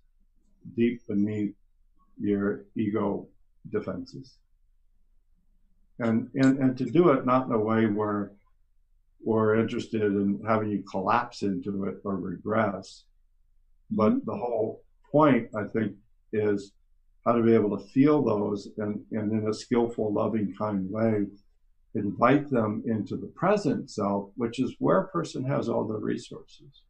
deep 0.77 1.01
beneath 1.09 1.55
your 2.21 2.67
ego 2.77 3.27
defenses. 3.71 4.37
And, 5.99 6.29
and, 6.35 6.59
and 6.59 6.77
to 6.77 6.85
do 6.85 7.09
it 7.11 7.25
not 7.25 7.47
in 7.47 7.53
a 7.53 7.59
way 7.59 7.87
where 7.87 8.33
we're 9.25 9.59
interested 9.59 10.03
in 10.03 10.43
having 10.47 10.71
you 10.71 10.83
collapse 10.91 11.41
into 11.43 11.85
it 11.85 11.97
or 12.05 12.17
regress, 12.17 13.05
but 13.91 14.25
the 14.27 14.37
whole 14.37 14.83
point, 15.11 15.49
I 15.57 15.65
think, 15.65 15.95
is 16.35 16.73
how 17.25 17.33
to 17.33 17.43
be 17.43 17.55
able 17.55 17.79
to 17.79 17.89
feel 17.89 18.23
those 18.23 18.69
and, 18.77 19.01
and 19.13 19.33
in 19.33 19.49
a 19.49 19.55
skillful, 19.55 20.13
loving, 20.13 20.55
kind 20.59 20.91
way, 20.91 21.25
invite 21.95 22.51
them 22.51 22.83
into 22.87 23.17
the 23.17 23.27
present 23.29 23.91
self, 23.91 24.31
which 24.37 24.61
is 24.61 24.77
where 24.79 25.01
a 25.01 25.09
person 25.09 25.43
has 25.45 25.69
all 25.71 25.87
the 25.87 25.99
resources 25.99 26.83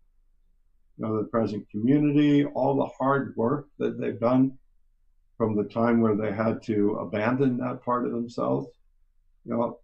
you 1.00 1.06
know, 1.06 1.16
the 1.16 1.28
present 1.28 1.68
community, 1.70 2.44
all 2.44 2.76
the 2.76 2.90
hard 2.98 3.34
work 3.34 3.68
that 3.78 3.98
they've 3.98 4.20
done 4.20 4.52
from 5.38 5.56
the 5.56 5.64
time 5.64 6.02
where 6.02 6.14
they 6.14 6.30
had 6.30 6.62
to 6.64 6.96
abandon 6.96 7.56
that 7.56 7.82
part 7.82 8.04
of 8.04 8.12
themselves. 8.12 8.68
You 9.46 9.52
know, 9.54 9.78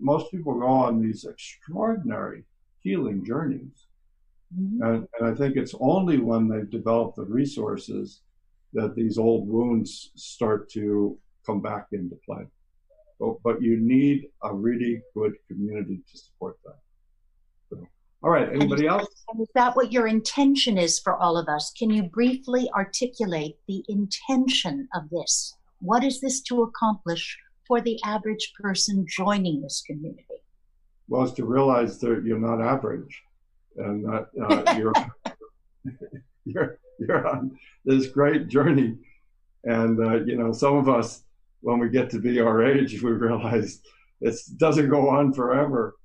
most 0.00 0.30
people 0.30 0.58
go 0.58 0.66
on 0.66 1.02
these 1.02 1.26
extraordinary 1.26 2.44
healing 2.80 3.26
journeys. 3.26 3.86
Mm-hmm. 4.58 4.82
And, 4.82 5.08
and 5.18 5.28
I 5.28 5.34
think 5.34 5.56
it's 5.56 5.74
only 5.80 6.16
when 6.18 6.48
they've 6.48 6.70
developed 6.70 7.16
the 7.16 7.24
resources 7.24 8.22
that 8.72 8.94
these 8.94 9.18
old 9.18 9.46
wounds 9.46 10.12
start 10.16 10.70
to 10.70 11.18
come 11.44 11.60
back 11.60 11.88
into 11.92 12.16
play. 12.24 12.46
But, 13.20 13.34
but 13.44 13.60
you 13.60 13.76
need 13.78 14.28
a 14.42 14.54
really 14.54 15.02
good 15.14 15.34
community 15.46 16.00
to 16.10 16.18
support 16.18 16.56
that. 16.64 16.78
All 18.24 18.30
right. 18.30 18.48
Anybody 18.48 18.86
else? 18.86 19.06
is 19.38 19.48
that 19.54 19.76
what 19.76 19.92
your 19.92 20.06
intention 20.06 20.78
is 20.78 20.98
for 20.98 21.14
all 21.16 21.36
of 21.36 21.46
us? 21.46 21.70
Can 21.78 21.90
you 21.90 22.04
briefly 22.04 22.70
articulate 22.74 23.58
the 23.68 23.84
intention 23.86 24.88
of 24.94 25.10
this? 25.10 25.54
What 25.80 26.02
is 26.02 26.22
this 26.22 26.40
to 26.44 26.62
accomplish 26.62 27.36
for 27.68 27.82
the 27.82 28.00
average 28.02 28.54
person 28.58 29.04
joining 29.06 29.60
this 29.60 29.82
community? 29.86 30.24
Well, 31.06 31.24
it's 31.24 31.34
to 31.34 31.44
realize 31.44 31.98
that 31.98 32.22
you're 32.24 32.38
not 32.38 32.62
average, 32.62 33.22
and 33.76 34.06
that 34.06 34.28
uh, 34.42 34.74
you're 34.78 35.94
you're 36.46 36.78
you're 36.98 37.28
on 37.28 37.58
this 37.84 38.06
great 38.06 38.48
journey. 38.48 38.96
And 39.64 40.00
uh, 40.00 40.24
you 40.24 40.38
know, 40.38 40.50
some 40.50 40.78
of 40.78 40.88
us, 40.88 41.24
when 41.60 41.78
we 41.78 41.90
get 41.90 42.08
to 42.12 42.20
be 42.20 42.40
our 42.40 42.64
age, 42.64 43.02
we 43.02 43.10
realize 43.10 43.82
it 44.22 44.34
doesn't 44.56 44.88
go 44.88 45.10
on 45.10 45.34
forever 45.34 45.96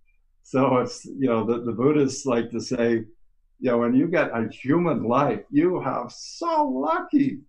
so 0.50 0.78
it's, 0.78 1.06
you 1.06 1.28
know, 1.28 1.46
the, 1.46 1.62
the 1.62 1.72
Buddhists 1.72 2.26
like 2.26 2.50
to 2.50 2.60
say, 2.60 3.04
you 3.60 3.70
know, 3.70 3.78
when 3.78 3.94
you 3.94 4.08
get 4.08 4.32
a 4.32 4.50
human 4.50 5.04
life, 5.04 5.42
you 5.52 5.80
have 5.80 6.12
so 6.12 6.68
lucky. 6.68 7.42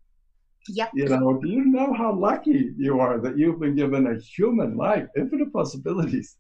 Yep. 0.69 0.91
You 0.93 1.09
know, 1.09 1.41
do 1.43 1.49
you 1.49 1.65
know 1.65 1.95
how 1.95 2.13
lucky 2.13 2.75
you 2.77 3.01
are 3.01 3.19
that 3.19 3.39
you've 3.39 3.59
been 3.59 3.75
given 3.75 4.07
a 4.07 4.19
human 4.21 4.77
life, 4.77 5.07
infinite 5.17 5.51
possibilities? 5.51 6.37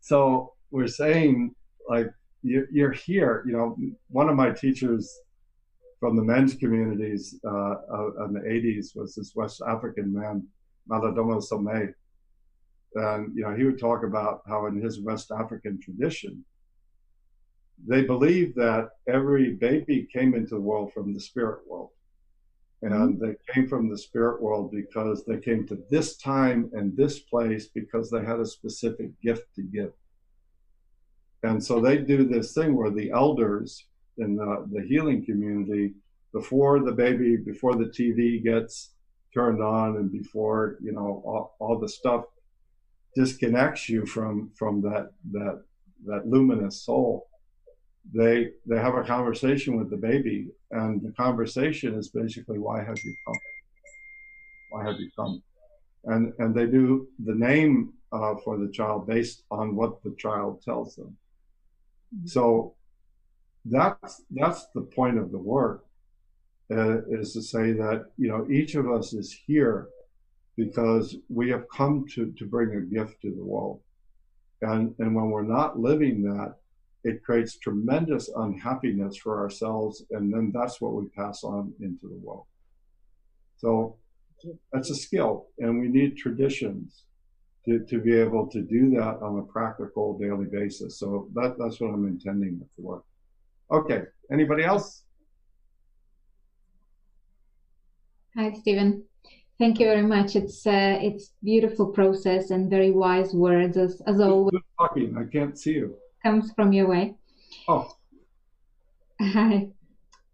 So 0.00 0.54
we're 0.70 0.86
saying, 0.86 1.54
like, 1.86 2.08
you, 2.42 2.66
you're 2.72 2.92
here. 2.92 3.44
You 3.46 3.52
know, 3.52 3.76
one 4.08 4.30
of 4.30 4.34
my 4.34 4.48
teachers 4.50 5.14
from 6.00 6.16
the 6.16 6.22
men's 6.22 6.54
communities 6.54 7.38
uh, 7.46 7.74
in 8.24 8.32
the 8.32 8.40
80s 8.40 8.96
was 8.96 9.14
this 9.14 9.34
West 9.34 9.60
African 9.68 10.10
man, 10.14 10.46
Malidoma 10.88 11.42
Somé 11.46 11.92
and 12.94 13.34
you 13.34 13.42
know 13.42 13.54
he 13.54 13.64
would 13.64 13.78
talk 13.78 14.04
about 14.04 14.42
how 14.46 14.66
in 14.66 14.80
his 14.80 15.00
West 15.00 15.30
African 15.30 15.80
tradition 15.80 16.44
they 17.86 18.02
believe 18.02 18.54
that 18.54 18.90
every 19.08 19.54
baby 19.54 20.06
came 20.12 20.34
into 20.34 20.54
the 20.54 20.60
world 20.60 20.92
from 20.92 21.12
the 21.12 21.20
spirit 21.20 21.60
world 21.68 21.90
and 22.82 22.92
mm-hmm. 22.92 23.24
they 23.24 23.34
came 23.52 23.68
from 23.68 23.88
the 23.88 23.98
spirit 23.98 24.42
world 24.42 24.70
because 24.70 25.24
they 25.24 25.38
came 25.38 25.66
to 25.66 25.78
this 25.90 26.16
time 26.16 26.70
and 26.74 26.96
this 26.96 27.20
place 27.20 27.68
because 27.68 28.10
they 28.10 28.24
had 28.24 28.40
a 28.40 28.46
specific 28.46 29.08
gift 29.22 29.54
to 29.54 29.62
give 29.62 29.92
And 31.42 31.62
so 31.62 31.80
they 31.80 31.98
do 31.98 32.24
this 32.24 32.54
thing 32.54 32.76
where 32.76 32.90
the 32.90 33.10
elders 33.10 33.86
in 34.18 34.36
the, 34.36 34.68
the 34.72 34.82
healing 34.82 35.24
community, 35.24 35.94
before 36.32 36.80
the 36.80 36.92
baby, 36.92 37.36
before 37.36 37.74
the 37.74 37.86
TV 37.86 38.42
gets 38.42 38.90
turned 39.32 39.62
on 39.62 39.96
and 39.96 40.12
before, 40.12 40.76
you 40.82 40.92
know, 40.92 41.22
all, 41.24 41.56
all 41.58 41.78
the 41.78 41.88
stuff 41.88 42.24
disconnects 43.14 43.88
you 43.88 44.06
from, 44.06 44.50
from 44.54 44.80
that, 44.82 45.10
that, 45.32 45.62
that 46.06 46.26
luminous 46.26 46.82
soul, 46.82 47.28
they, 48.12 48.50
they 48.66 48.78
have 48.78 48.94
a 48.94 49.04
conversation 49.04 49.76
with 49.76 49.90
the 49.90 49.96
baby 49.96 50.48
and 50.70 51.00
the 51.02 51.12
conversation 51.12 51.94
is 51.94 52.08
basically, 52.08 52.58
why 52.58 52.82
have 52.82 52.98
you 53.04 53.14
come? 53.26 53.36
Why 54.70 54.84
have 54.86 54.98
you 54.98 55.10
come? 55.14 55.42
And, 56.04 56.32
and 56.38 56.54
they 56.54 56.66
do 56.66 57.06
the 57.24 57.34
name 57.34 57.92
uh, 58.12 58.34
for 58.44 58.58
the 58.58 58.68
child 58.68 59.06
based 59.06 59.44
on 59.50 59.76
what 59.76 60.02
the 60.02 60.14
child 60.18 60.62
tells 60.62 60.96
them. 60.96 61.16
So 62.26 62.74
that's 63.64 64.22
that's 64.30 64.66
the 64.74 64.82
point 64.82 65.18
of 65.18 65.30
the 65.30 65.38
work 65.38 65.84
uh, 66.70 67.02
is 67.08 67.32
to 67.32 67.42
say 67.42 67.72
that 67.72 68.06
you 68.18 68.28
know 68.28 68.46
each 68.50 68.74
of 68.74 68.90
us 68.90 69.12
is 69.12 69.32
here 69.46 69.88
because 70.56 71.16
we 71.28 71.48
have 71.50 71.68
come 71.68 72.04
to 72.14 72.32
to 72.32 72.46
bring 72.46 72.76
a 72.76 72.80
gift 72.80 73.20
to 73.22 73.30
the 73.30 73.44
world, 73.44 73.80
and 74.62 74.94
and 74.98 75.14
when 75.14 75.30
we're 75.30 75.42
not 75.42 75.78
living 75.78 76.22
that, 76.22 76.54
it 77.04 77.22
creates 77.24 77.58
tremendous 77.58 78.28
unhappiness 78.36 79.16
for 79.16 79.40
ourselves, 79.40 80.04
and 80.10 80.32
then 80.32 80.52
that's 80.54 80.80
what 80.80 80.94
we 80.94 81.06
pass 81.06 81.42
on 81.42 81.72
into 81.80 82.06
the 82.08 82.18
world. 82.22 82.46
So 83.56 83.96
that's 84.72 84.90
a 84.90 84.94
skill, 84.94 85.46
and 85.58 85.80
we 85.80 85.88
need 85.88 86.16
traditions 86.16 87.04
to, 87.64 87.80
to 87.80 88.00
be 88.00 88.14
able 88.14 88.46
to 88.48 88.60
do 88.60 88.90
that 88.90 89.18
on 89.22 89.38
a 89.38 89.42
practical 89.42 90.18
daily 90.18 90.46
basis. 90.46 90.98
So 90.98 91.28
that, 91.34 91.56
that's 91.58 91.80
what 91.80 91.88
I'm 91.88 92.06
intending 92.06 92.60
the. 92.78 93.00
Okay, 93.70 94.02
anybody 94.30 94.64
else? 94.64 95.04
Hi, 98.36 98.52
Stephen. 98.52 99.04
Thank 99.62 99.78
you 99.78 99.86
very 99.86 100.02
much. 100.02 100.34
It's 100.34 100.66
uh, 100.66 100.98
it's 101.00 101.34
beautiful 101.40 101.86
process 101.86 102.50
and 102.50 102.68
very 102.68 102.90
wise 102.90 103.32
words 103.32 103.76
as 103.76 104.02
as 104.08 104.18
always. 104.20 104.60
talking? 104.76 105.16
I 105.16 105.22
can't 105.34 105.56
see 105.56 105.74
you. 105.74 105.94
Comes 106.24 106.50
from 106.56 106.72
your 106.72 106.88
way. 106.88 107.14
Oh. 107.68 107.86
Hi. 109.20 109.68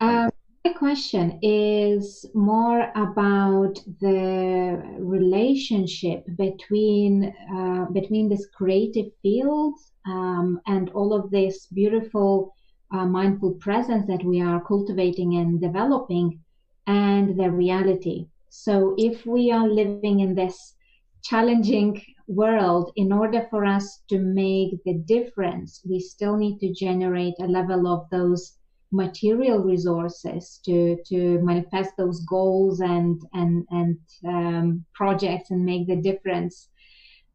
Um, 0.01 0.31
my 0.65 0.73
question 0.73 1.39
is 1.43 2.25
more 2.33 2.91
about 2.97 3.75
the 4.01 4.83
relationship 4.99 6.25
between 6.39 7.35
uh, 7.55 7.85
between 7.93 8.31
this 8.31 8.47
creative 8.57 9.11
field 9.21 9.75
um, 10.07 10.59
and 10.67 10.89
all 10.95 11.13
of 11.13 11.31
this 11.31 11.67
beautiful 11.67 12.55
uh, 12.93 13.05
mindful 13.05 13.53
presence 13.67 14.07
that 14.07 14.25
we 14.25 14.41
are 14.41 14.65
cultivating 14.65 15.35
and 15.35 15.61
developing 15.61 16.41
and 16.87 17.39
the 17.39 17.51
reality. 17.51 18.25
So 18.49 18.95
if 18.99 19.27
we 19.27 19.51
are 19.51 19.69
living 19.69 20.21
in 20.21 20.35
this 20.35 20.75
challenging 21.23 22.03
world, 22.27 22.93
in 22.97 23.13
order 23.13 23.47
for 23.51 23.65
us 23.65 24.03
to 24.09 24.19
make 24.19 24.83
the 24.85 24.95
difference, 24.95 25.81
we 25.89 26.01
still 26.01 26.37
need 26.37 26.59
to 26.61 26.73
generate 26.73 27.35
a 27.41 27.47
level 27.47 27.87
of 27.87 28.09
those 28.11 28.59
material 28.91 29.59
resources 29.59 30.61
to 30.65 30.97
to 31.05 31.39
manifest 31.43 31.91
those 31.99 32.21
goals 32.25 32.81
and 32.81 33.21
and 33.35 33.67
and 33.71 33.99
um, 34.27 34.85
projects 34.95 35.51
and 35.51 35.65
make 35.65 35.87
the 35.87 35.97
difference. 35.97 36.69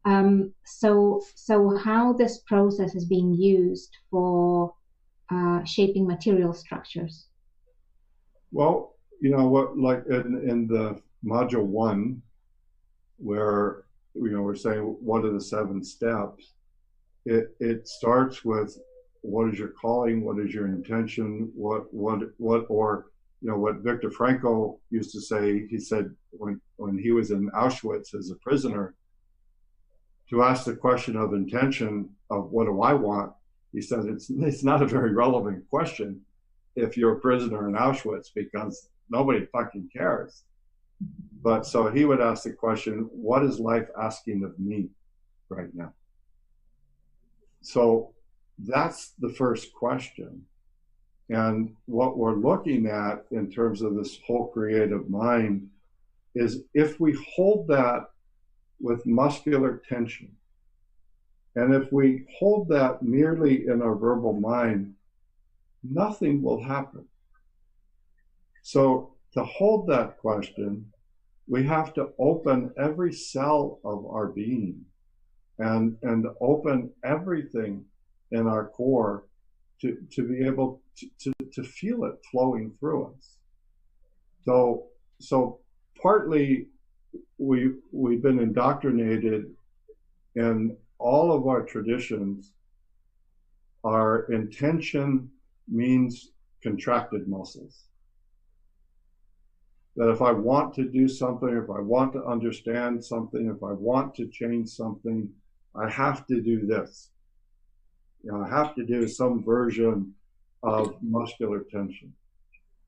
Um, 0.04 0.52
so 0.66 1.22
so 1.34 1.76
how 1.76 2.12
this 2.12 2.38
process 2.38 2.94
is 2.94 3.04
being 3.04 3.34
used 3.34 3.96
for 4.10 4.74
uh, 5.30 5.64
shaping 5.64 6.06
material 6.06 6.52
structures? 6.52 7.26
Well, 8.52 8.93
you 9.20 9.30
know 9.30 9.48
what, 9.48 9.78
like 9.78 10.04
in 10.06 10.48
in 10.48 10.66
the 10.66 11.00
module 11.24 11.64
one, 11.64 12.22
where 13.18 13.84
you 14.14 14.30
know 14.30 14.42
we're 14.42 14.54
saying 14.54 14.80
what 15.00 15.24
are 15.24 15.32
the 15.32 15.40
seven 15.40 15.82
steps. 15.82 16.52
It 17.26 17.56
it 17.60 17.88
starts 17.88 18.44
with 18.44 18.78
what 19.24 19.48
is 19.48 19.58
your 19.58 19.68
calling? 19.68 20.22
What 20.22 20.38
is 20.38 20.52
your 20.52 20.66
intention? 20.66 21.50
What, 21.54 21.92
what, 21.94 22.20
what, 22.36 22.66
or, 22.68 23.06
you 23.40 23.48
know, 23.48 23.56
what 23.56 23.76
Viktor 23.76 24.10
Frankl 24.10 24.78
used 24.90 25.12
to 25.12 25.20
say, 25.20 25.66
he 25.66 25.78
said 25.78 26.14
when, 26.30 26.60
when 26.76 26.98
he 26.98 27.10
was 27.10 27.30
in 27.30 27.50
Auschwitz 27.52 28.14
as 28.14 28.30
a 28.30 28.34
prisoner, 28.36 28.94
to 30.28 30.42
ask 30.42 30.66
the 30.66 30.76
question 30.76 31.16
of 31.16 31.32
intention 31.32 32.10
of 32.28 32.50
what 32.50 32.66
do 32.66 32.82
I 32.82 32.92
want, 32.92 33.32
he 33.72 33.80
said 33.80 34.04
it's, 34.04 34.28
it's 34.28 34.62
not 34.62 34.82
a 34.82 34.86
very 34.86 35.14
relevant 35.14 35.64
question 35.70 36.20
if 36.76 36.96
you're 36.96 37.16
a 37.16 37.20
prisoner 37.20 37.66
in 37.66 37.74
Auschwitz 37.74 38.28
because 38.34 38.90
nobody 39.10 39.46
fucking 39.46 39.90
cares. 39.92 40.44
But 41.42 41.66
so 41.66 41.90
he 41.90 42.04
would 42.04 42.20
ask 42.20 42.44
the 42.44 42.52
question, 42.52 43.08
what 43.12 43.44
is 43.44 43.60
life 43.60 43.88
asking 44.00 44.44
of 44.44 44.58
me 44.58 44.88
right 45.48 45.68
now? 45.74 45.92
So 47.60 48.14
that's 48.58 49.12
the 49.18 49.30
first 49.30 49.74
question. 49.74 50.42
And 51.30 51.74
what 51.86 52.18
we're 52.18 52.34
looking 52.34 52.86
at 52.86 53.24
in 53.30 53.50
terms 53.50 53.82
of 53.82 53.94
this 53.94 54.18
whole 54.26 54.48
creative 54.48 55.08
mind 55.08 55.68
is 56.34 56.62
if 56.74 57.00
we 57.00 57.16
hold 57.34 57.68
that 57.68 58.06
with 58.80 59.06
muscular 59.06 59.82
tension, 59.88 60.30
and 61.56 61.74
if 61.74 61.92
we 61.92 62.26
hold 62.38 62.68
that 62.68 63.02
merely 63.02 63.68
in 63.68 63.80
our 63.80 63.94
verbal 63.94 64.32
mind, 64.32 64.94
nothing 65.82 66.42
will 66.42 66.62
happen. 66.62 67.04
So, 68.66 69.12
to 69.34 69.44
hold 69.44 69.88
that 69.88 70.16
question, 70.16 70.86
we 71.46 71.64
have 71.64 71.92
to 71.94 72.12
open 72.18 72.72
every 72.78 73.12
cell 73.12 73.78
of 73.84 74.06
our 74.06 74.28
being 74.28 74.86
and, 75.58 75.98
and 76.02 76.26
open 76.40 76.90
everything 77.04 77.84
in 78.30 78.46
our 78.46 78.68
core 78.68 79.24
to, 79.82 79.98
to 80.12 80.26
be 80.26 80.46
able 80.46 80.80
to, 80.96 81.06
to, 81.20 81.32
to 81.52 81.62
feel 81.62 82.04
it 82.04 82.14
flowing 82.32 82.72
through 82.80 83.08
us. 83.08 83.36
So, 84.46 84.86
so 85.20 85.60
partly 86.00 86.68
we, 87.36 87.70
we've 87.92 88.22
been 88.22 88.38
indoctrinated 88.38 89.44
in 90.36 90.74
all 90.98 91.32
of 91.32 91.46
our 91.46 91.66
traditions. 91.66 92.52
Our 93.84 94.32
intention 94.32 95.28
means 95.68 96.30
contracted 96.62 97.28
muscles. 97.28 97.84
That 99.96 100.10
if 100.10 100.22
I 100.22 100.32
want 100.32 100.74
to 100.74 100.84
do 100.84 101.06
something, 101.08 101.48
if 101.48 101.70
I 101.70 101.80
want 101.80 102.12
to 102.14 102.24
understand 102.24 103.04
something, 103.04 103.46
if 103.46 103.62
I 103.62 103.72
want 103.72 104.14
to 104.16 104.26
change 104.26 104.68
something, 104.68 105.28
I 105.76 105.88
have 105.88 106.26
to 106.26 106.40
do 106.40 106.66
this 106.66 107.10
you 108.24 108.32
know, 108.32 108.42
have 108.42 108.74
to 108.74 108.84
do 108.84 109.06
some 109.06 109.44
version 109.44 110.14
of 110.62 110.96
muscular 111.02 111.60
tension. 111.70 112.12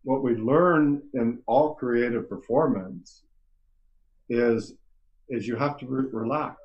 What 0.02 0.22
we 0.22 0.34
learn 0.34 1.02
in 1.12 1.40
all 1.46 1.74
creative 1.74 2.28
performance 2.28 3.22
is 4.28 4.74
is 5.28 5.46
you 5.46 5.56
have 5.56 5.76
to 5.78 5.86
re- 5.86 6.08
relax. 6.10 6.56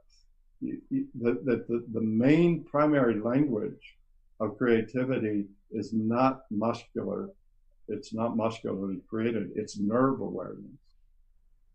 You, 0.61 0.79
you, 0.91 1.07
the, 1.19 1.33
the, 1.43 1.83
the 1.91 2.01
main 2.01 2.63
primary 2.63 3.19
language 3.19 3.95
of 4.39 4.57
creativity 4.57 5.45
is 5.71 5.91
not 5.91 6.43
muscular. 6.51 7.31
It's 7.91 8.13
not 8.13 8.37
muscularly 8.37 9.01
created. 9.09 9.51
It's 9.55 9.77
nerve 9.77 10.21
awareness. 10.21 10.79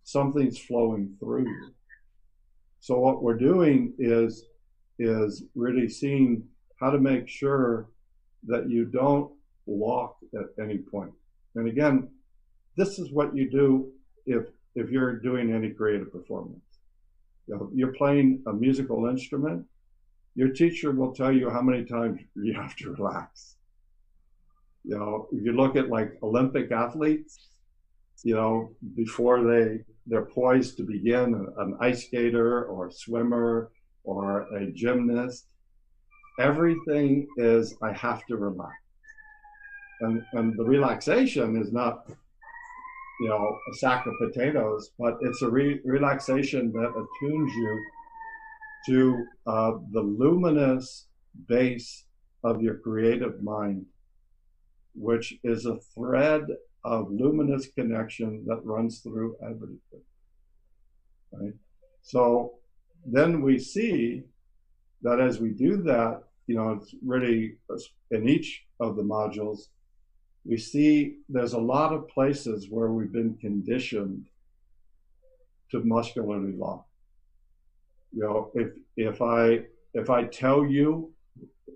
Something's 0.05 0.59
flowing 0.59 1.15
through 1.19 1.49
you. 1.49 1.71
So 2.81 2.99
what 2.99 3.23
we're 3.23 3.39
doing 3.39 3.95
is 3.99 4.45
is 4.99 5.45
really 5.55 5.89
seeing 5.89 6.43
how 6.81 6.91
to 6.91 6.99
make 6.99 7.29
sure 7.29 7.89
that 8.47 8.71
you 8.71 8.85
don't 8.87 9.31
walk 9.67 10.17
at 10.35 10.47
any 10.63 10.79
point. 10.79 11.13
And 11.55 11.69
again, 11.69 12.09
this 12.77 12.99
is 12.99 13.13
what 13.13 13.35
you 13.35 13.51
do 13.51 13.93
if 14.25 14.47
if 14.75 14.91
you're 14.91 15.17
doing 15.17 15.53
any 15.53 15.71
creative 15.71 16.13
performance. 16.13 16.61
You 17.47 17.57
know, 17.57 17.71
you're 17.75 17.95
playing 17.95 18.43
a 18.47 18.53
musical 18.53 19.07
instrument, 19.07 19.65
your 20.35 20.51
teacher 20.51 20.93
will 20.93 21.15
tell 21.15 21.33
you 21.33 21.49
how 21.49 21.63
many 21.63 21.85
times 21.85 22.21
you 22.35 22.53
have 22.55 22.77
to 22.77 22.93
relax. 22.99 23.56
You 24.87 24.99
know, 24.99 25.29
if 25.33 25.45
you 25.45 25.53
look 25.53 25.77
at 25.77 25.89
like 25.89 26.13
Olympic 26.23 26.71
athletes, 26.71 27.49
you 28.23 28.35
know, 28.35 28.71
before 28.95 29.43
they 29.43 29.81
they're 30.07 30.27
poised 30.27 30.77
to 30.77 30.85
begin, 30.85 31.47
an 31.59 31.77
ice 31.81 32.07
skater 32.07 32.65
or 32.65 32.91
swimmer 32.91 33.71
or 34.05 34.43
a 34.55 34.71
gymnast, 34.71 35.47
everything 36.39 37.27
is 37.37 37.75
I 37.83 37.93
have 37.93 38.25
to 38.27 38.37
relax. 38.37 38.75
And, 40.01 40.23
and 40.35 40.57
the 40.57 40.65
relaxation 40.65 41.61
is 41.61 41.73
not, 41.73 42.05
you 43.21 43.29
know, 43.29 43.59
a 43.73 43.75
sack 43.77 44.07
of 44.07 44.13
potatoes, 44.21 44.91
but 44.99 45.17
it's 45.23 45.43
a 45.43 45.51
re- 45.51 45.81
relaxation 45.85 46.71
that 46.73 46.91
attunes 46.91 47.55
you 47.55 47.85
to 48.87 49.27
uh, 49.47 49.73
the 49.93 50.01
luminous 50.01 51.07
base 51.49 52.05
of 52.45 52.63
your 52.63 52.77
creative 52.77 53.43
mind, 53.43 53.85
which 54.97 55.35
is 55.45 55.67
a 55.67 55.79
thread 55.95 56.47
of 56.85 57.11
luminous 57.11 57.69
connection 57.69 58.45
that 58.47 58.65
runs 58.65 59.01
through 59.01 59.37
everything. 59.43 60.05
Right? 61.33 61.55
So 62.03 62.55
then 63.05 63.43
we 63.43 63.59
see 63.59 64.23
that 65.03 65.21
as 65.21 65.41
we 65.41 65.51
do 65.51 65.83
that, 65.83 66.23
you 66.47 66.57
know, 66.57 66.73
it's 66.73 66.95
really 67.05 67.57
in 68.11 68.29
each 68.29 68.65
of 68.81 68.97
the 68.97 69.03
modules, 69.03 69.69
we 70.45 70.57
see 70.57 71.19
there's 71.29 71.55
a 71.55 71.59
lot 71.59 71.93
of 71.93 72.09
places 72.09 72.69
where 72.71 72.91
we've 72.91 73.13
been 73.13 73.37
conditioned 73.37 74.27
to 75.73 75.81
muscularly 75.81 76.53
lock. 76.53 76.87
You 78.13 78.23
know, 78.23 78.51
if 78.55 78.69
if 78.97 79.21
I 79.21 79.65
if 79.95 80.09
I 80.09 80.25
tell 80.25 80.65
you 80.65 81.13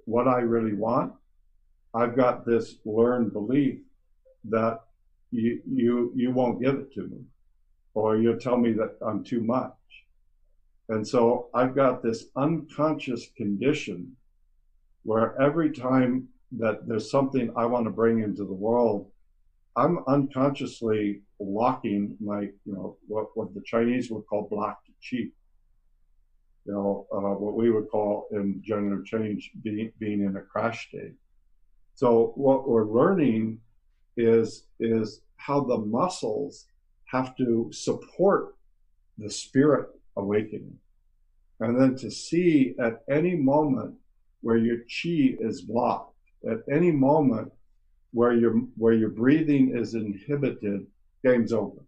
what 0.05 0.29
I 0.29 0.39
really 0.39 0.75
want, 0.75 1.13
I've 1.95 2.17
got 2.17 2.47
this 2.47 2.77
learned 2.85 3.33
belief 3.33 3.81
that 4.45 4.81
you 5.31 5.61
you 5.67 6.13
you 6.15 6.33
won't 6.33 6.63
give 6.63 6.77
it 6.77 6.93
to 6.95 7.03
me, 7.03 7.19
or 7.95 8.17
you'll 8.17 8.39
tell 8.39 8.57
me 8.57 8.73
that 8.73 8.97
I'm 9.07 9.25
too 9.25 9.43
much. 9.43 9.73
And 10.89 11.07
so 11.07 11.49
I've 11.55 11.75
got 11.75 12.03
this 12.03 12.27
unconscious 12.37 13.29
condition 13.37 14.17
where 15.05 15.41
every 15.41 15.71
time 15.71 16.29
that 16.59 16.87
there's 16.89 17.11
something 17.11 17.53
I 17.57 17.65
want 17.67 17.85
to 17.85 17.91
bring 17.91 18.21
into 18.21 18.45
the 18.45 18.53
world, 18.53 19.11
I'm 19.77 20.01
unconsciously 20.09 21.21
locking 21.39 22.17
my, 22.21 22.41
you 22.41 22.73
know, 22.73 22.97
what, 23.07 23.29
what 23.35 23.55
the 23.55 23.63
Chinese 23.65 24.11
would 24.11 24.27
call 24.27 24.49
blocked 24.51 24.89
chi. 25.09 25.29
You 26.67 26.73
know, 26.75 27.07
uh, 27.13 27.39
what 27.39 27.57
we 27.57 27.71
would 27.71 27.89
call 27.89 28.27
in 28.33 28.61
generative 28.65 29.07
change 29.07 29.53
being, 29.63 29.93
being 29.99 30.23
in 30.23 30.37
a 30.37 30.41
crash 30.41 30.89
state. 30.89 31.15
So 31.95 32.33
what 32.35 32.69
we're 32.69 32.87
learning 32.87 33.61
is, 34.17 34.65
is 34.79 35.21
how 35.37 35.61
the 35.61 35.79
muscles 35.79 36.67
have 37.07 37.37
to 37.37 37.71
support 37.73 38.55
the 39.19 39.31
spirit 39.31 39.89
awakening. 40.17 40.79
And 41.61 41.79
then 41.79 41.97
to 41.97 42.11
see 42.11 42.75
at 42.81 43.03
any 43.11 43.35
moment 43.35 43.95
where 44.41 44.57
your 44.57 44.79
chi 44.79 45.37
is 45.39 45.61
blocked, 45.61 46.15
at 46.49 46.61
any 46.73 46.91
moment 46.91 47.53
where 48.13 48.33
your 48.33 48.53
where 48.77 48.95
your 48.95 49.11
breathing 49.11 49.77
is 49.77 49.95
inhibited, 49.95 50.87
game's 51.25 51.53
over. 51.53 51.85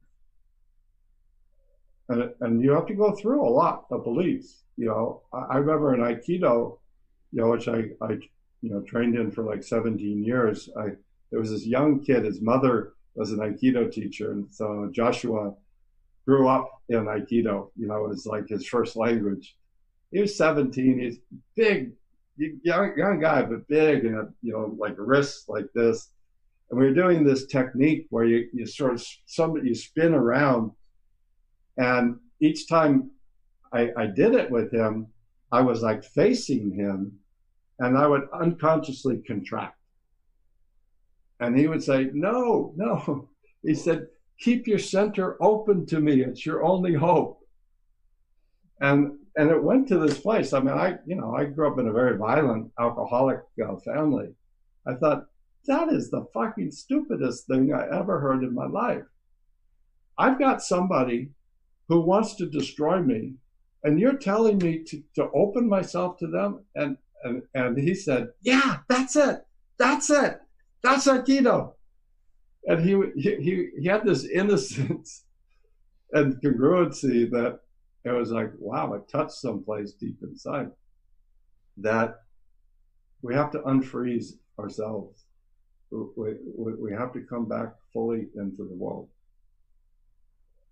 And, 2.09 2.31
and 2.41 2.63
you 2.63 2.73
have 2.73 2.87
to 2.87 2.95
go 2.95 3.13
through 3.13 3.43
a 3.43 3.49
lot 3.49 3.87
of 3.91 4.05
beliefs. 4.05 4.63
You 4.77 4.87
know, 4.87 5.23
I, 5.33 5.55
I 5.55 5.57
remember 5.57 5.95
in 5.95 6.01
Aikido, 6.01 6.79
you 7.33 7.41
know, 7.41 7.51
which 7.51 7.69
I, 7.69 7.85
I 8.03 8.19
you 8.63 8.71
know 8.71 8.81
trained 8.81 9.17
in 9.17 9.31
for 9.31 9.45
like 9.45 9.63
17 9.63 10.25
years. 10.25 10.69
I 10.79 10.93
there 11.31 11.41
was 11.41 11.51
this 11.51 11.67
young 11.67 12.03
kid. 12.03 12.25
His 12.25 12.41
mother 12.41 12.93
was 13.15 13.33
an 13.33 13.39
Aikido 13.39 13.91
teacher, 13.91 14.33
and 14.33 14.47
so 14.51 14.89
Joshua 14.93 15.55
grew 16.27 16.49
up 16.49 16.71
in 16.89 17.05
Aikido. 17.05 17.71
You 17.77 17.89
know, 17.89 18.05
it 18.05 18.09
was 18.09 18.27
like 18.27 18.49
his 18.49 18.67
first 18.67 18.97
language. 18.97 19.57
He 20.11 20.21
was 20.21 20.37
17. 20.37 20.99
He's 20.99 21.19
big, 21.57 21.93
young, 22.37 22.93
young 22.97 23.21
guy, 23.21 23.43
but 23.43 23.67
big 23.69 24.05
and, 24.05 24.33
you 24.43 24.53
know, 24.53 24.75
like 24.79 24.95
wrists 24.99 25.49
like 25.49 25.67
this. 25.75 26.11
And 26.71 26.79
we 26.79 26.87
were 26.87 26.95
doing 26.95 27.25
this 27.25 27.47
technique 27.47 28.07
where 28.11 28.25
you, 28.25 28.49
you 28.53 28.67
sort 28.67 28.95
of, 28.95 29.07
somebody, 29.27 29.69
you 29.69 29.75
spin 29.75 30.15
around. 30.15 30.71
And 31.79 32.19
each 32.41 32.69
time 32.69 33.11
I, 33.73 33.91
I 33.97 34.07
did 34.07 34.35
it 34.35 34.51
with 34.51 34.73
him, 34.73 35.07
I 35.51 35.61
was 35.61 35.83
like 35.83 36.05
facing 36.05 36.73
him 36.73 37.19
and 37.79 37.97
I 37.97 38.07
would 38.07 38.29
unconsciously 38.33 39.23
contract. 39.27 39.77
And 41.41 41.59
he 41.59 41.67
would 41.67 41.83
say, 41.83 42.11
No, 42.13 42.73
no. 42.77 43.29
He 43.65 43.75
said, 43.77 44.09
Keep 44.41 44.67
your 44.67 44.81
center 44.81 45.37
open 45.41 45.87
to 45.87 46.01
me. 46.01 46.23
It's 46.23 46.45
your 46.45 46.65
only 46.65 46.95
hope. 46.95 47.47
And 48.81 49.19
and 49.37 49.51
it 49.51 49.63
went 49.63 49.89
to 49.89 49.99
this 49.99 50.19
place. 50.19 50.53
I 50.53 50.61
mean, 50.61 50.77
I 50.77 50.99
you 51.07 51.17
know 51.17 51.35
I 51.35 51.45
grew 51.45 51.71
up 51.71 51.79
in 51.79 51.87
a 51.87 51.93
very 51.93 52.17
violent 52.17 52.73
alcoholic 52.79 53.41
uh, 53.65 53.77
family. 53.77 54.35
I 54.87 54.95
thought 54.95 55.27
that 55.67 55.91
is 55.91 56.11
the 56.11 56.27
fucking 56.35 56.73
stupidest 56.73 57.47
thing 57.47 57.73
I 57.73 57.87
ever 57.97 58.19
heard 58.19 58.43
in 58.43 58.55
my 58.55 58.67
life. 58.67 59.05
I've 60.19 60.39
got 60.39 60.63
somebody 60.63 61.31
who 61.89 62.01
wants 62.01 62.35
to 62.37 62.47
destroy 62.47 63.01
me, 63.01 63.35
and 63.85 63.99
you're 63.99 64.17
telling 64.17 64.59
me 64.59 64.83
to, 64.85 65.03
to 65.15 65.31
open 65.35 65.69
myself 65.69 66.19
to 66.19 66.27
them. 66.27 66.65
And 66.75 66.97
and 67.25 67.43
and 67.55 67.79
he 67.79 67.95
said, 67.95 68.29
"Yeah, 68.41 68.79
that's 68.89 69.17
it, 69.17 69.41
that's 69.79 70.11
it, 70.11 70.39
that's 70.83 71.07
Aikido." 71.07 71.73
And 72.67 72.85
he 72.85 72.97
he 73.17 73.71
he 73.79 73.89
had 73.89 74.05
this 74.05 74.25
innocence 74.35 75.25
and 76.13 76.41
congruency 76.43 77.31
that 77.31 77.59
it 78.05 78.11
was 78.11 78.31
like, 78.31 78.51
wow, 78.59 78.95
it 78.95 79.09
touched 79.09 79.33
someplace 79.33 79.93
deep 79.93 80.17
inside 80.23 80.71
that 81.79 82.17
we 83.23 83.35
have 83.35 83.51
to 83.53 83.59
unfreeze 83.61 84.33
ourselves. 84.59 85.25
We, 85.91 86.35
we, 86.57 86.75
we 86.75 86.93
have 86.93 87.13
to 87.13 87.21
come 87.21 87.47
back 87.47 87.69
fully 87.93 88.27
into 88.35 88.65
the 88.65 88.75
world. 88.75 89.09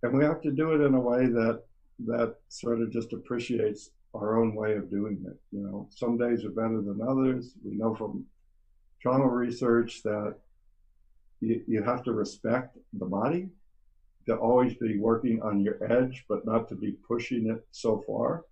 And 0.02 0.16
we 0.16 0.24
have 0.24 0.40
to 0.42 0.50
do 0.50 0.72
it 0.72 0.84
in 0.84 0.94
a 0.94 1.00
way 1.00 1.26
that 1.26 1.62
that 2.06 2.34
sort 2.48 2.80
of 2.80 2.90
just 2.90 3.12
appreciates 3.12 3.90
our 4.14 4.38
own 4.40 4.54
way 4.54 4.74
of 4.74 4.90
doing 4.90 5.24
it. 5.26 5.38
You 5.52 5.62
know, 5.62 5.88
some 5.90 6.18
days 6.18 6.44
are 6.44 6.50
better 6.50 6.80
than 6.80 7.00
others. 7.06 7.52
We 7.64 7.76
know 7.76 7.94
from 7.94 8.24
trauma 9.00 9.28
research 9.28 10.02
that 10.02 10.36
you, 11.40 11.62
you 11.66 11.82
have 11.82 12.02
to 12.04 12.12
respect 12.12 12.76
the 12.92 13.06
body 13.06 13.48
to 14.26 14.36
always 14.36 14.74
be 14.74 14.98
working 14.98 15.40
on 15.42 15.60
your 15.60 15.78
edge, 15.90 16.24
but 16.28 16.44
not 16.44 16.68
to 16.68 16.74
be 16.74 16.92
pushing 16.92 17.48
it 17.50 17.64
so 17.70 18.02
far. 18.06 18.44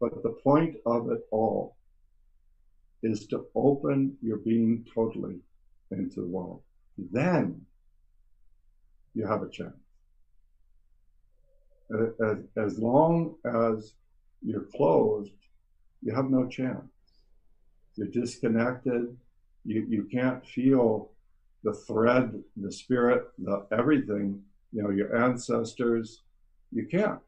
But 0.00 0.22
the 0.22 0.30
point 0.30 0.76
of 0.86 1.10
it 1.10 1.20
all 1.30 1.76
is 3.02 3.26
to 3.28 3.46
open 3.54 4.16
your 4.20 4.38
being 4.38 4.84
totally 4.94 5.38
into 5.90 6.20
the 6.20 6.26
world. 6.26 6.60
Then 7.12 7.60
you 9.14 9.26
have 9.26 9.42
a 9.42 9.48
chance. 9.48 9.74
As, 12.20 12.38
as 12.56 12.78
long 12.78 13.36
as 13.44 13.94
you're 14.42 14.66
closed, 14.74 15.32
you 16.02 16.14
have 16.14 16.30
no 16.30 16.46
chance. 16.48 16.90
You're 17.96 18.08
disconnected. 18.08 19.16
You, 19.64 19.86
you 19.88 20.08
can't 20.10 20.46
feel 20.46 21.10
the 21.64 21.72
thread, 21.72 22.42
the 22.56 22.72
spirit, 22.72 23.24
the 23.38 23.66
everything 23.72 24.42
you 24.72 24.82
know, 24.82 24.90
your 24.90 25.16
ancestors, 25.16 26.22
you 26.72 26.86
can't. 26.86 27.20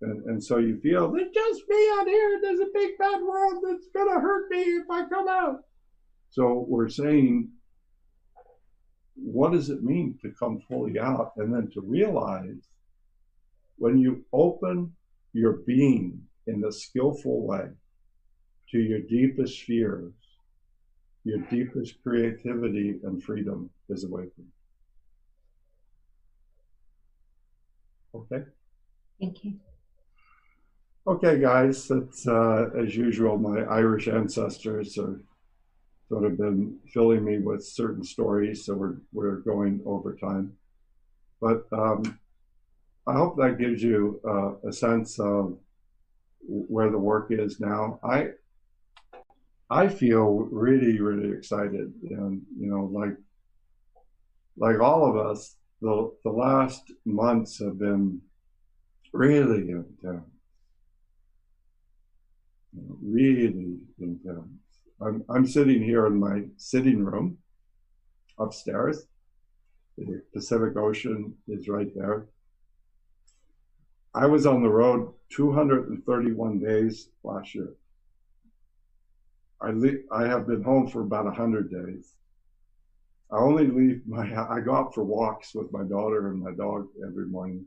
And, 0.00 0.24
and 0.26 0.42
so 0.42 0.58
you 0.58 0.78
feel, 0.80 1.10
there's 1.10 1.32
just 1.32 1.62
me 1.68 1.90
out 1.98 2.06
here. 2.06 2.38
There's 2.42 2.60
a 2.60 2.72
big 2.72 2.98
bad 2.98 3.20
world 3.22 3.64
that's 3.66 3.88
going 3.94 4.14
to 4.14 4.20
hurt 4.20 4.50
me 4.50 4.62
if 4.62 4.90
I 4.90 5.08
come 5.08 5.28
out. 5.28 5.64
So 6.30 6.64
we're 6.68 6.88
saying, 6.88 7.50
what 9.14 9.52
does 9.52 9.70
it 9.70 9.82
mean 9.82 10.18
to 10.22 10.32
come 10.38 10.60
fully 10.68 10.98
out? 10.98 11.32
And 11.36 11.52
then 11.52 11.70
to 11.72 11.80
realize 11.80 12.68
when 13.76 13.98
you 13.98 14.24
open 14.32 14.92
your 15.32 15.54
being 15.66 16.22
in 16.48 16.64
a 16.64 16.72
skillful 16.72 17.46
way 17.46 17.68
to 18.70 18.78
your 18.78 19.00
deepest 19.00 19.62
fears, 19.62 20.12
your 21.24 21.38
deepest 21.50 22.02
creativity 22.02 22.98
and 23.04 23.22
freedom 23.22 23.70
is 23.88 24.04
awakened. 24.04 24.48
Okay. 28.14 28.42
Thank 29.20 29.44
you. 29.44 29.60
Okay, 31.06 31.40
guys, 31.40 31.90
it's 31.90 32.26
uh, 32.26 32.70
as 32.78 32.96
usual. 32.96 33.38
My 33.38 33.60
Irish 33.62 34.08
ancestors 34.08 34.96
have 34.96 35.20
sort 36.08 36.24
of 36.24 36.36
been 36.36 36.78
filling 36.92 37.24
me 37.24 37.38
with 37.38 37.64
certain 37.64 38.04
stories, 38.04 38.66
so 38.66 38.74
we're 38.74 38.96
we're 39.12 39.36
going 39.36 39.80
over 39.86 40.14
time. 40.14 40.52
But 41.40 41.66
um, 41.72 42.18
I 43.06 43.14
hope 43.14 43.36
that 43.38 43.58
gives 43.58 43.82
you 43.82 44.20
uh, 44.28 44.68
a 44.68 44.72
sense 44.72 45.18
of 45.18 45.58
where 46.48 46.90
the 46.90 46.98
work 46.98 47.28
is 47.30 47.60
now. 47.60 48.00
I 48.02 48.28
I 49.70 49.88
feel 49.88 50.48
really 50.50 50.98
really 51.00 51.36
excited, 51.36 51.92
and 52.10 52.42
you 52.58 52.70
know, 52.70 52.84
like 52.84 53.16
like 54.58 54.80
all 54.80 55.08
of 55.08 55.16
us, 55.16 55.56
the, 55.80 56.12
the 56.24 56.30
last 56.30 56.92
months 57.04 57.60
have 57.60 57.78
been 57.78 58.20
really 59.12 59.70
intense. 59.70 60.24
Really 63.00 63.78
intense. 64.00 64.48
I'm, 65.00 65.24
I'm 65.28 65.46
sitting 65.46 65.82
here 65.82 66.06
in 66.06 66.18
my 66.18 66.42
sitting 66.56 67.04
room 67.04 67.38
upstairs. 68.38 69.06
The 69.96 70.22
Pacific 70.32 70.76
Ocean 70.76 71.34
is 71.46 71.68
right 71.68 71.90
there. 71.94 72.26
I 74.14 74.26
was 74.26 74.46
on 74.46 74.62
the 74.62 74.68
road 74.68 75.12
231 75.30 76.58
days 76.58 77.08
last 77.22 77.54
year. 77.54 77.74
I 79.60 79.70
le- 79.70 80.04
I 80.12 80.26
have 80.26 80.46
been 80.46 80.62
home 80.62 80.88
for 80.88 81.02
about 81.02 81.26
a 81.26 81.32
hundred 81.32 81.70
days. 81.70 82.14
I 83.30 83.38
only 83.38 83.66
leave 83.66 84.06
my 84.06 84.24
I 84.48 84.60
go 84.60 84.74
out 84.74 84.94
for 84.94 85.04
walks 85.04 85.54
with 85.54 85.72
my 85.72 85.84
daughter 85.84 86.28
and 86.30 86.40
my 86.40 86.52
dog 86.52 86.88
every 87.04 87.26
morning, 87.26 87.66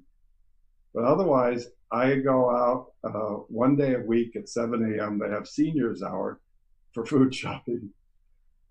but 0.93 1.03
otherwise 1.03 1.67
I 1.91 2.15
go 2.15 2.49
out 2.49 2.93
uh, 3.03 3.35
one 3.49 3.75
day 3.75 3.95
a 3.95 3.99
week 3.99 4.35
at 4.35 4.47
7 4.47 4.97
a.m. 4.97 5.19
They 5.19 5.29
have 5.29 5.47
seniors 5.47 6.01
hour 6.01 6.39
for 6.93 7.05
food 7.05 7.35
shopping, 7.41 7.89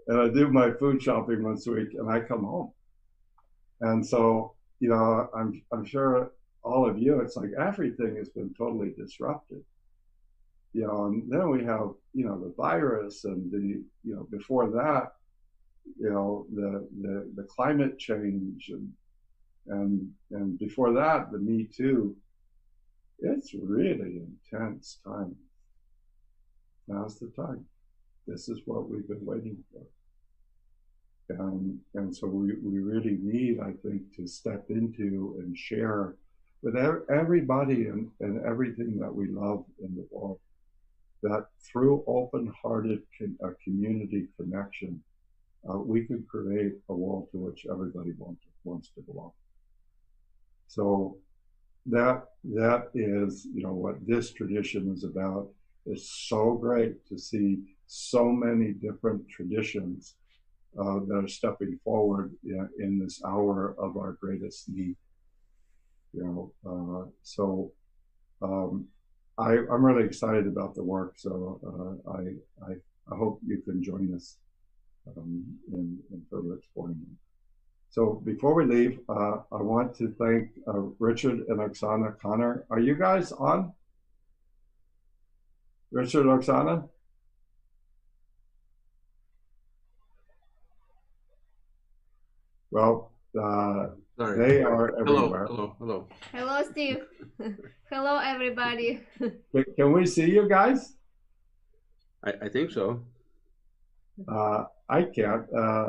and 0.09 0.21
I 0.21 0.29
do 0.29 0.49
my 0.49 0.73
food 0.73 1.03
shopping 1.03 1.45
once 1.45 1.67
a 1.67 1.73
week, 1.73 1.95
and 1.95 2.11
I 2.11 2.21
come 2.21 2.45
home. 2.45 2.73
And 3.83 4.05
so 4.05 4.55
you 4.81 4.89
know 4.89 5.29
I'm 5.37 5.63
I'm 5.73 5.85
sure 5.85 6.33
all 6.63 6.89
of 6.89 6.99
you, 6.99 7.21
it's 7.21 7.37
like 7.37 7.51
everything 7.59 8.17
has 8.17 8.29
been 8.29 8.55
totally 8.55 8.93
disrupted 8.97 9.63
you 10.73 10.83
know, 10.87 11.07
and 11.07 11.31
then 11.31 11.51
we 11.51 11.65
have, 11.65 11.91
you 12.15 12.25
know, 12.25 12.39
the 12.39 12.55
virus 12.57 13.25
and 13.25 13.51
the, 13.51 13.83
you 14.05 14.15
know, 14.15 14.27
before 14.31 14.71
that, 14.71 15.13
you 15.99 16.11
know, 16.11 16.47
the 16.55 16.87
the, 17.01 17.31
the 17.37 17.43
climate 17.45 17.99
change 17.99 18.71
and 18.71 18.93
and 19.67 20.09
and 20.31 20.59
before 20.59 20.93
that, 20.93 21.33
the 21.33 21.39
Me 21.39 21.65
Too. 21.65 22.17
It's 23.23 23.53
really 23.53 24.23
intense 24.53 24.99
time. 25.05 25.37
Now's 26.89 27.19
the 27.19 27.31
time. 27.37 27.67
This 28.27 28.49
is 28.49 28.61
what 28.65 28.89
we've 28.89 29.07
been 29.07 29.27
waiting 29.27 29.63
for. 29.73 29.83
And 31.29 31.79
and 31.95 32.17
so 32.17 32.29
we, 32.29 32.55
we 32.63 32.79
really 32.79 33.19
need, 33.21 33.61
I 33.61 33.73
think, 33.83 34.15
to 34.17 34.27
step 34.27 34.67
into 34.71 35.37
and 35.41 35.57
share 35.57 36.15
with 36.63 36.77
everybody 36.77 37.87
and, 37.87 38.11
and 38.21 38.45
everything 38.45 38.99
that 38.99 39.15
we 39.15 39.29
love 39.29 39.65
in 39.83 39.95
the 39.95 40.07
world 40.11 40.39
that 41.23 41.47
through 41.61 42.03
open-hearted 42.07 43.01
uh, 43.45 43.49
community 43.63 44.27
connection, 44.39 45.03
uh, 45.69 45.77
we 45.77 46.05
can 46.05 46.25
create 46.31 46.73
a 46.89 46.95
world 46.95 47.29
to 47.33 47.39
which 47.39 47.67
everybody 47.71 48.13
wants, 48.19 48.43
wants 48.65 48.91
to 48.95 49.03
belong. 49.03 49.33
So 50.69 51.19
that 51.87 52.25
that 52.45 52.91
is, 52.95 53.47
you 53.53 53.63
know, 53.63 53.73
what 53.73 54.07
this 54.07 54.33
tradition 54.33 54.93
is 54.93 55.05
about. 55.05 55.49
It's 55.87 56.11
so 56.29 56.55
great 56.55 57.07
to 57.09 57.19
see 57.19 57.59
so 57.87 58.31
many 58.31 58.73
different 58.73 59.29
traditions 59.29 60.15
uh, 60.79 61.01
that 61.07 61.23
are 61.25 61.29
stepping 61.29 61.79
forward 61.83 62.33
in, 62.45 62.69
in, 62.79 62.99
this 62.99 63.21
hour 63.27 63.75
of 63.79 63.97
our 63.97 64.13
greatest 64.21 64.69
need. 64.69 64.95
You 66.13 66.25
know, 66.25 66.53
uh, 66.67 67.09
so 67.23 67.73
um, 68.43 68.87
I, 69.39 69.53
am 69.53 69.85
really 69.85 70.05
excited 70.05 70.47
about 70.47 70.75
the 70.75 70.83
work, 70.83 71.15
so 71.17 71.61
uh, 71.65 72.11
I, 72.11 72.71
I, 72.71 72.73
I, 73.13 73.17
hope 73.17 73.41
you 73.47 73.59
can 73.63 73.83
join 73.83 74.13
us 74.15 74.37
um, 75.07 75.45
in, 75.73 75.99
in, 76.13 76.23
further 76.31 76.57
exploring 76.57 77.01
it. 77.01 77.17
So 77.91 78.21
before 78.25 78.55
we 78.55 78.65
leave, 78.65 79.01
uh, 79.09 79.39
I 79.53 79.63
want 79.63 79.95
to 79.97 80.15
thank 80.19 80.51
uh, 80.67 80.81
Richard 80.99 81.41
and 81.49 81.59
Oksana 81.59 82.19
Connor. 82.21 82.65
Are 82.71 82.81
you 82.81 82.95
guys 82.95 83.33
on? 83.33 83.73
Richard, 85.91 86.27
Oksana? 86.27 86.89
Well, 92.71 93.11
uh, 93.41 93.89
Sorry. 94.21 94.37
They 94.37 94.63
are 94.63 94.95
everywhere. 95.01 95.47
Hello, 95.47 95.75
hello, 95.79 95.79
hello. 95.79 96.09
Hello, 96.31 96.63
Steve. 96.71 97.07
hello, 97.91 98.19
everybody. 98.19 99.01
Can 99.77 99.93
we 99.93 100.05
see 100.05 100.31
you 100.31 100.47
guys? 100.47 100.93
I, 102.23 102.35
I 102.43 102.49
think 102.51 102.71
so. 102.71 103.03
Uh, 104.29 104.65
I 104.91 105.05
can't. 105.05 105.47
Uh, 105.57 105.87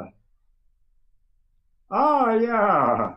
oh, 1.92 2.40
yeah. 2.40 3.16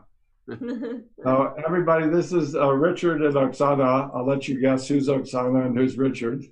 uh, 1.25 1.51
everybody, 1.65 2.09
this 2.09 2.33
is 2.33 2.57
uh, 2.57 2.73
Richard 2.73 3.23
and 3.23 3.37
Oksana. 3.37 4.11
I'll 4.13 4.27
let 4.27 4.49
you 4.49 4.61
guess 4.61 4.89
who's 4.89 5.07
Oksana 5.07 5.67
and 5.67 5.79
who's 5.79 5.97
Richard. 5.97 6.43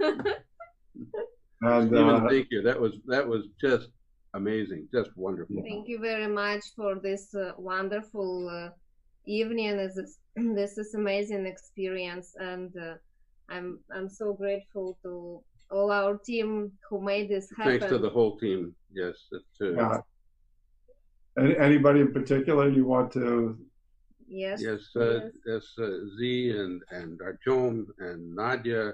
and 0.00 1.94
uh, 1.94 2.26
thank 2.26 2.46
you. 2.50 2.62
That 2.62 2.80
was 2.80 2.94
that 3.04 3.28
was 3.28 3.48
just 3.60 3.88
amazing, 4.34 4.88
just 4.92 5.10
wonderful. 5.16 5.62
Thank 5.62 5.88
you 5.88 5.98
very 5.98 6.28
much 6.28 6.62
for 6.76 6.96
this 6.96 7.34
uh, 7.34 7.52
wonderful 7.56 8.48
uh, 8.48 8.70
evening. 9.26 9.76
This 9.76 9.96
is, 9.96 10.18
this 10.36 10.76
is 10.78 10.94
amazing 10.94 11.46
experience, 11.46 12.34
and 12.38 12.70
uh, 12.76 12.94
I'm 13.48 13.80
I'm 13.94 14.08
so 14.08 14.32
grateful 14.32 14.98
to 15.02 15.42
all 15.70 15.90
our 15.90 16.18
team 16.18 16.72
who 16.88 17.00
made 17.00 17.28
this 17.28 17.48
happen. 17.56 17.78
Thanks 17.78 17.92
to 17.92 17.98
the 17.98 18.10
whole 18.10 18.36
team. 18.38 18.74
Yes. 18.92 19.14
yeah. 19.60 19.98
Anybody 21.36 22.00
in 22.00 22.12
particular 22.12 22.68
you 22.68 22.86
want 22.86 23.12
to? 23.12 23.58
Yes. 24.28 24.62
Yes. 24.62 24.80
Uh, 24.96 25.14
yes. 25.14 25.32
yes 25.46 25.64
uh, 25.78 25.90
Z 26.16 26.50
and 26.50 26.82
and 26.90 27.20
Artyom 27.20 27.86
and 27.98 28.34
Nadia, 28.34 28.92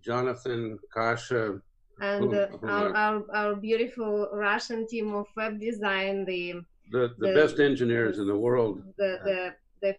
Jonathan, 0.00 0.78
Kasha, 0.92 1.60
and 2.00 2.34
uh, 2.34 2.48
our, 2.62 2.94
our, 2.94 3.24
our 3.32 3.54
beautiful 3.54 4.28
Russian 4.32 4.86
team 4.86 5.14
of 5.14 5.26
web 5.36 5.60
design, 5.60 6.24
the 6.24 6.62
the, 6.90 7.14
the, 7.18 7.28
the 7.28 7.34
best 7.34 7.60
engineers 7.60 8.18
in 8.18 8.26
the 8.26 8.36
world, 8.36 8.82
the 8.98 9.18
the 9.24 9.96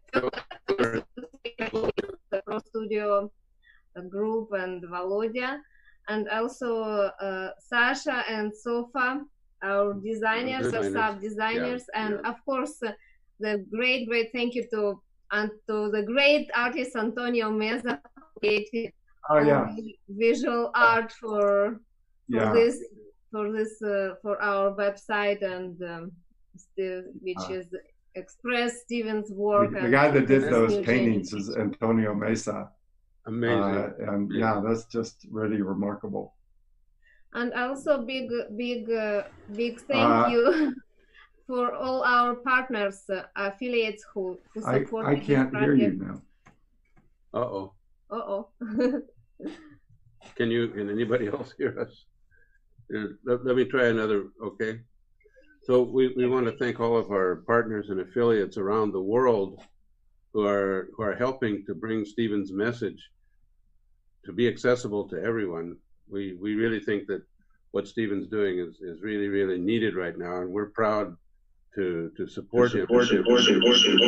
the, 0.68 1.04
the 2.32 2.42
Pro 2.46 2.60
Studio 2.60 3.32
group 4.10 4.52
and 4.52 4.84
Volodya, 4.84 5.60
and 6.10 6.28
also 6.30 6.84
uh, 6.84 7.50
Sasha 7.60 8.24
and 8.30 8.54
Sofa, 8.54 9.22
our 9.64 9.94
designers, 9.94 10.72
designers. 10.72 10.94
sub 10.94 11.22
designers, 11.22 11.84
yeah, 11.94 12.06
and 12.06 12.20
yeah. 12.22 12.30
of 12.30 12.44
course 12.46 12.76
uh, 12.84 12.92
the 13.40 13.66
great 13.72 14.08
great 14.08 14.32
thank 14.34 14.56
you 14.56 14.66
to 14.72 15.02
and 15.32 15.50
to 15.68 15.90
the 15.92 16.04
great 16.04 16.50
artist 16.56 16.96
Antonio 16.96 17.50
Meza 17.52 18.00
created 18.40 18.94
oh, 19.30 19.40
yeah. 19.40 19.76
visual 20.10 20.72
art 20.76 21.12
for 21.12 21.80
for 22.30 22.36
yeah. 22.36 22.54
this 22.54 22.84
for 23.32 23.52
this 23.52 23.82
uh, 23.82 24.16
for 24.22 24.42
our 24.42 24.72
website 24.76 25.42
and 25.42 25.82
um, 25.84 26.12
which 27.22 27.38
uh, 27.38 27.54
is 27.54 27.68
express 28.16 28.82
Stephen's 28.82 29.32
work. 29.32 29.72
The, 29.74 29.82
the 29.82 29.90
guy 29.90 30.10
that 30.12 30.28
did 30.28 30.44
those 30.44 30.86
paintings 30.86 31.34
is 31.34 31.56
Antonio 31.56 32.14
Meza. 32.14 32.70
Amazing. 33.28 33.64
Uh, 33.64 33.90
and 34.12 34.32
yeah, 34.32 34.62
that's 34.66 34.86
just 34.86 35.26
really 35.30 35.62
remarkable. 35.62 36.34
And 37.34 37.54
also 37.54 38.02
big 38.02 38.30
big 38.56 38.90
uh, 38.90 39.24
big 39.54 39.82
thank 39.82 40.28
uh, 40.28 40.30
you. 40.30 40.74
for 41.48 41.74
all 41.76 42.04
our 42.04 42.36
partners, 42.36 43.04
uh, 43.10 43.22
affiliates 43.36 44.04
who, 44.14 44.40
who 44.54 44.62
support 44.62 45.06
I, 45.06 45.12
I 45.12 45.20
can't 45.20 45.56
hear 45.56 45.76
you 45.76 45.92
now. 45.92 46.22
Uh 47.34 47.38
oh. 47.38 47.74
Uh 48.10 48.16
oh. 48.16 48.50
can 50.36 50.52
you? 50.52 50.70
Can 50.70 50.90
anybody 50.90 51.28
else 51.28 51.54
hear 51.58 51.80
us? 51.80 52.06
Let, 53.26 53.46
let 53.46 53.56
me 53.56 53.66
try 53.66 53.88
another. 53.88 54.28
Okay. 54.44 54.80
So 55.64 55.82
we, 55.82 56.14
we 56.16 56.28
want 56.28 56.46
to 56.46 56.56
thank 56.58 56.80
all 56.80 56.96
of 56.96 57.10
our 57.10 57.38
partners 57.48 57.90
and 57.90 58.00
affiliates 58.00 58.58
around 58.58 58.92
the 58.92 59.02
world 59.02 59.62
who 60.34 60.46
are 60.46 60.90
who 60.96 61.04
are 61.04 61.16
helping 61.16 61.64
to 61.66 61.74
bring 61.74 62.06
Stephen's 62.06 62.52
message 62.52 63.02
to 64.26 64.34
be 64.34 64.48
accessible 64.48 65.08
to 65.10 65.22
everyone. 65.22 65.78
We 66.08 66.38
we 66.40 66.56
really 66.56 66.80
think 66.80 67.08
that 67.08 67.24
what 67.72 67.88
Stephen's 67.88 68.28
doing 68.28 68.60
is, 68.60 68.76
is 68.82 69.02
really 69.02 69.28
really 69.28 69.58
needed 69.58 69.96
right 69.96 70.18
now, 70.18 70.42
and 70.42 70.52
we're 70.52 70.72
proud 70.72 71.16
to 71.76 72.12
to 72.18 72.28
support, 72.28 72.72
to 72.72 72.82
support 72.82 73.10
him. 73.10 73.24
him. 73.24 74.04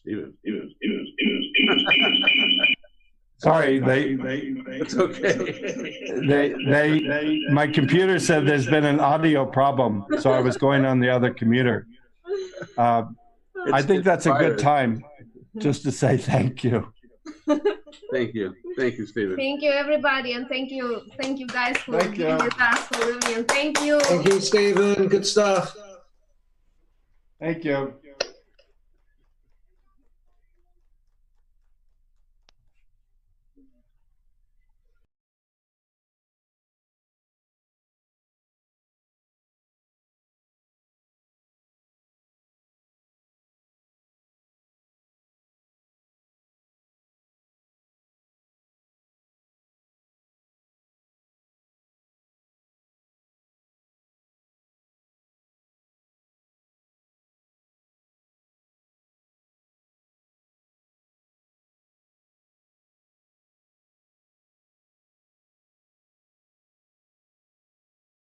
Stephen, 0.00 0.34
Stephen, 0.40 0.74
Stephen, 0.76 1.14
Stephen. 1.16 2.75
Sorry, 3.38 3.78
they, 3.78 4.14
they, 4.14 4.52
they, 4.52 4.80
it's 4.80 4.96
okay. 4.96 5.32
They, 6.26 6.54
they, 6.66 7.40
my 7.50 7.66
computer 7.66 8.18
said 8.18 8.46
there's 8.46 8.66
been 8.66 8.86
an 8.86 8.98
audio 8.98 9.44
problem, 9.44 10.06
so 10.20 10.32
I 10.32 10.40
was 10.40 10.56
going 10.56 10.86
on 10.86 11.00
the 11.00 11.10
other 11.10 11.34
computer. 11.34 11.86
Uh, 12.78 13.04
I 13.72 13.82
think 13.82 14.04
that's 14.04 14.24
a 14.26 14.32
good 14.32 14.58
time 14.58 15.04
just 15.58 15.82
to 15.82 15.92
say 15.92 16.16
thank 16.16 16.64
you. 16.64 16.92
Thank 18.12 18.34
you. 18.34 18.54
Thank 18.76 18.98
you, 18.98 19.06
Stephen. 19.06 19.36
Thank 19.36 19.62
you, 19.62 19.70
everybody, 19.70 20.32
and 20.32 20.48
thank 20.48 20.70
you, 20.70 21.02
thank 21.20 21.38
you 21.38 21.46
guys 21.46 21.76
for 21.78 21.98
thank 21.98 22.16
being 22.16 22.30
you. 22.30 22.44
with 22.44 22.60
us, 22.60 22.78
for 22.86 23.04
living. 23.04 23.44
Thank 23.44 23.80
you. 23.82 24.00
Thank 24.00 24.26
you, 24.26 24.40
Stephen. 24.40 25.08
Good 25.08 25.26
stuff. 25.26 25.76
Thank 27.38 27.64
you. 27.64 27.94